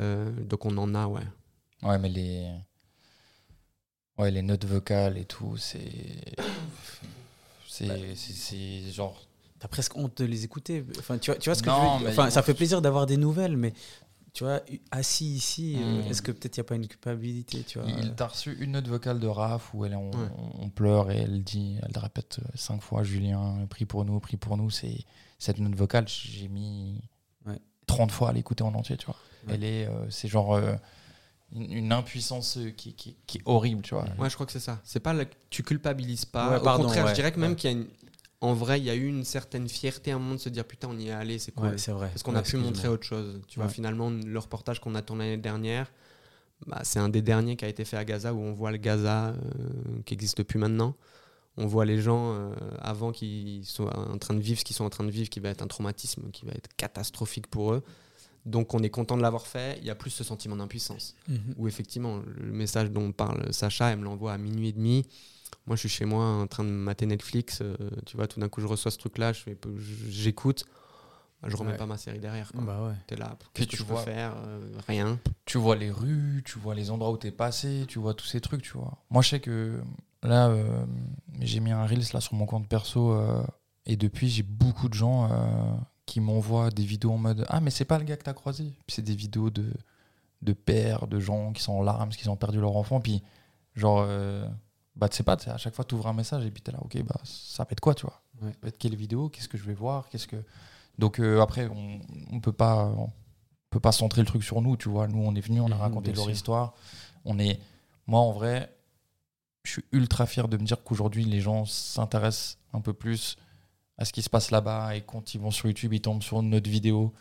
Euh, 0.00 0.30
donc 0.44 0.64
on 0.64 0.76
en 0.78 0.94
a, 0.94 1.06
ouais. 1.06 1.22
Ouais, 1.82 1.98
mais 1.98 2.08
les. 2.08 2.48
Ouais, 4.18 4.30
les 4.30 4.42
notes 4.42 4.64
vocales 4.64 5.16
et 5.18 5.24
tout, 5.24 5.56
c'est. 5.56 6.34
C'est 7.68 8.90
genre. 8.92 9.20
T'as 9.60 9.68
presque 9.68 9.96
honte 9.96 10.18
de 10.18 10.24
les 10.24 10.44
écouter. 10.44 10.84
Enfin, 10.98 11.18
tu 11.18 11.30
vois, 11.30 11.38
tu 11.40 11.48
vois 11.50 11.54
ce 11.56 11.62
que 11.62 11.68
Non, 11.68 11.98
je 11.98 12.04
veux 12.04 12.10
Enfin, 12.10 12.30
ça 12.30 12.42
fait 12.42 12.54
plaisir 12.54 12.80
d'avoir 12.80 13.06
des 13.06 13.16
nouvelles, 13.16 13.56
mais 13.56 13.72
tu 14.32 14.44
vois, 14.44 14.60
assis 14.92 15.26
ici, 15.34 15.76
euh, 15.78 16.02
Mm. 16.04 16.10
est-ce 16.10 16.22
que 16.22 16.30
peut-être 16.30 16.56
il 16.56 16.60
n'y 16.60 16.66
a 16.66 16.68
pas 16.68 16.74
une 16.76 16.86
culpabilité, 16.86 17.64
tu 17.64 17.80
vois? 17.80 17.90
Il 17.90 18.14
t'a 18.14 18.28
reçu 18.28 18.56
une 18.60 18.72
note 18.72 18.86
vocale 18.86 19.18
de 19.18 19.26
Raph 19.26 19.74
où 19.74 19.84
elle, 19.84 19.96
on, 19.96 20.10
Ouais. 20.12 20.28
on 20.60 20.68
pleure 20.70 21.10
et 21.10 21.16
elle 21.18 21.42
dit, 21.42 21.76
elle 21.82 21.98
répète 21.98 22.38
euh, 22.40 22.48
cinq 22.54 22.80
fois 22.82 23.02
Julien, 23.02 23.66
prie 23.68 23.84
pour 23.84 24.04
nous, 24.04 24.20
prie 24.20 24.36
pour 24.36 24.56
nous. 24.56 24.70
C'est 24.70 24.98
cette 25.40 25.58
note 25.58 25.74
vocale, 25.74 26.06
j'ai 26.06 26.46
mis 26.48 27.00
Ouais. 27.46 27.58
30 27.88 28.12
fois 28.12 28.28
à 28.28 28.32
l'écouter 28.32 28.62
en 28.62 28.74
entier, 28.74 28.96
tu 28.96 29.06
vois. 29.06 29.16
Ouais. 29.48 29.54
Elle 29.54 29.64
est, 29.64 29.86
euh, 29.86 30.10
c'est 30.10 30.28
genre 30.28 30.54
euh, 30.54 30.74
une, 31.54 31.92
impuissance 31.92 32.58
euh, 32.58 32.70
qui, 32.70 32.94
qui, 32.94 33.16
qui 33.26 33.38
est 33.38 33.42
horrible, 33.44 33.82
tu 33.82 33.94
vois. 33.94 34.04
Ouais, 34.18 34.28
je 34.28 34.34
crois 34.34 34.46
que 34.46 34.52
c'est 34.52 34.60
ça. 34.60 34.80
C'est 34.84 35.00
pas 35.00 35.14
tu 35.50 35.62
culpabilises 35.62 36.24
pas. 36.24 36.50
Ouais, 36.50 36.56
Au 36.58 36.62
pardon, 36.62 36.84
contraire, 36.84 37.04
ouais, 37.04 37.10
je 37.10 37.14
dirais 37.14 37.32
que 37.32 37.40
même 37.40 37.50
ouais. 37.50 37.56
qu'il 37.56 37.70
y 37.70 37.74
a 37.74 37.76
une, 37.76 37.86
en 38.40 38.54
vrai, 38.54 38.78
il 38.78 38.84
y 38.84 38.90
a 38.90 38.94
eu 38.94 39.06
une 39.06 39.24
certaine 39.24 39.68
fierté 39.68 40.12
à 40.12 40.16
un 40.16 40.18
moment 40.18 40.34
de 40.34 40.40
se 40.40 40.48
dire 40.48 40.64
putain, 40.64 40.88
on 40.90 40.98
y 40.98 41.08
est 41.08 41.12
allé, 41.12 41.38
c'est 41.38 41.52
cool. 41.52 41.78
C'est 41.78 41.92
vrai. 41.92 42.08
Parce 42.08 42.22
qu'on 42.22 42.36
a 42.36 42.42
pu 42.42 42.56
montrer 42.56 42.88
autre 42.88 43.04
chose. 43.04 43.40
Tu 43.48 43.58
vois, 43.58 43.68
finalement, 43.68 44.10
le 44.10 44.38
reportage 44.38 44.80
qu'on 44.80 44.94
a 44.94 45.02
tourné 45.02 45.30
l'année 45.30 45.42
dernière, 45.42 45.90
bah, 46.66 46.80
c'est 46.82 46.98
un 46.98 47.08
des 47.08 47.22
derniers 47.22 47.56
qui 47.56 47.64
a 47.64 47.68
été 47.68 47.84
fait 47.84 47.96
à 47.96 48.04
Gaza 48.04 48.34
où 48.34 48.40
on 48.40 48.52
voit 48.52 48.70
le 48.70 48.78
Gaza 48.78 49.28
euh, 49.28 49.34
qui 50.04 50.14
existe 50.14 50.38
depuis 50.38 50.58
maintenant. 50.58 50.94
On 51.56 51.66
voit 51.66 51.84
les 51.84 52.00
gens 52.00 52.34
euh, 52.34 52.50
avant 52.80 53.10
qui 53.10 53.62
sont 53.64 53.86
en 53.86 54.18
train 54.18 54.34
de 54.34 54.40
vivre 54.40 54.60
ce 54.60 54.64
qu'ils 54.64 54.76
sont 54.76 54.84
en 54.84 54.90
train 54.90 55.04
de 55.04 55.10
vivre, 55.10 55.28
qui 55.28 55.40
va 55.40 55.48
être 55.48 55.62
un 55.62 55.66
traumatisme, 55.66 56.30
qui 56.30 56.46
va 56.46 56.52
être 56.52 56.68
catastrophique 56.76 57.48
pour 57.48 57.72
eux. 57.72 57.82
Donc 58.48 58.74
on 58.74 58.78
est 58.82 58.90
content 58.90 59.16
de 59.16 59.22
l'avoir 59.22 59.46
fait. 59.46 59.78
Il 59.80 59.86
y 59.86 59.90
a 59.90 59.94
plus 59.94 60.10
ce 60.10 60.24
sentiment 60.24 60.56
d'impuissance 60.56 61.14
Mhm. 61.28 61.54
où 61.58 61.68
effectivement 61.68 62.20
le 62.36 62.50
message 62.52 62.90
dont 62.90 63.12
parle 63.12 63.52
Sacha, 63.52 63.90
elle 63.90 63.98
me 63.98 64.04
l'envoie 64.04 64.32
à 64.32 64.38
minuit 64.38 64.68
et 64.68 64.72
demi. 64.72 65.06
Moi, 65.66 65.76
je 65.76 65.80
suis 65.80 65.88
chez 65.90 66.04
moi 66.06 66.24
en 66.24 66.46
train 66.46 66.64
de 66.64 66.70
mater 66.70 67.04
Netflix. 67.06 67.60
euh, 67.60 67.76
tu 68.06 68.16
vois, 68.16 68.26
tout 68.26 68.40
d'un 68.40 68.48
coup, 68.48 68.60
je 68.62 68.66
reçois 68.66 68.90
ce 68.90 68.98
truc-là, 68.98 69.32
j'écoute. 70.08 70.64
Je 71.46 71.54
remets 71.56 71.72
Ouais. 71.72 71.76
pas 71.76 71.86
ma 71.86 71.96
série 71.98 72.18
derrière. 72.18 72.50
quoi. 72.50 72.62
Bah 72.62 72.82
ouais. 72.88 72.94
T'es 73.06 73.14
là, 73.16 73.36
qu'est-ce 73.54 73.68
que 73.68 73.76
tu 73.76 73.82
peux 73.84 73.92
vois- 73.92 74.02
faire 74.02 74.34
Euh, 74.46 74.58
Rien. 74.88 75.20
tu 75.44 75.56
vois 75.58 75.76
les 75.76 75.90
rues, 75.90 76.42
tu 76.44 76.58
vois 76.58 76.74
les 76.74 76.90
endroits 76.90 77.12
où 77.12 77.16
t'es 77.16 77.30
passé, 77.30 77.84
tu 77.86 77.98
vois 78.00 78.14
tous 78.14 78.26
ces 78.26 78.40
trucs, 78.40 78.62
tu 78.62 78.72
vois. 78.72 78.98
Moi, 79.10 79.22
je 79.22 79.28
sais 79.28 79.40
que 79.40 79.80
là, 80.24 80.48
euh, 80.48 80.84
j'ai 81.40 81.60
mis 81.60 81.70
un 81.70 81.86
Reels 81.86 82.12
là 82.12 82.20
sur 82.20 82.34
mon 82.34 82.46
compte 82.46 82.66
perso 82.68 83.16
et 83.86 83.96
depuis, 83.96 84.28
j'ai 84.28 84.42
beaucoup 84.42 84.88
de 84.88 84.94
gens 84.94 85.28
qui 86.08 86.20
m'envoient 86.20 86.70
des 86.70 86.84
vidéos 86.84 87.12
en 87.12 87.18
mode 87.18 87.44
Ah, 87.48 87.60
mais 87.60 87.70
c'est 87.70 87.84
pas 87.84 87.98
le 87.98 88.04
gars 88.04 88.16
que 88.16 88.24
t'as 88.24 88.32
croisé. 88.32 88.64
Puis 88.86 88.94
c'est 88.96 89.02
des 89.02 89.14
vidéos 89.14 89.50
de, 89.50 89.72
de 90.42 90.52
pères, 90.52 91.06
de 91.06 91.20
gens 91.20 91.52
qui 91.52 91.62
sont 91.62 91.74
en 91.74 91.82
larmes, 91.82 92.08
qui 92.10 92.28
ont 92.28 92.36
perdu 92.36 92.60
leur 92.60 92.76
enfant. 92.76 93.00
Puis, 93.00 93.22
genre, 93.74 94.00
euh, 94.06 94.48
bah, 94.96 95.08
tu 95.08 95.16
sais 95.16 95.22
pas, 95.22 95.36
à 95.46 95.56
chaque 95.58 95.74
fois, 95.74 95.84
tu 95.84 95.94
ouvres 95.94 96.06
un 96.08 96.12
message 96.14 96.44
et 96.46 96.50
puis 96.50 96.62
t'es 96.62 96.72
là, 96.72 96.78
ok, 96.82 97.00
bah, 97.04 97.20
ça 97.24 97.62
va 97.64 97.68
être 97.72 97.80
quoi, 97.80 97.94
tu 97.94 98.06
vois? 98.06 98.20
Ouais. 98.42 98.52
Ça 98.52 98.58
va 98.62 98.68
être 98.68 98.78
quelle 98.78 98.96
vidéo? 98.96 99.28
Qu'est-ce 99.28 99.48
que 99.48 99.58
je 99.58 99.64
vais 99.64 99.74
voir? 99.74 100.08
Qu'est-ce 100.08 100.26
que. 100.26 100.42
Donc, 100.98 101.20
euh, 101.20 101.40
après, 101.40 101.68
on, 101.68 102.00
on 102.32 102.40
peut 102.40 102.52
pas. 102.52 102.86
on 102.96 103.10
peut 103.70 103.80
pas 103.80 103.92
centrer 103.92 104.22
le 104.22 104.26
truc 104.26 104.42
sur 104.42 104.62
nous, 104.62 104.76
tu 104.78 104.88
vois. 104.88 105.06
Nous, 105.08 105.18
on 105.22 105.34
est 105.34 105.40
venus, 105.42 105.60
on 105.62 105.70
a 105.70 105.74
Mhm, 105.74 105.80
raconté 105.80 106.12
leur 106.12 106.24
sûr. 106.24 106.32
histoire. 106.32 106.74
On 107.26 107.38
est. 107.38 107.60
Moi, 108.06 108.18
en 108.18 108.32
vrai, 108.32 108.74
je 109.64 109.72
suis 109.72 109.84
ultra 109.92 110.24
fier 110.24 110.48
de 110.48 110.56
me 110.56 110.64
dire 110.64 110.82
qu'aujourd'hui, 110.82 111.24
les 111.24 111.42
gens 111.42 111.66
s'intéressent 111.66 112.56
un 112.72 112.80
peu 112.80 112.94
plus 112.94 113.36
à 113.98 114.04
ce 114.04 114.12
qui 114.12 114.22
se 114.22 114.30
passe 114.30 114.50
là-bas 114.50 114.96
et 114.96 115.02
quand 115.02 115.34
ils 115.34 115.40
vont 115.40 115.50
sur 115.50 115.66
YouTube, 115.66 115.92
ils 115.92 116.00
tombent 116.00 116.22
sur 116.22 116.40
notre 116.42 116.70
vidéo 116.70 117.12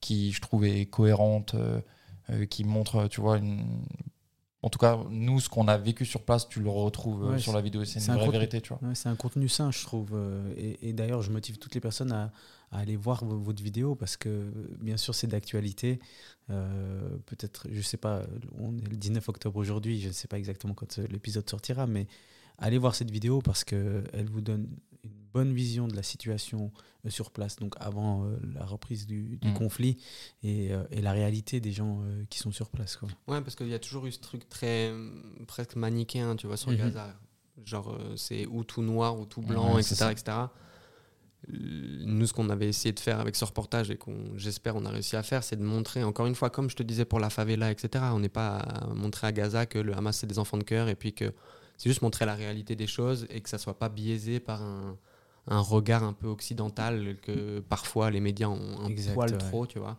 qui, 0.00 0.30
je 0.32 0.40
trouve, 0.40 0.64
est 0.64 0.86
cohérente, 0.86 1.54
euh, 1.54 1.80
euh, 2.30 2.44
qui 2.46 2.62
montre, 2.64 3.08
tu 3.08 3.20
vois, 3.20 3.38
une. 3.38 3.64
En 4.60 4.70
tout 4.70 4.78
cas, 4.80 4.98
nous, 5.08 5.38
ce 5.38 5.48
qu'on 5.48 5.68
a 5.68 5.78
vécu 5.78 6.04
sur 6.04 6.22
place, 6.24 6.48
tu 6.48 6.60
le 6.60 6.68
retrouves 6.68 7.24
euh, 7.24 7.30
Ouais, 7.32 7.38
sur 7.38 7.52
la 7.52 7.60
vidéo. 7.60 7.84
C'est 7.84 8.00
une 8.04 8.10
un 8.10 8.14
vraie 8.16 8.26
contenu- 8.26 8.32
vérité, 8.32 8.60
tu 8.60 8.68
vois. 8.74 8.80
Ouais, 8.88 8.94
c'est 8.94 9.08
un 9.08 9.14
contenu 9.14 9.48
sain, 9.48 9.70
je 9.70 9.82
trouve. 9.84 10.18
Et, 10.56 10.88
et 10.88 10.92
d'ailleurs, 10.92 11.22
je 11.22 11.30
motive 11.30 11.58
toutes 11.58 11.74
les 11.76 11.80
personnes 11.80 12.10
à, 12.12 12.32
à 12.72 12.78
aller 12.80 12.96
voir 12.96 13.24
vo- 13.24 13.38
votre 13.38 13.62
vidéo 13.62 13.94
parce 13.94 14.16
que, 14.16 14.52
bien 14.80 14.96
sûr, 14.96 15.14
c'est 15.14 15.28
d'actualité. 15.28 16.00
Euh, 16.50 17.08
Peut-être, 17.26 17.68
je 17.70 17.80
sais 17.80 17.96
pas, 17.96 18.22
on 18.58 18.76
est 18.78 18.88
le 18.88 18.96
19 18.96 19.28
octobre 19.28 19.56
aujourd'hui, 19.58 20.00
je 20.00 20.08
ne 20.08 20.12
sais 20.12 20.28
pas 20.28 20.38
exactement 20.38 20.74
quand 20.74 20.98
l'épisode 20.98 21.48
sortira, 21.48 21.86
mais 21.86 22.06
allez 22.58 22.78
voir 22.78 22.94
cette 22.96 23.10
vidéo 23.12 23.40
parce 23.40 23.62
qu'elle 23.64 24.28
vous 24.30 24.40
donne 24.40 24.68
bonne 25.32 25.52
vision 25.52 25.88
de 25.88 25.94
la 25.96 26.02
situation 26.02 26.70
euh, 27.06 27.10
sur 27.10 27.30
place, 27.30 27.56
donc 27.56 27.74
avant 27.80 28.24
euh, 28.24 28.36
la 28.54 28.64
reprise 28.64 29.06
du, 29.06 29.36
du 29.36 29.48
Mm. 29.50 29.54
conflit 29.54 29.96
et, 30.42 30.72
euh, 30.72 30.82
et 30.90 31.00
la 31.02 31.12
réalité 31.12 31.60
des 31.60 31.72
gens 31.72 32.02
qui 32.30 32.38
sont 32.38 32.52
sur 32.52 32.70
place. 32.70 32.96
Quoi. 32.96 33.08
Ouais, 33.26 33.40
parce 33.40 33.54
qu'il 33.56 33.68
y 33.68 33.74
a 33.74 33.78
toujours 33.78 34.06
eu 34.06 34.12
ce 34.12 34.20
truc 34.20 34.48
très 34.48 34.90
euh, 34.90 35.10
presque 35.46 35.76
manichéen, 35.76 36.36
tu 36.36 36.46
vois, 36.46 36.56
sur 36.56 36.70
Mhm. 36.70 36.78
Gaza. 36.78 37.14
Genre, 37.64 37.98
c'est 38.16 38.46
ou 38.46 38.62
tout 38.64 38.82
noir 38.82 39.18
ou 39.18 39.26
tout 39.26 39.42
blanc, 39.42 39.74
Ouais, 39.74 39.80
etc., 39.82 40.06
etc. 40.12 40.36
nous, 41.48 42.26
ce 42.26 42.32
qu'on 42.32 42.50
avait 42.50 42.68
essayé 42.68 42.92
de 42.92 43.00
faire 43.00 43.20
avec 43.20 43.36
ce 43.36 43.44
reportage 43.44 43.90
et 43.90 43.96
qu'on, 43.96 44.36
j'espère, 44.36 44.76
on 44.76 44.84
a 44.84 44.90
réussi 44.90 45.16
à 45.16 45.22
faire, 45.22 45.42
c'est 45.44 45.56
de 45.56 45.62
montrer, 45.62 46.02
encore 46.04 46.26
une 46.26 46.34
fois, 46.34 46.50
comme 46.50 46.68
je 46.68 46.76
te 46.76 46.82
disais 46.82 47.04
pour 47.04 47.20
la 47.20 47.30
favela, 47.30 47.70
etc. 47.70 48.04
On 48.12 48.18
n'est 48.20 48.28
pas 48.28 48.58
à 48.58 48.86
montrer 48.94 49.26
à 49.28 49.32
Gaza 49.32 49.64
que 49.66 49.78
le 49.78 49.94
Hamas 49.96 50.16
c'est 50.18 50.26
des 50.26 50.38
enfants 50.38 50.58
de 50.58 50.64
cœur 50.64 50.88
et 50.88 50.94
puis 50.94 51.12
que 51.14 51.32
c'est 51.76 51.88
juste 51.88 52.02
montrer 52.02 52.26
la 52.26 52.34
réalité 52.34 52.74
des 52.76 52.86
choses 52.88 53.26
et 53.30 53.40
que 53.40 53.48
ça 53.48 53.58
soit 53.58 53.78
pas 53.78 53.88
biaisé 53.88 54.40
par 54.40 54.62
un, 54.62 54.98
un 55.48 55.60
regard 55.60 56.02
un 56.04 56.12
peu 56.12 56.26
occidental 56.28 57.16
que 57.22 57.60
parfois 57.60 58.10
les 58.10 58.20
médias 58.20 58.48
ont 58.48 58.80
un 58.80 58.88
Exact, 58.88 59.14
poil 59.14 59.32
ouais. 59.32 59.38
trop, 59.38 59.66
tu 59.66 59.78
vois. 59.78 59.98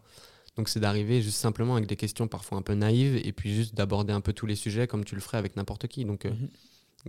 Donc 0.58 0.68
c'est 0.70 0.80
d'arriver 0.80 1.22
juste 1.22 1.38
simplement 1.38 1.76
avec 1.76 1.88
des 1.88 1.96
questions 1.96 2.28
parfois 2.28 2.58
un 2.58 2.62
peu 2.62 2.74
naïves 2.74 3.16
et 3.24 3.32
puis 3.32 3.54
juste 3.54 3.76
d'aborder 3.76 4.14
un 4.14 4.22
peu 4.22 4.34
tous 4.34 4.46
les 4.46 4.56
sujets 4.56 4.88
comme 4.88 5.06
tu 5.06 5.16
le 5.16 5.22
ferais 5.22 5.38
avec 5.38 5.56
n'importe 5.56 5.88
qui. 5.88 6.06
Donc 6.06 6.26
euh, 6.26 6.32
Mhm. 6.32 6.50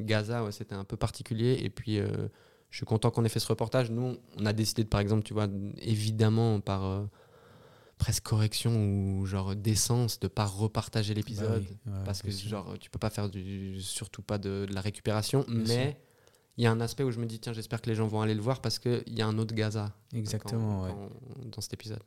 Gaza, 0.07 0.45
ouais, 0.45 0.53
c'était 0.53 0.75
un 0.77 0.85
peu 0.85 0.97
particulier. 0.97 1.59
Et 1.63 1.69
puis, 1.69 1.99
euh, 1.99 2.29
je 2.71 2.77
suis 2.77 2.87
content 2.87 3.11
qu'on 3.11 3.25
ait 3.25 3.29
fait 3.29 3.41
ce 3.41 3.49
reportage. 3.49 3.91
Nous, 3.91 4.17
on 4.39 4.47
a 4.47 4.53
décidé, 4.53 4.85
de, 4.85 4.89
par 4.89 5.01
exemple, 5.01 5.25
tu 5.25 5.35
vois, 5.35 5.49
évidemment, 5.79 6.61
par 6.61 6.85
euh, 6.85 7.05
presque 7.99 8.23
correction 8.23 8.73
ou 8.87 9.27
genre 9.27 9.57
décence, 9.57 10.21
de 10.21 10.29
pas 10.29 10.45
repartager 10.47 11.13
l'épisode. 11.13 11.65
Bah 11.65 11.69
oui, 11.87 11.93
ouais, 11.93 12.05
parce 12.05 12.23
que, 12.23 12.31
sûr. 12.31 12.51
genre, 12.51 12.79
tu 12.79 12.89
peux 12.89 13.01
pas 13.01 13.11
faire 13.11 13.29
du, 13.29 13.81
surtout 13.83 14.23
pas 14.23 14.39
de, 14.39 14.67
de 14.69 14.73
la 14.75 14.81
récupération. 14.81 15.45
Bien 15.49 15.65
mais 15.67 16.01
il 16.57 16.65
y 16.65 16.67
a 16.67 16.71
un 16.73 16.81
aspect 16.81 17.03
où 17.05 17.11
je 17.11 17.19
me 17.21 17.27
dis, 17.27 17.39
tiens, 17.41 17.53
j'espère 17.53 17.81
que 17.81 17.89
les 17.89 17.95
gens 17.95 18.07
vont 18.07 18.21
aller 18.21 18.35
le 18.35 18.43
voir 18.43 18.61
parce 18.61 18.79
qu'il 18.79 19.03
y 19.09 19.23
a 19.23 19.27
un 19.27 19.39
autre 19.39 19.55
Gaza. 19.55 19.95
Exactement, 20.13 20.81
quand- 20.83 20.87
ouais. 20.87 21.09
quand- 21.43 21.45
dans 21.51 21.61
cet 21.61 21.73
épisode. 21.75 22.03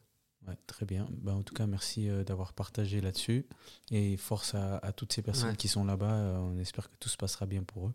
Ouais, 0.47 0.57
très 0.67 0.85
bien. 0.85 1.07
Bah, 1.21 1.33
en 1.33 1.41
tout 1.41 1.53
cas, 1.53 1.65
merci 1.67 2.09
euh, 2.09 2.23
d'avoir 2.25 2.51
partagé 2.53 2.99
là-dessus. 2.99 3.45
Et 3.91 4.17
force 4.17 4.55
à, 4.55 4.77
à 4.79 4.91
toutes 4.91 5.13
ces 5.13 5.21
personnes 5.21 5.51
Ouais. 5.51 5.55
qui 5.55 5.69
sont 5.69 5.85
là-bas. 5.85 6.11
Euh, 6.13 6.37
on 6.37 6.57
espère 6.59 6.89
que 6.89 6.95
tout 6.99 7.07
se 7.09 7.15
passera 7.17 7.45
bien 7.45 7.63
pour 7.63 7.87
eux. 7.87 7.93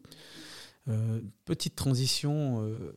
Euh, 0.88 1.20
petite 1.44 1.76
transition. 1.76 2.62
euh, 2.62 2.96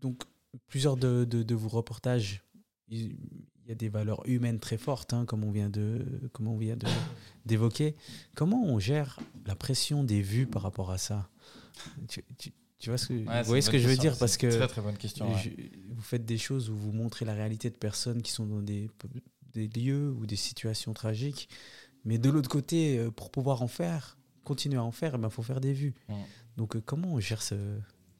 donc, 0.00 0.22
plusieurs 0.68 0.96
de, 0.96 1.24
de- 1.24 1.42
de 1.42 1.54
vos 1.56 1.68
reportages, 1.68 2.44
il 2.88 3.16
y 3.66 3.72
a 3.72 3.74
des 3.74 3.88
valeurs 3.88 4.22
humaines 4.28 4.60
très 4.60 4.76
fortes, 4.78 5.12
hein, 5.12 5.24
comme 5.24 5.42
on 5.42 5.50
vient 5.50 5.70
de, 5.70 6.04
comme 6.32 6.46
on 6.46 6.56
vient 6.56 6.76
d'évoquer. 7.46 7.96
Comment 8.36 8.62
on 8.64 8.78
gère 8.78 9.18
la 9.46 9.56
pression 9.56 10.04
des 10.04 10.22
vues 10.22 10.46
par 10.46 10.62
rapport 10.62 10.92
à 10.92 10.98
ça? 10.98 11.28
Tu, 12.08 12.22
tu- 12.38 12.52
tu 12.84 12.90
vois 12.90 12.98
ce 12.98 13.06
que, 13.08 13.14
Ouais, 13.14 13.40
vous 13.42 13.46
voyez 13.48 13.62
ce 13.62 13.70
que 13.70 13.78
je 13.78 13.88
veux 13.88 13.96
dire? 13.96 14.14
Parce 14.18 14.36
que 14.36 14.46
Très 14.46 14.68
très 14.68 14.82
bonne 14.82 14.96
question. 14.98 15.26
ouais. 15.32 15.70
vous 15.90 16.02
faites 16.02 16.24
des 16.26 16.36
choses 16.38 16.68
où 16.68 16.76
vous 16.76 16.92
montrez 16.92 17.24
la 17.24 17.32
réalité 17.32 17.70
de 17.70 17.76
personnes 17.76 18.20
qui 18.20 18.30
sont 18.30 18.44
dans 18.44 18.60
des, 18.60 18.90
des 19.54 19.68
lieux 19.68 20.10
ou 20.10 20.26
des 20.26 20.36
situations 20.36 20.92
tragiques. 20.92 21.48
Mais 22.04 22.18
de 22.18 22.28
l'autre 22.28 22.50
côté, 22.50 22.98
euh, 22.98 23.10
pour 23.10 23.30
pouvoir 23.30 23.62
en 23.62 23.68
faire, 23.68 24.18
continuer 24.44 24.76
à 24.76 24.82
en 24.84 24.90
faire, 24.92 25.16
il 25.20 25.30
faut 25.30 25.42
faire 25.42 25.60
des 25.62 25.72
vues. 25.72 25.94
Donc, 26.58 26.76
euh, 26.76 26.82
comment 26.84 27.08
on 27.14 27.20
gère 27.20 27.40
ce. 27.42 27.54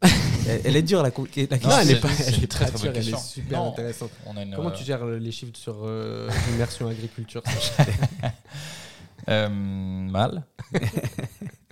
elle, 0.48 0.60
elle 0.64 0.76
est 0.76 0.82
dure, 0.82 1.02
la, 1.02 1.10
co- 1.10 1.26
la 1.36 1.42
Non, 1.42 1.48
question. 1.48 1.70
elle 1.78 1.90
est 1.90 2.00
pas, 2.00 2.08
c'est 2.08 2.28
elle 2.28 2.38
une 2.38 2.44
est 2.44 2.46
très, 2.46 2.66
très 2.66 2.78
dure, 2.78 2.92
elle 2.94 3.08
est 3.10 3.18
super 3.18 3.58
Non. 3.62 3.72
intéressante. 3.72 4.10
On 4.26 4.36
a 4.38 4.42
une, 4.42 4.54
Comment 4.54 4.70
euh, 4.70 4.72
tu 4.74 4.84
gères 4.84 5.04
les 5.04 5.30
chiffres 5.32 5.54
sur 5.56 5.80
euh, 5.84 6.30
l'immersion 6.50 6.88
agriculture 6.88 7.42
Euh, 9.28 9.48
mal. 9.48 10.44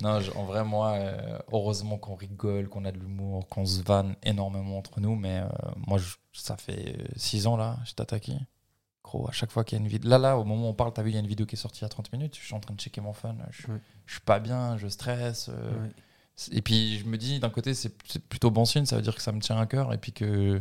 Non, 0.03 0.21
je- 0.21 0.31
en 0.33 0.45
vrai, 0.45 0.65
moi, 0.65 0.93
euh, 0.93 1.39
heureusement 1.53 1.97
qu'on 1.97 2.15
rigole, 2.15 2.69
qu'on 2.69 2.85
a 2.85 2.93
de 2.93 2.99
l'humour, 2.99 3.49
qu'on 3.49 3.65
se 3.65 3.83
vanne 3.83 4.15
énormément 4.23 4.77
entre 4.79 5.01
nous. 5.01 5.17
Mais 5.17 5.39
euh, 5.41 5.49
moi, 5.87 5.99
je- 5.99 6.17
ça 6.33 6.57
fait 6.57 6.97
6 7.17 7.47
ans 7.47 7.57
là, 7.57 7.79
je 7.85 7.93
t'attaque. 7.95 8.31
Gros, 9.05 9.29
à 9.29 9.33
chaque 9.33 9.51
fois 9.51 9.65
qu'il 9.65 9.77
y 9.79 9.81
a 9.81 9.85
une 9.85 9.89
vidéo. 9.91 10.09
Là, 10.11 10.19
là, 10.19 10.39
au 10.39 10.45
moment 10.45 10.67
où 10.67 10.71
on 10.71 10.75
parle, 10.75 10.93
t'as 10.93 11.03
vu, 11.03 11.11
il 11.11 11.15
y 11.15 11.17
a 11.17 11.21
une 11.21 11.27
vidéo 11.27 11.45
qui 11.47 11.57
est 11.57 11.59
sortie 11.59 11.81
il 11.81 11.83
y 11.83 11.87
a 11.87 11.89
30 11.89 12.13
minutes. 12.13 12.37
Je 12.39 12.45
suis 12.45 12.55
en 12.55 12.61
train 12.61 12.75
de 12.75 12.81
checker 12.81 13.01
mon 13.01 13.13
phone. 13.13 13.45
Je, 13.51 13.67
je 14.07 14.13
suis 14.13 14.21
pas 14.21 14.39
bien, 14.39 14.77
je 14.77 14.87
stresse. 14.89 15.49
euh. 15.53 15.89
Et 16.53 16.63
puis, 16.63 16.99
je 16.99 17.05
me 17.07 17.19
dis, 17.19 17.39
d'un 17.41 17.51
côté, 17.51 17.75
c'est 17.75 17.91
plutôt 18.29 18.51
bon 18.51 18.65
signe. 18.65 18.87
Ça 18.87 18.97
veut 18.97 19.03
dire 19.03 19.15
que 19.15 19.21
ça 19.23 19.33
me 19.33 19.41
tient 19.41 19.59
à 19.59 19.67
cœur. 19.67 19.93
Et 19.93 19.99
puis 19.99 20.13
que 20.13 20.59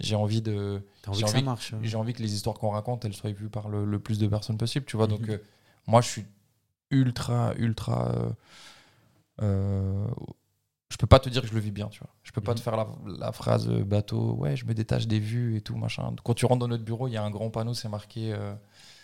j'ai 0.00 0.14
envie 0.16 0.40
de. 0.40 0.82
Envie 1.06 1.18
j'ai 1.18 1.24
que 1.24 1.30
ça 1.30 1.36
envie- 1.36 1.44
marche. 1.44 1.74
J'ai 1.82 1.96
envie 1.96 2.12
que 2.14 2.22
les 2.22 2.32
histoires 2.34 2.56
qu'on 2.58 2.70
raconte, 2.70 3.04
elles 3.04 3.12
soient 3.14 3.32
vues 3.32 3.50
par 3.50 3.68
le, 3.68 3.84
le 3.84 3.98
plus 3.98 4.18
de 4.18 4.26
personnes 4.28 4.56
possible, 4.56 4.86
tu 4.86 4.96
vois. 4.96 5.06
Donc, 5.08 5.20
Mhm. 5.20 5.30
euh, 5.30 5.38
moi, 5.86 6.00
je 6.00 6.08
suis 6.08 6.24
ultra, 6.94 7.54
ultra. 7.56 8.08
euh, 8.14 8.30
euh, 9.42 10.06
je 10.90 10.96
peux 10.96 11.06
pas 11.06 11.18
te 11.18 11.28
dire 11.28 11.42
que 11.42 11.48
je 11.48 11.54
le 11.54 11.60
vis 11.60 11.72
bien, 11.72 11.88
tu 11.88 11.98
vois. 12.00 12.10
Je 12.22 12.30
peux 12.32 12.40
pas 12.40 12.52
Mhm. 12.52 12.58
te 12.58 12.62
faire 12.62 12.76
la, 12.76 12.86
la 13.18 13.32
phrase 13.32 13.68
euh, 13.68 13.82
bateau, 13.84 14.34
ouais, 14.34 14.56
je 14.56 14.64
me 14.64 14.74
détache 14.74 15.06
des 15.06 15.18
vues 15.18 15.56
et 15.56 15.60
tout, 15.60 15.74
machin. 15.76 16.14
Quand 16.24 16.34
tu 16.34 16.46
rentres 16.46 16.60
dans 16.60 16.68
notre 16.68 16.84
bureau, 16.84 17.08
il 17.08 17.12
y 17.12 17.16
a 17.16 17.22
un 17.22 17.30
grand 17.30 17.50
panneau, 17.50 17.74
c'est 17.74 17.88
marqué, 17.88 18.32
euh, 18.32 18.54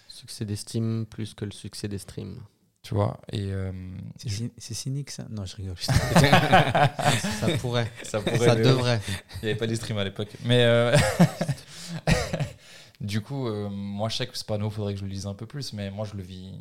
Succès 0.09 0.45
d'estime 0.45 1.07
plus 1.07 1.35
que 1.35 1.45
le 1.45 1.51
succès 1.53 1.87
des 1.89 1.99
streams. 1.99 2.41
tu 2.83 2.95
vois. 2.95 3.21
Et 3.33 3.53
euh, 3.53 3.73
C'est 4.17 4.29
je- 4.29 4.75
cynique, 4.75 5.11
ça 5.11 5.25
Non, 5.31 5.45
je 5.45 5.55
rigole. 5.57 5.77
ça 5.79 7.49
pourrait. 7.61 7.91
ça, 8.03 8.21
ça 8.39 8.55
devrait. 8.57 9.01
Il 9.09 9.45
n'y 9.45 9.51
avait 9.51 9.55
pas 9.59 9.67
les 9.67 9.77
streams 9.77 9.99
à 9.99 10.05
l'époque. 10.05 10.31
Mais 10.45 10.65
euh, 10.65 10.97
du 13.01 13.21
coup, 13.21 13.49
euh, 13.49 13.69
moi, 13.71 14.09
je 14.09 14.17
sais 14.17 14.27
que 14.27 14.37
ce 14.37 14.45
panneau, 14.45 14.69
il 14.69 14.73
faudrait 14.73 14.95
que 14.95 15.01
je 15.01 15.05
le 15.05 15.11
lise 15.11 15.27
un 15.27 15.35
peu 15.35 15.47
plus, 15.47 15.73
mais 15.73 15.91
moi, 15.91 16.07
je 16.11 16.17
le 16.17 16.23
vis, 16.23 16.53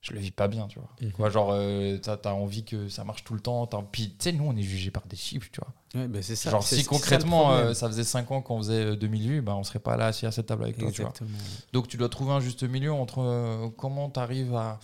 je 0.00 0.12
le 0.12 0.20
vis 0.20 0.30
pas 0.30 0.48
bien, 0.48 0.68
tu 0.68 0.78
vois. 0.78 0.88
Mhm. 1.00 1.12
Quoi, 1.12 1.28
genre, 1.28 1.50
euh, 1.52 1.98
t'as 1.98 2.16
as 2.24 2.32
envie 2.32 2.64
que 2.64 2.88
ça 2.88 3.04
marche 3.04 3.24
tout 3.24 3.34
le 3.34 3.40
temps. 3.40 3.66
Puis, 3.90 4.10
tu 4.10 4.14
sais, 4.20 4.32
nous, 4.32 4.44
on 4.44 4.56
est 4.56 4.62
jugé 4.62 4.90
par 4.90 5.06
des 5.06 5.16
chiffres, 5.16 5.48
tu 5.52 5.60
vois. 5.60 5.72
Ouais, 6.00 6.06
ben, 6.08 6.22
c'est 6.22 6.36
ça. 6.36 6.50
genre, 6.50 6.62
si 6.62 6.82
ça 6.82 6.88
concrètement, 6.88 7.52
euh, 7.52 7.74
ça 7.74 7.88
faisait 7.88 8.04
5 8.04 8.30
ans 8.30 8.40
qu'on 8.40 8.58
faisait 8.58 8.84
euh, 8.84 8.96
2000 8.96 9.28
vues, 9.28 9.42
bah, 9.42 9.56
on 9.56 9.64
serait 9.64 9.80
pas 9.80 9.96
là 9.96 10.06
assis 10.06 10.26
à 10.26 10.30
cette 10.30 10.46
table 10.46 10.64
avec 10.64 10.78
toi, 10.78 10.90
tu 10.92 11.02
vois. 11.02 11.10
Exactement. 11.10 11.38
Donc, 11.72 11.88
tu 11.88 11.96
dois 11.96 12.08
trouver 12.08 12.32
un 12.32 12.40
juste 12.40 12.62
milieu 12.62 12.92
entre 12.92 13.20
euh, 13.20 13.68
comment 13.76 14.08
tu 14.08 14.20
arrives 14.20 14.54
à, 14.54 14.78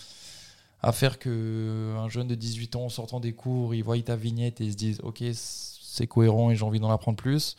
à 0.82 0.92
faire 0.92 1.18
que 1.18 1.94
un 1.96 2.08
jeune 2.08 2.26
de 2.26 2.34
18 2.34 2.76
ans 2.76 2.88
sortant 2.88 3.20
des 3.20 3.34
cours, 3.34 3.74
il 3.74 3.82
voit 3.82 3.98
ta 4.00 4.16
vignette 4.16 4.60
et 4.60 4.64
il 4.64 4.72
se 4.72 4.76
dise 4.76 5.00
Ok, 5.02 5.22
c'est 5.32 6.08
cohérent 6.08 6.50
et 6.50 6.56
j'ai 6.56 6.64
envie 6.64 6.80
d'en 6.80 6.90
apprendre 6.90 7.16
plus. 7.16 7.56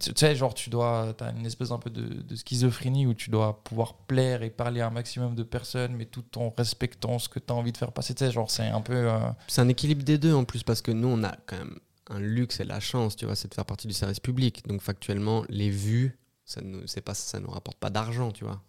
Tu 0.00 0.12
sais, 0.16 0.34
genre, 0.34 0.54
tu 0.54 0.70
dois. 0.70 1.14
as 1.20 1.30
une 1.30 1.46
espèce 1.46 1.70
un 1.70 1.78
peu 1.78 1.90
de, 1.90 2.02
de 2.22 2.36
schizophrénie 2.36 3.06
où 3.06 3.14
tu 3.14 3.30
dois 3.30 3.62
pouvoir 3.64 3.94
plaire 3.94 4.42
et 4.42 4.50
parler 4.50 4.80
à 4.80 4.86
un 4.86 4.90
maximum 4.90 5.34
de 5.34 5.42
personnes, 5.42 5.94
mais 5.94 6.06
tout 6.06 6.38
en 6.38 6.52
respectant 6.56 7.18
ce 7.18 7.28
que 7.28 7.38
tu 7.38 7.52
as 7.52 7.56
envie 7.56 7.72
de 7.72 7.76
faire 7.76 7.92
passer. 7.92 8.14
Tu 8.14 8.24
sais, 8.24 8.32
genre, 8.32 8.50
c'est 8.50 8.66
un 8.68 8.80
peu. 8.80 8.94
euh, 8.94 9.18
C'est 9.46 9.60
un 9.60 9.68
équilibre 9.68 10.02
des 10.02 10.18
deux 10.18 10.34
en 10.34 10.44
plus 10.44 10.62
parce 10.62 10.80
que 10.82 10.90
nous 10.90 11.08
on 11.08 11.22
a 11.22 11.36
quand 11.46 11.58
même 11.58 11.78
un 12.10 12.18
luxe 12.20 12.60
et 12.60 12.64
la 12.64 12.80
chance, 12.80 13.16
tu 13.16 13.26
vois, 13.26 13.34
c'est 13.36 13.48
de 13.48 13.54
faire 13.54 13.64
partie 13.66 13.86
du 13.86 13.94
service 13.94 14.20
public. 14.20 14.66
Donc 14.66 14.80
factuellement, 14.80 15.44
les 15.48 15.70
vues, 15.70 16.18
ça 16.44 16.60
ne 16.62 16.86
c'est 16.86 17.04
nous 17.40 17.50
rapporte 17.50 17.78
pas 17.78 17.90
d'argent, 17.90 18.30
tu 18.32 18.44
vois. 18.44 18.62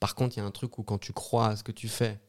Par 0.00 0.14
contre, 0.14 0.36
il 0.36 0.40
y 0.40 0.42
a 0.42 0.46
un 0.46 0.50
truc 0.50 0.78
où 0.78 0.82
quand 0.82 0.98
tu 0.98 1.12
crois 1.12 1.48
à 1.48 1.56
ce 1.56 1.62
que 1.64 1.72
tu 1.72 1.88
fais 1.88 2.20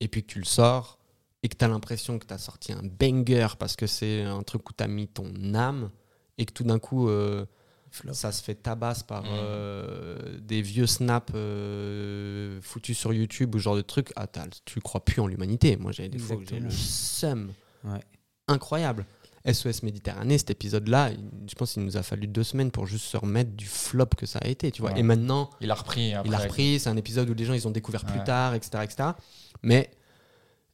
et 0.00 0.08
puis 0.08 0.22
que 0.22 0.28
tu 0.32 0.38
le 0.38 0.44
sors 0.44 0.98
et 1.42 1.48
que 1.48 1.56
tu 1.56 1.64
as 1.64 1.68
l'impression 1.68 2.18
que 2.18 2.26
tu 2.26 2.34
as 2.34 2.38
sorti 2.38 2.72
un 2.72 2.82
banger 2.82 3.48
parce 3.58 3.76
que 3.76 3.86
c'est 3.86 4.22
un 4.22 4.42
truc 4.42 4.68
où 4.70 4.72
tu 4.72 4.84
as 4.84 4.88
mis 4.88 5.08
ton 5.08 5.54
âme 5.54 5.90
et 6.38 6.46
que 6.46 6.52
tout 6.52 6.64
d'un 6.64 6.78
coup 6.78 7.08
euh, 7.08 7.44
Flop. 7.92 8.12
ça 8.14 8.32
se 8.32 8.42
fait 8.42 8.54
tabasse 8.54 9.02
par 9.02 9.22
Mhm. 9.22 9.28
euh, 9.32 10.38
des 10.40 10.62
vieux 10.62 10.86
snaps 10.86 11.32
euh, 11.34 12.58
foutus 12.62 12.98
sur 12.98 13.12
YouTube 13.12 13.54
ou 13.54 13.58
genre 13.58 13.76
de 13.76 13.82
trucs. 13.82 14.12
Ah, 14.16 14.26
tu 14.64 14.80
crois 14.80 15.04
plus 15.04 15.20
en 15.20 15.26
l'humanité. 15.26 15.76
Moi, 15.76 15.92
j'ai 15.92 16.08
des 16.08 16.18
fois 16.18 16.36
j'ai 16.48 16.58
le 16.58 16.70
seum. 16.70 17.52
Ouais. 17.84 18.00
Incroyable. 18.48 19.04
SOS 19.44 19.82
Méditerranée, 19.82 20.38
cet 20.38 20.50
épisode-là, 20.50 21.10
je 21.48 21.54
pense 21.56 21.72
qu'il 21.72 21.82
nous 21.84 21.96
a 21.96 22.02
fallu 22.04 22.28
deux 22.28 22.44
semaines 22.44 22.70
pour 22.70 22.86
juste 22.86 23.04
se 23.06 23.16
remettre 23.16 23.50
du 23.50 23.66
flop 23.66 24.06
que 24.16 24.24
ça 24.24 24.38
a 24.40 24.46
été. 24.46 24.70
Tu 24.70 24.82
vois. 24.82 24.92
Ouais. 24.92 25.00
Et 25.00 25.02
maintenant, 25.02 25.50
il 25.60 25.68
a 25.70 25.74
repris. 25.74 26.14
Après, 26.14 26.28
il 26.28 26.34
a 26.34 26.38
repris. 26.38 26.78
C'est 26.78 26.88
un 26.90 26.96
épisode 26.96 27.28
où 27.28 27.34
les 27.34 27.44
gens 27.44 27.52
ils 27.54 27.66
ont 27.66 27.72
découvert 27.72 28.04
plus 28.04 28.22
tard, 28.24 28.54
etc. 28.54 28.84
etc. 28.84 29.08
Mais 29.64 29.90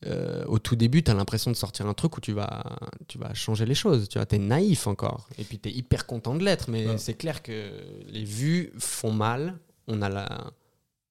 euh, 0.07 0.45
au 0.47 0.59
tout 0.59 0.77
début, 0.77 1.03
tu 1.03 1.11
as 1.11 1.15
l'impression 1.15 1.51
de 1.51 1.57
sortir 1.57 1.87
un 1.87 1.95
truc 1.95 2.17
où 2.17 2.21
tu 2.21 2.33
vas, 2.33 2.65
tu 3.09 3.19
vas 3.19 3.35
changer 3.35 3.67
les 3.67 3.75
choses. 3.75 4.09
Tu 4.09 4.19
vois, 4.19 4.27
es 4.31 4.39
naïf 4.39 4.87
encore. 4.87 5.29
Et 5.39 5.45
puis 5.45 5.59
tu 5.59 5.69
es 5.69 5.73
hyper 5.73 6.07
content 6.07 6.35
de 6.37 6.45
l'être. 6.45 6.71
Mais 6.71 6.87
Ouais. 6.87 6.99
c'est 6.99 7.15
clair 7.15 7.43
que 7.43 7.71
les 8.07 8.25
vues 8.25 8.73
font 8.79 9.13
mal. 9.13 9.59
On 9.89 10.01
a 10.03 10.09
la. 10.09 10.29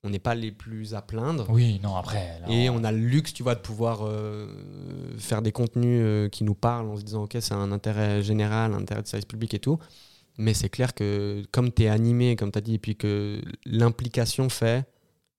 On 0.04 0.10
n'est 0.10 0.20
pas 0.20 0.36
les 0.36 0.52
plus 0.52 0.94
à 0.94 1.02
plaindre. 1.02 1.48
Oui, 1.50 1.80
non, 1.84 1.96
après. 1.98 2.40
là, 2.40 2.50
Et 2.50 2.70
on 2.70 2.84
a 2.86 2.92
le 2.94 3.00
luxe, 3.00 3.34
tu 3.34 3.44
vois, 3.44 3.56
de 3.56 3.60
pouvoir 3.60 4.02
euh, 4.06 4.48
faire 5.18 5.42
des 5.42 5.52
contenus 5.52 6.02
euh, 6.06 6.30
qui 6.30 6.44
nous 6.46 6.54
parlent 6.54 6.88
en 6.88 6.96
se 6.98 7.02
disant, 7.02 7.24
ok, 7.24 7.36
c'est 7.42 7.56
un 7.56 7.72
intérêt 7.74 8.22
général, 8.22 8.74
un 8.74 8.78
intérêt 8.84 9.02
de 9.02 9.08
service 9.08 9.26
public 9.26 9.54
et 9.56 9.60
tout. 9.60 9.80
Mais 10.38 10.54
c'est 10.54 10.70
clair 10.70 10.94
que 10.94 11.44
comme 11.52 11.74
tu 11.74 11.84
es 11.84 11.88
animé, 11.90 12.36
comme 12.38 12.52
tu 12.52 12.60
as 12.60 12.62
dit, 12.62 12.76
et 12.76 12.80
puis 12.80 12.96
que 12.96 13.42
l'implication 13.66 14.50
fait 14.50 14.88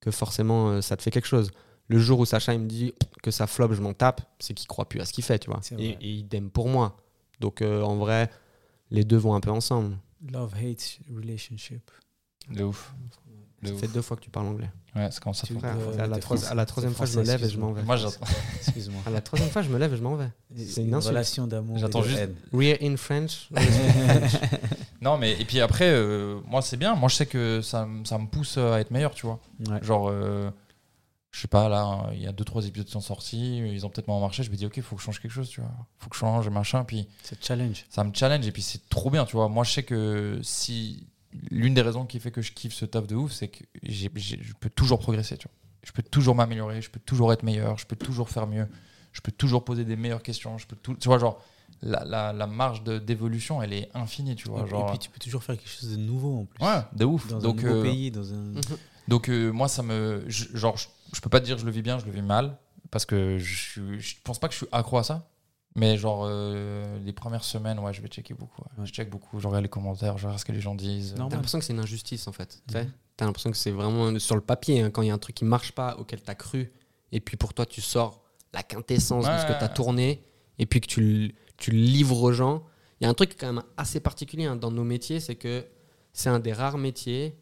que 0.00 0.10
forcément 0.10 0.82
ça 0.82 0.96
te 0.96 1.02
fait 1.02 1.10
quelque 1.12 1.28
chose. 1.28 1.50
Le 1.88 1.98
jour 1.98 2.18
où 2.20 2.26
Sacha 2.26 2.52
il 2.54 2.60
me 2.60 2.66
dit 2.68 2.92
que 3.22 3.30
ça 3.30 3.46
flop, 3.46 3.72
je 3.72 3.80
m'en 3.80 3.94
tape, 3.94 4.20
c'est 4.38 4.54
qu'il 4.54 4.68
croit 4.68 4.88
plus 4.88 5.00
à 5.00 5.04
ce 5.06 5.12
qu'il 5.12 5.24
fait, 5.24 5.38
tu 5.38 5.50
vois. 5.50 5.60
Et, 5.78 5.96
et 6.00 6.08
idem 6.10 6.50
pour 6.50 6.68
moi. 6.68 6.96
Donc 7.40 7.62
euh, 7.62 7.82
en 7.82 7.96
vrai, 7.96 8.30
les 8.90 9.04
deux 9.04 9.16
vont 9.16 9.34
un 9.34 9.40
peu 9.40 9.50
ensemble. 9.50 9.96
Love-hate 10.30 10.98
relationship. 11.14 11.90
De 12.50 12.64
ouf. 12.64 12.92
De 13.62 13.68
Ça 13.68 13.74
ouf. 13.74 13.80
fait 13.80 13.88
deux 13.88 14.02
fois 14.02 14.16
que 14.16 14.22
tu 14.22 14.30
parles 14.30 14.46
anglais. 14.46 14.70
Ouais, 14.94 15.08
c'est 15.10 15.20
quand 15.22 15.32
ça. 15.32 15.46
Frère, 15.46 15.76
Euh, 15.78 15.98
à, 15.98 16.06
la 16.06 16.18
trois- 16.18 16.44
à 16.48 16.54
la 16.54 16.64
troisième 16.66 16.94
fois, 16.94 17.06
je 17.06 17.18
me 17.18 17.24
lève 17.24 17.44
et 17.44 17.48
je 17.48 17.58
m'en 17.58 17.72
vais. 17.72 17.82
Moi, 17.82 17.96
j'attends. 17.96 18.24
Excuse-moi. 18.56 19.00
À 19.06 19.10
la 19.10 19.20
troisième 19.20 19.50
fois, 19.50 19.62
je 19.62 19.68
me 19.68 19.78
lève 19.78 19.92
et 19.92 19.96
je 19.96 20.02
m'en 20.02 20.14
vais. 20.16 20.28
C'est 20.56 20.82
une 20.82 20.94
insulte. 20.94 21.10
relation 21.10 21.46
d'amour. 21.46 21.78
J'attends 21.78 22.02
juste- 22.02 22.18
haine. 22.18 22.34
We're 22.52 22.78
in 22.82 22.96
French. 22.96 23.48
Non, 25.00 25.16
mais 25.16 25.40
et 25.40 25.44
puis 25.44 25.60
après, 25.60 25.88
euh, 25.90 26.40
moi 26.46 26.60
c'est 26.60 26.76
bien. 26.76 26.96
Moi 26.96 27.08
je 27.08 27.14
sais 27.14 27.26
que 27.26 27.60
ça, 27.62 27.86
ça 28.04 28.18
me 28.18 28.26
pousse 28.26 28.58
à 28.58 28.80
être 28.80 28.90
meilleur, 28.90 29.14
tu 29.14 29.26
vois. 29.26 29.38
Ouais. 29.68 29.82
Genre, 29.82 30.08
euh, 30.10 30.50
je 31.30 31.40
sais 31.40 31.48
pas, 31.48 31.68
là, 31.68 31.82
hein, 31.82 32.10
il 32.14 32.22
y 32.22 32.26
a 32.26 32.32
deux, 32.32 32.44
trois 32.44 32.66
épisodes 32.66 32.86
qui 32.86 32.92
sont 32.92 33.00
sortis, 33.00 33.58
ils 33.58 33.84
ont 33.84 33.90
peut-être 33.90 34.08
moins 34.08 34.18
marché. 34.20 34.42
Je 34.42 34.50
me 34.50 34.56
dis, 34.56 34.64
ok, 34.66 34.76
il 34.78 34.82
faut 34.82 34.96
que 34.96 35.00
je 35.02 35.06
change 35.06 35.20
quelque 35.20 35.30
chose, 35.32 35.48
tu 35.48 35.60
vois. 35.60 35.70
faut 35.98 36.08
que 36.08 36.16
je 36.16 36.20
change, 36.20 36.48
machin. 36.48 36.84
Puis 36.84 37.06
C'est 37.22 37.42
challenge. 37.44 37.84
ça 37.90 38.02
me 38.04 38.12
challenge 38.14 38.46
et 38.46 38.52
puis 38.52 38.62
c'est 38.62 38.88
trop 38.88 39.10
bien, 39.10 39.24
tu 39.26 39.36
vois. 39.36 39.48
Moi, 39.48 39.64
je 39.64 39.72
sais 39.72 39.82
que 39.82 40.40
si. 40.42 41.06
L'une 41.50 41.74
des 41.74 41.82
raisons 41.82 42.06
qui 42.06 42.18
fait 42.20 42.30
que 42.30 42.40
je 42.40 42.52
kiffe 42.52 42.72
ce 42.72 42.86
taf 42.86 43.06
de 43.06 43.14
ouf, 43.14 43.32
c'est 43.32 43.48
que 43.48 43.62
je 43.84 44.08
peux 44.58 44.70
toujours 44.70 44.98
progresser, 44.98 45.36
tu 45.36 45.46
vois. 45.46 45.54
Je 45.84 45.92
peux 45.92 46.02
toujours 46.02 46.34
m'améliorer, 46.34 46.80
je 46.80 46.90
peux 46.90 47.00
toujours 47.00 47.32
être 47.34 47.42
meilleur, 47.42 47.76
je 47.76 47.86
peux 47.86 47.96
toujours 47.96 48.30
faire 48.30 48.46
mieux, 48.46 48.66
je 49.12 49.20
peux 49.20 49.30
toujours 49.30 49.62
poser 49.62 49.84
des 49.84 49.94
meilleures 49.96 50.22
questions, 50.22 50.56
je 50.56 50.66
peux 50.66 50.74
tout. 50.76 50.94
Tu 50.94 51.06
vois, 51.08 51.18
genre, 51.18 51.42
la, 51.82 52.02
la, 52.06 52.32
la 52.32 52.46
marge 52.46 52.82
d'évolution, 52.82 53.62
elle 53.62 53.74
est 53.74 53.90
infinie, 53.94 54.34
tu 54.36 54.48
vois. 54.48 54.64
et, 54.64 54.68
genre, 54.68 54.86
et 54.88 54.90
puis 54.92 54.98
tu 54.98 55.10
peux 55.10 55.18
toujours 55.20 55.42
faire 55.44 55.56
quelque 55.58 55.68
chose 55.68 55.90
de 55.90 55.96
nouveau 55.96 56.40
en 56.40 56.44
plus. 56.46 56.64
ouais, 56.64 56.80
de 56.94 57.04
ouf. 57.04 57.28
Dans 57.28 57.38
Donc, 57.40 57.58
un 57.62 57.68
nouveau 57.68 57.80
euh, 57.80 57.82
pays, 57.82 58.10
dans 58.10 58.32
un. 58.32 58.36
Mhm. 58.36 58.62
donc 59.06 59.28
euh, 59.28 59.50
moi, 59.52 59.68
ça 59.68 59.82
me. 59.82 60.24
je- 60.28 60.56
genre, 60.56 60.76
je, 61.12 61.20
peux 61.20 61.28
pas 61.30 61.40
te 61.40 61.44
dire 61.44 61.54
que 61.56 61.60
je 61.60 61.66
le 61.66 61.72
vis 61.72 61.82
bien, 61.82 61.98
je 61.98 62.06
le 62.06 62.12
vis 62.12 62.22
mal. 62.22 62.58
Parce 62.90 63.04
que 63.04 63.38
je, 63.38 63.98
je 63.98 64.14
pense 64.24 64.38
pas 64.38 64.48
que 64.48 64.54
je 64.54 64.58
suis 64.58 64.66
accro 64.72 64.98
à 64.98 65.02
ça. 65.02 65.28
Mais 65.76 65.96
genre, 65.98 66.24
euh, 66.26 66.98
les 67.04 67.12
premières 67.12 67.44
semaines, 67.44 67.78
ouais, 67.78 67.92
je 67.92 68.00
vais 68.00 68.08
checker 68.08 68.34
beaucoup. 68.34 68.62
ouais. 68.62 68.80
Ouais. 68.80 68.86
Je 68.86 68.92
check 68.92 69.10
beaucoup, 69.10 69.38
je 69.38 69.46
regarde 69.46 69.62
les 69.62 69.68
commentaires, 69.68 70.16
je 70.18 70.24
regarde 70.24 70.40
ce 70.40 70.44
que 70.44 70.52
les 70.52 70.60
gens 70.60 70.74
disent. 70.74 71.14
T'as 71.16 71.28
l'impression 71.28 71.58
que 71.58 71.64
c'est 71.64 71.72
une 71.74 71.78
injustice 71.80 72.26
en 72.26 72.32
fait. 72.32 72.62
Mhm. 72.74 72.90
T'as 73.16 73.26
l'impression 73.26 73.50
que 73.50 73.56
c'est 73.56 73.70
vraiment 73.70 74.18
sur 74.18 74.34
le 74.34 74.40
papier, 74.40 74.80
hein, 74.80 74.90
quand 74.90 75.02
il 75.02 75.08
y 75.08 75.10
a 75.10 75.14
un 75.14 75.18
truc 75.18 75.36
qui 75.36 75.44
marche 75.44 75.72
pas, 75.72 75.96
auquel 75.98 76.22
t'as 76.22 76.34
cru, 76.34 76.72
et 77.12 77.20
puis 77.20 77.36
pour 77.36 77.52
toi 77.54 77.66
tu 77.66 77.80
sors 77.80 78.22
la 78.54 78.62
quintessence 78.62 79.26
de 79.26 79.38
ce 79.38 79.44
que 79.46 79.52
t'as 79.58 79.68
tourné, 79.68 80.24
et 80.58 80.66
puis 80.66 80.80
que 80.80 80.86
tu, 80.86 81.00
le- 81.00 81.32
tu 81.58 81.70
le 81.72 81.78
livres 81.78 82.22
aux 82.22 82.32
gens. 82.32 82.64
Il 83.00 83.04
y 83.04 83.06
a 83.06 83.10
un 83.10 83.14
truc 83.14 83.36
quand 83.38 83.52
même 83.52 83.62
assez 83.76 84.00
particulier 84.00 84.46
hein, 84.46 84.56
dans 84.56 84.70
nos 84.70 84.84
métiers, 84.84 85.20
c'est 85.20 85.36
que 85.36 85.64
c'est 86.12 86.30
un 86.30 86.40
des 86.40 86.52
rares 86.52 86.78
métiers, 86.78 87.36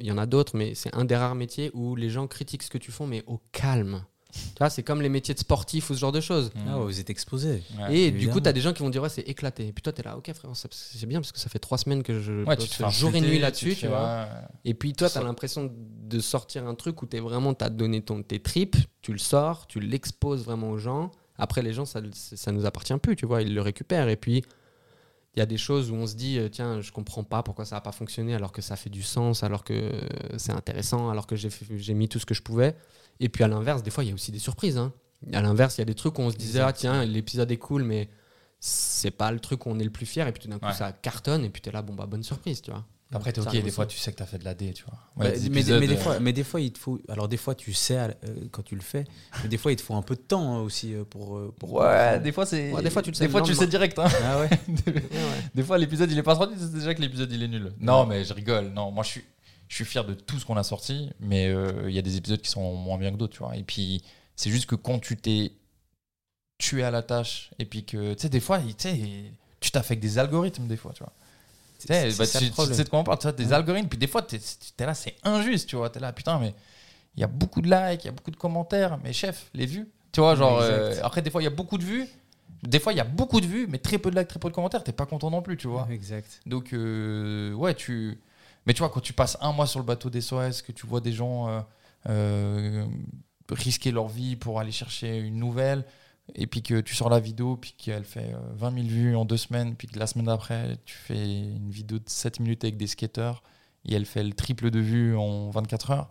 il 0.00 0.06
y 0.06 0.12
en 0.12 0.18
a 0.18 0.26
d'autres, 0.26 0.56
mais 0.56 0.74
c'est 0.74 0.94
un 0.94 1.04
des 1.04 1.16
rares 1.16 1.34
métiers 1.34 1.70
où 1.74 1.94
les 1.96 2.10
gens 2.10 2.26
critiquent 2.26 2.62
ce 2.62 2.70
que 2.70 2.78
tu 2.78 2.90
fais, 2.92 3.06
mais 3.06 3.22
au 3.26 3.40
calme. 3.52 4.04
Tu 4.30 4.40
vois, 4.58 4.68
c'est 4.68 4.82
comme 4.82 5.00
les 5.00 5.08
métiers 5.08 5.32
de 5.32 5.38
sportifs 5.38 5.88
ou 5.88 5.94
ce 5.94 5.98
genre 6.00 6.12
de 6.12 6.20
choses. 6.20 6.50
Mm. 6.54 6.58
Ah, 6.68 6.78
ouais, 6.78 6.84
vous 6.84 7.00
êtes 7.00 7.08
exposé. 7.08 7.62
Ouais. 7.78 7.96
Et 7.96 8.10
du 8.10 8.28
coup, 8.28 8.40
tu 8.42 8.48
as 8.48 8.52
des 8.52 8.60
gens 8.60 8.74
qui 8.74 8.82
vont 8.82 8.90
dire 8.90 9.02
ouais, 9.02 9.08
c'est 9.08 9.22
éclaté. 9.22 9.66
Et 9.68 9.72
puis 9.72 9.82
toi, 9.82 9.90
tu 9.92 10.02
es 10.02 10.04
là, 10.04 10.18
ok 10.18 10.30
frère, 10.34 10.54
ça- 10.54 10.68
c'est 10.70 11.06
bien 11.06 11.20
parce 11.20 11.32
que 11.32 11.38
ça 11.38 11.48
fait 11.48 11.58
trois 11.58 11.78
semaines 11.78 12.02
que 12.02 12.20
je 12.20 12.44
Ouais, 12.44 12.56
tu 12.56 12.68
te 12.68 12.74
fais 12.74 12.90
jour 12.90 13.14
et 13.14 13.20
nuit 13.22 13.38
là-dessus, 13.38 13.74
tu 13.74 13.86
vois. 13.86 14.28
Et 14.66 14.74
puis 14.74 14.92
toi, 14.92 15.08
tu 15.08 15.16
as 15.16 15.22
l'impression 15.22 15.72
de 15.74 16.20
sortir 16.20 16.66
un 16.66 16.74
truc 16.74 17.00
où 17.02 17.06
tu 17.06 17.18
vraiment, 17.18 17.54
tu 17.54 17.64
as 17.64 17.70
donné 17.70 18.02
ton, 18.02 18.22
tes 18.22 18.40
tripes, 18.40 18.76
tu 19.00 19.12
le 19.12 19.18
sors, 19.18 19.66
tu 19.66 19.80
l'exposes 19.80 20.44
vraiment 20.44 20.70
aux 20.70 20.78
gens. 20.78 21.10
Après, 21.38 21.62
les 21.62 21.72
gens, 21.72 21.84
ça, 21.86 22.00
ça 22.12 22.52
nous 22.52 22.66
appartient 22.66 22.96
plus, 22.98 23.16
tu 23.16 23.24
vois, 23.24 23.42
ils 23.42 23.54
le 23.54 23.62
récupèrent. 23.62 24.08
Et 24.08 24.16
puis, 24.16 24.42
il 25.38 25.40
y 25.40 25.42
a 25.42 25.46
des 25.46 25.56
choses 25.56 25.90
où 25.92 25.94
on 25.94 26.06
se 26.06 26.16
dit, 26.16 26.36
euh, 26.38 26.48
tiens, 26.48 26.80
je 26.80 26.90
comprends 26.90 27.22
pas 27.22 27.44
pourquoi 27.44 27.64
ça 27.64 27.76
n'a 27.76 27.80
pas 27.80 27.92
fonctionné, 27.92 28.34
alors 28.34 28.50
que 28.50 28.60
ça 28.60 28.74
fait 28.74 28.90
du 28.90 29.02
sens, 29.02 29.44
alors 29.44 29.62
que 29.62 29.72
euh, 29.72 30.00
c'est 30.36 30.50
intéressant, 30.52 31.10
alors 31.10 31.26
que 31.28 31.36
j'ai 31.36 31.94
mis 31.94 32.08
tout 32.08 32.18
ce 32.18 32.26
que 32.26 32.34
je 32.34 32.42
pouvais. 32.42 32.74
Et 33.20 33.28
puis 33.28 33.44
à 33.44 33.48
l'inverse, 33.48 33.82
des 33.84 33.90
fois, 33.90 34.02
il 34.04 34.08
y 34.08 34.10
a 34.10 34.14
aussi 34.14 34.32
des 34.32 34.38
surprises. 34.40 34.76
hein. 34.78 34.92
À 35.32 35.40
l'inverse, 35.40 35.78
il 35.78 35.80
y 35.80 35.82
a 35.82 35.84
des 35.84 35.94
trucs 35.94 36.18
où 36.18 36.22
on 36.22 36.30
se 36.30 36.36
disait, 36.36 36.60
ah 36.60 36.72
tiens, 36.72 37.04
l'épisode 37.04 37.50
est 37.52 37.56
cool, 37.56 37.84
mais 37.84 38.08
c'est 38.60 39.10
pas 39.12 39.30
le 39.30 39.38
truc 39.40 39.66
où 39.66 39.70
on 39.70 39.78
est 39.78 39.84
le 39.84 39.90
plus 39.90 40.06
fier. 40.06 40.26
Et 40.26 40.32
puis 40.32 40.42
tout 40.42 40.48
d'un 40.48 40.58
coup, 40.58 40.66
Ouais. 40.66 40.72
ça 40.72 40.90
cartonne, 40.92 41.44
et 41.44 41.50
puis 41.50 41.62
tu 41.62 41.68
es 41.68 41.72
là, 41.72 41.82
bon, 41.82 41.94
bah, 41.94 42.06
bonne 42.06 42.22
surprise, 42.24 42.60
tu 42.62 42.70
vois. 42.72 42.84
Après, 43.10 43.32
t'es 43.32 43.40
ok, 43.40 43.50
des 43.50 43.70
fois, 43.70 43.86
tu 43.86 43.96
sais 43.96 44.12
que 44.12 44.18
t'as 44.18 44.26
fait 44.26 44.38
de 44.38 44.44
la 44.44 44.52
D, 44.52 44.72
tu 44.74 44.84
vois. 44.84 44.98
Bah, 45.16 45.30
des 45.30 45.48
mais, 45.48 45.62
des 45.62 45.72
euh, 45.72 45.96
fois, 45.96 46.20
mais 46.20 46.34
des 46.34 46.44
fois, 46.44 46.60
il 46.60 46.72
te 46.72 46.78
faut. 46.78 47.00
Alors, 47.08 47.26
des 47.26 47.38
fois, 47.38 47.54
tu 47.54 47.72
sais 47.72 47.96
euh, 47.96 48.08
quand 48.50 48.62
tu 48.62 48.74
le 48.74 48.82
fais, 48.82 49.04
mais 49.42 49.48
des 49.48 49.56
fois, 49.56 49.72
il 49.72 49.76
te 49.76 49.82
faut 49.82 49.94
un 49.94 50.02
peu 50.02 50.14
de 50.14 50.20
temps 50.20 50.56
hein, 50.56 50.60
aussi 50.60 50.92
euh, 50.92 51.04
pour. 51.04 51.38
euh, 51.38 51.54
pour 51.58 51.72
Ouais, 51.72 52.20
des 52.20 52.32
fois, 52.32 52.44
c'est. 52.44 52.70
Ouais, 52.70 52.82
des 52.82 52.90
fois, 52.90 53.00
tu 53.00 53.10
le 53.10 53.16
sais 53.16 53.24
Des 53.24 53.30
fois, 53.30 53.40
le 53.40 53.46
tu 53.46 53.52
le 53.52 53.58
sais 53.58 53.66
direct, 53.66 53.98
hein. 53.98 54.08
Ah 54.22 54.40
ouais 54.40 54.50
Des 55.54 55.62
fois, 55.62 55.78
l'épisode, 55.78 56.10
il 56.12 56.18
est 56.18 56.22
pas 56.22 56.36
sorti, 56.36 56.54
c'est 56.58 56.72
déjà 56.72 56.94
que 56.94 57.00
l'épisode, 57.00 57.32
il 57.32 57.42
est 57.42 57.48
nul. 57.48 57.72
Non, 57.80 58.04
mais 58.04 58.24
je 58.24 58.34
rigole. 58.34 58.66
Non, 58.74 58.90
moi, 58.90 59.02
je 59.04 59.08
suis, 59.08 59.24
je 59.68 59.74
suis 59.74 59.84
fier 59.86 60.04
de 60.04 60.12
tout 60.12 60.38
ce 60.38 60.44
qu'on 60.44 60.56
a 60.56 60.62
sorti, 60.62 61.10
mais 61.18 61.46
euh, 61.46 61.88
il 61.88 61.94
y 61.94 61.98
a 61.98 62.02
des 62.02 62.16
épisodes 62.16 62.40
qui 62.40 62.50
sont 62.50 62.74
moins 62.74 62.98
bien 62.98 63.10
que 63.10 63.16
d'autres, 63.16 63.34
tu 63.34 63.42
vois. 63.42 63.56
Et 63.56 63.62
puis, 63.62 64.02
c'est 64.36 64.50
juste 64.50 64.66
que 64.66 64.74
quand 64.74 64.98
tu 64.98 65.16
t'es 65.16 65.52
tué 66.58 66.82
à 66.82 66.90
la 66.90 67.02
tâche, 67.02 67.50
et 67.58 67.64
puis 67.64 67.84
que, 67.84 68.12
tu 68.12 68.20
sais, 68.20 68.28
des 68.28 68.40
fois, 68.40 68.58
tu 68.58 68.74
sais, 68.76 68.98
tu 69.60 69.70
t'as 69.70 69.82
fait 69.82 69.94
avec 69.94 70.00
des 70.00 70.18
algorithmes, 70.18 70.66
des 70.66 70.76
fois, 70.76 70.92
tu 70.94 71.02
vois. 71.02 71.12
Tu 71.78 71.86
C'est 71.88 72.18
bah, 72.18 72.26
tu, 72.26 72.50
tu 72.50 72.74
sais 72.74 72.84
de 72.84 72.88
quoi 72.88 72.98
on 72.98 73.04
parle, 73.04 73.18
tu 73.18 73.22
vois, 73.24 73.32
des 73.32 73.46
Ouais. 73.46 73.52
algorithmes, 73.52 73.88
puis 73.88 73.98
des 73.98 74.06
fois, 74.08 74.22
t'es 74.22 74.36
es 74.36 74.84
là, 74.86 74.94
c'est 74.94 75.14
injuste, 75.22 75.68
tu 75.68 75.76
vois. 75.76 75.90
T'es 75.90 76.00
là, 76.00 76.12
putain, 76.12 76.38
mais 76.38 76.54
il 77.16 77.20
y 77.20 77.24
a 77.24 77.28
beaucoup 77.28 77.60
de 77.62 77.70
likes, 77.70 78.04
il 78.04 78.06
y 78.06 78.10
a 78.10 78.12
beaucoup 78.12 78.30
de 78.32 78.36
commentaires, 78.36 78.98
mais 79.04 79.12
chef, 79.12 79.48
les 79.54 79.66
vues, 79.66 79.88
tu 80.12 80.20
vois, 80.20 80.34
genre, 80.34 80.58
euh, 80.60 80.94
après, 81.02 81.22
des 81.22 81.30
fois, 81.30 81.40
il 81.40 81.44
y 81.44 81.48
a 81.48 81.50
beaucoup 81.50 81.78
de 81.78 81.84
vues, 81.84 82.06
des 82.64 82.80
fois, 82.80 82.92
il 82.92 82.96
y 82.96 83.00
a 83.00 83.04
beaucoup 83.04 83.40
de 83.40 83.46
vues, 83.46 83.66
mais 83.68 83.78
très 83.78 83.98
peu 83.98 84.10
de 84.10 84.18
likes, 84.18 84.28
très 84.28 84.40
peu 84.40 84.48
de 84.48 84.54
commentaires, 84.54 84.82
t'es 84.82 84.92
pas 84.92 85.06
content 85.06 85.30
non 85.30 85.42
plus, 85.42 85.56
tu 85.56 85.68
vois. 85.68 85.86
Exact. 85.90 86.40
Donc, 86.46 86.72
euh, 86.72 87.52
ouais, 87.54 87.74
tu. 87.74 88.18
Mais 88.66 88.74
tu 88.74 88.80
vois, 88.80 88.88
quand 88.90 89.00
tu 89.00 89.12
passes 89.12 89.38
un 89.40 89.52
mois 89.52 89.66
sur 89.66 89.78
le 89.78 89.86
bateau 89.86 90.10
des 90.10 90.20
SOS, 90.20 90.62
que 90.62 90.72
tu 90.72 90.86
vois 90.86 91.00
des 91.00 91.12
gens 91.12 91.64
euh, 92.08 92.86
risquer 93.50 93.90
leur 93.90 94.08
vie 94.08 94.36
pour 94.36 94.60
aller 94.60 94.72
chercher 94.72 95.18
une 95.18 95.36
nouvelle, 95.38 95.84
et 96.34 96.46
puis 96.46 96.62
que 96.62 96.80
tu 96.80 96.94
sors 96.94 97.08
la 97.10 97.20
vidéo, 97.20 97.56
puis 97.56 97.74
qu'elle 97.76 98.04
fait 98.04 98.32
euh, 98.34 98.38
20 98.56 98.74
000 98.74 98.86
vues 98.86 99.16
en 99.16 99.24
deux 99.24 99.36
semaines, 99.36 99.74
puis 99.76 99.88
que 99.88 99.98
la 99.98 100.06
semaine 100.06 100.26
d'après, 100.26 100.76
tu 100.84 100.94
fais 100.96 101.24
une 101.24 101.70
vidéo 101.70 101.98
de 101.98 102.04
7 102.08 102.40
minutes 102.40 102.64
avec 102.64 102.76
des 102.76 102.86
skateurs, 102.86 103.42
et 103.84 103.94
elle 103.94 104.06
fait 104.06 104.22
le 104.24 104.32
triple 104.32 104.70
de 104.70 104.78
vues 104.80 105.16
en 105.16 105.50
24 105.50 105.90
heures, 105.90 106.10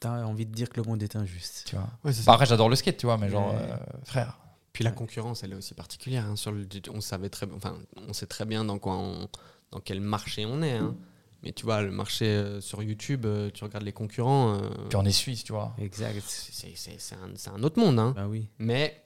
T'as 0.00 0.22
envie 0.24 0.46
de 0.46 0.52
dire 0.54 0.68
que 0.68 0.80
le 0.80 0.86
monde 0.86 1.02
est 1.02 1.16
injuste. 1.16 1.64
tu 1.66 1.74
vois. 1.74 1.88
Ouais. 2.04 2.12
Bah, 2.26 2.34
après, 2.34 2.46
j'adore 2.46 2.68
le 2.68 2.76
skate, 2.76 2.96
tu 2.96 3.06
vois, 3.06 3.18
mais 3.18 3.28
genre, 3.28 3.52
Ouais. 3.52 3.58
euh, 3.60 3.76
frère. 4.04 4.38
Puis 4.72 4.84
la 4.84 4.92
concurrence, 4.92 5.42
elle 5.42 5.52
est 5.52 5.56
aussi 5.56 5.74
particulière. 5.74 6.24
hein, 6.26 6.36
sur 6.36 6.52
le, 6.52 6.66
on 6.92 7.00
savait 7.00 7.28
très, 7.28 7.46
enfin, 7.56 7.76
on 8.08 8.12
sait 8.12 8.26
très 8.26 8.44
bien 8.44 8.64
dans 8.64 8.78
quoi 8.78 8.96
on, 8.96 9.28
dans 9.72 9.80
quel 9.80 10.00
marché 10.00 10.46
on 10.46 10.62
est. 10.62 10.76
hein. 10.78 10.94
Mais 11.42 11.52
tu 11.52 11.64
vois, 11.64 11.82
le 11.82 11.90
marché 11.90 12.24
euh, 12.26 12.60
sur 12.60 12.82
YouTube, 12.84 13.26
euh, 13.26 13.50
tu 13.52 13.64
regardes 13.64 13.84
les 13.84 13.92
concurrents, 13.92 14.54
euh, 14.54 14.70
Puis 14.88 14.96
on 14.96 15.04
est 15.04 15.10
suisse, 15.12 15.42
tu 15.44 15.52
vois. 15.52 15.74
Exact. 15.78 16.22
c'est 16.24 16.74
c'est- 16.76 16.96
c'est 16.98 17.14
un, 17.16 17.30
c'est 17.34 17.50
un 17.50 17.62
autre 17.64 17.78
monde. 17.80 17.98
hein. 17.98 18.12
Bah 18.16 18.26
oui. 18.28 18.48
Mais 18.58 19.03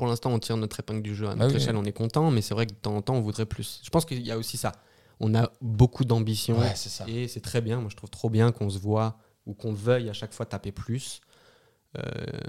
pour 0.00 0.06
l'instant, 0.08 0.32
on 0.32 0.38
tire 0.38 0.56
notre 0.56 0.80
épingle 0.80 1.02
du 1.02 1.14
jeu 1.14 1.26
à 1.26 1.34
Bah 1.34 1.44
notre 1.44 1.56
oui. 1.56 1.60
échelle, 1.62 1.76
on 1.76 1.84
est 1.84 1.92
content. 1.92 2.30
Mais 2.30 2.40
c'est 2.40 2.54
vrai 2.54 2.64
que 2.64 2.72
de 2.72 2.78
temps 2.78 2.96
en 2.96 3.02
temps, 3.02 3.16
on 3.16 3.20
voudrait 3.20 3.44
plus. 3.44 3.80
Je 3.84 3.90
pense 3.90 4.06
qu'il 4.06 4.22
y 4.26 4.30
a 4.32 4.38
aussi 4.38 4.56
ça. 4.56 4.72
On 5.20 5.34
a 5.34 5.50
beaucoup 5.60 6.06
d'ambition 6.06 6.58
Ouais, 6.58 6.72
et 7.06 7.28
c'est 7.28 7.40
très 7.42 7.60
bien. 7.60 7.80
Moi, 7.80 7.90
je 7.90 7.96
trouve 7.96 8.08
trop 8.08 8.30
bien 8.30 8.50
qu'on 8.50 8.70
se 8.70 8.78
voit 8.78 9.18
ou 9.44 9.52
qu'on 9.52 9.74
veuille 9.74 10.08
à 10.08 10.14
chaque 10.14 10.32
fois 10.32 10.46
taper 10.46 10.72
plus. 10.72 11.20
Euh, 11.98 12.00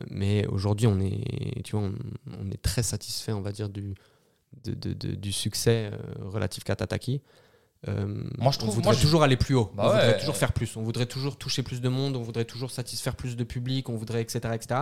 mais 0.10 0.47
aujourd'hui, 0.47 0.88
on 0.88 0.99
est, 1.02 1.62
tu 1.66 1.76
vois, 1.76 1.86
on, 1.88 1.93
on 2.41 2.49
est 2.52 2.62
très 2.62 2.84
satisfait, 2.84 3.34
on 3.34 3.41
va 3.41 3.52
dire, 3.52 3.68
du, 3.68 3.95
de- 4.64 4.74
de- 4.74 4.93
de- 4.93 5.16
du 5.16 5.34
succès 5.34 5.91
euh, 5.91 5.97
relatif 6.30 6.64
qu'à 6.64 6.78
Tataki. 6.78 7.22
Euh, 7.89 8.06
Moi, 8.38 8.52
je 8.52 8.58
on 8.58 8.60
trouve- 8.62 8.76
voudrait 8.76 8.91
moi, 8.91 8.93
je- 8.93 9.02
toujours 9.02 9.24
aller 9.24 9.36
plus 9.38 9.56
haut. 9.56 9.72
Bah 9.76 9.84
on 9.86 9.89
voudrait 9.89 10.08
ouais. 10.14 10.20
toujours 10.20 10.38
faire 10.38 10.54
plus. 10.54 10.78
On 10.78 10.84
voudrait 10.84 11.08
toujours 11.08 11.36
toucher 11.38 11.64
plus 11.64 11.82
de 11.82 11.89
monde. 11.89 12.16
On 12.16 12.22
voudrait 12.22 12.45
toujours 12.45 12.72
satisfaire 12.72 13.16
plus 13.16 13.36
de 13.36 13.43
public. 13.43 13.89
On 13.89 13.95
voudrait, 13.97 14.22
etc., 14.22 14.39
etc. 14.54 14.82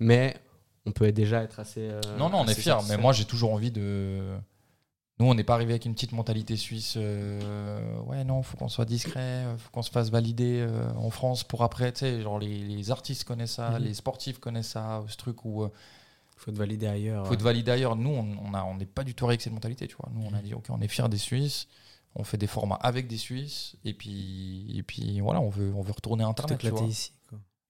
Mais 0.00 0.34
on 0.88 0.92
peut 0.92 1.10
déjà 1.12 1.42
être 1.42 1.60
assez. 1.60 1.88
euh, 1.88 2.00
Non, 2.18 2.28
non, 2.30 2.38
on 2.40 2.46
est 2.46 2.54
fiers, 2.54 2.72
mais 2.88 2.96
moi 2.96 3.12
j'ai 3.12 3.24
toujours 3.24 3.52
envie 3.52 3.70
de. 3.70 4.36
Nous, 5.20 5.26
on 5.26 5.34
n'est 5.34 5.42
pas 5.44 5.54
arrivé 5.54 5.72
avec 5.72 5.84
une 5.84 5.94
petite 5.94 6.12
mentalité 6.12 6.56
suisse. 6.56 6.94
euh, 6.96 7.98
ouais, 8.02 8.22
non, 8.24 8.42
faut 8.42 8.56
qu'on 8.56 8.68
soit 8.68 8.84
discret, 8.84 9.18
euh, 9.46 9.58
faut 9.58 9.70
qu'on 9.70 9.82
se 9.82 9.90
fasse 9.90 10.10
valider 10.10 10.60
euh, 10.60 10.88
en 10.94 11.10
France 11.10 11.42
pour 11.42 11.64
après. 11.64 11.92
Tu 11.92 12.00
sais, 12.00 12.22
genre 12.22 12.38
les, 12.38 12.58
les 12.60 12.90
artistes 12.92 13.24
connaissent 13.24 13.54
ça, 13.54 13.70
Mhm. 13.78 13.84
les 13.84 13.94
sportifs 13.94 14.38
connaissent 14.38 14.68
ça, 14.68 15.02
ce 15.08 15.16
truc 15.16 15.44
où 15.44 15.64
euh, 15.64 15.70
faut 16.36 16.52
te 16.52 16.56
valider 16.56 16.86
ailleurs. 16.86 17.26
faut 17.26 17.34
te 17.34 17.42
valider 17.42 17.72
ailleurs. 17.72 17.96
Nous, 17.96 18.10
on 18.10 18.36
on 18.44 18.54
a- 18.54 18.62
on 18.62 18.76
n'est 18.76 18.86
pas 18.86 19.02
du 19.02 19.14
tout 19.14 19.26
avec 19.26 19.42
cette 19.42 19.52
mentalité, 19.52 19.88
tu 19.88 19.96
vois. 19.96 20.08
Nous, 20.14 20.24
on 20.24 20.30
Mhm. 20.30 20.36
a 20.36 20.42
dit, 20.42 20.54
ok, 20.54 20.66
on 20.70 20.80
est 20.80 20.86
fiers 20.88 21.08
des 21.08 21.18
Suisses, 21.18 21.66
on 22.14 22.22
fait 22.22 22.38
des 22.38 22.46
formats 22.46 22.76
avec 22.80 23.08
des 23.08 23.16
Suisses, 23.18 23.74
et 23.84 23.94
puis, 23.94 24.72
et 24.78 24.84
puis 24.84 25.18
voilà, 25.20 25.40
on 25.40 25.48
veut, 25.50 25.72
on 25.74 25.82
veut 25.82 25.92
retourner 25.92 26.22
Internet. 26.22 26.58
tu 26.60 26.70
vois. 26.70 26.82
ici. 26.86 27.10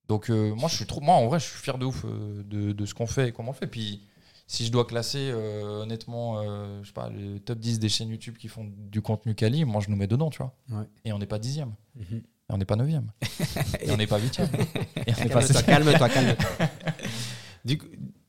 Donc 0.09 0.31
euh, 0.31 0.55
moi 0.55 0.69
je 0.69 0.77
suis 0.77 0.87
trop 0.87 1.01
moi 1.01 1.15
en 1.17 1.27
vrai 1.27 1.39
je 1.39 1.45
suis 1.45 1.59
fier 1.59 1.77
de 1.79 1.85
ouf 1.85 2.05
euh, 2.05 2.43
de, 2.45 2.73
de 2.73 2.87
ce 2.87 2.95
qu'on 2.95 3.07
fait 3.07 3.29
et 3.29 3.33
comment 3.33 3.51
on 3.51 3.55
fait 3.55 3.67
puis 3.67 4.03
si 4.47 4.65
je 4.65 4.73
dois 4.73 4.87
classer 4.87 5.31
euh, 5.31 5.83
honnêtement 5.83 6.41
euh, 6.41 6.81
je 6.83 6.87
sais 6.89 6.95
pas 6.95 7.11
le 7.11 7.39
top 7.39 7.59
10 7.59 7.79
des 7.79 7.91
chaînes 7.91 8.09
YouTube 8.09 8.37
qui 8.39 8.49
font 8.49 8.67
du 8.91 9.03
contenu 9.03 9.35
quali 9.35 9.65
moi 9.67 9.83
je 9.85 9.91
nous 9.91 9.97
mets 9.97 10.07
dedans 10.07 10.31
tu 10.31 10.39
vois 10.39 10.55
Ouais. 10.71 10.87
et 11.05 11.13
on 11.13 11.19
n'est 11.19 11.27
pas 11.27 11.39
dixième 11.39 11.75
Mhm. 11.97 12.17
et 12.19 12.23
on 12.49 12.57
n'est 12.57 12.65
pas 12.65 12.77
neuvième 12.77 13.11
et 13.81 13.91
on 13.91 13.97
n'est 13.99 14.07
pas 14.07 14.19
huitième 14.19 14.49
et 15.07 15.13
on 15.19 15.25
n'est 15.25 15.29
pas 15.29 15.43
Calme-toi, 15.45 15.63
calme-toi, 15.63 16.09
calme-toi. 16.09 16.67
Du, 17.65 17.77
coup- 17.77 17.87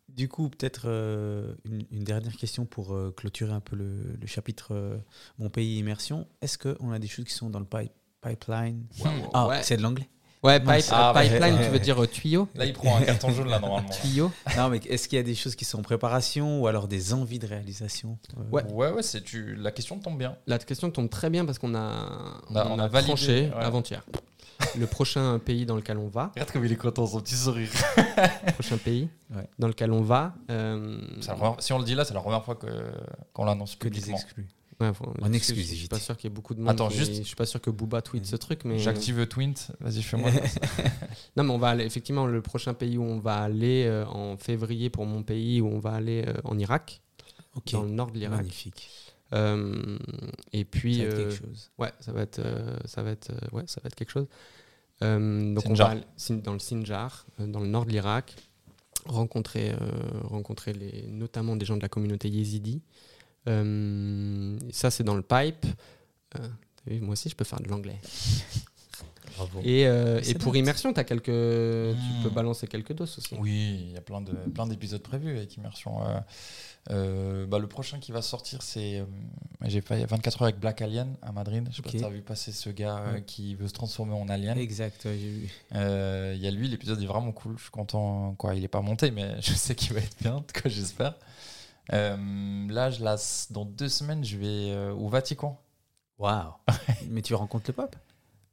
du 0.09 0.27
coup, 0.27 0.49
peut-être 0.49 0.82
euh, 0.88 1.53
une, 1.63 1.86
une 1.91 2.03
dernière 2.03 2.36
question 2.36 2.65
pour 2.65 2.93
euh, 2.93 3.13
clôturer 3.15 3.53
un 3.53 3.61
peu 3.61 3.75
le, 3.77 4.17
le 4.19 4.27
chapitre 4.27 4.69
euh, 4.73 4.97
Mon 5.38 5.49
pays 5.49 5.77
immersion. 5.77 6.27
Est-ce 6.41 6.57
qu'on 6.57 6.91
a 6.91 6.99
des 6.99 7.07
choses 7.07 7.23
qui 7.25 7.34
sont 7.34 7.49
dans 7.49 7.59
le 7.59 7.65
pipe- 7.65 7.93
pipeline? 8.19 8.84
Ah, 9.34 9.47
Ouais. 9.47 9.63
c'est 9.63 9.77
de 9.77 9.82
l'anglais 9.84 10.09
Ouais, 10.41 10.59
Mince. 10.61 10.85
pipe- 10.85 10.93
Ah, 10.95 11.13
ouais. 11.13 11.29
pipeline, 11.29 11.57
tu 11.61 11.69
veux 11.69 11.79
dire 11.79 12.01
euh, 12.01 12.07
tuyau 12.07 12.47
là 12.55 12.65
il 12.65 12.71
prend 12.73 12.95
un 12.95 13.01
carton 13.01 13.29
jaune 13.31 13.49
là 13.49 13.59
normalement 13.59 13.89
Tuyau 13.89 14.31
Non, 14.55 14.69
mais 14.69 14.77
est-ce 14.87 15.09
qu'il 15.09 15.17
y 15.17 15.19
a 15.19 15.23
des 15.23 15.35
choses 15.35 15.55
qui 15.55 15.65
sont 15.65 15.79
en 15.79 15.81
préparation 15.81 16.61
ou 16.61 16.67
alors 16.67 16.87
des 16.87 17.13
envies 17.13 17.39
de 17.39 17.47
réalisation 17.47 18.17
Euh, 18.37 18.43
Ouais. 18.49 18.63
ouais 18.71 18.89
ouais 18.91 19.03
c'est 19.03 19.21
tu 19.21 19.55
la 19.55 19.71
question 19.71 19.99
tombe 19.99 20.17
bien 20.17 20.37
La 20.47 20.57
question 20.57 20.89
tombe 20.91 21.09
très 21.09 21.29
bien 21.29 21.43
parce 21.45 21.59
qu'on 21.59 21.75
a, 21.75 22.39
On 22.49 22.55
a- 22.55 22.65
on 22.67 22.79
a 22.79 22.87
validé, 22.87 23.07
tranché 23.13 23.51
ouais. 23.53 23.63
avant-hier. 23.63 24.01
Le 24.77 24.87
prochain 24.87 25.39
pays 25.39 25.65
dans 25.65 25.75
lequel 25.75 25.97
on 25.97 26.07
va, 26.07 26.31
regarde 26.33 26.51
comme 26.51 26.65
il 26.65 26.71
est 26.71 26.75
content 26.77 27.05
son 27.05 27.19
petit 27.21 27.35
sourire 27.35 27.69
prochain 28.53 28.77
pays 28.77 29.09
Ouais. 29.35 29.47
dans 29.59 29.67
lequel 29.67 29.91
on 29.91 30.01
va, 30.01 30.33
euh, 30.49 30.99
si 31.59 31.71
on 31.73 31.79
le 31.79 31.85
dit 31.85 31.95
là 31.95 32.03
c'est 32.05 32.13
la 32.13 32.19
première 32.21 32.43
fois 32.43 32.55
que 32.55 32.67
qu'on 33.33 33.45
l'annonce 33.45 33.75
Que 33.75 33.87
des 33.87 33.95
publiquement 33.99 34.17
exclus. 34.17 34.47
Ouais, 34.80 34.93
faut- 34.93 35.05
En 35.21 35.27
Je 35.30 35.34
exclusivité. 35.34 35.75
suis 35.75 35.88
pas 35.89 35.99
sûr 35.99 36.15
qu'il 36.15 36.30
y 36.30 36.32
ait 36.32 36.36
beaucoup 36.36 36.53
de 36.53 36.59
monde. 36.61 36.69
Attends, 36.69 36.89
juste- 36.89 37.15
Je 37.17 37.23
suis 37.23 37.36
pas 37.36 37.45
sûr 37.45 37.59
que 37.59 37.69
Booba 37.69 38.01
tweet 38.01 38.25
ce 38.25 38.36
truc, 38.38 38.63
mais. 38.63 38.80
J'active 38.80 39.27
Twint. 39.27 39.53
Vas-y, 39.82 40.01
fais-moi. 40.01 40.32
Non, 41.36 41.43
mais 41.43 41.51
on 41.51 41.57
va 41.57 41.69
aller, 41.69 41.84
effectivement, 41.86 42.25
le 42.27 42.41
prochain 42.41 42.73
pays 42.73 42.97
où 42.97 43.03
on 43.03 43.19
va 43.19 43.38
aller 43.41 43.86
euh, 43.88 44.05
en 44.07 44.38
février 44.38 44.89
pour 44.89 45.05
mon 45.05 45.21
pays, 45.23 45.59
où 45.61 45.67
on 45.67 45.80
va 45.80 45.91
aller 45.91 46.23
euh, 46.27 46.34
en 46.45 46.57
Irak, 46.57 47.01
Ok, 47.55 47.71
dans 47.73 47.84
le 47.84 47.89
nord 47.89 48.11
de 48.11 48.19
l'Irak. 48.19 48.38
magnifique. 48.38 48.89
Euh, 49.34 49.97
et 50.53 50.65
puis, 50.65 50.95
Ça 50.97 51.01
va 51.03 51.07
être 51.09 51.13
euh, 51.19 51.30
quelque 51.30 51.45
chose. 51.45 51.71
ouais, 51.77 51.91
ça 51.99 52.11
va 52.13 52.21
être, 52.21 52.39
euh, 52.39 52.77
ça 52.86 53.03
va 53.03 53.11
être, 53.11 53.30
euh, 53.32 53.55
ouais, 53.57 53.63
ça 53.67 53.80
va 53.84 53.88
être 53.88 53.95
quelque 53.95 54.11
chose. 54.11 54.27
Euh, 55.03 55.53
donc 55.53 55.63
on 55.65 55.69
Sinjar. 55.69 55.88
va 55.88 55.91
aller- 55.93 56.03
Sin- 56.17 56.38
dans 56.38 56.53
le 56.53 56.59
Sinjar, 56.59 57.25
euh, 57.39 57.47
dans 57.47 57.59
le 57.59 57.67
nord 57.67 57.86
de 57.86 57.91
l'Irak, 57.91 58.36
rencontrer, 59.05 59.71
euh, 59.71 59.75
rencontrer 60.23 60.73
les, 60.73 61.05
notamment 61.07 61.55
des 61.55 61.65
gens 61.65 61.77
de 61.77 61.82
la 61.82 61.89
communauté 61.89 62.27
yézidi. 62.30 62.82
Euh, 63.47 64.57
ça, 64.71 64.91
c'est 64.91 65.03
dans 65.03 65.15
le 65.15 65.21
pipe. 65.21 65.65
Euh, 66.39 66.47
vu, 66.87 66.99
moi 67.01 67.13
aussi, 67.13 67.29
je 67.29 67.35
peux 67.35 67.45
faire 67.45 67.59
de 67.61 67.67
l'anglais. 67.69 67.99
Bravo. 69.37 69.61
Et, 69.63 69.87
euh, 69.87 70.19
et 70.25 70.33
pour 70.33 70.55
immersion, 70.57 70.91
as 70.93 71.03
quelques, 71.03 71.25
tu 71.25 71.31
Hmm. 71.31 72.23
peux 72.23 72.29
balancer 72.29 72.67
quelques 72.67 72.93
doses 72.93 73.17
aussi. 73.19 73.35
Oui, 73.39 73.77
il 73.87 73.91
y 73.91 73.97
a 73.97 74.01
plein 74.01 74.21
de 74.21 74.33
plein 74.53 74.67
d'épisodes 74.67 75.01
prévus 75.01 75.29
avec 75.29 75.55
Immersion. 75.55 76.03
Euh, 76.05 76.19
euh, 76.89 77.45
bah, 77.45 77.59
le 77.59 77.67
prochain 77.67 77.99
qui 77.99 78.11
va 78.11 78.21
sortir, 78.21 78.61
c'est 78.63 78.99
euh, 78.99 79.05
j'ai 79.65 79.81
fait 79.81 80.03
24 80.05 80.41
heures 80.41 80.47
avec 80.47 80.59
Black 80.59 80.81
Alien 80.81 81.15
à 81.21 81.31
Madrid. 81.31 81.67
Je 81.71 81.75
sais 81.77 81.81
pas 81.83 81.89
si 81.91 81.97
t'as 82.01 82.09
vu 82.09 82.21
passer 82.21 82.51
ce 82.51 82.69
gars 82.69 82.97
euh, 82.97 83.13
Ouais. 83.15 83.23
qui 83.23 83.55
veut 83.55 83.67
se 83.67 83.73
transformer 83.73 84.13
en 84.13 84.27
alien. 84.27 84.57
Exact, 84.57 85.05
ouais, 85.05 85.17
j'ai 85.21 85.29
vu. 85.29 85.49
Euh, 85.75 86.33
Il 86.35 86.41
y 86.43 86.47
a 86.47 86.51
lui, 86.51 86.67
l'épisode 86.67 87.01
est 87.01 87.05
vraiment 87.05 87.31
cool. 87.31 87.55
Je 87.57 87.61
suis 87.63 87.71
content. 87.71 88.33
Quoi, 88.37 88.55
il 88.55 88.63
est 88.63 88.67
pas 88.69 88.81
monté, 88.81 89.11
mais 89.11 89.35
je 89.41 89.53
sais 89.53 89.75
qu'il 89.75 89.93
va 89.93 89.99
être 89.99 90.17
bien. 90.19 90.35
En 90.35 90.41
tout 90.41 90.59
cas, 90.59 90.67
j'espère. 90.69 91.13
Euh, 91.93 92.67
là, 92.69 92.89
je 92.91 93.53
dans 93.53 93.65
deux 93.65 93.89
semaines, 93.89 94.23
je 94.23 94.37
vais 94.37 94.71
euh, 94.71 94.91
au 94.93 95.07
Vatican, 95.09 95.59
Waouh. 96.17 96.53
Mais 97.09 97.21
tu 97.21 97.33
rencontres 97.33 97.65
le 97.69 97.73
pape? 97.73 97.95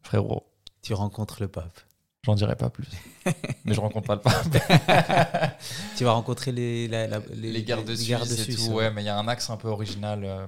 Frérot. 0.03 0.45
Tu 0.83 0.95
rencontres 0.95 1.41
le 1.41 1.49
pape? 1.49 1.81
J'en 2.25 2.35
dirai 2.35 2.57
pas 2.57 2.71
plus. 2.71 2.89
mais 3.65 3.73
je 3.73 3.81
rencontre 3.81 4.07
pas 4.09 4.17
le 4.17 4.21
pape. 4.21 5.59
Tu 5.97 6.03
vas 6.03 6.13
rencontrer 6.13 6.51
les, 6.51 6.89
la- 6.89 7.07
la- 7.07 7.21
les, 7.35 7.63
gardes 7.63 7.89
les 7.89 7.97
suisses 7.97 8.49
et 8.49 8.55
tout. 8.55 8.63
ouais. 8.71 8.75
Ouais, 8.75 8.91
mais 8.91 9.03
il 9.03 9.07
y 9.07 9.09
a 9.09 9.17
un 9.17 9.29
axe 9.29 9.49
un 9.49 9.57
peu 9.57 9.69
original. 9.69 10.25
euh, 10.25 10.47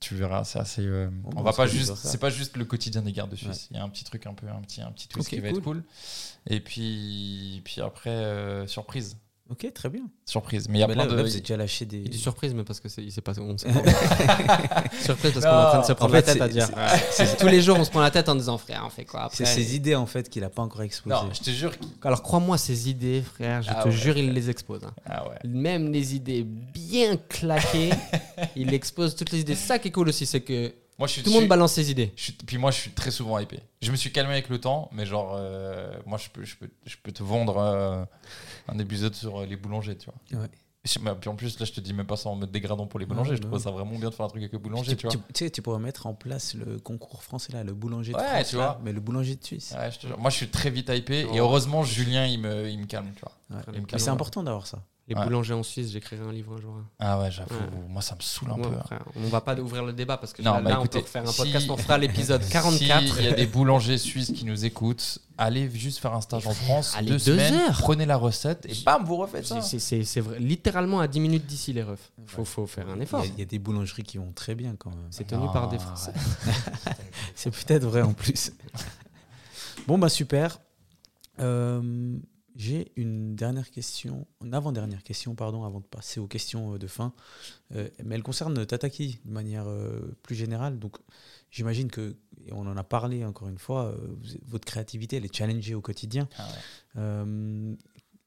tu 0.00 0.14
verras, 0.14 0.44
c'est 0.44 0.58
assez. 0.58 0.80
euh, 0.82 1.10
on 1.36 1.42
va 1.42 1.52
pas 1.52 1.66
c'est 1.68 1.76
juste. 1.76 1.94
C'est 1.96 2.18
pas 2.18 2.30
juste 2.30 2.56
le 2.56 2.64
quotidien 2.64 3.02
des 3.02 3.12
gardes 3.12 3.34
suisses. 3.34 3.68
Il 3.70 3.76
y 3.76 3.80
a 3.80 3.82
un 3.84 3.90
petit 3.90 4.04
truc 4.04 4.26
un 4.26 4.32
peu, 4.32 4.48
un 4.48 4.60
petit, 4.62 4.80
un 4.80 4.90
petit 4.90 5.06
twist 5.06 5.28
qui 5.28 5.38
va 5.40 5.48
cool. 5.50 5.58
être 5.58 5.64
cool. 5.64 5.84
Et 6.46 6.60
puis, 6.60 7.60
puis 7.62 7.82
après, 7.82 8.08
euh, 8.10 8.66
surprise, 8.66 9.18
Ok, 9.50 9.66
très 9.72 9.88
bien. 9.88 10.02
surprise. 10.26 10.68
Mais 10.68 10.78
il 10.78 10.80
y 10.80 10.84
a 10.84 10.86
Mais 10.88 10.92
plein 10.94 11.04
là, 11.04 11.10
de. 11.10 11.16
là, 11.16 11.22
vous 11.22 11.30
avez 11.30 11.40
déjà 11.40 11.56
lâché 11.56 11.86
des. 11.86 11.98
Il 11.98 12.10
dit 12.10 12.18
surprise, 12.18 12.52
mais 12.52 12.64
parce 12.64 12.80
que 12.80 12.88
c'est, 12.90 13.02
il. 13.02 13.10
On 13.40 13.56
sait 13.56 13.68
pas. 13.72 14.84
surprise 15.00 15.32
parce 15.32 15.44
qu'on 15.46 15.50
est 15.50 15.64
en 15.64 15.70
train 15.70 15.80
de 15.80 15.86
se 15.86 15.92
prendre 15.94 16.12
En 16.12 16.16
la 16.16 16.22
tête 16.22 16.40
à 16.40 16.46
c'est- 16.46 16.52
dire. 16.52 16.68
c'est- 17.10 17.22
Ouais. 17.24 17.36
Tous 17.38 17.46
les 17.46 17.62
jours, 17.62 17.78
on 17.78 17.84
se 17.84 17.90
prend 17.90 18.00
la 18.00 18.10
tête 18.10 18.28
en 18.28 18.34
disant 18.34 18.58
frère, 18.58 18.82
on 18.86 18.90
fait 18.90 19.04
quoi 19.04 19.22
après 19.22 19.36
C'est 19.36 19.46
ses 19.46 19.74
idées 19.74 19.94
en 19.94 20.06
fait 20.06 20.28
qu'il 20.28 20.44
a 20.44 20.50
pas 20.50 20.62
encore 20.62 20.82
exposées. 20.82 21.14
non, 21.14 21.30
je 21.32 21.40
te 21.40 21.50
jure. 21.50 21.76
qu'il- 21.78 21.88
Alors 22.02 22.22
crois-moi, 22.22 22.58
ces 22.58 22.90
idées, 22.90 23.22
frère, 23.22 23.62
je 23.62 23.70
Ah 23.70 23.82
te 23.82 23.88
ouais, 23.88 23.94
jure, 23.94 24.16
il 24.18 24.32
les 24.32 24.50
expose. 24.50 24.84
hein. 24.84 24.92
Ah 25.06 25.26
ouais. 25.28 25.36
Même 25.44 25.92
les 25.92 26.14
idées 26.14 26.42
bien 26.44 27.16
claquées, 27.16 27.90
il 28.56 28.72
expose 28.74 29.16
toutes 29.16 29.32
les 29.32 29.40
idées. 29.40 29.54
Ça 29.54 29.78
qui 29.78 29.88
est 29.88 29.92
cool 29.92 30.08
aussi, 30.10 30.26
c'est 30.26 30.40
que 30.42 30.72
Moi, 30.98 31.06
je 31.08 31.14
suis. 31.14 31.22
tout 31.22 31.30
le 31.30 31.34
monde 31.34 31.42
suis- 31.42 31.48
balance 31.48 31.72
ses 31.72 31.90
idées. 31.90 32.12
je 32.16 32.24
suis- 32.24 32.32
puis 32.32 32.58
moi, 32.58 32.70
je 32.70 32.80
suis 32.80 32.90
très 32.90 33.10
souvent 33.10 33.38
hypé. 33.38 33.60
Je 33.80 33.90
me 33.92 33.96
suis 33.96 34.10
calmé 34.12 34.32
avec 34.32 34.48
le 34.48 34.58
temps, 34.60 34.90
mais 34.92 35.06
genre, 35.06 35.34
euh, 35.36 35.90
moi, 36.06 36.18
je 36.18 36.28
peux, 36.28 36.44
je 36.44 36.56
peux, 36.56 36.68
je 36.84 36.96
peux 37.02 37.12
te 37.12 37.22
vendre 37.22 37.56
euh, 37.58 38.04
un 38.68 38.78
épisode 38.78 39.14
sur 39.14 39.40
euh, 39.40 39.46
les 39.46 39.56
boulangers, 39.56 39.96
tu 39.96 40.06
vois. 40.10 40.40
Ouais. 40.42 40.48
Mais 41.02 41.10
Puis 41.20 41.28
en 41.28 41.34
plus, 41.34 41.58
là, 41.58 41.66
je 41.66 41.72
te 41.72 41.80
dis 41.80 41.92
même 41.92 42.06
pas 42.06 42.16
ça 42.16 42.30
en 42.30 42.36
mode 42.36 42.50
dégradant 42.50 42.86
pour 42.86 42.98
les 42.98 43.04
Non, 43.04 43.10
boulangers. 43.16 43.36
je 43.36 43.42
non. 43.42 43.48
trouve 43.48 43.60
ça 43.62 43.70
vraiment 43.70 43.98
bien 43.98 44.08
de 44.08 44.14
faire 44.14 44.24
un 44.24 44.28
truc 44.28 44.40
avec 44.42 44.52
les 44.52 44.58
boulangers, 44.58 44.92
tu, 44.92 44.96
tu 44.96 45.06
vois. 45.06 45.10
tu- 45.26 45.32
tu 45.34 45.44
sais, 45.44 45.50
tu 45.50 45.60
pourrais 45.60 45.80
mettre 45.80 46.06
en 46.06 46.14
place 46.14 46.54
le 46.54 46.78
concours 46.78 47.22
français 47.22 47.52
là, 47.52 47.62
le 47.64 47.74
boulanger 47.74 48.12
de 48.12 48.16
Ouais, 48.16 48.24
France, 48.24 48.48
tu 48.48 48.56
là, 48.56 48.62
vois. 48.72 48.80
mais 48.84 48.92
le 48.92 49.00
boulanger 49.00 49.34
de 49.36 49.44
Suisse. 49.44 49.74
Ouais, 49.76 49.90
je 49.90 49.98
te 49.98 50.06
jure. 50.06 50.18
Moi, 50.18 50.30
je 50.30 50.36
suis 50.36 50.48
très 50.48 50.70
vite 50.70 50.88
hypé. 50.88 51.26
Et 51.34 51.38
heureusement, 51.40 51.82
Julien, 51.82 52.24
il 52.26 52.40
me, 52.40 52.70
il 52.70 52.78
me 52.78 52.86
calme, 52.86 53.10
tu 53.14 53.20
vois. 53.20 53.32
Ouais. 53.58 53.62
Il 53.68 53.72
me 53.74 53.78
Mais 53.80 53.84
calme. 53.86 54.00
c'est 54.02 54.10
important 54.10 54.42
d'avoir 54.42 54.66
ça. 54.66 54.82
Les 55.08 55.14
Ouais. 55.14 55.24
boulangers 55.24 55.54
en 55.54 55.62
Suisse, 55.62 55.90
j'écrirai 55.90 56.22
un 56.22 56.32
livre 56.32 56.52
un 56.54 56.60
jour. 56.60 56.74
Ah 56.98 57.18
ouais, 57.18 57.30
j'avoue. 57.30 57.54
Ouais. 57.54 57.88
Moi, 57.88 58.02
ça 58.02 58.14
me 58.14 58.20
saoule 58.20 58.50
un 58.50 58.56
Ouais, 58.56 58.68
peu. 58.68 58.94
hein. 58.94 58.98
on 59.16 59.28
va 59.28 59.40
pas 59.40 59.58
ouvrir 59.58 59.82
le 59.86 59.94
débat 59.94 60.18
parce 60.18 60.34
que 60.34 60.42
Non, 60.42 60.52
là, 60.54 60.60
bah, 60.60 60.70
là, 60.70 60.76
écoutez, 60.80 60.98
on 60.98 61.00
peut 61.00 61.06
faire 61.06 61.22
un 61.22 61.32
si- 61.32 61.38
podcast. 61.40 61.70
On 61.70 61.76
fera 61.78 61.96
l'épisode 61.96 62.46
44. 62.50 63.14
S'il 63.16 63.24
y 63.24 63.28
a 63.28 63.32
des 63.32 63.46
boulangers 63.46 63.96
suisses 63.96 64.30
qui 64.32 64.44
nous 64.44 64.66
écoutent, 64.66 65.18
allez 65.38 65.70
juste 65.70 66.00
faire 66.00 66.12
un 66.12 66.20
stage 66.20 66.46
en 66.46 66.52
France. 66.52 66.94
Allez, 66.94 67.06
deux, 67.08 67.14
deux 67.14 67.18
semaines, 67.38 67.54
heures. 67.54 67.78
Prenez 67.78 68.04
la 68.04 68.16
recette 68.18 68.66
et 68.66 68.74
bam, 68.84 69.02
vous 69.06 69.16
refaites 69.16 69.46
ça. 69.46 69.62
C'est- 69.62 70.20
vrai, 70.20 70.38
littéralement 70.40 71.00
à 71.00 71.08
10 71.08 71.20
minutes 71.20 71.46
d'ici 71.46 71.72
les 71.72 71.82
refs. 71.84 72.12
Faut, 72.26 72.44
faut 72.44 72.66
faire 72.66 72.90
un 72.90 72.96
Il 72.96 73.00
y, 73.00 73.02
effort. 73.04 73.20
a, 73.22 73.26
il 73.26 73.38
y 73.38 73.42
a 73.42 73.46
des 73.46 73.58
boulangeries 73.58 74.02
qui 74.02 74.18
vont 74.18 74.32
très 74.32 74.54
bien 74.54 74.76
quand 74.76 74.90
même. 74.90 75.06
C'est 75.10 75.26
tenu 75.26 75.44
Non, 75.46 75.52
par 75.54 75.68
des 75.70 75.78
Français. 75.78 76.12
C'est 77.34 77.50
peut-être 77.50 77.84
vrai 77.84 78.02
en 78.02 78.12
plus. 78.12 78.52
bon, 79.86 79.96
bah 79.96 80.10
super. 80.10 80.58
Euh, 81.40 82.18
J'ai 82.58 82.90
une 82.96 83.36
dernière 83.36 83.70
question, 83.70 84.26
une 84.44 84.52
avant-dernière 84.52 85.04
question, 85.04 85.36
pardon, 85.36 85.62
avant 85.62 85.78
de 85.78 85.86
passer 85.86 86.18
aux 86.18 86.26
questions 86.26 86.74
euh, 86.74 86.78
de 86.78 86.88
fin. 86.88 87.14
Euh, 87.76 87.88
mais 88.04 88.16
elle 88.16 88.24
concerne 88.24 88.66
Tataki 88.66 89.20
de 89.24 89.30
manière 89.30 89.68
euh, 89.68 90.18
plus 90.24 90.34
générale. 90.34 90.80
Donc, 90.80 90.96
j'imagine 91.52 91.88
que, 91.88 92.16
et 92.46 92.52
on 92.52 92.66
en 92.66 92.76
a 92.76 92.82
parlé 92.82 93.24
encore 93.24 93.48
une 93.48 93.58
fois, 93.58 93.92
euh, 93.92 94.16
votre 94.44 94.64
créativité, 94.64 95.16
elle 95.16 95.24
est 95.24 95.34
challengée 95.34 95.76
au 95.76 95.80
quotidien. 95.80 96.28
Ah 96.36 96.48
ouais. 96.96 97.76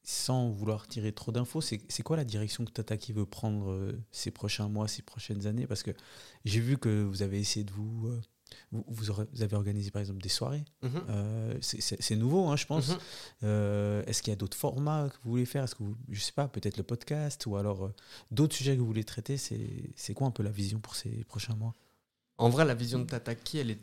Sans 0.04 0.48
vouloir 0.48 0.88
tirer 0.88 1.12
trop 1.12 1.30
d'infos, 1.30 1.60
c'est 1.60 2.02
quoi 2.02 2.16
la 2.16 2.24
direction 2.24 2.64
que 2.64 2.72
Tataki 2.72 3.12
veut 3.12 3.26
prendre 3.26 3.94
ces 4.10 4.32
prochains 4.32 4.68
mois, 4.68 4.88
ces 4.88 5.02
prochaines 5.02 5.46
années? 5.46 5.64
Parce 5.68 5.84
que 5.84 5.92
j'ai 6.44 6.58
vu 6.58 6.76
que 6.76 7.04
vous 7.04 7.22
avez 7.22 7.38
essayé 7.38 7.62
de 7.62 7.70
vous, 7.70 8.10
vous, 8.72 8.84
vous 8.88 9.10
aurez- 9.10 9.26
vous 9.32 9.42
avez 9.42 9.54
organisé 9.54 9.90
par 9.90 10.00
exemple 10.00 10.20
des 10.20 10.28
soirées. 10.28 10.64
Mhm. 10.82 10.90
Euh, 11.10 11.54
c'est- 11.60 12.16
nouveau, 12.16 12.46
hein, 12.48 12.56
je 12.56 12.66
pense. 12.66 12.88
Mhm. 12.90 12.98
Euh, 13.44 14.02
Est-ce 14.06 14.22
qu'il 14.22 14.30
y 14.30 14.34
a 14.34 14.36
d'autres 14.36 14.56
formats 14.56 15.08
que 15.10 15.16
vous 15.24 15.30
voulez 15.30 15.44
faire? 15.46 15.64
Est-ce 15.64 15.74
que 15.74 15.82
vous, 15.82 15.96
je 16.08 16.20
sais 16.20 16.32
pas, 16.32 16.48
peut-être 16.48 16.76
le 16.78 16.82
podcast 16.82 17.46
ou 17.46 17.56
alors 17.56 17.84
euh, 17.86 17.94
d'autres 18.30 18.54
sujets 18.56 18.74
que 18.74 18.80
vous 18.80 18.86
voulez 18.86 19.04
traiter? 19.04 19.36
C'est 19.36 20.14
quoi 20.14 20.26
un 20.26 20.30
peu 20.30 20.42
la 20.42 20.50
vision 20.50 20.80
pour 20.80 20.94
ces 20.96 21.24
prochains 21.24 21.54
mois? 21.54 21.74
En 22.38 22.48
vrai, 22.48 22.64
la 22.64 22.74
vision 22.74 22.98
de 22.98 23.04
Tataki, 23.04 23.58
elle 23.58 23.70
est, 23.72 23.78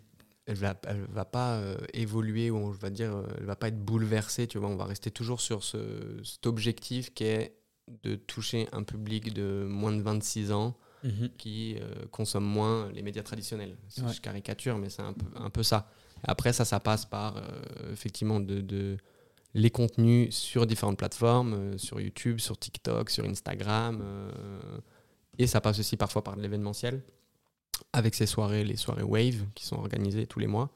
elle 0.47 0.55
va, 0.57 0.75
elle 0.87 1.01
va 1.11 1.23
pas 1.25 1.57
euh, 1.57 1.77
évoluer 1.93 2.49
ou 2.49 2.57
on 2.57 2.71
va 2.71 2.89
dire, 2.89 3.23
elle 3.37 3.45
va 3.45 3.55
pas 3.55 3.67
être 3.67 3.79
bouleversée. 3.79 4.47
Tu 4.47 4.57
vois, 4.57 4.69
on 4.69 4.75
va 4.75 4.85
rester 4.85 5.11
toujours 5.11 5.39
sur 5.39 5.63
ce, 5.63 6.19
cet 6.23 6.45
objectif 6.47 7.13
qui 7.13 7.25
est 7.25 7.55
de 8.03 8.15
toucher 8.15 8.67
un 8.71 8.83
public 8.83 9.33
de 9.33 9.65
moins 9.69 9.91
de 9.91 10.01
26 10.01 10.51
ans 10.51 10.75
qui 11.37 11.77
euh, 11.79 12.05
consomme 12.11 12.43
moins 12.45 12.91
les 12.91 13.01
médias 13.01 13.23
traditionnels. 13.23 13.77
C'est- 13.87 14.01
Ouais. 14.03 14.13
Je 14.13 14.21
caricature, 14.21 14.77
mais 14.77 14.89
c'est 14.89 15.01
un 15.01 15.13
peu, 15.13 15.25
un 15.35 15.49
peu 15.49 15.63
ça. 15.63 15.89
Après, 16.23 16.51
ça, 16.53 16.65
ça 16.65 16.79
passe 16.79 17.05
par 17.05 17.37
euh, 17.37 17.41
effectivement 17.93 18.39
de, 18.39 18.59
de- 18.61 18.97
les 19.53 19.69
contenus 19.71 20.35
sur 20.35 20.67
différentes 20.67 20.97
plateformes, 20.97 21.53
euh, 21.53 21.77
sur 21.77 21.99
YouTube, 22.01 22.39
sur 22.39 22.57
TikTok, 22.57 23.09
sur 23.09 23.25
Instagram. 23.25 23.99
euh, 24.03 24.59
et 25.37 25.47
ça 25.47 25.61
passe 25.61 25.79
aussi 25.79 25.95
parfois 25.95 26.23
par 26.23 26.35
de 26.35 26.41
l'événementiel, 26.41 27.01
avec 27.93 28.13
ces 28.13 28.25
soirées, 28.25 28.65
les 28.65 28.75
soirées 28.75 29.03
Wave, 29.03 29.45
qui 29.55 29.65
sont 29.65 29.77
organisées 29.77 30.27
tous 30.27 30.39
les 30.39 30.47
mois. 30.47 30.69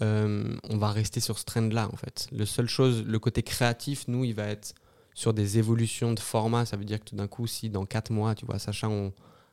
On 0.00 0.76
va 0.78 0.90
rester 0.92 1.20
sur 1.20 1.38
ce 1.38 1.44
trend-là, 1.44 1.88
en 1.92 1.96
fait. 1.96 2.28
Le 2.32 2.46
seul 2.46 2.68
chose, 2.68 3.04
le 3.04 3.18
côté 3.18 3.42
créatif, 3.42 4.06
nous, 4.08 4.24
il 4.24 4.32
va 4.34 4.44
être 4.46 4.74
sur 5.14 5.34
des 5.34 5.58
évolutions 5.58 6.12
de 6.14 6.20
format. 6.20 6.64
Ça 6.64 6.76
veut 6.76 6.84
dire 6.84 7.00
que 7.00 7.04
tout 7.04 7.16
d'un 7.16 7.26
coup, 7.26 7.46
si 7.46 7.68
dans 7.68 7.84
4 7.84 8.10
mois, 8.12 8.34
tu 8.34 8.46
vois, 8.46 8.58
Sacha, 8.58 8.88
on, 8.88 9.12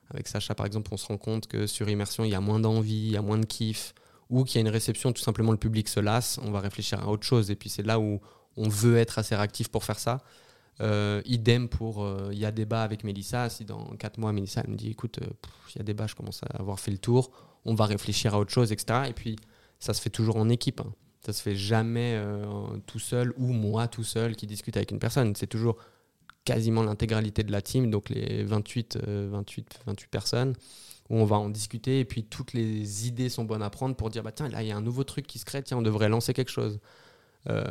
avec 0.10 0.28
Sacha, 0.28 0.56
par 0.56 0.66
exemple, 0.66 0.90
on 0.94 0.98
se 0.98 1.08
rend 1.08 1.18
compte 1.18 1.48
que 1.48 1.68
sur 1.68 1.90
Immersion, 1.90 2.24
il 2.24 2.32
y 2.32 2.36
a 2.36 2.42
moins 2.42 2.60
d'envie, 2.60 3.08
il 3.08 3.12
y 3.12 3.18
a 3.18 3.22
moins 3.22 3.38
de 3.38 3.46
kiff, 3.46 3.94
ou 4.30 4.44
qu'il 4.44 4.56
y 4.56 4.58
a 4.60 4.62
une 4.62 4.74
réception, 4.74 5.12
tout 5.14 5.22
simplement, 5.22 5.52
le 5.52 5.58
public 5.58 5.88
se 5.88 6.00
lasse, 6.00 6.40
on 6.44 6.52
va 6.52 6.60
réfléchir 6.60 7.00
à 7.02 7.08
autre 7.08 7.26
chose. 7.26 7.52
Et 7.52 7.56
puis, 7.56 7.70
c'est 7.70 7.84
là 7.84 8.00
où 8.00 8.20
on 8.58 8.70
veut 8.70 8.98
être 8.98 9.20
assez 9.20 9.36
réactif 9.36 9.70
pour 9.70 9.84
faire 9.84 10.00
ça. 10.00 10.24
Euh, 10.82 11.22
idem 11.26 11.70
pour 11.70 12.04
euh, 12.04 12.30
il 12.34 12.38
y 12.40 12.46
a 12.46 12.52
débat 12.52 12.84
avec 12.84 13.04
Mélissa. 13.04 13.50
Si 13.50 13.64
dans 13.66 13.96
4 13.96 14.18
mois, 14.18 14.34
Mélissa 14.34 14.64
me 14.68 14.76
dit 14.76 14.90
écoute, 14.90 15.20
euh, 15.22 15.28
il 15.74 15.78
y 15.78 15.82
a 15.82 15.84
débat, 15.84 16.08
je 16.08 16.16
commence 16.16 16.44
à 16.44 16.48
avoir 16.58 16.80
fait 16.80 16.92
le 16.92 16.98
tour, 16.98 17.32
on 17.64 17.76
va 17.76 17.86
réfléchir 17.86 18.36
à 18.36 18.40
autre 18.40 18.52
chose, 18.52 18.72
etc. 18.72 19.04
Et 19.08 19.14
puis, 19.14 19.38
ça 19.80 19.94
se 19.94 20.02
fait 20.02 20.10
toujours 20.10 20.38
en 20.38 20.50
équipe. 20.50 20.82
hein. 20.82 20.94
Ça 21.26 21.34
se 21.34 21.42
fait 21.42 21.56
jamais 21.56 22.22
tout 22.86 23.00
seul 23.00 23.34
ou 23.38 23.48
moi 23.52 23.88
tout 23.88 24.04
seul 24.04 24.36
qui 24.36 24.46
discute 24.46 24.78
avec 24.78 24.92
une 24.92 25.00
personne. 25.00 25.36
C'est 25.36 25.48
toujours 25.48 25.78
quasiment 26.46 26.84
l'intégralité 26.84 27.44
de 27.44 27.52
la 27.52 27.62
team, 27.62 27.90
donc 27.92 28.10
les 28.10 28.44
28, 28.44 29.00
euh, 29.08 29.28
28, 29.32 29.80
28 29.88 30.08
personnes, 30.10 30.54
où 31.10 31.18
on 31.18 31.26
va 31.26 31.36
en 31.38 31.50
discuter 31.50 32.00
et 32.00 32.06
puis 32.06 32.24
toutes 32.24 32.54
les 32.54 33.08
idées 33.08 33.30
sont 33.30 33.44
bonnes 33.44 33.62
à 33.64 33.70
prendre 33.70 33.96
pour 33.96 34.10
dire 34.10 34.24
bah 34.24 34.32
tiens 34.32 34.48
là 34.50 34.62
il 34.64 34.68
y 34.68 34.72
a 34.72 34.78
un 34.78 34.82
nouveau 34.82 35.04
truc 35.04 35.28
qui 35.28 35.38
se 35.40 35.46
crée, 35.46 35.62
tiens 35.64 35.78
on 35.78 35.82
devrait 35.82 36.10
lancer 36.10 36.34
quelque 36.34 36.52
chose. 36.52 36.80
Euh, 37.48 37.64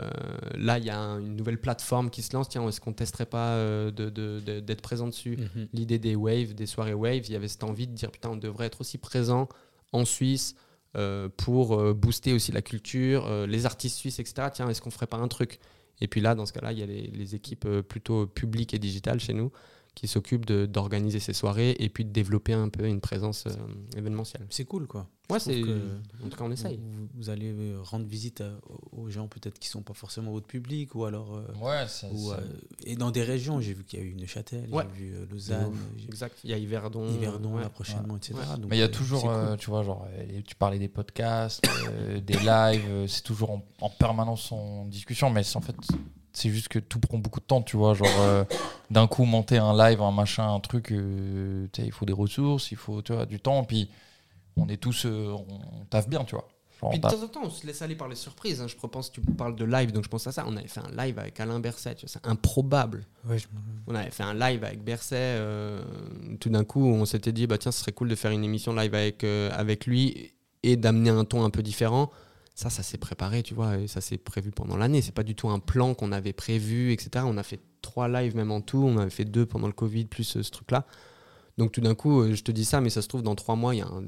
là 0.57 0.79
il 0.79 0.85
y 0.85 0.91
a 0.91 0.99
un- 0.99 1.19
une 1.19 1.35
nouvelle 1.35 1.61
plateforme 1.61 2.09
qui 2.11 2.23
se 2.23 2.33
lance, 2.33 2.49
tiens 2.49 2.67
est-ce 2.69 2.81
qu'on 2.81 2.93
testerait 2.93 3.27
pas 3.27 3.55
euh, 3.55 3.91
de- 3.91 4.09
de- 4.11 4.41
de- 4.45 4.61
d'être 4.61 4.83
présent 4.83 5.09
dessus? 5.09 5.37
L'idée 5.73 5.99
des 5.99 6.15
waves, 6.15 6.55
des 6.55 6.67
soirées 6.67 6.95
waves, 6.95 7.27
il 7.27 7.33
y 7.33 7.37
avait 7.37 7.49
cette 7.49 7.65
envie 7.65 7.87
de 7.89 7.93
dire 7.93 8.11
putain, 8.13 8.29
on 8.31 8.37
devrait 8.37 8.67
être 8.67 8.81
aussi 8.81 8.99
présent 8.99 9.49
en 9.93 10.05
Suisse 10.05 10.55
euh, 10.97 11.29
pour 11.37 11.93
booster 11.95 12.33
aussi 12.33 12.53
la 12.53 12.63
culture, 12.63 13.29
les 13.49 13.67
artistes 13.67 13.97
suisses, 13.97 14.21
etc. 14.21 14.49
Tiens, 14.53 14.69
est-ce 14.69 14.81
qu'on 14.81 14.91
ferait 14.93 15.09
pas 15.09 15.17
un 15.17 15.27
truc? 15.29 15.59
Et 16.01 16.09
puis 16.09 16.21
là, 16.21 16.35
dans 16.35 16.47
ce 16.47 16.53
cas-là, 16.53 16.73
il 16.73 16.79
y 16.79 16.83
a 16.83 16.87
les, 16.87 17.35
équipes 17.35 17.67
euh, 17.67 17.83
plutôt 17.83 18.27
publiques 18.27 18.75
et 18.75 18.79
digitales 18.79 19.21
chez 19.21 19.33
nous 19.33 19.53
qui 19.95 20.09
s'occupe 20.09 20.45
de- 20.45 20.67
d'organiser 20.67 21.21
ces 21.21 21.33
soirées 21.33 21.77
et 21.79 21.89
puis 21.89 22.05
de 22.05 22.11
développer 22.11 22.53
un 22.53 22.69
peu 22.69 22.87
une 22.87 23.01
présence 23.01 23.45
euh, 23.47 23.51
événementielle. 23.97 24.45
C'est 24.51 24.65
cool, 24.65 24.87
quoi. 24.89 25.07
Ouais, 25.31 25.39
c'est. 25.39 25.63
que 25.63 25.79
En 26.23 26.29
tout 26.29 26.37
cas, 26.37 26.45
on 26.45 26.51
essaye. 26.51 26.77
Vous, 26.77 27.09
vous 27.15 27.31
allez 27.31 27.51
euh, 27.51 27.79
rendre 27.81 28.05
visite 28.05 28.41
à- 28.43 28.59
aux 28.93 29.09
gens 29.09 29.27
peut-être 29.29 29.59
qui 29.59 29.69
sont 29.69 29.81
pas 29.83 29.95
forcément 29.95 30.33
votre 30.33 30.47
public 30.49 30.95
ou 30.97 31.05
alors. 31.05 31.37
euh, 31.37 31.47
Ouais, 31.63 31.87
ça, 31.89 32.09
ou, 32.13 32.31
ça- 32.31 32.39
euh, 32.41 32.47
et 32.85 32.97
dans 32.97 33.11
des 33.11 33.23
régions, 33.23 33.61
j'ai 33.61 33.73
vu 33.73 33.85
qu'il 33.85 34.01
y 34.01 34.03
a 34.03 34.05
eu 34.05 34.15
Neuchâtel, 34.17 34.69
Ouais. 34.71 34.85
j'ai 34.97 35.05
vu 35.05 35.15
euh, 35.15 35.25
Lausanne, 35.31 35.73
Exact. 36.07 36.37
Il 36.45 36.51
y 36.51 36.53
a 36.55 36.59
Yverdon. 36.59 37.09
Yverdon 37.09 37.55
ouais. 37.55 37.63
là 37.63 37.69
prochainement, 37.71 38.17
etc. 38.17 38.35
Ouais. 38.35 38.59
Donc, 38.61 38.69
Mais 38.71 38.77
il 38.77 38.81
y 38.81 38.83
a 38.83 38.89
toujours, 38.89 39.23
cool. 39.23 39.57
tu 39.59 39.71
vois, 39.71 39.83
genre, 39.85 40.07
tu 40.45 40.55
parlais 40.57 40.79
des 40.81 40.89
podcasts, 40.89 41.65
euh, 41.89 42.21
des 42.21 42.35
lives, 42.41 43.07
c'est 43.09 43.23
toujours 43.23 43.51
en, 43.53 43.65
en 43.81 43.89
permanence 43.91 44.51
en 44.53 44.85
discussion, 44.87 45.31
mais 45.31 45.43
c'est- 45.45 45.57
en 45.57 45.61
fait, 45.63 45.77
c'est 46.35 46.51
juste 46.51 46.69
que 46.69 46.79
tout 46.79 46.99
prend 46.99 47.19
beaucoup 47.19 47.41
de 47.41 47.45
temps, 47.45 47.63
tu 47.63 47.77
vois, 47.77 47.95
genre, 47.95 48.09
euh, 48.21 48.45
d'un 48.91 49.07
coup, 49.07 49.25
monter 49.25 49.57
un 49.59 49.77
live, 49.77 50.03
un 50.03 50.11
machin, 50.11 50.53
un 50.53 50.61
truc, 50.61 50.93
euh, 50.93 51.67
il 51.79 51.93
faut 51.93 52.05
des 52.05 52.13
ressources, 52.13 52.71
il 52.73 52.77
faut, 52.77 53.01
tu 53.03 53.13
vois, 53.13 53.25
du 53.25 53.41
temps, 53.41 53.65
puis 53.65 53.89
on 54.57 54.69
est 54.69 54.77
tous, 54.77 55.07
euh, 55.07 55.33
on, 55.33 55.85
taffe 55.87 56.09
bien, 56.09 56.25
tu 56.25 56.35
vois. 56.35 56.49
Genre, 56.81 56.91
Puis 56.91 56.99
de 56.99 57.09
temps 57.09 57.23
en 57.23 57.29
temps, 57.29 57.41
on 57.45 57.51
se 57.51 57.65
laisse 57.67 57.83
aller 57.83 57.95
par 57.95 58.09
les 58.09 58.17
surprises. 58.17 58.61
hein. 58.61 58.67
Je 58.67 58.75
pense 58.75 59.13
tu 59.13 59.21
parles 59.21 59.55
de 59.55 59.65
live, 59.65 59.93
donc 59.93 60.03
je 60.03 60.09
pense 60.09 60.27
à 60.27 60.33
ça. 60.33 60.45
On 60.47 60.57
avait 60.57 60.67
fait 60.67 60.81
un 60.81 61.05
live 61.05 61.19
avec 61.21 61.39
Alain 61.39 61.61
Berset, 61.61 61.97
c'est 62.05 62.27
improbable. 62.27 63.07
Ouais, 63.29 63.39
je- 63.39 63.47
On 63.87 63.95
avait 63.95 64.11
fait 64.11 64.25
un 64.25 64.35
live 64.35 64.65
avec 64.65 64.83
Berset. 64.83 65.15
euh, 65.17 65.83
tout 66.41 66.49
d'un 66.51 66.65
coup, 66.65 66.85
on 66.85 67.05
s'était 67.05 67.33
dit, 67.33 67.47
bah 67.47 67.59
tiens, 67.59 67.71
ce 67.71 67.79
serait 67.81 67.93
cool 67.93 68.09
de 68.09 68.17
faire 68.17 68.33
une 68.33 68.43
émission 68.43 68.75
live 68.75 68.93
avec, 68.95 69.23
euh, 69.23 69.51
avec 69.53 69.87
lui 69.87 70.33
et 70.65 70.77
d'amener 70.77 71.11
un 71.11 71.25
ton 71.25 71.45
un 71.45 71.51
peu 71.51 71.63
différent. 71.63 72.11
Ça, 72.55 72.71
ça 72.71 72.85
s'est 72.85 72.99
préparé, 72.99 73.43
tu 73.43 73.53
vois, 73.53 73.79
et 73.79 73.89
ça 73.89 74.01
s'est 74.01 74.17
prévu 74.17 74.53
pendant 74.53 74.77
l'année. 74.77 75.03
C'est 75.03 75.13
pas 75.15 75.25
du 75.25 75.35
tout 75.35 75.49
un 75.49 75.59
plan 75.59 75.95
qu'on 75.95 76.13
avait 76.13 76.33
prévu, 76.33 76.93
etc. 76.93 77.25
On 77.27 77.37
a 77.37 77.43
fait 77.43 77.61
trois 77.83 78.09
lives 78.09 78.37
même 78.37 78.53
en 78.53 78.61
tout. 78.61 78.79
On 78.79 78.97
avait 78.99 79.11
fait 79.11 79.25
deux 79.25 79.45
pendant 79.45 79.67
le 79.67 79.73
Covid, 79.73 80.05
plus 80.05 80.37
euh, 80.37 80.43
ce 80.43 80.51
truc-là. 80.51 80.87
Donc 81.59 81.73
tout 81.73 81.81
d'un 81.81 81.95
coup, 81.95 82.21
euh, 82.21 82.35
je 82.35 82.43
te 82.43 82.53
dis 82.53 82.65
ça, 82.65 82.81
mais 82.81 82.91
ça 82.91 83.03
se 83.03 83.09
trouve, 83.09 83.23
dans 83.23 83.35
trois 83.35 83.57
mois, 83.57 83.75
il 83.75 83.79
y 83.79 83.83
a 83.83 83.87
un, 83.87 84.05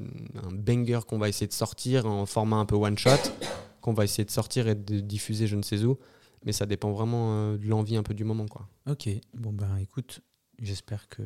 un 0.47 0.51
banger 0.51 0.99
qu'on 1.07 1.17
va 1.17 1.27
essayer 1.27 1.47
de 1.47 1.53
sortir 1.53 2.05
en 2.05 2.25
format 2.25 2.57
un 2.57 2.65
peu 2.65 2.75
one-shot, 2.75 3.31
qu'on 3.81 3.93
va 3.93 4.05
essayer 4.05 4.25
de 4.25 4.31
sortir 4.31 4.67
et 4.67 4.75
de 4.75 4.99
diffuser 4.99 5.47
je 5.47 5.55
ne 5.55 5.61
sais 5.61 5.83
où. 5.83 5.97
Mais 6.45 6.53
ça 6.53 6.65
dépend 6.65 6.91
vraiment 6.91 7.31
euh, 7.33 7.57
de 7.57 7.67
l'envie 7.67 7.97
un 7.97 8.03
peu 8.03 8.13
du 8.13 8.23
moment, 8.23 8.45
quoi. 8.47 8.67
Ok, 8.89 9.09
bon 9.33 9.51
ben 9.51 9.75
écoute, 9.77 10.21
j'espère 10.61 11.09
que, 11.09 11.23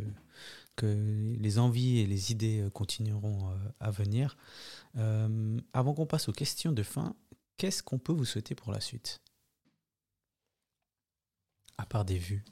que 0.82 1.36
les 1.40 1.60
envies 1.60 2.00
et 2.00 2.08
les 2.08 2.32
idées 2.32 2.62
euh, 2.62 2.70
continueront 2.70 3.52
euh, 3.52 3.56
à 3.80 3.92
venir. 3.92 4.38
Euh, 4.98 5.60
avant 5.74 5.94
qu'on 5.94 6.06
passe 6.08 6.28
aux 6.30 6.34
questions 6.34 6.72
de 6.72 6.84
fin, 6.84 7.16
qu'est-ce 7.58 7.84
qu'on 7.84 8.00
peut 8.00 8.14
vous 8.14 8.26
souhaiter 8.26 8.56
pour 8.56 8.72
la 8.72 8.82
suite? 8.82 9.22
À 11.78 11.86
part 11.86 12.06
des 12.06 12.18
vues. 12.18 12.44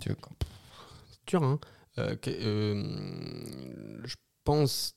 tu 0.00 0.08
vois, 0.12 0.18
C'est 1.10 1.26
dur, 1.26 1.42
hein. 1.42 1.58
Euh, 1.98 2.14
que- 2.16 2.30
euh, 2.30 4.02
je 4.06 4.14
pense, 4.44 4.94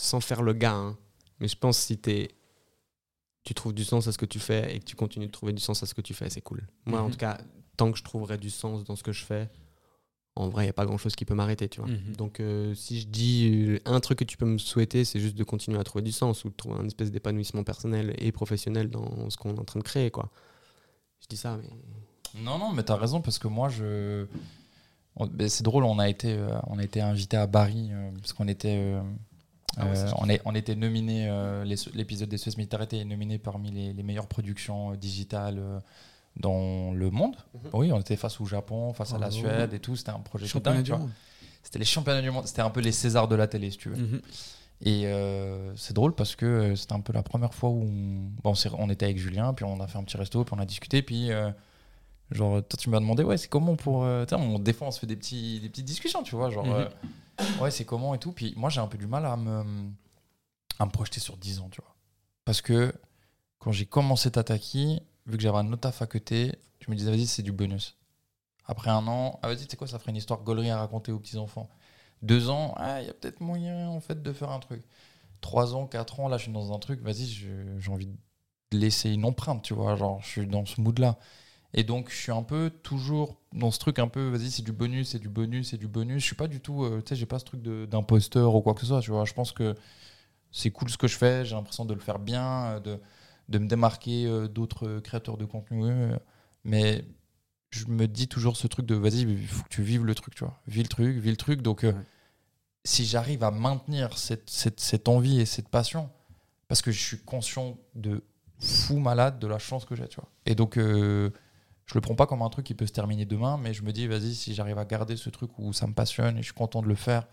sans 0.00 0.20
faire 0.20 0.42
le 0.42 0.52
gars, 0.52 0.74
hein, 0.74 0.96
mais 1.40 1.48
je 1.48 1.56
pense 1.56 1.78
si 1.78 1.98
t'es, 1.98 2.28
tu 3.42 3.54
trouves 3.54 3.74
du 3.74 3.84
sens 3.84 4.06
à 4.06 4.12
ce 4.12 4.18
que 4.18 4.26
tu 4.26 4.38
fais 4.38 4.74
et 4.74 4.78
que 4.78 4.84
tu 4.84 4.94
continues 4.94 5.26
de 5.26 5.32
trouver 5.32 5.52
du 5.52 5.60
sens 5.60 5.82
à 5.82 5.86
ce 5.86 5.94
que 5.94 6.00
tu 6.00 6.14
fais, 6.14 6.30
c'est 6.30 6.40
cool. 6.42 6.66
Moi, 6.86 7.00
en 7.00 7.06
Mhm. 7.06 7.10
tout 7.12 7.18
cas, 7.18 7.38
tant 7.76 7.90
que 7.90 7.98
je 7.98 8.04
trouverai 8.04 8.38
du 8.38 8.50
sens 8.50 8.84
dans 8.84 8.94
ce 8.94 9.02
que 9.02 9.12
je 9.12 9.24
fais, 9.24 9.50
en 10.38 10.48
vrai, 10.48 10.64
il 10.64 10.66
n'y 10.66 10.70
a 10.70 10.74
pas 10.74 10.86
grand-chose 10.86 11.14
qui 11.16 11.24
peut 11.24 11.34
m'arrêter, 11.34 11.68
tu 11.68 11.80
vois. 11.80 11.88
Mhm. 11.90 12.16
Donc, 12.16 12.40
euh, 12.40 12.74
si 12.74 13.00
je 13.00 13.06
dis 13.06 13.66
euh, 13.68 13.78
un 13.84 14.00
truc 14.00 14.18
que 14.20 14.24
tu 14.24 14.36
peux 14.36 14.46
me 14.46 14.58
souhaiter, 14.58 15.04
c'est 15.04 15.20
juste 15.20 15.36
de 15.36 15.44
continuer 15.44 15.78
à 15.78 15.84
trouver 15.84 16.02
du 16.02 16.12
sens 16.12 16.44
ou 16.44 16.48
de 16.50 16.54
trouver 16.54 16.76
un 16.80 16.86
espèce 16.86 17.10
d'épanouissement 17.10 17.64
personnel 17.64 18.14
et 18.18 18.32
professionnel 18.32 18.88
dans 18.90 19.30
ce 19.30 19.36
qu'on 19.36 19.54
est 19.54 19.58
en 19.58 19.64
train 19.64 19.80
de 19.80 19.84
créer, 19.84 20.10
quoi. 20.10 20.30
Je 21.20 21.26
dis 21.28 21.36
ça, 21.36 21.58
mais 21.60 21.68
Non, 22.42 22.58
non, 22.58 22.72
mais 22.72 22.82
t'as 22.84 22.96
raison, 22.96 23.20
parce 23.20 23.38
que 23.38 23.48
moi, 23.48 23.68
je. 23.68 24.26
ben, 25.18 25.48
C'est 25.48 25.64
drôle, 25.64 25.84
on 25.84 25.98
a 25.98 26.08
été, 26.08 26.32
euh, 26.34 26.48
on 26.68 26.78
a 26.78 26.84
été 26.84 27.00
invité 27.00 27.36
à 27.36 27.46
Paris, 27.48 27.88
euh, 27.90 28.10
parce 28.20 28.32
qu'on 28.32 28.48
était. 28.48 28.76
euh, 28.78 29.02
Ah 29.76 29.86
ouais, 29.86 29.98
euh, 29.98 30.10
on, 30.18 30.28
est, 30.28 30.40
on 30.44 30.54
était 30.54 30.74
nominé, 30.76 31.28
euh, 31.28 31.64
l'épisode 31.94 32.28
des 32.28 32.38
Suez 32.38 32.52
Militaires 32.56 32.82
était 32.82 33.04
nominé 33.04 33.38
parmi 33.38 33.70
les, 33.70 33.92
les 33.92 34.02
meilleures 34.02 34.28
productions 34.28 34.92
euh, 34.92 34.96
digitales 34.96 35.58
euh, 35.58 35.80
dans 36.38 36.92
le 36.92 37.10
monde. 37.10 37.36
Mhm. 37.54 37.70
Oui, 37.72 37.92
on 37.92 38.00
était 38.00 38.16
face 38.16 38.40
au 38.40 38.44
Japon, 38.46 38.92
face 38.92 39.12
à 39.12 39.18
la 39.18 39.28
Oh. 39.28 39.32
Suède 39.32 39.74
et 39.74 39.80
tout. 39.80 39.96
C'était 39.96 40.10
un 40.10 40.20
projet 40.20 40.46
de 40.46 40.58
dingue. 40.60 41.08
C'était 41.62 41.78
les 41.78 41.84
championnats 41.84 42.22
du 42.22 42.30
monde. 42.30 42.46
C'était 42.46 42.62
un 42.62 42.70
peu 42.70 42.80
les 42.80 42.92
Césars 42.92 43.28
de 43.28 43.34
la 43.34 43.46
télé, 43.46 43.70
si 43.70 43.78
tu 43.78 43.88
veux. 43.90 43.96
Mhm. 43.96 44.20
Et 44.82 45.06
euh, 45.06 45.74
c'est 45.76 45.92
drôle 45.92 46.14
parce 46.14 46.36
que 46.36 46.46
euh, 46.46 46.76
c'était 46.76 46.92
un 46.92 47.00
peu 47.00 47.12
la 47.12 47.24
première 47.24 47.52
fois 47.52 47.70
où 47.70 47.82
on, 47.82 48.30
bon, 48.42 48.54
on, 48.78 48.90
était 48.90 49.06
avec 49.06 49.18
Julien, 49.18 49.52
puis 49.52 49.64
on 49.64 49.80
a 49.80 49.88
fait 49.88 49.98
un 49.98 50.04
petit 50.04 50.16
resto, 50.16 50.44
puis 50.44 50.54
on 50.56 50.60
a 50.60 50.64
discuté, 50.64 51.02
puis 51.02 51.32
euh, 51.32 51.50
genre 52.30 52.62
toi 52.62 52.78
tu 52.78 52.88
m'as 52.88 53.00
demandé 53.00 53.24
ouais 53.24 53.38
c'est 53.38 53.48
comment 53.48 53.74
pour 53.74 54.04
euh, 54.04 54.24
on 54.32 54.58
des 54.60 54.72
fois 54.72 54.86
on 54.86 54.90
se 54.92 55.00
fait 55.00 55.06
des 55.06 55.16
petits 55.16 55.60
des 55.60 55.68
petites 55.70 55.86
discussions 55.86 56.22
tu 56.22 56.36
vois 56.36 56.50
genre 56.50 56.64
Mhm. 56.66 56.88
ouais 57.60 57.70
c'est 57.70 57.86
comment 57.86 58.14
et 58.14 58.18
tout 58.18 58.32
puis 58.32 58.52
moi 58.56 58.68
j'ai 58.70 58.80
un 58.80 58.86
peu 58.86 58.98
du 58.98 59.06
mal 59.06 59.24
à 59.24 59.34
me 59.36 59.64
à 60.78 60.84
me 60.86 60.90
projeter 60.90 61.20
sur 61.20 61.36
10 61.38 61.58
ans 61.60 61.68
tu 61.70 61.80
vois 61.80 61.94
parce 62.44 62.60
que 62.60 62.92
quand 63.58 63.72
j'ai 63.72 63.86
commencé 63.86 64.30
Tataki 64.30 65.00
vu 65.28 65.36
que 65.36 65.42
j'avais 65.42 65.58
un 65.58 65.72
autre 65.72 65.82
taf 65.82 66.02
à 66.02 66.06
je 66.10 66.90
me 66.90 66.96
disais 66.96 67.10
vas-y 67.10 67.26
c'est 67.26 67.42
du 67.42 67.52
bonus 67.52 67.96
après 68.64 68.90
un 68.90 69.06
an 69.06 69.38
ah 69.42 69.48
vas-y 69.48 69.64
tu 69.64 69.70
sais 69.70 69.76
quoi 69.76 69.86
ça 69.86 69.98
ferait 69.98 70.10
une 70.10 70.16
histoire 70.16 70.40
gaulerie 70.42 70.70
à 70.70 70.78
raconter 70.78 71.12
aux 71.12 71.18
petits 71.18 71.38
enfants 71.38 71.68
deux 72.22 72.50
ans 72.50 72.74
ah 72.76 73.00
il 73.00 73.06
y 73.06 73.10
a 73.10 73.14
peut-être 73.14 73.40
moyen 73.40 73.88
en 73.88 74.00
fait 74.00 74.22
de 74.22 74.32
faire 74.32 74.50
un 74.50 74.60
truc 74.60 74.82
trois 75.40 75.74
ans 75.74 75.86
quatre 75.86 76.20
ans 76.20 76.28
là 76.28 76.36
je 76.36 76.44
suis 76.44 76.52
dans 76.52 76.72
un 76.72 76.78
truc 76.78 77.00
vas-y 77.02 77.26
j'ai 77.26 77.90
envie 77.90 78.06
de 78.06 78.78
laisser 78.78 79.10
une 79.10 79.24
empreinte 79.24 79.62
tu 79.62 79.74
vois 79.74 79.96
genre 79.96 80.20
je 80.22 80.28
suis 80.28 80.46
dans 80.46 80.66
ce 80.66 80.80
mood 80.80 80.98
là 80.98 81.18
et 81.74 81.84
donc, 81.84 82.10
je 82.10 82.16
suis 82.16 82.32
un 82.32 82.42
peu 82.42 82.70
toujours 82.82 83.36
dans 83.52 83.70
ce 83.70 83.78
truc 83.78 83.98
un 83.98 84.08
peu, 84.08 84.28
vas-y, 84.30 84.50
c'est 84.50 84.62
du 84.62 84.72
bonus, 84.72 85.10
c'est 85.10 85.18
du 85.18 85.28
bonus, 85.28 85.70
c'est 85.70 85.76
du 85.76 85.88
bonus. 85.88 86.22
Je 86.22 86.26
suis 86.26 86.36
pas 86.36 86.48
du 86.48 86.60
tout, 86.60 86.84
euh, 86.84 87.02
tu 87.02 87.10
sais, 87.10 87.16
j'ai 87.16 87.26
pas 87.26 87.38
ce 87.38 87.44
truc 87.44 87.62
d'imposteur 87.62 88.54
ou 88.54 88.62
quoi 88.62 88.74
que 88.74 88.80
ce 88.80 88.86
soit, 88.86 89.00
tu 89.00 89.10
vois. 89.10 89.24
Je 89.24 89.34
pense 89.34 89.52
que 89.52 89.74
c'est 90.50 90.70
cool 90.70 90.88
ce 90.90 90.96
que 90.96 91.06
je 91.08 91.16
fais, 91.16 91.44
j'ai 91.44 91.54
l'impression 91.54 91.84
de 91.84 91.94
le 91.94 92.00
faire 92.00 92.18
bien, 92.18 92.64
euh, 92.76 92.80
de, 92.80 93.00
de 93.48 93.58
me 93.58 93.66
démarquer 93.66 94.26
euh, 94.26 94.48
d'autres 94.48 94.86
euh, 94.86 95.00
créateurs 95.00 95.36
de 95.36 95.44
contenu. 95.44 95.90
euh, 95.90 96.16
mais 96.64 97.04
je 97.70 97.86
me 97.86 98.06
dis 98.06 98.28
toujours 98.28 98.56
ce 98.56 98.66
truc 98.66 98.86
de, 98.86 98.94
vas-y, 98.94 99.22
il 99.22 99.46
faut 99.46 99.62
que 99.64 99.68
tu 99.68 99.82
vives 99.82 100.04
le 100.04 100.14
truc, 100.14 100.34
tu 100.34 100.44
vois. 100.44 100.58
Vis 100.66 100.82
le 100.82 100.88
truc, 100.88 101.16
vis 101.18 101.30
le 101.30 101.36
truc. 101.36 101.62
Donc, 101.62 101.84
euh, 101.84 101.92
si 102.84 103.04
j'arrive 103.04 103.44
à 103.44 103.50
maintenir 103.50 104.16
cette, 104.16 104.48
cette, 104.48 104.80
cette 104.80 105.08
envie 105.08 105.40
et 105.40 105.46
cette 105.46 105.68
passion, 105.68 106.10
parce 106.68 106.82
que 106.82 106.90
je 106.90 107.00
suis 107.00 107.18
conscient 107.18 107.76
de 107.94 108.22
fou 108.58 108.98
malade 108.98 109.38
de 109.38 109.46
la 109.46 109.58
chance 109.58 109.84
que 109.84 109.94
j'ai, 109.94 110.08
tu 110.08 110.16
vois. 110.16 110.30
Et 110.46 110.54
donc, 110.54 110.76
euh, 110.78 111.30
je 111.86 111.94
le 111.94 112.00
prends 112.00 112.14
pas 112.14 112.26
comme 112.26 112.42
un 112.42 112.50
truc 112.50 112.66
qui 112.66 112.74
peut 112.74 112.86
se 112.86 112.92
terminer 112.92 113.24
demain, 113.24 113.58
mais 113.58 113.72
je 113.72 113.82
me 113.82 113.92
dis, 113.92 114.06
vas-y, 114.06 114.34
si 114.34 114.54
j'arrive 114.54 114.78
à 114.78 114.84
garder 114.84 115.16
ce 115.16 115.30
truc 115.30 115.50
où 115.58 115.72
ça 115.72 115.86
me 115.86 115.94
passionne 115.94 116.36
et 116.36 116.40
je 116.40 116.46
suis 116.46 116.54
content 116.54 116.82
de 116.82 116.88
le 116.88 116.94
faire, 116.94 117.26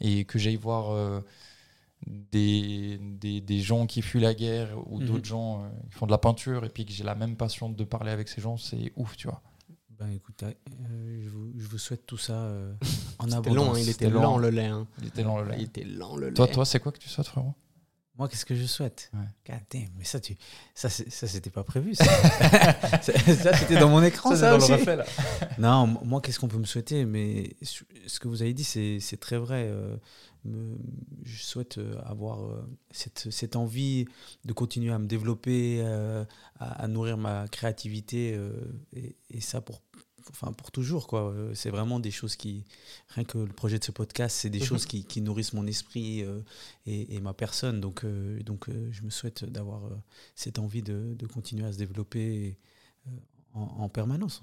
et 0.00 0.24
que 0.24 0.38
j'aille 0.38 0.56
voir 0.56 0.90
euh, 0.92 1.20
des, 2.06 2.98
des, 3.00 3.40
des 3.40 3.60
gens 3.60 3.86
qui 3.86 4.02
fuient 4.02 4.20
la 4.20 4.34
guerre 4.34 4.70
ou 4.90 4.98
Mhm. 5.00 5.06
d'autres 5.06 5.24
gens 5.24 5.62
euh, 5.62 5.68
qui 5.90 5.94
font 5.98 6.06
de 6.06 6.10
la 6.10 6.18
peinture, 6.18 6.64
et 6.64 6.68
puis 6.68 6.84
que 6.84 6.92
j'ai 6.92 7.04
la 7.04 7.14
même 7.14 7.36
passion 7.36 7.68
de 7.68 7.84
parler 7.84 8.10
avec 8.10 8.28
ces 8.28 8.40
gens, 8.40 8.56
c'est 8.56 8.92
ouf, 8.96 9.16
tu 9.16 9.28
vois. 9.28 9.40
Ben 9.90 10.10
écoute, 10.10 10.42
euh, 10.42 11.20
je, 11.22 11.28
vous, 11.28 11.52
je 11.56 11.66
vous 11.66 11.78
souhaite 11.78 12.06
tout 12.06 12.16
ça 12.18 12.32
euh, 12.32 12.74
en 13.20 13.24
c'était 13.24 13.36
abondance. 13.36 13.54
long, 13.66 13.74
hein, 13.74 13.78
il 13.78 13.88
était 13.88 14.10
lent, 14.10 14.22
lent. 14.22 14.38
le 14.38 14.50
lait. 14.50 14.66
hein. 14.66 14.86
Il 15.00 15.06
était 15.08 15.22
lent, 15.22 15.38
le 15.40 15.48
lait. 15.50 15.56
Il 15.58 15.62
était 15.64 15.84
lent 15.84 16.16
le 16.16 16.28
lait. 16.28 16.34
Toi, 16.34 16.48
toi 16.48 16.64
c'est 16.64 16.80
quoi 16.80 16.90
que 16.90 16.98
tu 16.98 17.08
souhaites, 17.08 17.28
frérot? 17.28 17.54
Moi, 18.18 18.28
qu'est-ce 18.28 18.44
que 18.44 18.54
je 18.54 18.66
souhaite 18.66 19.10
Ouais. 19.14 19.20
God 19.46 19.60
damn, 19.70 19.88
mais 19.96 20.04
ça, 20.04 20.20
tu, 20.20 20.36
ça, 20.74 20.90
ça 20.90 21.26
c'était 21.26 21.48
pas 21.50 21.64
prévu. 21.64 21.94
Ça, 21.94 22.04
Ça, 23.02 23.12
ça, 23.18 23.56
c'était 23.56 23.78
dans 23.80 23.88
mon 23.88 24.02
écran, 24.02 24.36
ça, 24.36 24.54
aussi. 24.56 24.70
là. 24.84 25.04
Non, 25.58 25.86
moi, 26.04 26.20
qu'est-ce 26.20 26.38
qu'on 26.38 26.48
peut 26.48 26.58
me 26.58 26.66
souhaiter 26.66 27.06
Mais 27.06 27.56
ce 27.62 28.20
que 28.20 28.28
vous 28.28 28.42
avez 28.42 28.52
dit, 28.52 28.64
c'est 28.64 29.16
très 29.18 29.38
vrai. 29.38 29.66
euh, 29.70 29.96
me- 30.44 30.76
je 31.24 31.42
souhaite 31.42 31.78
euh, 31.78 31.94
avoir 32.04 32.44
euh, 32.44 32.68
cette, 32.90 33.28
cette 33.30 33.56
envie 33.56 34.04
de 34.44 34.52
continuer 34.52 34.92
à 34.92 34.98
me 34.98 35.06
développer, 35.06 35.80
euh, 35.82 36.24
à, 36.60 36.82
à 36.82 36.88
nourrir 36.88 37.16
ma 37.16 37.48
créativité, 37.48 38.38
et, 38.94 39.16
et 39.30 39.40
ça 39.40 39.60
pour, 39.62 39.80
enfin, 40.30 40.52
pour 40.52 40.70
toujours. 40.70 41.06
quoi. 41.06 41.30
Euh, 41.32 41.54
C'est 41.54 41.70
vraiment 41.70 42.00
des 42.00 42.10
choses 42.10 42.36
qui, 42.36 42.64
rien 43.08 43.24
que 43.24 43.38
le 43.38 43.52
projet 43.52 43.78
de 43.78 43.84
ce 43.84 43.90
podcast, 43.92 44.36
c'est 44.36 44.50
des 44.50 44.58
Mhm. 44.60 44.64
choses 44.64 44.86
qui, 44.86 45.04
qui 45.04 45.20
nourrissent 45.20 45.52
mon 45.52 45.66
esprit 45.66 46.22
euh, 46.22 46.40
et, 46.86 47.14
et 47.16 47.20
ma 47.20 47.34
personne. 47.34 47.80
Donc, 47.80 48.04
euh, 48.04 48.40
donc 48.42 48.68
euh, 48.68 48.88
je 48.92 49.02
me 49.02 49.10
souhaite 49.10 49.44
d'avoir 49.44 49.82
cette 50.34 50.58
envie 50.58 50.82
de, 50.82 51.14
de 51.18 51.26
continuer 51.26 51.64
à 51.66 51.72
se 51.72 51.78
développer 51.78 52.58
en, 53.54 53.60
en 53.62 53.88
permanence. 53.88 54.42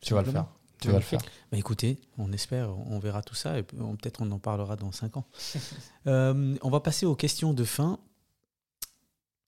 Tu 0.00 0.14
vas 0.14 0.22
le 0.22 0.30
faire. 0.30 0.46
Tu 0.80 0.88
vas 0.88 0.94
le 0.94 1.00
faire. 1.02 1.20
Bah 1.52 1.58
écoutez, 1.58 1.98
on 2.16 2.32
espère, 2.32 2.70
on 2.88 2.98
verra 2.98 3.22
tout 3.22 3.34
ça 3.34 3.58
et 3.58 3.62
peut-être 3.62 4.22
on 4.22 4.30
en 4.30 4.38
parlera 4.38 4.76
dans 4.76 4.92
5 4.92 5.18
ans. 5.18 5.26
On 6.06 6.70
va 6.70 6.80
passer 6.80 7.04
aux 7.06 7.14
questions 7.16 7.52
de 7.52 7.64
fin. 7.64 7.98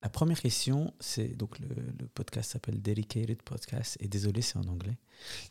La 0.03 0.09
première 0.09 0.41
question, 0.41 0.93
c'est 0.99 1.29
donc 1.37 1.59
le, 1.61 1.69
le 2.01 2.07
podcast 2.13 2.51
s'appelle 2.53 2.83
Dedicated 2.83 3.41
Podcast 3.43 3.97
et 4.01 4.09
désolé, 4.09 4.43
c'est 4.43 4.57
en 4.57 4.65
anglais. 4.65 4.97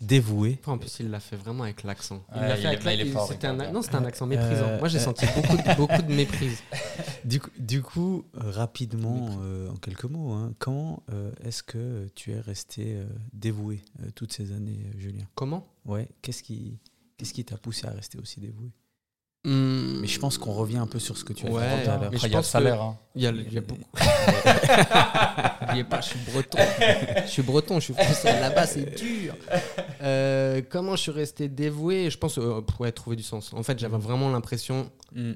Dévoué. 0.02 0.60
En 0.66 0.78
plus, 0.78 0.98
il 1.00 1.10
l'a 1.10 1.22
fait 1.22 1.38
vraiment 1.38 1.64
avec 1.64 1.84
l'accent. 1.84 2.22
Il 2.36 2.42
Ouais, 2.42 2.50
l'a 2.50 2.58
fait 2.58 2.66
avec 2.68 2.82
est- 2.82 2.86
mais 2.86 2.94
il 2.96 3.00
est 3.02 3.04
l'ac- 3.06 3.14
fort, 3.14 3.28
c'était 3.30 3.48
un-. 3.48 3.72
Non, 3.72 3.82
c'était 3.82 3.96
un 3.96 4.04
accent 4.04 4.26
méprisant. 4.28 4.66
Euh, 4.68 4.80
Moi, 4.80 4.90
j'ai 4.90 4.98
euh. 4.98 5.04
senti 5.04 5.26
beaucoup 5.34 5.56
de, 5.56 5.76
beaucoup 5.78 6.02
de 6.02 6.14
méprise. 6.14 6.58
Du 7.24 7.40
coup, 7.40 7.50
du 7.60 7.82
coup, 7.84 8.26
euh, 8.36 8.50
rapidement, 8.52 9.30
euh, 9.44 9.70
en 9.70 9.76
quelques 9.76 10.06
mots, 10.06 10.32
hein, 10.34 10.54
comment 10.58 11.04
euh, 11.14 11.32
est-ce 11.44 11.62
que 11.62 12.08
tu 12.16 12.32
es 12.32 12.40
resté 12.40 12.96
euh, 12.96 13.06
dévoué 13.32 13.84
euh, 14.02 14.10
toutes 14.16 14.34
ces 14.34 14.52
années, 14.54 14.80
euh, 14.88 15.00
Julien? 15.00 15.26
Comment? 15.36 15.68
Ouais, 15.86 16.10
qu'est-ce 16.24 16.42
qui 16.42 16.80
qu'est-ce 17.18 17.34
qui 17.34 17.46
t'a 17.46 17.58
poussé 17.58 17.86
à 17.86 17.92
rester 17.92 18.18
aussi 18.18 18.40
dévoué? 18.40 18.72
Hmm, 19.44 20.02
Mais 20.02 20.08
je 20.08 20.20
pense 20.20 20.38
qu'on 20.38 20.52
revient 20.54 20.78
un 20.78 20.86
peu 20.86 21.00
sur 21.00 21.18
ce 21.18 21.24
que 21.24 21.34
tu 21.34 21.48
as 21.48 21.50
Ouais, 21.50 21.62
dit 21.78 21.84
tout 21.84 21.90
à 21.90 21.94
l'heure. 21.94 22.00
mais 22.02 22.06
Après, 22.08 22.18
je 22.20 22.28
il 22.28 22.32
y 22.32 22.36
a 22.36 22.38
le 22.38 22.44
salaire. 22.44 22.82
hein. 22.82 22.98
Il 23.16 23.24
y 23.24 23.28
a, 23.28 23.32
y 23.32 23.60
beaucoup. 23.60 23.82
N'oubliez 25.62 25.84
pas, 25.84 26.02
je 26.02 26.10
suis 26.10 26.20
breton. 26.32 26.58
Je 27.26 27.30
suis 27.30 27.42
breton, 27.42 27.80
je 27.80 27.86
suis 27.86 27.94
français. 27.94 28.40
Là-bas, 28.40 28.68
c'est 28.68 28.96
dur. 28.96 29.36
Euh, 30.02 30.62
comment 30.70 30.96
je 30.96 31.02
suis 31.02 31.12
resté 31.12 31.48
dévoué? 31.50 32.10
Je 32.10 32.18
pense 32.18 32.38
euh, 32.38 32.62
pour 32.62 32.82
ouais, 32.82 32.92
trouver 32.92 33.16
du 33.16 33.24
sens. 33.24 33.52
En 33.54 33.64
fait, 33.64 33.80
j'avais 33.80 33.98
vraiment 33.98 34.30
l'impression, 34.32 34.90
Mm. 35.14 35.34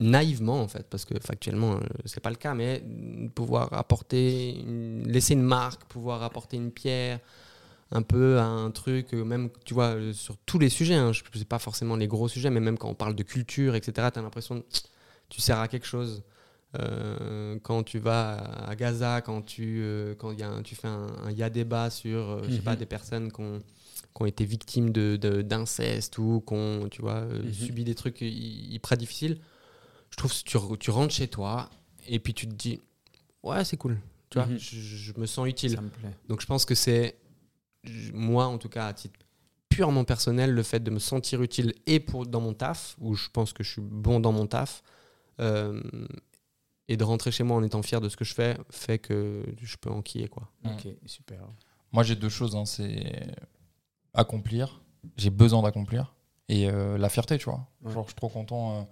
naïvement 0.00 0.60
en 0.62 0.68
fait, 0.68 0.86
parce 0.88 1.04
que 1.04 1.14
factuellement, 1.20 1.74
euh, 1.74 1.80
c'est 2.06 2.20
pas 2.20 2.30
le 2.30 2.36
cas, 2.36 2.54
mais 2.54 2.82
pouvoir 3.34 3.72
apporter, 3.72 4.56
une- 4.58 5.04
laisser 5.06 5.34
une 5.34 5.42
marque, 5.42 5.84
pouvoir 5.84 6.22
apporter 6.22 6.56
une 6.56 6.70
pierre 6.70 7.18
un 7.92 8.02
peu 8.02 8.38
à 8.38 8.44
un 8.46 8.70
truc, 8.70 9.12
euh, 9.14 9.22
même, 9.24 9.50
tu 9.64 9.74
vois, 9.74 9.94
euh, 9.94 10.12
sur 10.12 10.36
tous 10.38 10.58
les 10.58 10.68
sujets, 10.70 10.94
hein, 10.94 11.12
je 11.12 11.22
sais 11.38 11.44
pas 11.44 11.58
forcément 11.58 11.94
les 11.94 12.08
gros 12.08 12.26
sujets, 12.26 12.50
mais 12.50 12.60
même 12.60 12.78
quand 12.78 12.88
on 12.88 12.94
parle 12.94 13.14
de 13.14 13.22
culture, 13.22 13.74
etc., 13.74 14.08
tu 14.12 14.18
as 14.18 14.22
l'impression 14.22 14.60
que 14.62 14.66
tu 15.28 15.40
sers 15.40 15.58
à 15.58 15.68
quelque 15.68 15.86
chose. 15.86 16.22
Euh, 16.80 17.58
quand 17.62 17.82
tu 17.82 17.98
vas 17.98 18.38
à 18.66 18.74
Gaza, 18.76 19.20
quand 19.20 19.42
tu, 19.42 19.80
euh, 19.82 20.14
quand 20.14 20.32
y 20.32 20.42
a 20.42 20.48
un- 20.48 20.62
tu 20.62 20.74
fais 20.74 20.88
un, 20.88 21.06
un 21.24 21.30
y 21.30 21.42
a 21.42 21.50
débat 21.50 21.90
sur, 21.90 22.18
euh, 22.30 22.40
je 22.44 22.50
sais 22.50 22.56
Mhm. 22.58 22.62
pas, 22.64 22.76
des 22.76 22.86
personnes 22.86 23.30
qui 23.30 23.40
ont, 23.42 23.58
qui 23.58 24.22
ont 24.22 24.26
été 24.26 24.44
victimes 24.46 24.90
de- 24.90 25.16
de- 25.16 25.42
d'inceste 25.42 26.16
ou 26.18 26.42
qui 26.46 26.54
ont, 26.54 26.88
tu 26.90 27.02
vois, 27.02 27.20
Mhm. 27.26 27.52
subi 27.52 27.84
des 27.84 27.94
trucs 27.94 28.22
hy- 28.22 28.68
hyper 28.74 28.96
difficiles, 28.96 29.38
je 30.10 30.16
trouve 30.16 30.32
que 30.32 30.42
tu, 30.48 30.56
re- 30.56 30.78
tu 30.78 30.90
rentres 30.90 31.12
chez 31.14 31.28
toi 31.28 31.68
et 32.08 32.18
puis 32.18 32.32
tu 32.32 32.46
te 32.48 32.54
dis, 32.54 32.80
ouais, 33.42 33.64
c'est 33.66 33.76
cool, 33.76 33.98
tu 34.30 34.38
vois, 34.38 34.46
Mhm. 34.46 34.58
je, 34.58 34.76
je 34.80 35.12
me 35.18 35.26
sens 35.26 35.46
utile. 35.46 35.72
Ça 35.74 35.82
me 35.82 35.90
plaît. 35.90 36.16
Donc 36.30 36.40
je 36.40 36.46
pense 36.46 36.64
que 36.64 36.74
c'est, 36.74 37.16
moi 38.14 38.46
en 38.46 38.58
tout 38.58 38.68
cas, 38.68 38.86
à 38.86 38.92
titre 38.92 39.18
purement 39.68 40.04
personnel, 40.04 40.52
le 40.52 40.62
fait 40.62 40.80
de 40.80 40.90
me 40.90 40.98
sentir 40.98 41.40
utile 41.42 41.72
et 41.86 41.98
pour, 41.98 42.26
dans 42.26 42.40
mon 42.40 42.52
taf, 42.54 42.96
où 43.00 43.14
je 43.14 43.28
pense 43.30 43.52
que 43.52 43.62
je 43.64 43.70
suis 43.70 43.80
bon 43.82 44.20
dans 44.20 44.32
mon 44.32 44.46
taf, 44.46 44.82
euh, 45.40 45.80
et 46.88 46.96
de 46.98 47.04
rentrer 47.04 47.30
chez 47.32 47.42
moi 47.42 47.56
en 47.56 47.62
étant 47.62 47.80
fier 47.82 48.00
de 48.00 48.08
ce 48.10 48.16
que 48.16 48.24
je 48.24 48.34
fais, 48.34 48.58
fait 48.70 48.98
que 48.98 49.44
je 49.62 49.76
peux 49.76 49.90
enquiller. 49.90 50.28
Quoi. 50.28 50.50
Ok, 50.66 50.88
super. 51.06 51.40
Moi, 51.90 52.02
j'ai 52.02 52.16
deux 52.16 52.28
choses. 52.28 52.54
hein, 52.54 52.66
c'est 52.66 53.34
accomplir. 54.14 54.82
J'ai 55.16 55.30
besoin 55.30 55.62
d'accomplir. 55.62 56.14
Et 56.48 56.68
euh, 56.68 56.98
la 56.98 57.08
fierté, 57.08 57.38
tu 57.38 57.46
vois. 57.46 57.66
Ouais. 57.82 57.92
Genre, 57.92 58.02
je 58.04 58.08
suis 58.08 58.14
trop 58.16 58.28
content. 58.28 58.76
euh, 58.80 58.82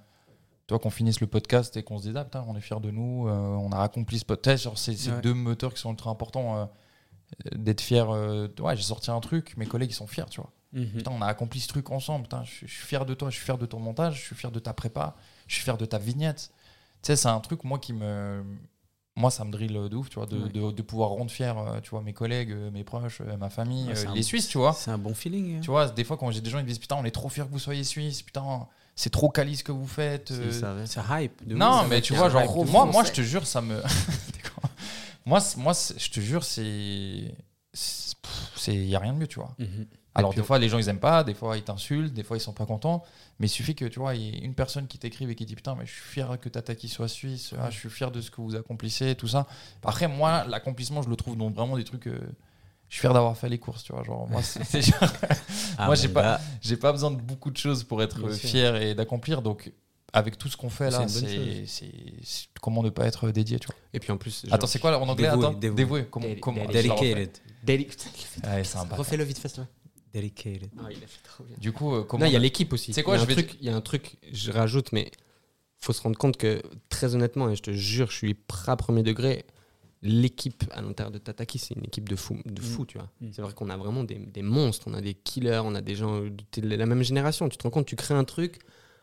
tu 0.67 0.73
vois, 0.73 0.79
qu'on 0.79 0.91
finisse 0.91 1.21
le 1.21 1.27
podcast 1.27 1.77
et 1.77 1.83
qu'on 1.83 1.99
se 1.99 2.05
dise, 2.05 2.17
ah 2.17 2.25
putain, 2.25 2.45
on 2.49 2.57
est 2.57 2.61
fiers 2.61 2.81
de 2.81 2.91
nous. 2.91 3.29
euh, 3.29 3.33
on 3.33 3.71
a 3.73 3.81
accompli 3.83 4.19
ce 4.19 4.25
podcast. 4.25 4.65
Genre, 4.65 4.79
c'est 4.79 4.95
c'est 4.97 5.11
Ouais. 5.11 5.21
deux 5.21 5.35
moteurs 5.35 5.75
qui 5.75 5.81
sont 5.81 5.91
ultra 5.91 6.11
importants. 6.11 6.71
Euh, 7.47 7.51
d'être 7.57 7.81
fier. 7.81 8.09
euh, 8.11 8.49
ouais, 8.61 8.77
j'ai 8.77 8.83
sorti 8.83 9.11
un 9.11 9.21
truc. 9.21 9.55
Mes 9.57 9.67
collègues, 9.67 9.91
ils 9.91 9.95
sont 9.95 10.07
fiers, 10.07 10.25
tu 10.31 10.41
vois. 10.41 10.51
Mhm. 10.73 10.87
Putain, 10.99 11.11
on 11.13 11.23
a 11.23 11.27
accompli 11.27 11.59
ce 11.61 11.69
truc 11.69 11.91
ensemble. 11.91 12.25
Putain, 12.25 12.45
je, 12.45 12.51
suis- 12.51 12.69
je 12.69 12.73
suis 12.75 12.87
fier 12.87 13.05
de 13.05 13.15
toi, 13.15 13.29
je 13.31 13.35
suis 13.37 13.45
fier 13.45 13.59
de 13.59 13.67
ton 13.67 13.81
montage, 13.81 14.17
je 14.21 14.25
suis 14.27 14.37
fier 14.37 14.51
de 14.53 14.59
ta 14.61 14.73
prépa, 14.73 15.17
je 15.49 15.55
suis 15.55 15.65
fier 15.65 15.77
de 15.77 15.85
ta 15.85 15.99
vignette. 15.99 16.51
Tu 17.03 17.07
sais, 17.09 17.17
c'est 17.17 17.29
un 17.29 17.41
truc, 17.41 17.65
moi, 17.65 17.79
qui 17.79 17.93
me. 17.93 18.45
Moi, 19.17 19.31
ça 19.33 19.45
me 19.45 19.51
drille 19.51 19.69
de 19.73 19.97
ouf, 19.97 20.09
tu 20.09 20.15
vois, 20.15 20.27
de, 20.27 20.39
Ouais. 20.39 20.49
de, 20.49 20.71
de 20.71 20.83
pouvoir 20.83 21.11
rendre 21.11 21.31
fier, 21.31 21.59
euh, 21.59 21.81
tu 21.81 21.91
vois, 21.91 22.01
mes 22.01 22.13
collègues, 22.13 22.53
euh, 22.53 22.71
mes 22.71 22.85
proches, 22.85 23.21
ma 23.39 23.51
famille, 23.51 23.89
Ouais, 23.89 23.97
c'est 23.97 24.07
un- 24.07 24.15
les 24.15 24.23
Suisses, 24.23 24.47
tu 24.47 24.57
vois. 24.59 24.73
C'est 24.73 24.93
un 24.93 24.99
bon 24.99 25.15
feeling. 25.15 25.57
hein. 25.57 25.61
Tu 25.63 25.71
vois, 25.71 25.89
des 25.89 26.05
fois, 26.05 26.17
quand 26.17 26.31
j'ai 26.31 26.41
des 26.41 26.49
gens 26.49 26.59
qui 26.59 26.63
me 26.65 26.69
disent, 26.69 26.79
putain, 26.79 26.97
on 26.97 27.05
est 27.05 27.11
trop 27.11 27.29
fiers 27.29 27.45
que 27.45 27.51
vous 27.51 27.59
soyez 27.59 27.83
Suisse, 27.85 28.23
putain, 28.23 28.67
c'est 28.95 29.11
trop 29.11 29.29
quali 29.29 29.57
ce 29.57 29.65
que 29.65 29.73
vous 29.73 29.87
faites. 29.89 30.31
euh, 30.31 30.87
Ça 30.87 31.21
hype. 31.21 31.47
de 31.47 31.55
non, 31.57 31.87
mais 31.89 32.01
tu 32.01 32.13
C'est 32.15 32.19
vois, 32.21 32.31
genre, 32.31 32.65
moi, 32.67 32.87
moi, 32.87 33.03
je 33.05 33.13
te 33.13 33.21
jure, 33.21 33.47
ça 33.47 33.61
me. 33.61 33.83
moi, 35.25 35.41
moi 35.57 35.73
je 35.75 36.09
te 36.11 36.21
jure, 36.21 36.45
c'est. 36.45 37.35
Il 38.67 38.87
n'y 38.87 38.95
a 38.95 38.99
rien 38.99 39.13
de 39.13 39.19
mieux, 39.19 39.27
tu 39.27 39.39
vois. 39.39 39.55
Mhm. 39.59 39.87
Alors, 40.15 40.35
des 40.35 40.43
fois, 40.43 40.59
les 40.59 40.69
gens, 40.69 40.79
ils 40.79 40.89
aiment 40.89 40.99
pas, 40.99 41.23
des 41.23 41.35
fois, 41.35 41.57
ils 41.57 41.63
t'insultent, 41.63 42.13
des 42.13 42.25
fois, 42.25 42.37
ils 42.37 42.41
sont 42.41 42.53
pas 42.53 42.67
contents. 42.67 43.05
Mais 43.39 43.47
il 43.47 43.51
suffit 43.51 43.77
que, 43.77 43.85
tu 43.85 44.01
vois, 44.01 44.15
y 44.17 44.29
ait 44.29 44.39
une 44.41 44.55
personne 44.55 44.89
qui 44.89 44.99
t'écrive 44.99 45.31
et 45.31 45.37
qui 45.37 45.47
dit 45.47 45.55
Putain, 45.55 45.77
mais 45.77 45.87
je 45.87 45.93
suis 45.93 46.03
fier 46.03 46.37
que 46.41 46.49
Tataki 46.49 46.89
soit 46.89 47.07
suisse, 47.09 47.55
ah, 47.59 47.71
je 47.71 47.79
suis 47.79 47.89
fier 47.91 48.11
de 48.11 48.21
ce 48.21 48.31
que 48.31 48.41
vous 48.41 48.57
accomplissez, 48.57 49.15
tout 49.15 49.29
ça. 49.29 49.47
Après, 49.85 50.09
moi, 50.09 50.45
l'accomplissement, 50.49 51.01
je 51.03 51.09
le 51.09 51.17
trouve 51.17 51.37
dans 51.37 51.49
vraiment 51.51 51.77
des 51.77 51.85
trucs. 51.85 52.09
euh, 52.09 52.19
je 52.89 52.95
suis 52.97 53.01
fier 53.03 53.15
d'avoir 53.15 53.37
fait 53.37 53.49
les 53.49 53.59
courses, 53.59 53.85
tu 53.85 53.93
vois. 53.93 54.03
Genre, 54.03 54.29
moi, 54.29 54.43
c'est 54.43 54.83
genre- 54.83 54.99
Ah, 55.79 55.87
Moi, 55.87 55.95
j'ai 55.95 56.09
pas- 56.09 56.41
pas 56.81 56.91
besoin 56.93 57.13
de 57.13 57.21
beaucoup 57.21 57.53
de 57.53 57.57
choses 57.57 57.85
pour 57.85 58.03
être 58.03 58.19
Bien 58.19 58.35
sûr. 58.35 58.49
fier 58.51 58.77
et 58.83 58.95
d'accomplir. 58.97 59.43
Donc, 59.43 59.73
avec 60.13 60.39
tout 60.39 60.49
ce 60.49 60.57
qu'on 60.57 60.71
fait 60.71 60.91
là, 60.91 61.07
C'est 61.09 61.27
c'est 61.27 61.67
c'est- 61.67 61.91
c'est- 62.23 62.49
comment 62.61 62.83
ne 62.83 62.91
pas 62.91 63.07
être 63.07 63.31
dédié, 63.31 63.59
tu 63.59 63.67
vois. 63.67 63.77
Et 63.93 64.01
puis 64.01 64.11
en 64.13 64.17
plus. 64.17 64.45
Attends, 64.51 64.67
c'est 64.67 64.79
quoi 64.79 64.99
en 64.99 65.09
anglais 65.09 65.29
Dévoué, 65.31 65.47
Attends, 65.47 65.59
dévoué. 65.59 65.77
dévoué. 65.77 66.07
Comment, 66.11 66.27
Dédi- 66.27 66.41
comment? 66.41 66.65
Dedicated. 66.67 67.31
Ouais, 67.67 68.65
c'est 68.65 68.79
un 68.79 68.83
bâtard. 68.85 68.99
Refais-le 68.99 69.25
vite 69.25 69.39
plaît. 69.39 69.67
Dedicated. 70.13 70.71
Ah, 70.79 70.89
il 70.91 70.97
a 71.05 71.07
fait 71.07 71.23
trop 71.23 71.45
bien. 71.45 71.57
Du 71.59 71.73
coup, 71.73 71.95
euh, 71.95 72.03
comment 72.03 72.25
Non, 72.25 72.31
il 72.31 72.33
y 72.33 72.37
a 72.37 72.41
l'équipe 72.41 72.73
aussi. 72.73 72.93
C'est 72.93 73.03
quoi, 73.03 73.17
il 73.17 73.19
y 73.19 73.21
a 73.21 73.23
un 73.23 73.27
vais 73.27 73.35
truc, 73.35 73.57
Il 73.61 73.67
y 73.67 73.71
a 73.71 73.77
un 73.77 73.81
truc, 73.81 74.17
je 74.33 74.51
rajoute, 74.51 74.93
mais 74.93 75.11
faut 75.79 75.93
se 75.93 76.03
rendre 76.03 76.19
compte 76.19 76.37
que, 76.37 76.63
très 76.89 77.15
honnêtement, 77.15 77.49
et 77.51 77.57
je 77.57 77.63
te 77.63 77.71
jure, 77.73 78.11
je 78.11 78.17
suis 78.17 78.35
prêt 78.35 78.73
à 78.73 78.77
premier 78.77 79.03
degré, 79.03 79.45
l'équipe 80.03 80.65
à 80.73 80.81
l'intérieur 80.83 81.11
de 81.13 81.19
Tataki, 81.19 81.59
c'est 81.59 81.75
une 81.75 81.85
équipe 81.85 82.09
de 82.09 82.17
fou, 82.17 82.39
de 82.47 82.61
fou 82.61 82.87
tu 82.87 82.99
vois. 82.99 83.09
Mm. 83.21 83.29
C'est 83.33 83.43
vrai 83.43 83.53
qu'on 83.53 83.69
a 83.71 83.77
vraiment 83.77 84.03
des, 84.03 84.15
des 84.17 84.43
monstres, 84.43 84.87
on 84.91 84.95
a 84.95 85.01
des 85.01 85.15
killers, 85.15 85.61
on 85.65 85.75
a 85.75 85.81
des 85.83 85.95
gens 85.95 86.21
de 86.23 86.77
la 86.77 86.87
même 86.87 87.03
génération. 87.03 87.49
Tu 87.49 87.57
te 87.59 87.63
rends 87.63 87.71
compte, 87.71 87.87
tu 87.87 87.97
crées 87.97 88.15
un 88.15 88.25
truc 88.25 88.59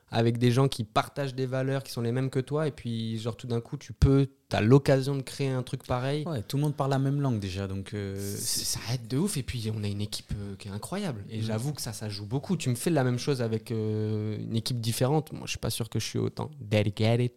avec 0.09 0.37
des 0.37 0.51
gens 0.51 0.67
qui 0.67 0.83
partagent 0.83 1.35
des 1.35 1.45
valeurs 1.45 1.83
qui 1.83 1.91
sont 1.91 2.01
les 2.01 2.11
mêmes 2.11 2.29
que 2.29 2.39
toi, 2.39 2.67
et 2.67 2.71
puis, 2.71 3.19
genre, 3.19 3.35
tout 3.35 3.47
d'un 3.47 3.59
coup, 3.59 3.75
tu 3.77 3.91
peux, 3.93 4.27
tu 4.49 4.55
as 4.55 4.61
l'occasion 4.61 5.15
de 5.15 5.21
créer 5.21 5.49
un 5.49 5.63
truc 5.63 5.83
pareil. 5.83 6.25
Ouais, 6.25 6.41
tout 6.43 6.55
le 6.57 6.63
monde 6.63 6.75
parle 6.75 6.91
la 6.91 6.99
même 6.99 7.19
langue 7.19 7.39
déjà, 7.39 7.67
donc 7.67 7.93
euh, 7.93 8.15
ça 8.37 8.79
aide 8.93 9.07
de 9.07 9.17
ouf 9.17 9.35
et 9.37 9.43
puis 9.43 9.69
on 9.75 9.83
a 9.83 9.87
une 9.87 9.99
équipe 10.01 10.31
euh, 10.37 10.55
qui 10.55 10.69
est 10.69 10.71
incroyable 10.71 11.25
et 11.29 11.39
Mm. 11.39 11.43
j'avoue 11.43 11.73
que 11.73 11.81
ça 11.81 11.91
ça 11.93 12.07
joue 12.09 12.25
beaucoup 12.25 12.55
tu 12.55 12.69
me 12.69 12.75
fais 12.75 12.89
la 12.89 13.03
même 13.03 13.19
chose 13.19 13.41
avec 13.41 13.71
euh, 13.71 14.37
une 14.39 14.55
équipe 14.55 14.79
différente 14.79 15.31
moi 15.33 15.41
je 15.45 15.51
suis 15.51 15.59
pas 15.59 15.69
sûr 15.69 15.89
que 15.89 15.99
je 15.99 16.05
suis 16.05 16.19
autant 16.19 16.49
dedicated 16.61 17.31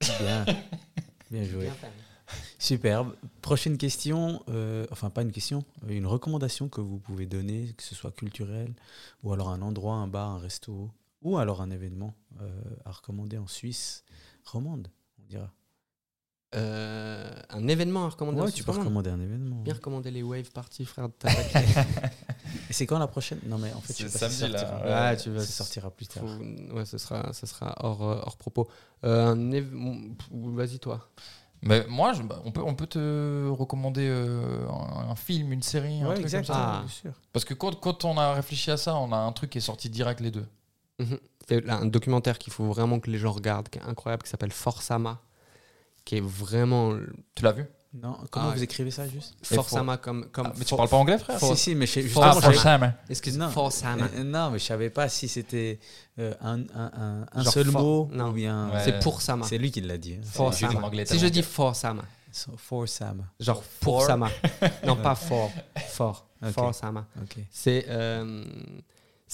bien, 0.00 0.44
bien 1.30 1.44
joué. 1.44 1.68
Superbe. 2.58 3.14
Prochaine 3.42 3.76
question, 3.76 4.42
euh, 4.48 4.86
enfin 4.90 5.10
pas 5.10 5.22
une 5.22 5.32
question, 5.32 5.64
une 5.88 6.06
recommandation 6.06 6.68
que 6.68 6.80
vous 6.80 6.98
pouvez 6.98 7.26
donner, 7.26 7.74
que 7.76 7.82
ce 7.82 7.94
soit 7.94 8.10
culturel, 8.12 8.72
ou 9.22 9.32
alors 9.32 9.50
un 9.50 9.60
endroit, 9.60 9.96
un 9.96 10.08
bar, 10.08 10.30
un 10.30 10.38
resto, 10.38 10.90
ou 11.24 11.36
alors 11.38 11.60
un 11.60 11.70
événement 11.70 12.14
euh, 12.40 12.48
à 12.84 12.92
recommander 12.92 13.38
en 13.38 13.46
Suisse 13.48 14.04
romande, 14.44 14.88
on 15.20 15.24
dira. 15.26 15.50
Euh, 16.54 17.34
un 17.50 17.66
événement 17.66 18.04
à 18.04 18.08
recommander 18.10 18.38
en 18.40 18.44
Ouais, 18.44 18.50
Suisse 18.50 18.58
tu 18.58 18.64
peux 18.64 18.70
romande. 18.70 18.84
recommander 18.86 19.10
un 19.10 19.20
événement. 19.20 19.56
bien 19.62 19.74
recommander 19.74 20.12
les 20.12 20.22
wave 20.22 20.50
parties 20.52 20.84
frère 20.84 21.08
de. 21.08 21.14
Et 22.70 22.72
c'est 22.72 22.86
quand 22.86 22.98
la 23.00 23.08
prochaine? 23.08 23.40
Non 23.46 23.58
mais 23.58 23.72
en 23.72 23.80
fait, 23.80 23.92
C'est 23.92 24.04
je 24.04 24.08
sais 24.08 24.18
pas 24.20 24.30
samedi, 24.30 24.38
ça 24.38 24.48
là. 24.48 24.58
sortira. 24.58 24.84
Ouais, 24.84 25.10
Ouais, 25.10 25.16
tu 25.16 25.30
vas 25.30 25.40
Ça 25.40 25.46
sortira 25.64 25.90
plus 25.90 26.06
tard. 26.06 26.22
Faut- 26.22 26.74
ouais 26.76 26.84
ce 26.84 26.98
sera 26.98 27.32
ce 27.32 27.46
sera 27.46 27.74
hors 27.80 28.02
euh, 28.04 28.20
hors 28.22 28.36
propos 28.36 28.68
Euh, 29.04 29.32
un 29.32 29.50
éve- 29.50 30.14
vas-y 30.30 30.78
toi 30.78 31.08
Mais 31.62 31.84
moi, 31.88 32.12
je- 32.12 32.22
bah, 32.22 32.40
on, 32.44 32.52
peut, 32.52 32.62
on 32.62 32.74
peut 32.76 32.86
te 32.86 33.48
recommander 33.48 34.06
euh, 34.08 34.68
un, 34.68 35.10
un 35.10 35.16
film, 35.16 35.50
une 35.52 35.62
série, 35.62 36.02
un 36.02 36.06
Ouais, 36.08 36.14
truc 36.14 36.26
exactement, 36.26 36.56
comme 36.58 36.64
ça. 36.66 36.76
Ah. 36.76 36.80
bien 36.82 36.88
sûr. 36.88 37.12
Parce 37.32 37.44
que 37.44 37.54
quand, 37.54 37.74
quand 37.80 38.04
on 38.04 38.16
a 38.16 38.32
réfléchi 38.32 38.70
à 38.70 38.76
ça, 38.76 38.94
on 38.96 39.10
a 39.12 39.16
un 39.16 39.32
truc 39.32 39.50
qui 39.50 39.58
est 39.58 39.62
sorti 39.62 39.90
direct 39.90 40.20
les 40.20 40.30
deux. 40.30 40.46
C'est 41.48 41.60
là, 41.64 41.76
un 41.76 41.86
documentaire 41.86 42.38
qu'il 42.38 42.52
faut 42.52 42.64
vraiment 42.64 43.00
que 43.00 43.10
les 43.10 43.18
gens 43.18 43.32
regardent 43.32 43.68
qui 43.68 43.78
est 43.78 43.82
incroyable 43.82 44.22
qui 44.22 44.30
s'appelle 44.30 44.52
Forsama 44.52 45.20
qui 46.04 46.16
est 46.16 46.22
vraiment 46.24 46.96
Tu 47.34 47.42
l'as 47.44 47.52
vu? 47.52 47.64
Non, 47.96 48.16
comment 48.30 48.48
Ah, 48.50 48.54
vous 48.56 48.62
écrivez 48.62 48.90
ça 48.90 49.06
juste? 49.06 49.34
Forsama 49.42 49.96
comme 49.98 50.26
comme 50.32 50.48
Ah, 50.48 50.54
Mais 50.58 50.64
tu 50.64 50.74
parles 50.74 50.88
pas 50.88 50.96
anglais, 50.96 51.16
frère? 51.18 51.38
Si, 51.38 51.56
si, 51.56 51.74
mais 51.76 51.86
je- 51.86 52.00
For- 52.08 52.24
Ah, 52.24 52.32
justement, 52.32 52.52
Forsama. 52.52 52.86
Sam. 52.86 52.94
excuse-moi 53.08 53.46
Non. 53.46 53.52
Forsama 53.52 54.08
Euh, 54.16 54.24
Non, 54.24 54.50
mais 54.50 54.58
je 54.58 54.64
savais 54.64 54.90
pas 54.90 55.08
si 55.08 55.28
c'était 55.28 55.78
euh, 56.18 56.34
un, 56.40 56.60
un- 56.74 57.26
un- 57.32 57.44
seul 57.44 57.66
for- 57.70 57.80
mot 57.82 58.08
non. 58.12 58.30
ou 58.30 58.32
bien. 58.32 58.70
Ouais. 58.70 58.80
c'est 58.84 58.98
pour 59.00 59.22
Sama 59.22 59.46
C'est 59.46 59.58
lui 59.58 59.70
qui 59.70 59.80
l'a 59.80 59.96
dit. 59.96 60.14
hein. 60.14 60.24
For 60.24 60.52
C'est 60.52 60.60
juste 60.60 60.72
Sama. 60.72 60.84
en 60.84 60.88
anglais 60.88 61.06
Si 61.06 61.18
je 61.20 61.26
dis 61.28 61.40
que- 61.42 61.46
for 61.46 61.76
Sama, 61.76 62.02
So- 62.32 62.50
For 62.56 62.88
Sam. 62.88 63.26
genre 63.38 63.62
pour 63.80 64.00
For. 64.00 64.06
Sama. 64.08 64.28
Non, 64.86 64.96
pas 64.96 65.14
for. 65.14 65.52
For. 65.90 66.26
Ok. 66.44 66.50
For 66.50 66.74
Sama. 66.74 67.06
Ok. 67.22 67.36
C'est 67.52 67.86
euh, 67.88 68.44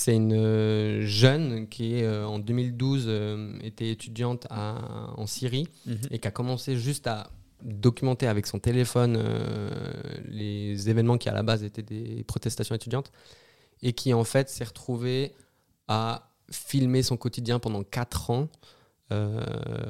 c'est 0.01 0.17
une 0.17 0.33
euh, 0.33 1.03
jeune 1.03 1.69
qui, 1.69 2.03
euh, 2.03 2.27
en 2.27 2.39
2012, 2.39 3.05
euh, 3.07 3.53
était 3.63 3.91
étudiante 3.91 4.47
à- 4.51 5.13
en 5.17 5.27
Syrie 5.27 5.69
Mhm. 5.87 5.99
et 6.11 6.19
qui 6.19 6.27
a 6.29 6.31
commencé 6.31 6.77
juste 6.77 7.07
à 7.07 7.31
documenter 7.63 8.27
avec 8.27 8.47
son 8.47 8.59
téléphone 8.59 9.17
euh, 9.19 9.71
les 10.29 10.89
événements 10.89 11.19
qui, 11.19 11.29
à 11.29 11.35
la 11.35 11.43
base, 11.43 11.63
étaient 11.63 11.83
des 11.83 12.25
protestations 12.25 12.75
étudiantes 12.75 13.13
et 13.83 13.93
qui, 13.93 14.15
en 14.15 14.25
fait, 14.25 14.49
s'est 14.49 14.65
retrouvée 14.65 15.35
à 15.89 16.31
filmer 16.51 17.03
son 17.03 17.17
quotidien 17.19 17.59
pendant 17.59 17.83
4 17.83 18.31
ans 18.31 18.49
euh, 19.13 19.45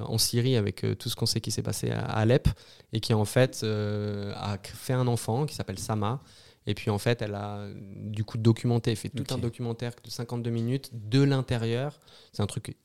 en 0.07 0.19
Syrie 0.19 0.57
avec 0.57 0.83
euh, 0.83 0.95
tout 0.95 1.09
ce 1.11 1.15
qu'on 1.15 1.27
sait 1.27 1.41
qui 1.41 1.51
s'est 1.51 1.63
passé 1.63 1.91
à 1.91 2.01
Alep 2.05 2.49
et 2.93 3.01
qui 3.01 3.13
en 3.15 3.27
fait 3.27 3.63
a 3.65 4.59
fait 4.65 4.95
un 4.95 5.07
enfant 5.07 5.45
qui 5.47 5.55
s'appelle 5.55 5.79
Sama. 5.79 6.21
Et 6.67 6.75
puis 6.75 6.91
en 6.91 6.99
fait, 6.99 7.23
elle 7.23 7.35
a 7.35 7.67
du 7.75 8.25
coup 8.25 8.39
documenté, 8.39 8.95
fait 8.95 9.09
tout 9.09 9.35
un 9.35 9.39
documentaire 9.39 9.93
de 10.03 10.11
52 10.11 10.51
minutes 10.51 10.91
de 10.93 11.23
l'intérieur. 11.23 12.01
C'est 12.33 12.43
un 12.43 12.47
truc 12.47 12.77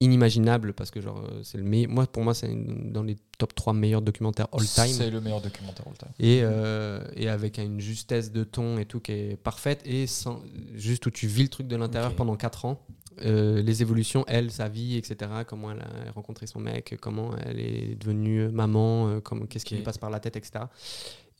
inimaginable 0.00 0.72
parce 0.72 0.90
que 0.90 1.00
genre 1.00 1.22
euh, 1.30 1.42
c'est 1.44 1.58
le 1.58 1.64
meilleur. 1.64 1.90
Moi 1.90 2.06
pour 2.06 2.24
moi 2.24 2.34
c'est 2.34 2.52
dans 2.90 3.04
les 3.04 3.16
top 3.38 3.54
3 3.54 3.72
meilleurs 3.72 4.02
documentaires 4.02 4.48
all 4.52 4.66
time. 4.66 4.88
C'est 4.88 5.10
le 5.10 5.20
meilleur 5.20 5.40
documentaire 5.40 5.86
all 5.86 5.96
time. 5.96 6.08
Et, 6.18 6.40
euh, 6.42 7.06
et 7.14 7.28
avec 7.28 7.58
une 7.58 7.80
justesse 7.80 8.32
de 8.32 8.42
ton 8.42 8.78
et 8.78 8.84
tout 8.84 8.98
qui 8.98 9.12
est 9.12 9.36
parfaite 9.36 9.80
et 9.84 10.06
sans, 10.08 10.42
juste 10.74 11.06
où 11.06 11.10
tu 11.10 11.28
vis 11.28 11.44
le 11.44 11.48
truc 11.48 11.68
de 11.68 11.76
l'intérieur 11.76 12.16
pendant 12.16 12.36
4 12.36 12.64
ans. 12.64 12.84
Euh, 13.20 13.62
les 13.62 13.82
évolutions, 13.82 14.24
elle, 14.26 14.50
sa 14.50 14.68
vie, 14.68 14.96
etc. 14.96 15.30
Comment 15.46 15.72
elle 15.72 15.80
a 15.80 16.12
rencontré 16.14 16.46
son 16.46 16.60
mec, 16.60 16.96
comment 17.00 17.36
elle 17.44 17.60
est 17.60 17.94
devenue 17.96 18.48
maman, 18.48 19.08
euh, 19.08 19.20
comment, 19.20 19.46
qu'est-ce 19.46 19.64
qui 19.64 19.76
lui 19.76 19.82
passe 19.82 19.98
par 19.98 20.10
la 20.10 20.20
tête, 20.20 20.36
etc. 20.36 20.64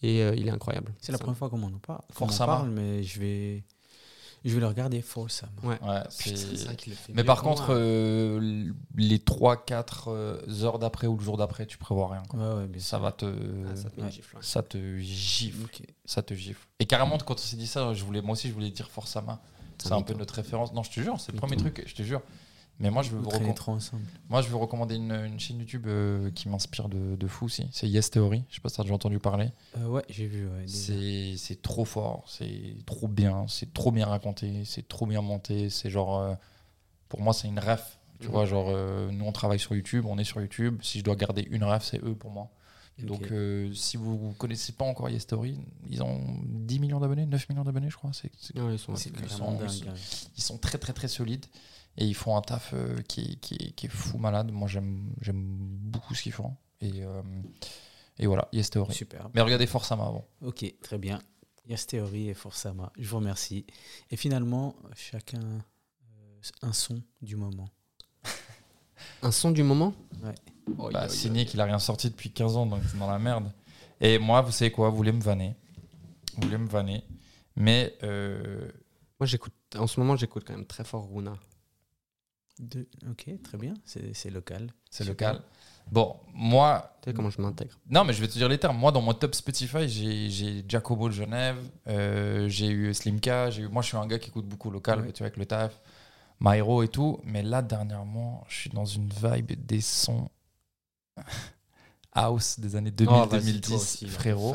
Et 0.03 0.23
euh, 0.23 0.35
il 0.37 0.49
est 0.49 0.51
incroyable. 0.51 0.93
C'est 1.01 1.13
la 1.13 1.19
Ça- 1.19 1.25
première 1.25 1.39
fois 1.39 1.49
qu'on 1.49 1.59
m'en 1.59 1.71
parle, 1.79 2.01
parle, 2.65 2.71
mais 2.71 3.03
je 3.05 3.21
vais, 3.21 3.65
je 4.45 4.53
vais 4.55 4.61
le 4.61 4.67
regarder. 4.67 5.01
Sama. 5.29 5.53
Ouais. 5.63 5.69
Ouais, 5.83 6.01
Putain, 6.19 6.37
c'est- 6.37 6.57
c'est 6.57 6.65
vrai 6.65 6.77
qu'il 6.77 6.91
le 6.93 6.97
fait 6.97 7.13
Mais 7.13 7.23
par 7.25 7.43
contre, 7.43 7.67
euh, 7.71 8.73
les 8.97 9.19
3-4 9.21 10.09
heures 10.63 10.79
d'après 10.81 11.07
ou 11.07 11.17
le 11.17 11.23
jour 11.23 11.37
d'après, 11.37 11.67
tu 11.67 11.79
prévois 11.79 12.09
rien. 12.13 12.23
quoi. 12.29 12.41
Ouais, 12.41 12.63
ouais, 12.63 12.67
bien 12.69 12.81
Ça 12.83 12.99
va 12.99 13.13
te. 13.13 13.27
Ah, 13.27 13.77
ça 13.77 13.91
te 13.91 14.01
ouais. 14.01 14.11
gifle, 14.11 14.37
ouais. 14.37 14.43
Ça 14.43 14.63
te 14.63 14.99
gifle. 14.99 15.65
Ok. 15.65 15.83
Ça 16.05 16.23
te 16.23 16.35
gifle. 16.35 16.67
Et 16.81 16.87
carrément, 16.87 17.17
quand 17.19 17.35
on 17.35 17.39
s'est 17.39 17.57
dit 17.57 17.67
ça, 17.69 17.95
je 17.95 18.05
voulais, 18.05 18.23
moi 18.23 18.33
aussi, 18.33 18.49
je 18.49 18.55
voulais 18.55 18.71
dire 18.71 18.91
Forsama. 18.91 19.41
C'est 19.79 19.93
un 19.93 20.03
peu 20.03 20.15
notre 20.15 20.35
référence. 20.35 20.73
Non, 20.73 20.83
je 20.85 20.91
te 20.91 21.01
jure, 21.01 21.21
c'est 21.21 21.33
le 21.33 21.39
premier 21.39 21.57
truc, 21.57 21.83
je 21.87 21.95
te 21.95 22.03
jure. 22.03 22.23
Mais 22.83 22.91
moi, 22.91 23.03
je 23.03 23.11
veux 23.13 23.19
Vous 23.19 23.31
moi, 24.29 24.43
je 24.43 24.49
veux 24.49 24.57
recommander 24.57 24.97
une, 24.97 25.13
une 25.13 25.39
chaîne 25.41 25.59
YouTube 25.61 25.87
euh, 25.87 26.31
qui 26.33 26.49
m'inspire 26.49 26.89
de, 26.89 27.17
de 27.17 27.27
fou 27.29 27.45
aussi. 27.47 27.67
C'est 27.71 27.89
Yes 27.89 28.11
Theory. 28.11 28.43
Je 28.51 28.57
sais 28.57 28.61
pas 28.61 28.69
si 28.69 28.75
tu 28.75 28.81
as 28.81 28.85
déjà 28.85 28.95
entendu 28.95 29.19
parler. 29.21 29.51
Euh, 29.79 29.87
ouais, 29.87 30.03
j'ai 30.11 30.27
vu. 30.27 30.47
Ouais. 30.47 30.65
C'est 30.67 31.35
c'est 31.37 31.63
trop 31.63 31.85
fort, 31.85 32.25
c'est 32.27 32.75
trop 32.85 33.07
bien, 33.09 33.47
c'est 33.49 33.73
trop 33.73 33.93
bien 33.93 34.07
raconté, 34.07 34.65
c'est 34.65 34.89
trop 34.89 35.07
bien 35.07 35.23
monté. 35.23 35.71
C'est 35.71 35.91
genre, 35.91 36.19
euh, 36.19 36.35
pour 37.09 37.21
moi, 37.21 37.33
c'est 37.33 37.47
une 37.49 37.61
ref. 37.61 37.99
Tu 38.21 38.27
Mhm. 38.27 38.33
vois, 38.33 38.47
genre, 38.47 38.71
nous 39.13 39.25
on 39.25 39.33
travaille 39.33 39.59
sur 39.59 39.75
YouTube, 39.75 40.05
on 40.07 40.19
est 40.19 40.25
sur 40.25 40.41
YouTube. 40.41 40.79
Si 40.83 40.99
je 40.99 41.05
dois 41.05 41.17
garder 41.17 41.47
une 41.51 41.65
ref, 41.65 41.85
c'est 41.85 42.03
eux 42.05 42.15
pour 42.15 42.31
moi. 42.31 42.51
Donc, 42.99 43.33
si 43.75 43.97
vous 43.97 44.33
connaissez 44.39 44.73
pas 44.73 44.85
encore 44.85 45.09
Yes 45.11 45.23
Story, 45.23 45.59
ils 45.89 46.03
ont 46.03 46.21
10 46.45 46.79
millions 46.79 47.01
d'abonnés, 47.01 47.27
9 47.27 47.49
millions 47.49 47.65
d'abonnés, 47.65 47.91
je 47.91 47.97
crois. 47.97 48.11
C'est, 48.13 48.31
ils 50.37 50.43
sont 50.43 50.59
très, 50.59 50.79
très, 50.79 50.93
très 50.93 51.09
solides 51.09 51.47
et 51.97 52.07
ils 52.07 52.15
font 52.15 52.37
un 52.37 52.41
taf 52.43 52.73
euh, 52.75 53.01
qui, 53.03 53.21
est- 53.21 53.37
qui, 53.41 53.55
est- 53.55 53.73
qui 53.73 53.87
est 53.87 53.91
fou 53.91 54.19
malade. 54.19 54.51
Moi, 54.53 54.69
j'aime, 54.69 55.13
j'aime 55.21 55.43
beaucoup 55.45 56.15
ce 56.15 56.23
qu'ils 56.23 56.33
font. 56.33 56.57
Et, 56.81 57.03
euh, 57.05 57.23
et 58.19 58.27
voilà, 58.27 58.49
Yes 58.53 58.71
Theory. 58.71 58.93
Super. 58.95 59.29
Mais 59.35 59.41
regardez 59.41 59.67
Forsama 59.67 60.05
avant. 60.05 60.27
Ok, 60.43 60.65
très 60.83 60.99
bien. 60.99 61.21
Yes 61.69 61.87
Theory 61.87 62.29
et 62.29 62.35
Forsama. 62.35 62.93
Je 62.99 63.09
vous 63.09 63.17
remercie. 63.17 63.67
Et 64.11 64.17
finalement, 64.17 64.75
chacun 64.97 65.41
euh, 65.41 65.59
un 66.63 66.73
son 66.73 67.03
du 67.21 67.37
moment. 67.37 67.69
Un 69.23 69.31
son 69.33 69.51
du 69.51 69.63
moment? 69.63 69.95
Ouais. 70.23 70.35
Oh, 70.79 70.89
Bah, 70.93 71.09
signé 71.09 71.45
qu'il 71.45 71.61
a 71.61 71.65
rien 71.65 71.79
sorti 71.79 72.09
depuis 72.11 72.31
15 72.33 72.57
ans, 72.57 72.67
donc 72.67 72.83
c'est 72.91 72.99
dans 72.99 73.11
la 73.11 73.19
merde. 73.19 73.53
Et 74.01 74.19
moi, 74.19 74.41
vous 74.43 74.51
savez 74.53 74.71
quoi, 74.73 74.91
vous 74.91 74.97
voulez 74.97 75.13
me 75.13 75.21
vanner. 75.21 75.55
Vous 76.37 76.43
voulez 76.43 76.59
me 76.59 76.69
vanner. 76.69 77.05
Mais 77.57 77.97
euh, 78.03 78.69
Moi, 79.21 79.27
j'écoute. 79.27 79.53
En 79.77 79.87
ce 79.87 80.01
moment, 80.01 80.17
j'écoute 80.17 80.45
quand 80.47 80.55
même 80.55 80.67
très 80.67 80.85
fort 80.85 81.09
Runa. 81.13 81.37
De- 82.59 82.87
Ok, 83.11 83.27
très 83.43 83.59
bien. 83.59 83.75
C'est 83.85 84.31
local. 84.31 84.73
c'est 84.91 85.05
local. 85.05 85.41
Bon, 85.91 86.17
moi, 86.33 86.97
Tu 87.03 87.11
sais 87.11 87.15
comment 87.15 87.29
je 87.31 87.41
m'intègre 87.43 87.77
non, 87.91 88.05
mais 88.05 88.13
je 88.13 88.21
vais 88.21 88.29
te 88.29 88.35
dire 88.35 88.49
les 88.49 88.59
termes. 88.59 88.79
Moi, 88.79 88.93
dans 88.93 89.01
mon 89.03 89.15
top 89.15 89.35
Spotify, 89.35 89.89
j'ai- 89.89 90.65
Giacomo 90.69 91.09
de 91.09 91.15
Genève, 91.15 91.59
euh, 91.89 92.49
j'ai 92.49 92.69
eu 92.69 92.95
Slimka, 92.95 93.51
j'ai 93.51 93.63
eu... 93.63 93.69
moi, 93.69 93.83
je 93.83 93.89
suis 93.89 93.97
un 93.97 94.07
gars 94.07 94.19
qui 94.21 94.29
écoute 94.29 94.47
beaucoup 94.47 94.71
local, 94.71 95.01
Ouais. 95.01 95.13
tu 95.13 95.19
vois, 95.19 95.27
avec 95.27 95.37
le 95.39 95.47
taf, 95.47 95.81
Myro 96.41 96.83
et 96.85 96.89
tout. 96.89 97.19
Mais 97.25 97.43
là, 97.43 97.63
dernièrement, 97.63 98.45
je 98.49 98.55
suis 98.61 98.71
dans 98.71 98.85
une 98.85 99.09
vibe 99.09 99.67
des 99.67 99.81
sons 99.81 100.29
house 102.15 102.61
des 102.61 102.77
années 102.77 102.93
Oh, 103.01 103.05
vas-y, 103.27 103.61
toi 103.61 103.71
2000-2010, 103.71 103.75
aussi, 103.75 104.05
là. 104.07 104.11
frérot. 104.13 104.55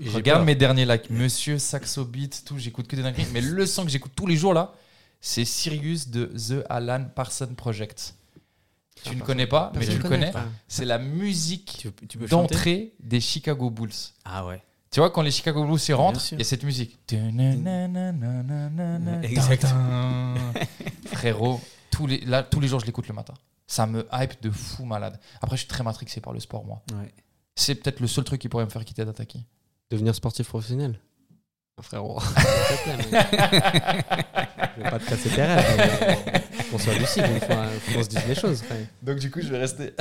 J'ai 0.00 0.10
Regarde 0.10 0.40
peur. 0.40 0.46
mes 0.46 0.54
derniers 0.54 0.86
likes, 0.86 1.10
Monsieur 1.10 1.58
Saxo 1.58 2.04
Beat, 2.04 2.42
tout, 2.46 2.58
j'écoute 2.58 2.88
que 2.88 2.96
des 2.96 3.02
dingueries. 3.02 3.26
Mais 3.32 3.42
le 3.42 3.66
son 3.66 3.84
que 3.84 3.90
j'écoute 3.90 4.12
tous 4.16 4.26
les 4.26 4.36
jours 4.36 4.54
là, 4.54 4.72
c'est 5.26 5.46
Sirius 5.46 6.08
de 6.08 6.26
The 6.26 6.66
Alan 6.68 7.06
Parsons 7.14 7.54
Project. 7.56 8.14
Tu 9.02 9.08
Ah, 9.10 9.14
ne 9.14 9.22
connais 9.22 9.46
pas, 9.46 9.72
mais 9.74 9.86
tu 9.86 9.96
le 9.96 10.06
connais. 10.06 10.30
C'est 10.68 10.84
la 10.84 10.98
musique 10.98 11.88
d'entrée 12.28 12.92
des 13.00 13.20
Chicago 13.20 13.70
Bulls. 13.70 13.90
Ah 14.26 14.44
ouais. 14.44 14.62
Tu 14.90 15.00
vois, 15.00 15.10
quand 15.10 15.22
les 15.22 15.30
Chicago 15.30 15.64
Bulls 15.64 15.80
y 15.88 15.92
rentrent, 15.94 16.20
il 16.32 16.38
y 16.38 16.40
a 16.42 16.44
cette 16.44 16.62
musique. 16.62 16.98
Exact. 19.22 19.66
Frérot, 21.06 21.58
tous 21.90 22.06
les, 22.06 22.20
là, 22.26 22.42
tous 22.42 22.60
les 22.60 22.68
jours, 22.68 22.80
je 22.80 22.86
l'écoute 22.86 23.08
le 23.08 23.14
matin. 23.14 23.32
Ça 23.66 23.86
me 23.86 24.06
hype 24.12 24.42
de 24.42 24.50
fou 24.50 24.84
malade. 24.84 25.18
Après, 25.40 25.56
je 25.56 25.60
suis 25.62 25.68
très 25.68 25.82
matrixé 25.82 26.20
par 26.20 26.34
le 26.34 26.40
sport, 26.40 26.66
moi. 26.66 26.82
Ouais. 26.92 27.10
C'est 27.54 27.76
peut-être 27.76 28.00
le 28.00 28.08
seul 28.08 28.24
truc 28.24 28.42
qui 28.42 28.50
pourrait 28.50 28.66
me 28.66 28.70
faire 28.70 28.84
quitter 28.84 29.06
Dataki. 29.06 29.42
Devenir 29.90 30.14
sportif 30.14 30.48
professionnel 30.48 31.00
Frérot. 31.82 32.20
Je 34.76 34.82
vais 34.82 34.90
pas 34.90 34.98
te 34.98 35.08
casser 35.08 35.28
tes 35.30 35.42
rêves. 35.42 36.40
Qu'on 36.70 36.78
soit 36.78 36.94
lucide, 36.94 37.24
il 37.34 37.40
faut, 37.40 37.92
qu'on 37.94 38.02
se 38.02 38.08
dise 38.08 38.26
les 38.28 38.34
choses. 38.34 38.62
frère. 38.62 38.86
Donc, 39.02 39.18
du 39.18 39.30
coup, 39.30 39.40
je 39.40 39.48
vais 39.48 39.58
rester. 39.58 39.92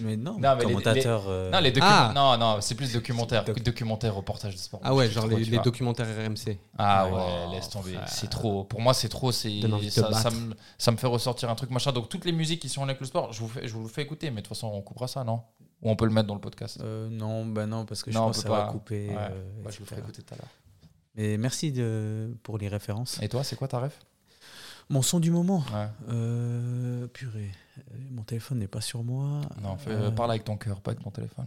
Mais 0.00 0.16
non, 0.16 0.32
Non, 0.38 0.56
mais 0.56 0.56
les- 0.56 0.64
commentateur. 0.64 1.24
euh, 1.28 1.50
Non, 1.50 1.60
les 1.60 1.72
docu- 1.72 1.80
Ah. 1.82 2.12
non, 2.14 2.36
non, 2.38 2.60
c'est 2.60 2.74
plus 2.74 2.92
documentaire. 2.92 3.44
Doc- 3.44 3.62
Documentaire, 3.62 4.14
reportage 4.14 4.54
de 4.54 4.58
sport. 4.58 4.80
Ah 4.82 4.94
ouais, 4.94 5.06
Je 5.08 5.12
genre 5.12 5.28
trop, 5.28 5.36
les, 5.36 5.44
les 5.44 5.58
documentaires 5.58 6.06
RMC. 6.06 6.58
Ah 6.78 7.06
Ouais. 7.06 7.12
ouais, 7.12 7.54
laisse 7.54 7.68
tomber. 7.68 7.92
frère. 7.92 8.08
C'est 8.08 8.28
trop. 8.30 8.64
Pour 8.64 8.80
moi, 8.80 8.92
c'est 8.94 9.08
trop. 9.08 9.30
C'est 9.32 9.60
ça, 9.90 10.30
me, 10.30 10.54
ça 10.78 10.90
me 10.90 10.96
fait 10.96 11.06
ressortir 11.06 11.48
un 11.50 11.54
truc 11.54 11.70
machin. 11.70 11.92
Donc 11.92 12.08
toutes 12.08 12.24
les 12.24 12.32
musiques 12.32 12.60
qui 12.60 12.68
sont 12.68 12.82
avec 12.82 12.98
le 13.00 13.06
sport, 13.06 13.32
je 13.32 13.40
vous 13.40 13.48
fais, 13.48 13.66
je 13.68 13.72
vous 13.74 13.82
le 13.82 13.88
fais 13.88 14.02
écouter. 14.02 14.30
Mais 14.30 14.36
de 14.36 14.46
toute 14.46 14.56
façon, 14.56 14.68
on 14.68 14.80
coupera 14.82 15.06
ça, 15.08 15.22
non? 15.24 15.40
Ou 15.82 15.90
on 15.90 15.96
peut 15.96 16.06
le 16.06 16.12
mettre 16.12 16.28
dans 16.28 16.34
le 16.34 16.40
podcast? 16.40 16.78
euh, 16.82 17.08
non, 17.10 17.44
bah 17.46 17.66
non, 17.66 17.84
parce 17.84 18.02
que 18.02 18.10
je 18.10 18.16
Non, 18.16 18.24
on 18.24 18.26
pense 18.28 18.36
que 18.38 18.42
ça 18.44 18.48
va 18.48 18.62
pas. 18.66 18.72
couper. 18.72 19.08
Ouais. 19.08 19.16
euh, 19.16 19.28
Ouais, 19.64 19.70
je 19.72 19.78
vous 19.78 19.84
le 19.84 19.86
ferai 19.86 20.00
écouter 20.00 20.22
tout 20.22 20.34
à 20.34 20.38
l'heure. 20.38 20.48
Mais 21.16 21.36
merci 21.36 21.70
de, 21.72 22.34
pour 22.42 22.58
les 22.58 22.68
références. 22.68 23.20
Et 23.22 23.28
toi, 23.28 23.44
c'est 23.44 23.56
quoi 23.56 23.68
ta 23.68 23.78
ref? 23.80 24.00
Mon 24.90 25.00
son 25.00 25.20
du 25.20 25.30
moment. 25.30 25.64
Ouais. 25.72 25.86
Euh, 26.08 27.06
purée. 27.06 27.50
Mon 28.10 28.22
téléphone 28.22 28.58
n'est 28.58 28.66
pas 28.68 28.80
sur 28.80 29.02
moi. 29.02 29.40
Non, 29.62 29.76
fais- 29.76 29.90
Euh, 29.90 30.10
parle 30.10 30.30
avec 30.32 30.44
ton 30.44 30.56
cœur, 30.56 30.80
pas 30.80 30.90
avec 30.90 31.02
ton 31.02 31.10
téléphone. 31.10 31.46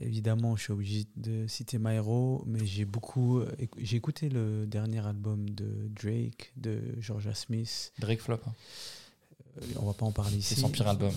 Évidemment, 0.00 0.56
je 0.56 0.62
suis 0.64 0.72
obligé 0.72 1.06
de 1.16 1.46
citer 1.46 1.78
My 1.78 1.94
Hero, 1.94 2.42
mais 2.48 2.66
j'ai 2.66 2.84
beaucoup. 2.84 3.40
J'ai 3.78 3.96
écouté 3.96 4.28
le 4.28 4.66
dernier 4.66 5.06
album 5.06 5.48
de 5.50 5.88
Drake, 5.88 6.52
de 6.56 6.80
Georgia 6.98 7.32
Smith. 7.32 7.92
Drake 8.00 8.20
Flop. 8.20 8.40
hein. 8.46 8.52
On 9.80 9.86
va 9.86 9.92
pas 9.92 10.04
en 10.04 10.10
parler 10.10 10.38
ici. 10.38 10.56
C'est 10.56 10.60
son 10.60 10.68
pire 10.68 10.88
album. 10.88 11.12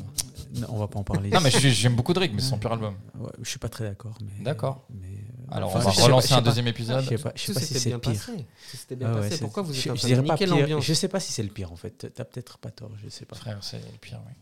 Non, 0.53 0.67
on 0.69 0.77
va 0.77 0.87
pas 0.87 0.99
en 0.99 1.03
parler. 1.03 1.31
Non, 1.31 1.41
mais 1.41 1.49
j'aime 1.49 1.95
beaucoup 1.95 2.13
Drake, 2.13 2.31
mais 2.35 2.39
c'est 2.41 2.49
son 2.49 2.59
pire 2.59 2.71
album. 2.71 2.93
Ouais, 3.17 3.31
je 3.41 3.49
suis 3.49 3.57
pas 3.57 3.67
très 3.69 3.83
d'accord. 3.83 4.15
D'accord. 4.41 4.85
Mais, 4.93 5.16
Alors, 5.51 5.69
enfin, 5.69 5.79
on 5.85 5.89
va 5.89 5.95
pas- 5.95 6.03
relancer 6.03 6.33
un 6.33 6.41
deuxième 6.41 6.67
épisode. 6.67 7.03
Je 7.03 7.09
sais 7.09 7.17
pas, 7.17 7.31
je 7.35 7.41
sais 7.41 7.53
pas 7.53 7.59
si 7.61 7.73
c'est 7.75 7.89
bien 7.89 7.99
pire. 7.99 8.11
passé. 8.13 8.31
Tout 8.71 8.77
s'était 8.77 8.95
bien 8.95 9.07
Ah 9.09 9.13
ouais, 9.15 9.21
passé. 9.21 9.35
c'est- 9.37 9.43
Pourquoi 9.43 9.63
vous 9.63 9.73
je, 9.73 9.79
êtes 9.79 9.87
en 9.91 9.95
je 9.95 9.99
train 9.99 10.07
dirais 10.09 10.21
de 10.21 10.27
pas 10.27 10.37
pire. 10.37 10.47
l'ambiance 10.55 10.83
Je 10.85 10.93
sais 10.93 11.07
pas 11.07 11.19
si 11.19 11.31
c'est 11.31 11.43
le 11.43 11.49
pire 11.49 11.71
en 11.71 11.75
fait. 11.75 12.11
T'as 12.13 12.23
peut-être 12.25 12.57
pas 12.57 12.69
tort, 12.71 12.91
je 13.03 13.09
sais 13.09 13.25
pas. 13.25 13.35
Frère, 13.35 13.57
c'est 13.61 13.77
le 13.77 13.97
pire, 14.01 14.19
oui. 14.27 14.33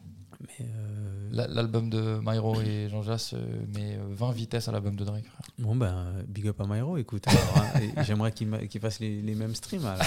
Mais 0.41 0.65
euh, 0.65 1.29
La- 1.31 1.47
L'album 1.47 1.89
de 1.89 2.19
Myro 2.23 2.59
et 2.61 2.87
Jean 2.89 3.01
Jass 3.01 3.33
euh, 3.33 3.37
met 3.73 3.95
euh, 3.95 4.03
20 4.09 4.31
vitesses 4.31 4.67
à 4.67 4.71
l'album 4.71 4.95
de 4.95 5.03
Drake. 5.05 5.25
frère. 5.25 5.41
bon 5.57 5.75
ben, 5.75 6.07
big 6.27 6.47
up 6.47 6.59
à 6.61 6.65
Myro, 6.67 6.97
écoute. 6.97 7.25
alors, 7.27 7.57
hein, 7.57 7.79
J'aimerais 8.03 8.31
qu'il 8.31 8.47
ma- 8.47 8.65
qu'il 8.65 8.81
fasse 8.81 8.99
les, 8.99 9.21
les 9.21 9.33
mêmes 9.35 9.55
streams. 9.55 9.85
alors. 9.85 10.05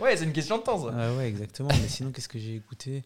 Ouais, 0.00 0.16
c'est 0.16 0.24
une 0.24 0.32
question 0.32 0.58
de 0.58 0.62
temps, 0.62 0.84
ça. 0.88 0.94
Ah 0.96 1.12
ouais, 1.14 1.28
exactement. 1.28 1.68
Mais 1.80 1.88
sinon, 1.88 2.10
qu'est-ce 2.10 2.28
que 2.28 2.38
j'ai 2.38 2.56
écouté? 2.56 3.04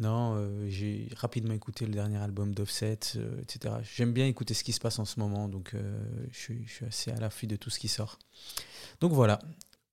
Non, 0.00 0.34
euh, 0.36 0.66
j'ai 0.68 1.08
rapidement 1.16 1.54
écouté 1.54 1.86
le 1.86 1.92
dernier 1.92 2.18
album 2.18 2.52
d'Offset, 2.54 2.98
euh, 3.16 3.40
etc. 3.42 3.74
J'aime 3.94 4.12
bien 4.12 4.26
écouter 4.26 4.52
ce 4.54 4.64
qui 4.64 4.72
se 4.72 4.80
passe 4.80 4.98
en 4.98 5.04
ce 5.04 5.20
moment, 5.20 5.48
donc 5.48 5.70
euh, 5.74 5.98
je, 6.32 6.38
suis, 6.38 6.64
je 6.66 6.72
suis 6.72 6.86
assez 6.86 7.10
à 7.12 7.16
l'affût 7.20 7.46
de 7.46 7.54
tout 7.56 7.70
ce 7.70 7.78
qui 7.78 7.86
sort. 7.88 8.18
Donc 9.00 9.12
voilà. 9.12 9.38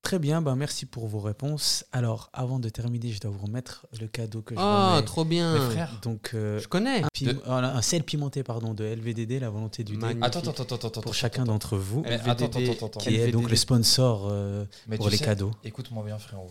Très 0.01 0.17
bien, 0.17 0.41
ben 0.41 0.55
merci 0.55 0.87
pour 0.87 1.05
vos 1.07 1.19
réponses. 1.19 1.85
Alors, 1.91 2.31
avant 2.33 2.57
de 2.57 2.67
terminer, 2.69 3.11
je 3.11 3.19
dois 3.19 3.29
vous 3.29 3.45
remettre 3.45 3.85
le 4.01 4.07
cadeau 4.07 4.41
que 4.41 4.55
je 4.55 4.59
Oh, 4.59 4.63
remets. 4.95 5.05
trop 5.05 5.23
bien. 5.23 5.53
Mais 5.53 5.69
frère, 5.75 5.99
Donc, 6.01 6.31
euh, 6.33 6.59
Je 6.59 6.67
connais. 6.67 7.03
un, 7.03 7.07
De- 7.21 7.39
un 7.45 7.81
sel 7.83 8.03
pimenté 8.03 8.41
pardon, 8.41 8.73
de 8.73 8.83
LVDD, 8.83 9.39
la 9.39 9.51
volonté 9.51 9.83
du 9.83 9.91
dé, 9.93 9.99
Magnifique. 9.99 10.23
Attends, 10.25 10.39
attends, 10.39 10.51
attends, 10.63 10.75
attends, 10.75 10.87
attends. 10.87 11.01
pour 11.01 11.13
chacun 11.13 11.43
attends. 11.43 11.51
d'entre 11.51 11.77
vous, 11.77 12.01
Mais 12.01 12.13
attends, 12.15 12.31
attends, 12.31 12.59
attends, 12.71 12.85
attends. 12.87 12.99
qui 12.99 13.13
est 13.15 13.31
donc 13.31 13.47
le 13.51 13.55
sponsor 13.55 14.27
euh, 14.31 14.65
Mais 14.87 14.97
pour 14.97 15.05
tu 15.05 15.11
les 15.11 15.17
sais- 15.17 15.25
cadeaux. 15.25 15.51
Écoute-moi 15.63 16.03
bien, 16.03 16.17
frérot. 16.17 16.49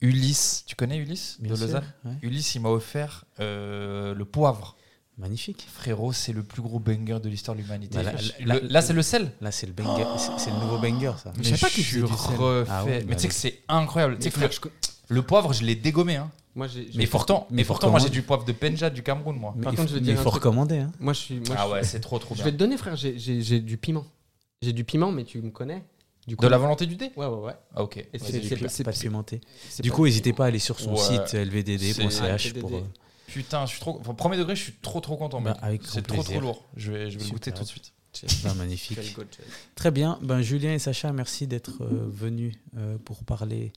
Ulysse, 0.00 0.64
tu 0.66 0.76
connais 0.76 0.96
Ulysse 0.96 1.36
Bien 1.40 1.52
de 1.52 1.56
sûr, 1.56 1.66
Lausanne 1.66 1.92
ouais. 2.04 2.12
Ulysse, 2.22 2.54
il 2.54 2.60
m'a 2.60 2.70
offert 2.70 3.24
euh, 3.38 4.14
le 4.14 4.24
poivre. 4.24 4.76
Magnifique. 5.18 5.66
Frérot, 5.70 6.12
c'est 6.14 6.32
le 6.32 6.42
plus 6.42 6.62
gros 6.62 6.78
banger 6.78 7.18
de 7.22 7.28
l'histoire 7.28 7.54
de 7.54 7.60
l'humanité. 7.60 7.98
Bah, 7.98 8.04
là- 8.04 8.12
Le- 8.40 8.46
là- 8.46 8.60
là, 8.62 8.80
c'est 8.82 8.94
le 8.94 9.02
sel. 9.02 9.32
Là, 9.42 9.50
c'est 9.52 9.66
le 9.66 9.72
banger, 9.74 10.04
c'est- 10.16 10.30
c'est 10.38 10.50
le 10.50 10.56
nouveau 10.56 10.78
banger, 10.78 11.12
ça. 11.22 11.32
Mais 11.36 11.44
savais 11.44 11.58
pas 11.58 11.68
qu'il 11.68 11.84
je 11.84 12.00
refais. 12.00 12.70
Ah 12.70 12.84
ouais, 12.86 13.00
mais 13.00 13.04
bah 13.04 13.14
tu 13.16 13.20
sais 13.20 13.26
oui. 13.26 13.28
que 13.28 13.34
c'est 13.34 13.58
incroyable. 13.68 14.16
Tu 14.16 14.22
sais 14.22 14.30
que 14.30 14.36
frère, 14.36 14.48
le, 14.48 15.16
je 15.16 15.20
poivre, 15.20 15.52
je 15.52 15.62
l'ai 15.64 15.74
dégommé. 15.74 16.16
Hein. 16.16 16.30
Moi, 16.54 16.66
Mais 16.94 17.06
pourtant, 17.06 17.46
mais 17.50 17.64
pourtant 17.64 17.90
moi 17.90 18.00
j'ai 18.00 18.08
du 18.08 18.22
poivre 18.22 18.44
de 18.44 18.52
Penja 18.52 18.88
du 18.90 19.02
Cameroun, 19.02 19.36
moi. 19.36 19.52
Mais 19.56 19.64
Par 19.64 19.72
il 19.74 19.76
contre, 19.76 19.90
faut- 19.90 19.94
je 19.96 20.00
mais 20.00 20.06
dire 20.06 20.14
il 20.14 20.16
faut 20.16 20.30
truc. 20.30 20.42
recommander. 20.42 20.78
Hein. 20.78 20.92
Moi, 20.98 21.12
je 21.12 21.18
suis. 21.18 21.34
Moi, 21.40 21.54
Ah 21.58 21.66
je, 21.66 21.72
ouais, 21.72 21.84
c'est 21.84 22.00
trop 22.00 22.18
trop 22.18 22.34
je 22.34 22.42
vais 22.42 22.50
te 22.52 22.56
donner, 22.56 22.76
frère. 22.78 22.96
J'ai- 22.96 23.18
J'ai 23.18 23.42
j'ai 23.42 23.60
du 23.60 23.76
piment. 23.76 24.06
J'ai 24.62 24.72
du 24.72 24.84
piment, 24.84 25.12
mais 25.12 25.24
tu 25.24 25.40
me 25.42 25.50
connais. 25.50 25.84
Du 26.26 26.36
coup, 26.36 26.44
De 26.44 26.48
la 26.50 26.58
volonté 26.58 26.86
du 26.86 26.96
dé 26.96 27.10
Ouais, 27.16 27.26
ouais, 27.26 27.38
ouais. 27.40 27.54
Ah, 27.74 27.82
ok. 27.82 27.96
Et 27.96 28.18
c'est- 28.18 28.84
pas-. 28.84 28.92
C'est 28.92 29.82
Du 29.82 29.90
coup, 29.90 30.04
n'hésitez 30.04 30.32
pas 30.32 30.44
à 30.44 30.48
aller 30.48 30.58
sur 30.58 30.78
son 30.78 30.92
Ouais. 30.92 30.98
site 30.98 31.34
lvdd.ch 31.34 32.42
C'est- 32.52 32.58
pour. 32.58 32.74
euh, 32.74 32.82
Putain, 33.26 33.64
je 33.66 33.70
suis 33.72 33.80
trop. 33.80 33.96
Enfin, 34.00 34.12
premier 34.14 34.36
degré, 34.36 34.56
je 34.56 34.62
suis 34.64 34.72
trop 34.82 35.00
trop 35.00 35.16
content, 35.16 35.40
Bah, 35.40 35.56
C'est 35.84 36.02
trop 36.06 36.22
trop 36.22 36.40
lourd. 36.40 36.64
Je 36.76 36.90
vais, 36.92 37.10
je 37.10 37.18
vais 37.18 37.24
le 37.24 37.30
goûter 37.30 37.52
tout 37.52 37.62
de 37.62 37.68
suite. 37.68 37.92
ben, 38.42 38.54
magnifique. 38.54 38.98
Très 39.76 39.92
bien. 39.92 40.18
Ben, 40.20 40.42
Julien 40.42 40.74
et 40.74 40.80
Sacha, 40.80 41.12
merci 41.12 41.46
d'être 41.46 41.82
euh, 41.84 42.08
venus 42.10 42.56
euh, 42.76 42.98
pour 42.98 43.22
parler 43.22 43.72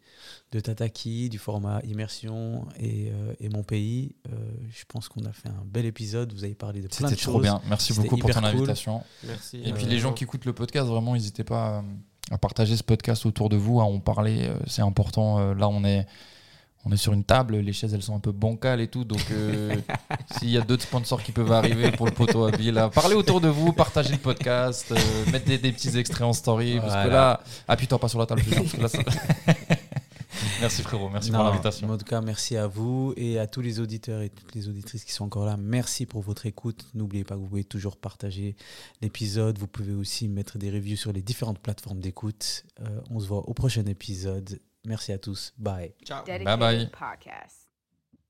de 0.52 0.60
Tataki, 0.60 1.30
du 1.30 1.38
format 1.38 1.82
Immersion 1.84 2.68
et, 2.80 3.12
euh, 3.12 3.34
et 3.40 3.50
mon 3.50 3.62
pays. 3.62 4.16
Euh, 4.28 4.36
je 4.72 4.84
pense 4.88 5.08
qu'on 5.08 5.24
a 5.26 5.32
fait 5.32 5.50
un 5.50 5.64
bel 5.66 5.86
épisode. 5.86 6.34
Vous 6.34 6.44
avez 6.44 6.56
parlé 6.56 6.82
de 6.82 6.88
plein 6.88 7.06
de 7.08 7.12
C'était 7.12 7.22
choses. 7.22 7.34
trop 7.34 7.42
bien. 7.42 7.62
Merci 7.70 7.94
C'était 7.94 8.02
beaucoup 8.10 8.18
pour 8.18 8.32
ton 8.32 8.40
cool. 8.40 8.46
invitation. 8.50 9.04
Merci. 9.28 9.62
Et 9.64 9.72
puis 9.72 9.86
euh, 9.86 9.90
les 9.90 10.00
gens 10.00 10.14
qui 10.14 10.24
écoutent 10.24 10.46
le 10.46 10.54
podcast, 10.54 10.88
vraiment, 10.88 11.14
n'hésitez 11.14 11.44
pas 11.44 11.78
à, 11.78 11.84
à 12.32 12.38
partager 12.38 12.76
ce 12.78 12.84
podcast 12.84 13.26
autour 13.26 13.50
de 13.50 13.58
vous, 13.58 13.80
à 13.82 13.84
en 13.84 14.00
parler. 14.00 14.40
euh, 14.48 14.56
C'est 14.68 14.82
important. 14.82 15.40
Euh, 15.40 15.54
Là, 15.54 15.68
on 15.70 15.84
est, 15.84 16.06
on 16.86 16.92
est 16.92 16.98
sur 16.98 17.14
une 17.14 17.24
table, 17.24 17.58
les 17.58 17.74
chaises, 17.74 17.94
elles 17.94 18.02
sont 18.02 18.16
un 18.16 18.20
peu 18.20 18.32
bancales 18.32 18.82
et 18.82 18.88
tout. 18.88 19.04
Donc, 19.04 19.24
euh, 19.32 19.76
s'il 20.38 20.50
y 20.50 20.58
a 20.58 20.62
d'autres 20.62 20.84
sponsors 20.84 21.22
qui 21.24 21.32
peuvent 21.32 21.52
arriver 21.52 21.92
pour 21.92 22.06
le 22.06 22.12
poteau 22.12 22.46
à 22.46 22.52
billes, 22.52 22.72
là, 22.72 22.90
parlez 22.90 23.16
autour 23.16 23.40
de 23.42 23.48
vous, 23.50 23.72
partagez 23.74 24.12
le 24.14 24.18
podcast, 24.20 24.92
euh, 24.92 24.96
mettez 25.32 25.58
des, 25.58 25.58
des 25.60 25.72
petits 25.72 25.98
extraits 25.98 26.28
en 26.28 26.34
story. 26.34 26.80
Parce 26.82 27.06
que 27.06 27.10
là, 27.10 27.40
appuie-toi 27.68 28.00
pas 28.00 28.08
sur 28.08 28.20
la 28.20 28.26
table, 28.26 28.42
parce 28.44 28.72
que 28.72 28.82
là, 28.82 28.88
ça- 28.88 29.00
Merci 30.64 30.82
frérot, 30.82 31.10
merci 31.10 31.30
pour 31.30 31.40
Non, 31.40 31.46
l'invitation. 31.50 31.90
En 31.90 31.98
tout 31.98 32.06
cas, 32.06 32.22
merci 32.22 32.56
à 32.56 32.68
vous 32.68 33.14
et 33.18 33.38
à 33.38 33.48
tous 33.48 33.60
les 33.60 33.82
auditeurs 33.82 34.22
et 34.22 34.30
toutes 34.30 34.56
les 34.56 34.70
auditrices 34.70 35.04
qui 35.04 35.12
sont 35.12 35.26
encore 35.26 35.46
là. 35.46 35.58
Merci 35.58 36.06
pour 36.06 36.22
votre 36.22 36.46
écoute. 36.46 36.88
N'oubliez 36.94 37.26
pas 37.26 37.36
que 37.36 37.42
vous 37.42 37.48
pouvez 37.48 37.66
toujours 37.66 37.98
partager 37.98 38.56
l'épisode. 39.02 39.58
Vous 39.58 39.68
pouvez 39.68 39.94
aussi 39.94 40.30
mettre 40.30 40.58
des 40.58 40.72
reviews 40.72 40.96
sur 40.96 41.12
les 41.12 41.22
différentes 41.22 41.60
plateformes 41.60 42.00
d'écoute. 42.00 42.64
Euh, 42.80 43.02
on 43.10 43.20
se 43.20 43.28
voit 43.28 43.50
au 43.50 43.54
prochain 43.54 43.86
épisode. 43.88 44.58
Merci 44.86 45.12
à 45.12 45.18
tous. 45.18 45.54
Bye. 45.58 45.94
Ciao. 46.06 46.24
Dedicated 46.26 46.60
bye. 46.60 46.90
Podcast. 46.92 47.63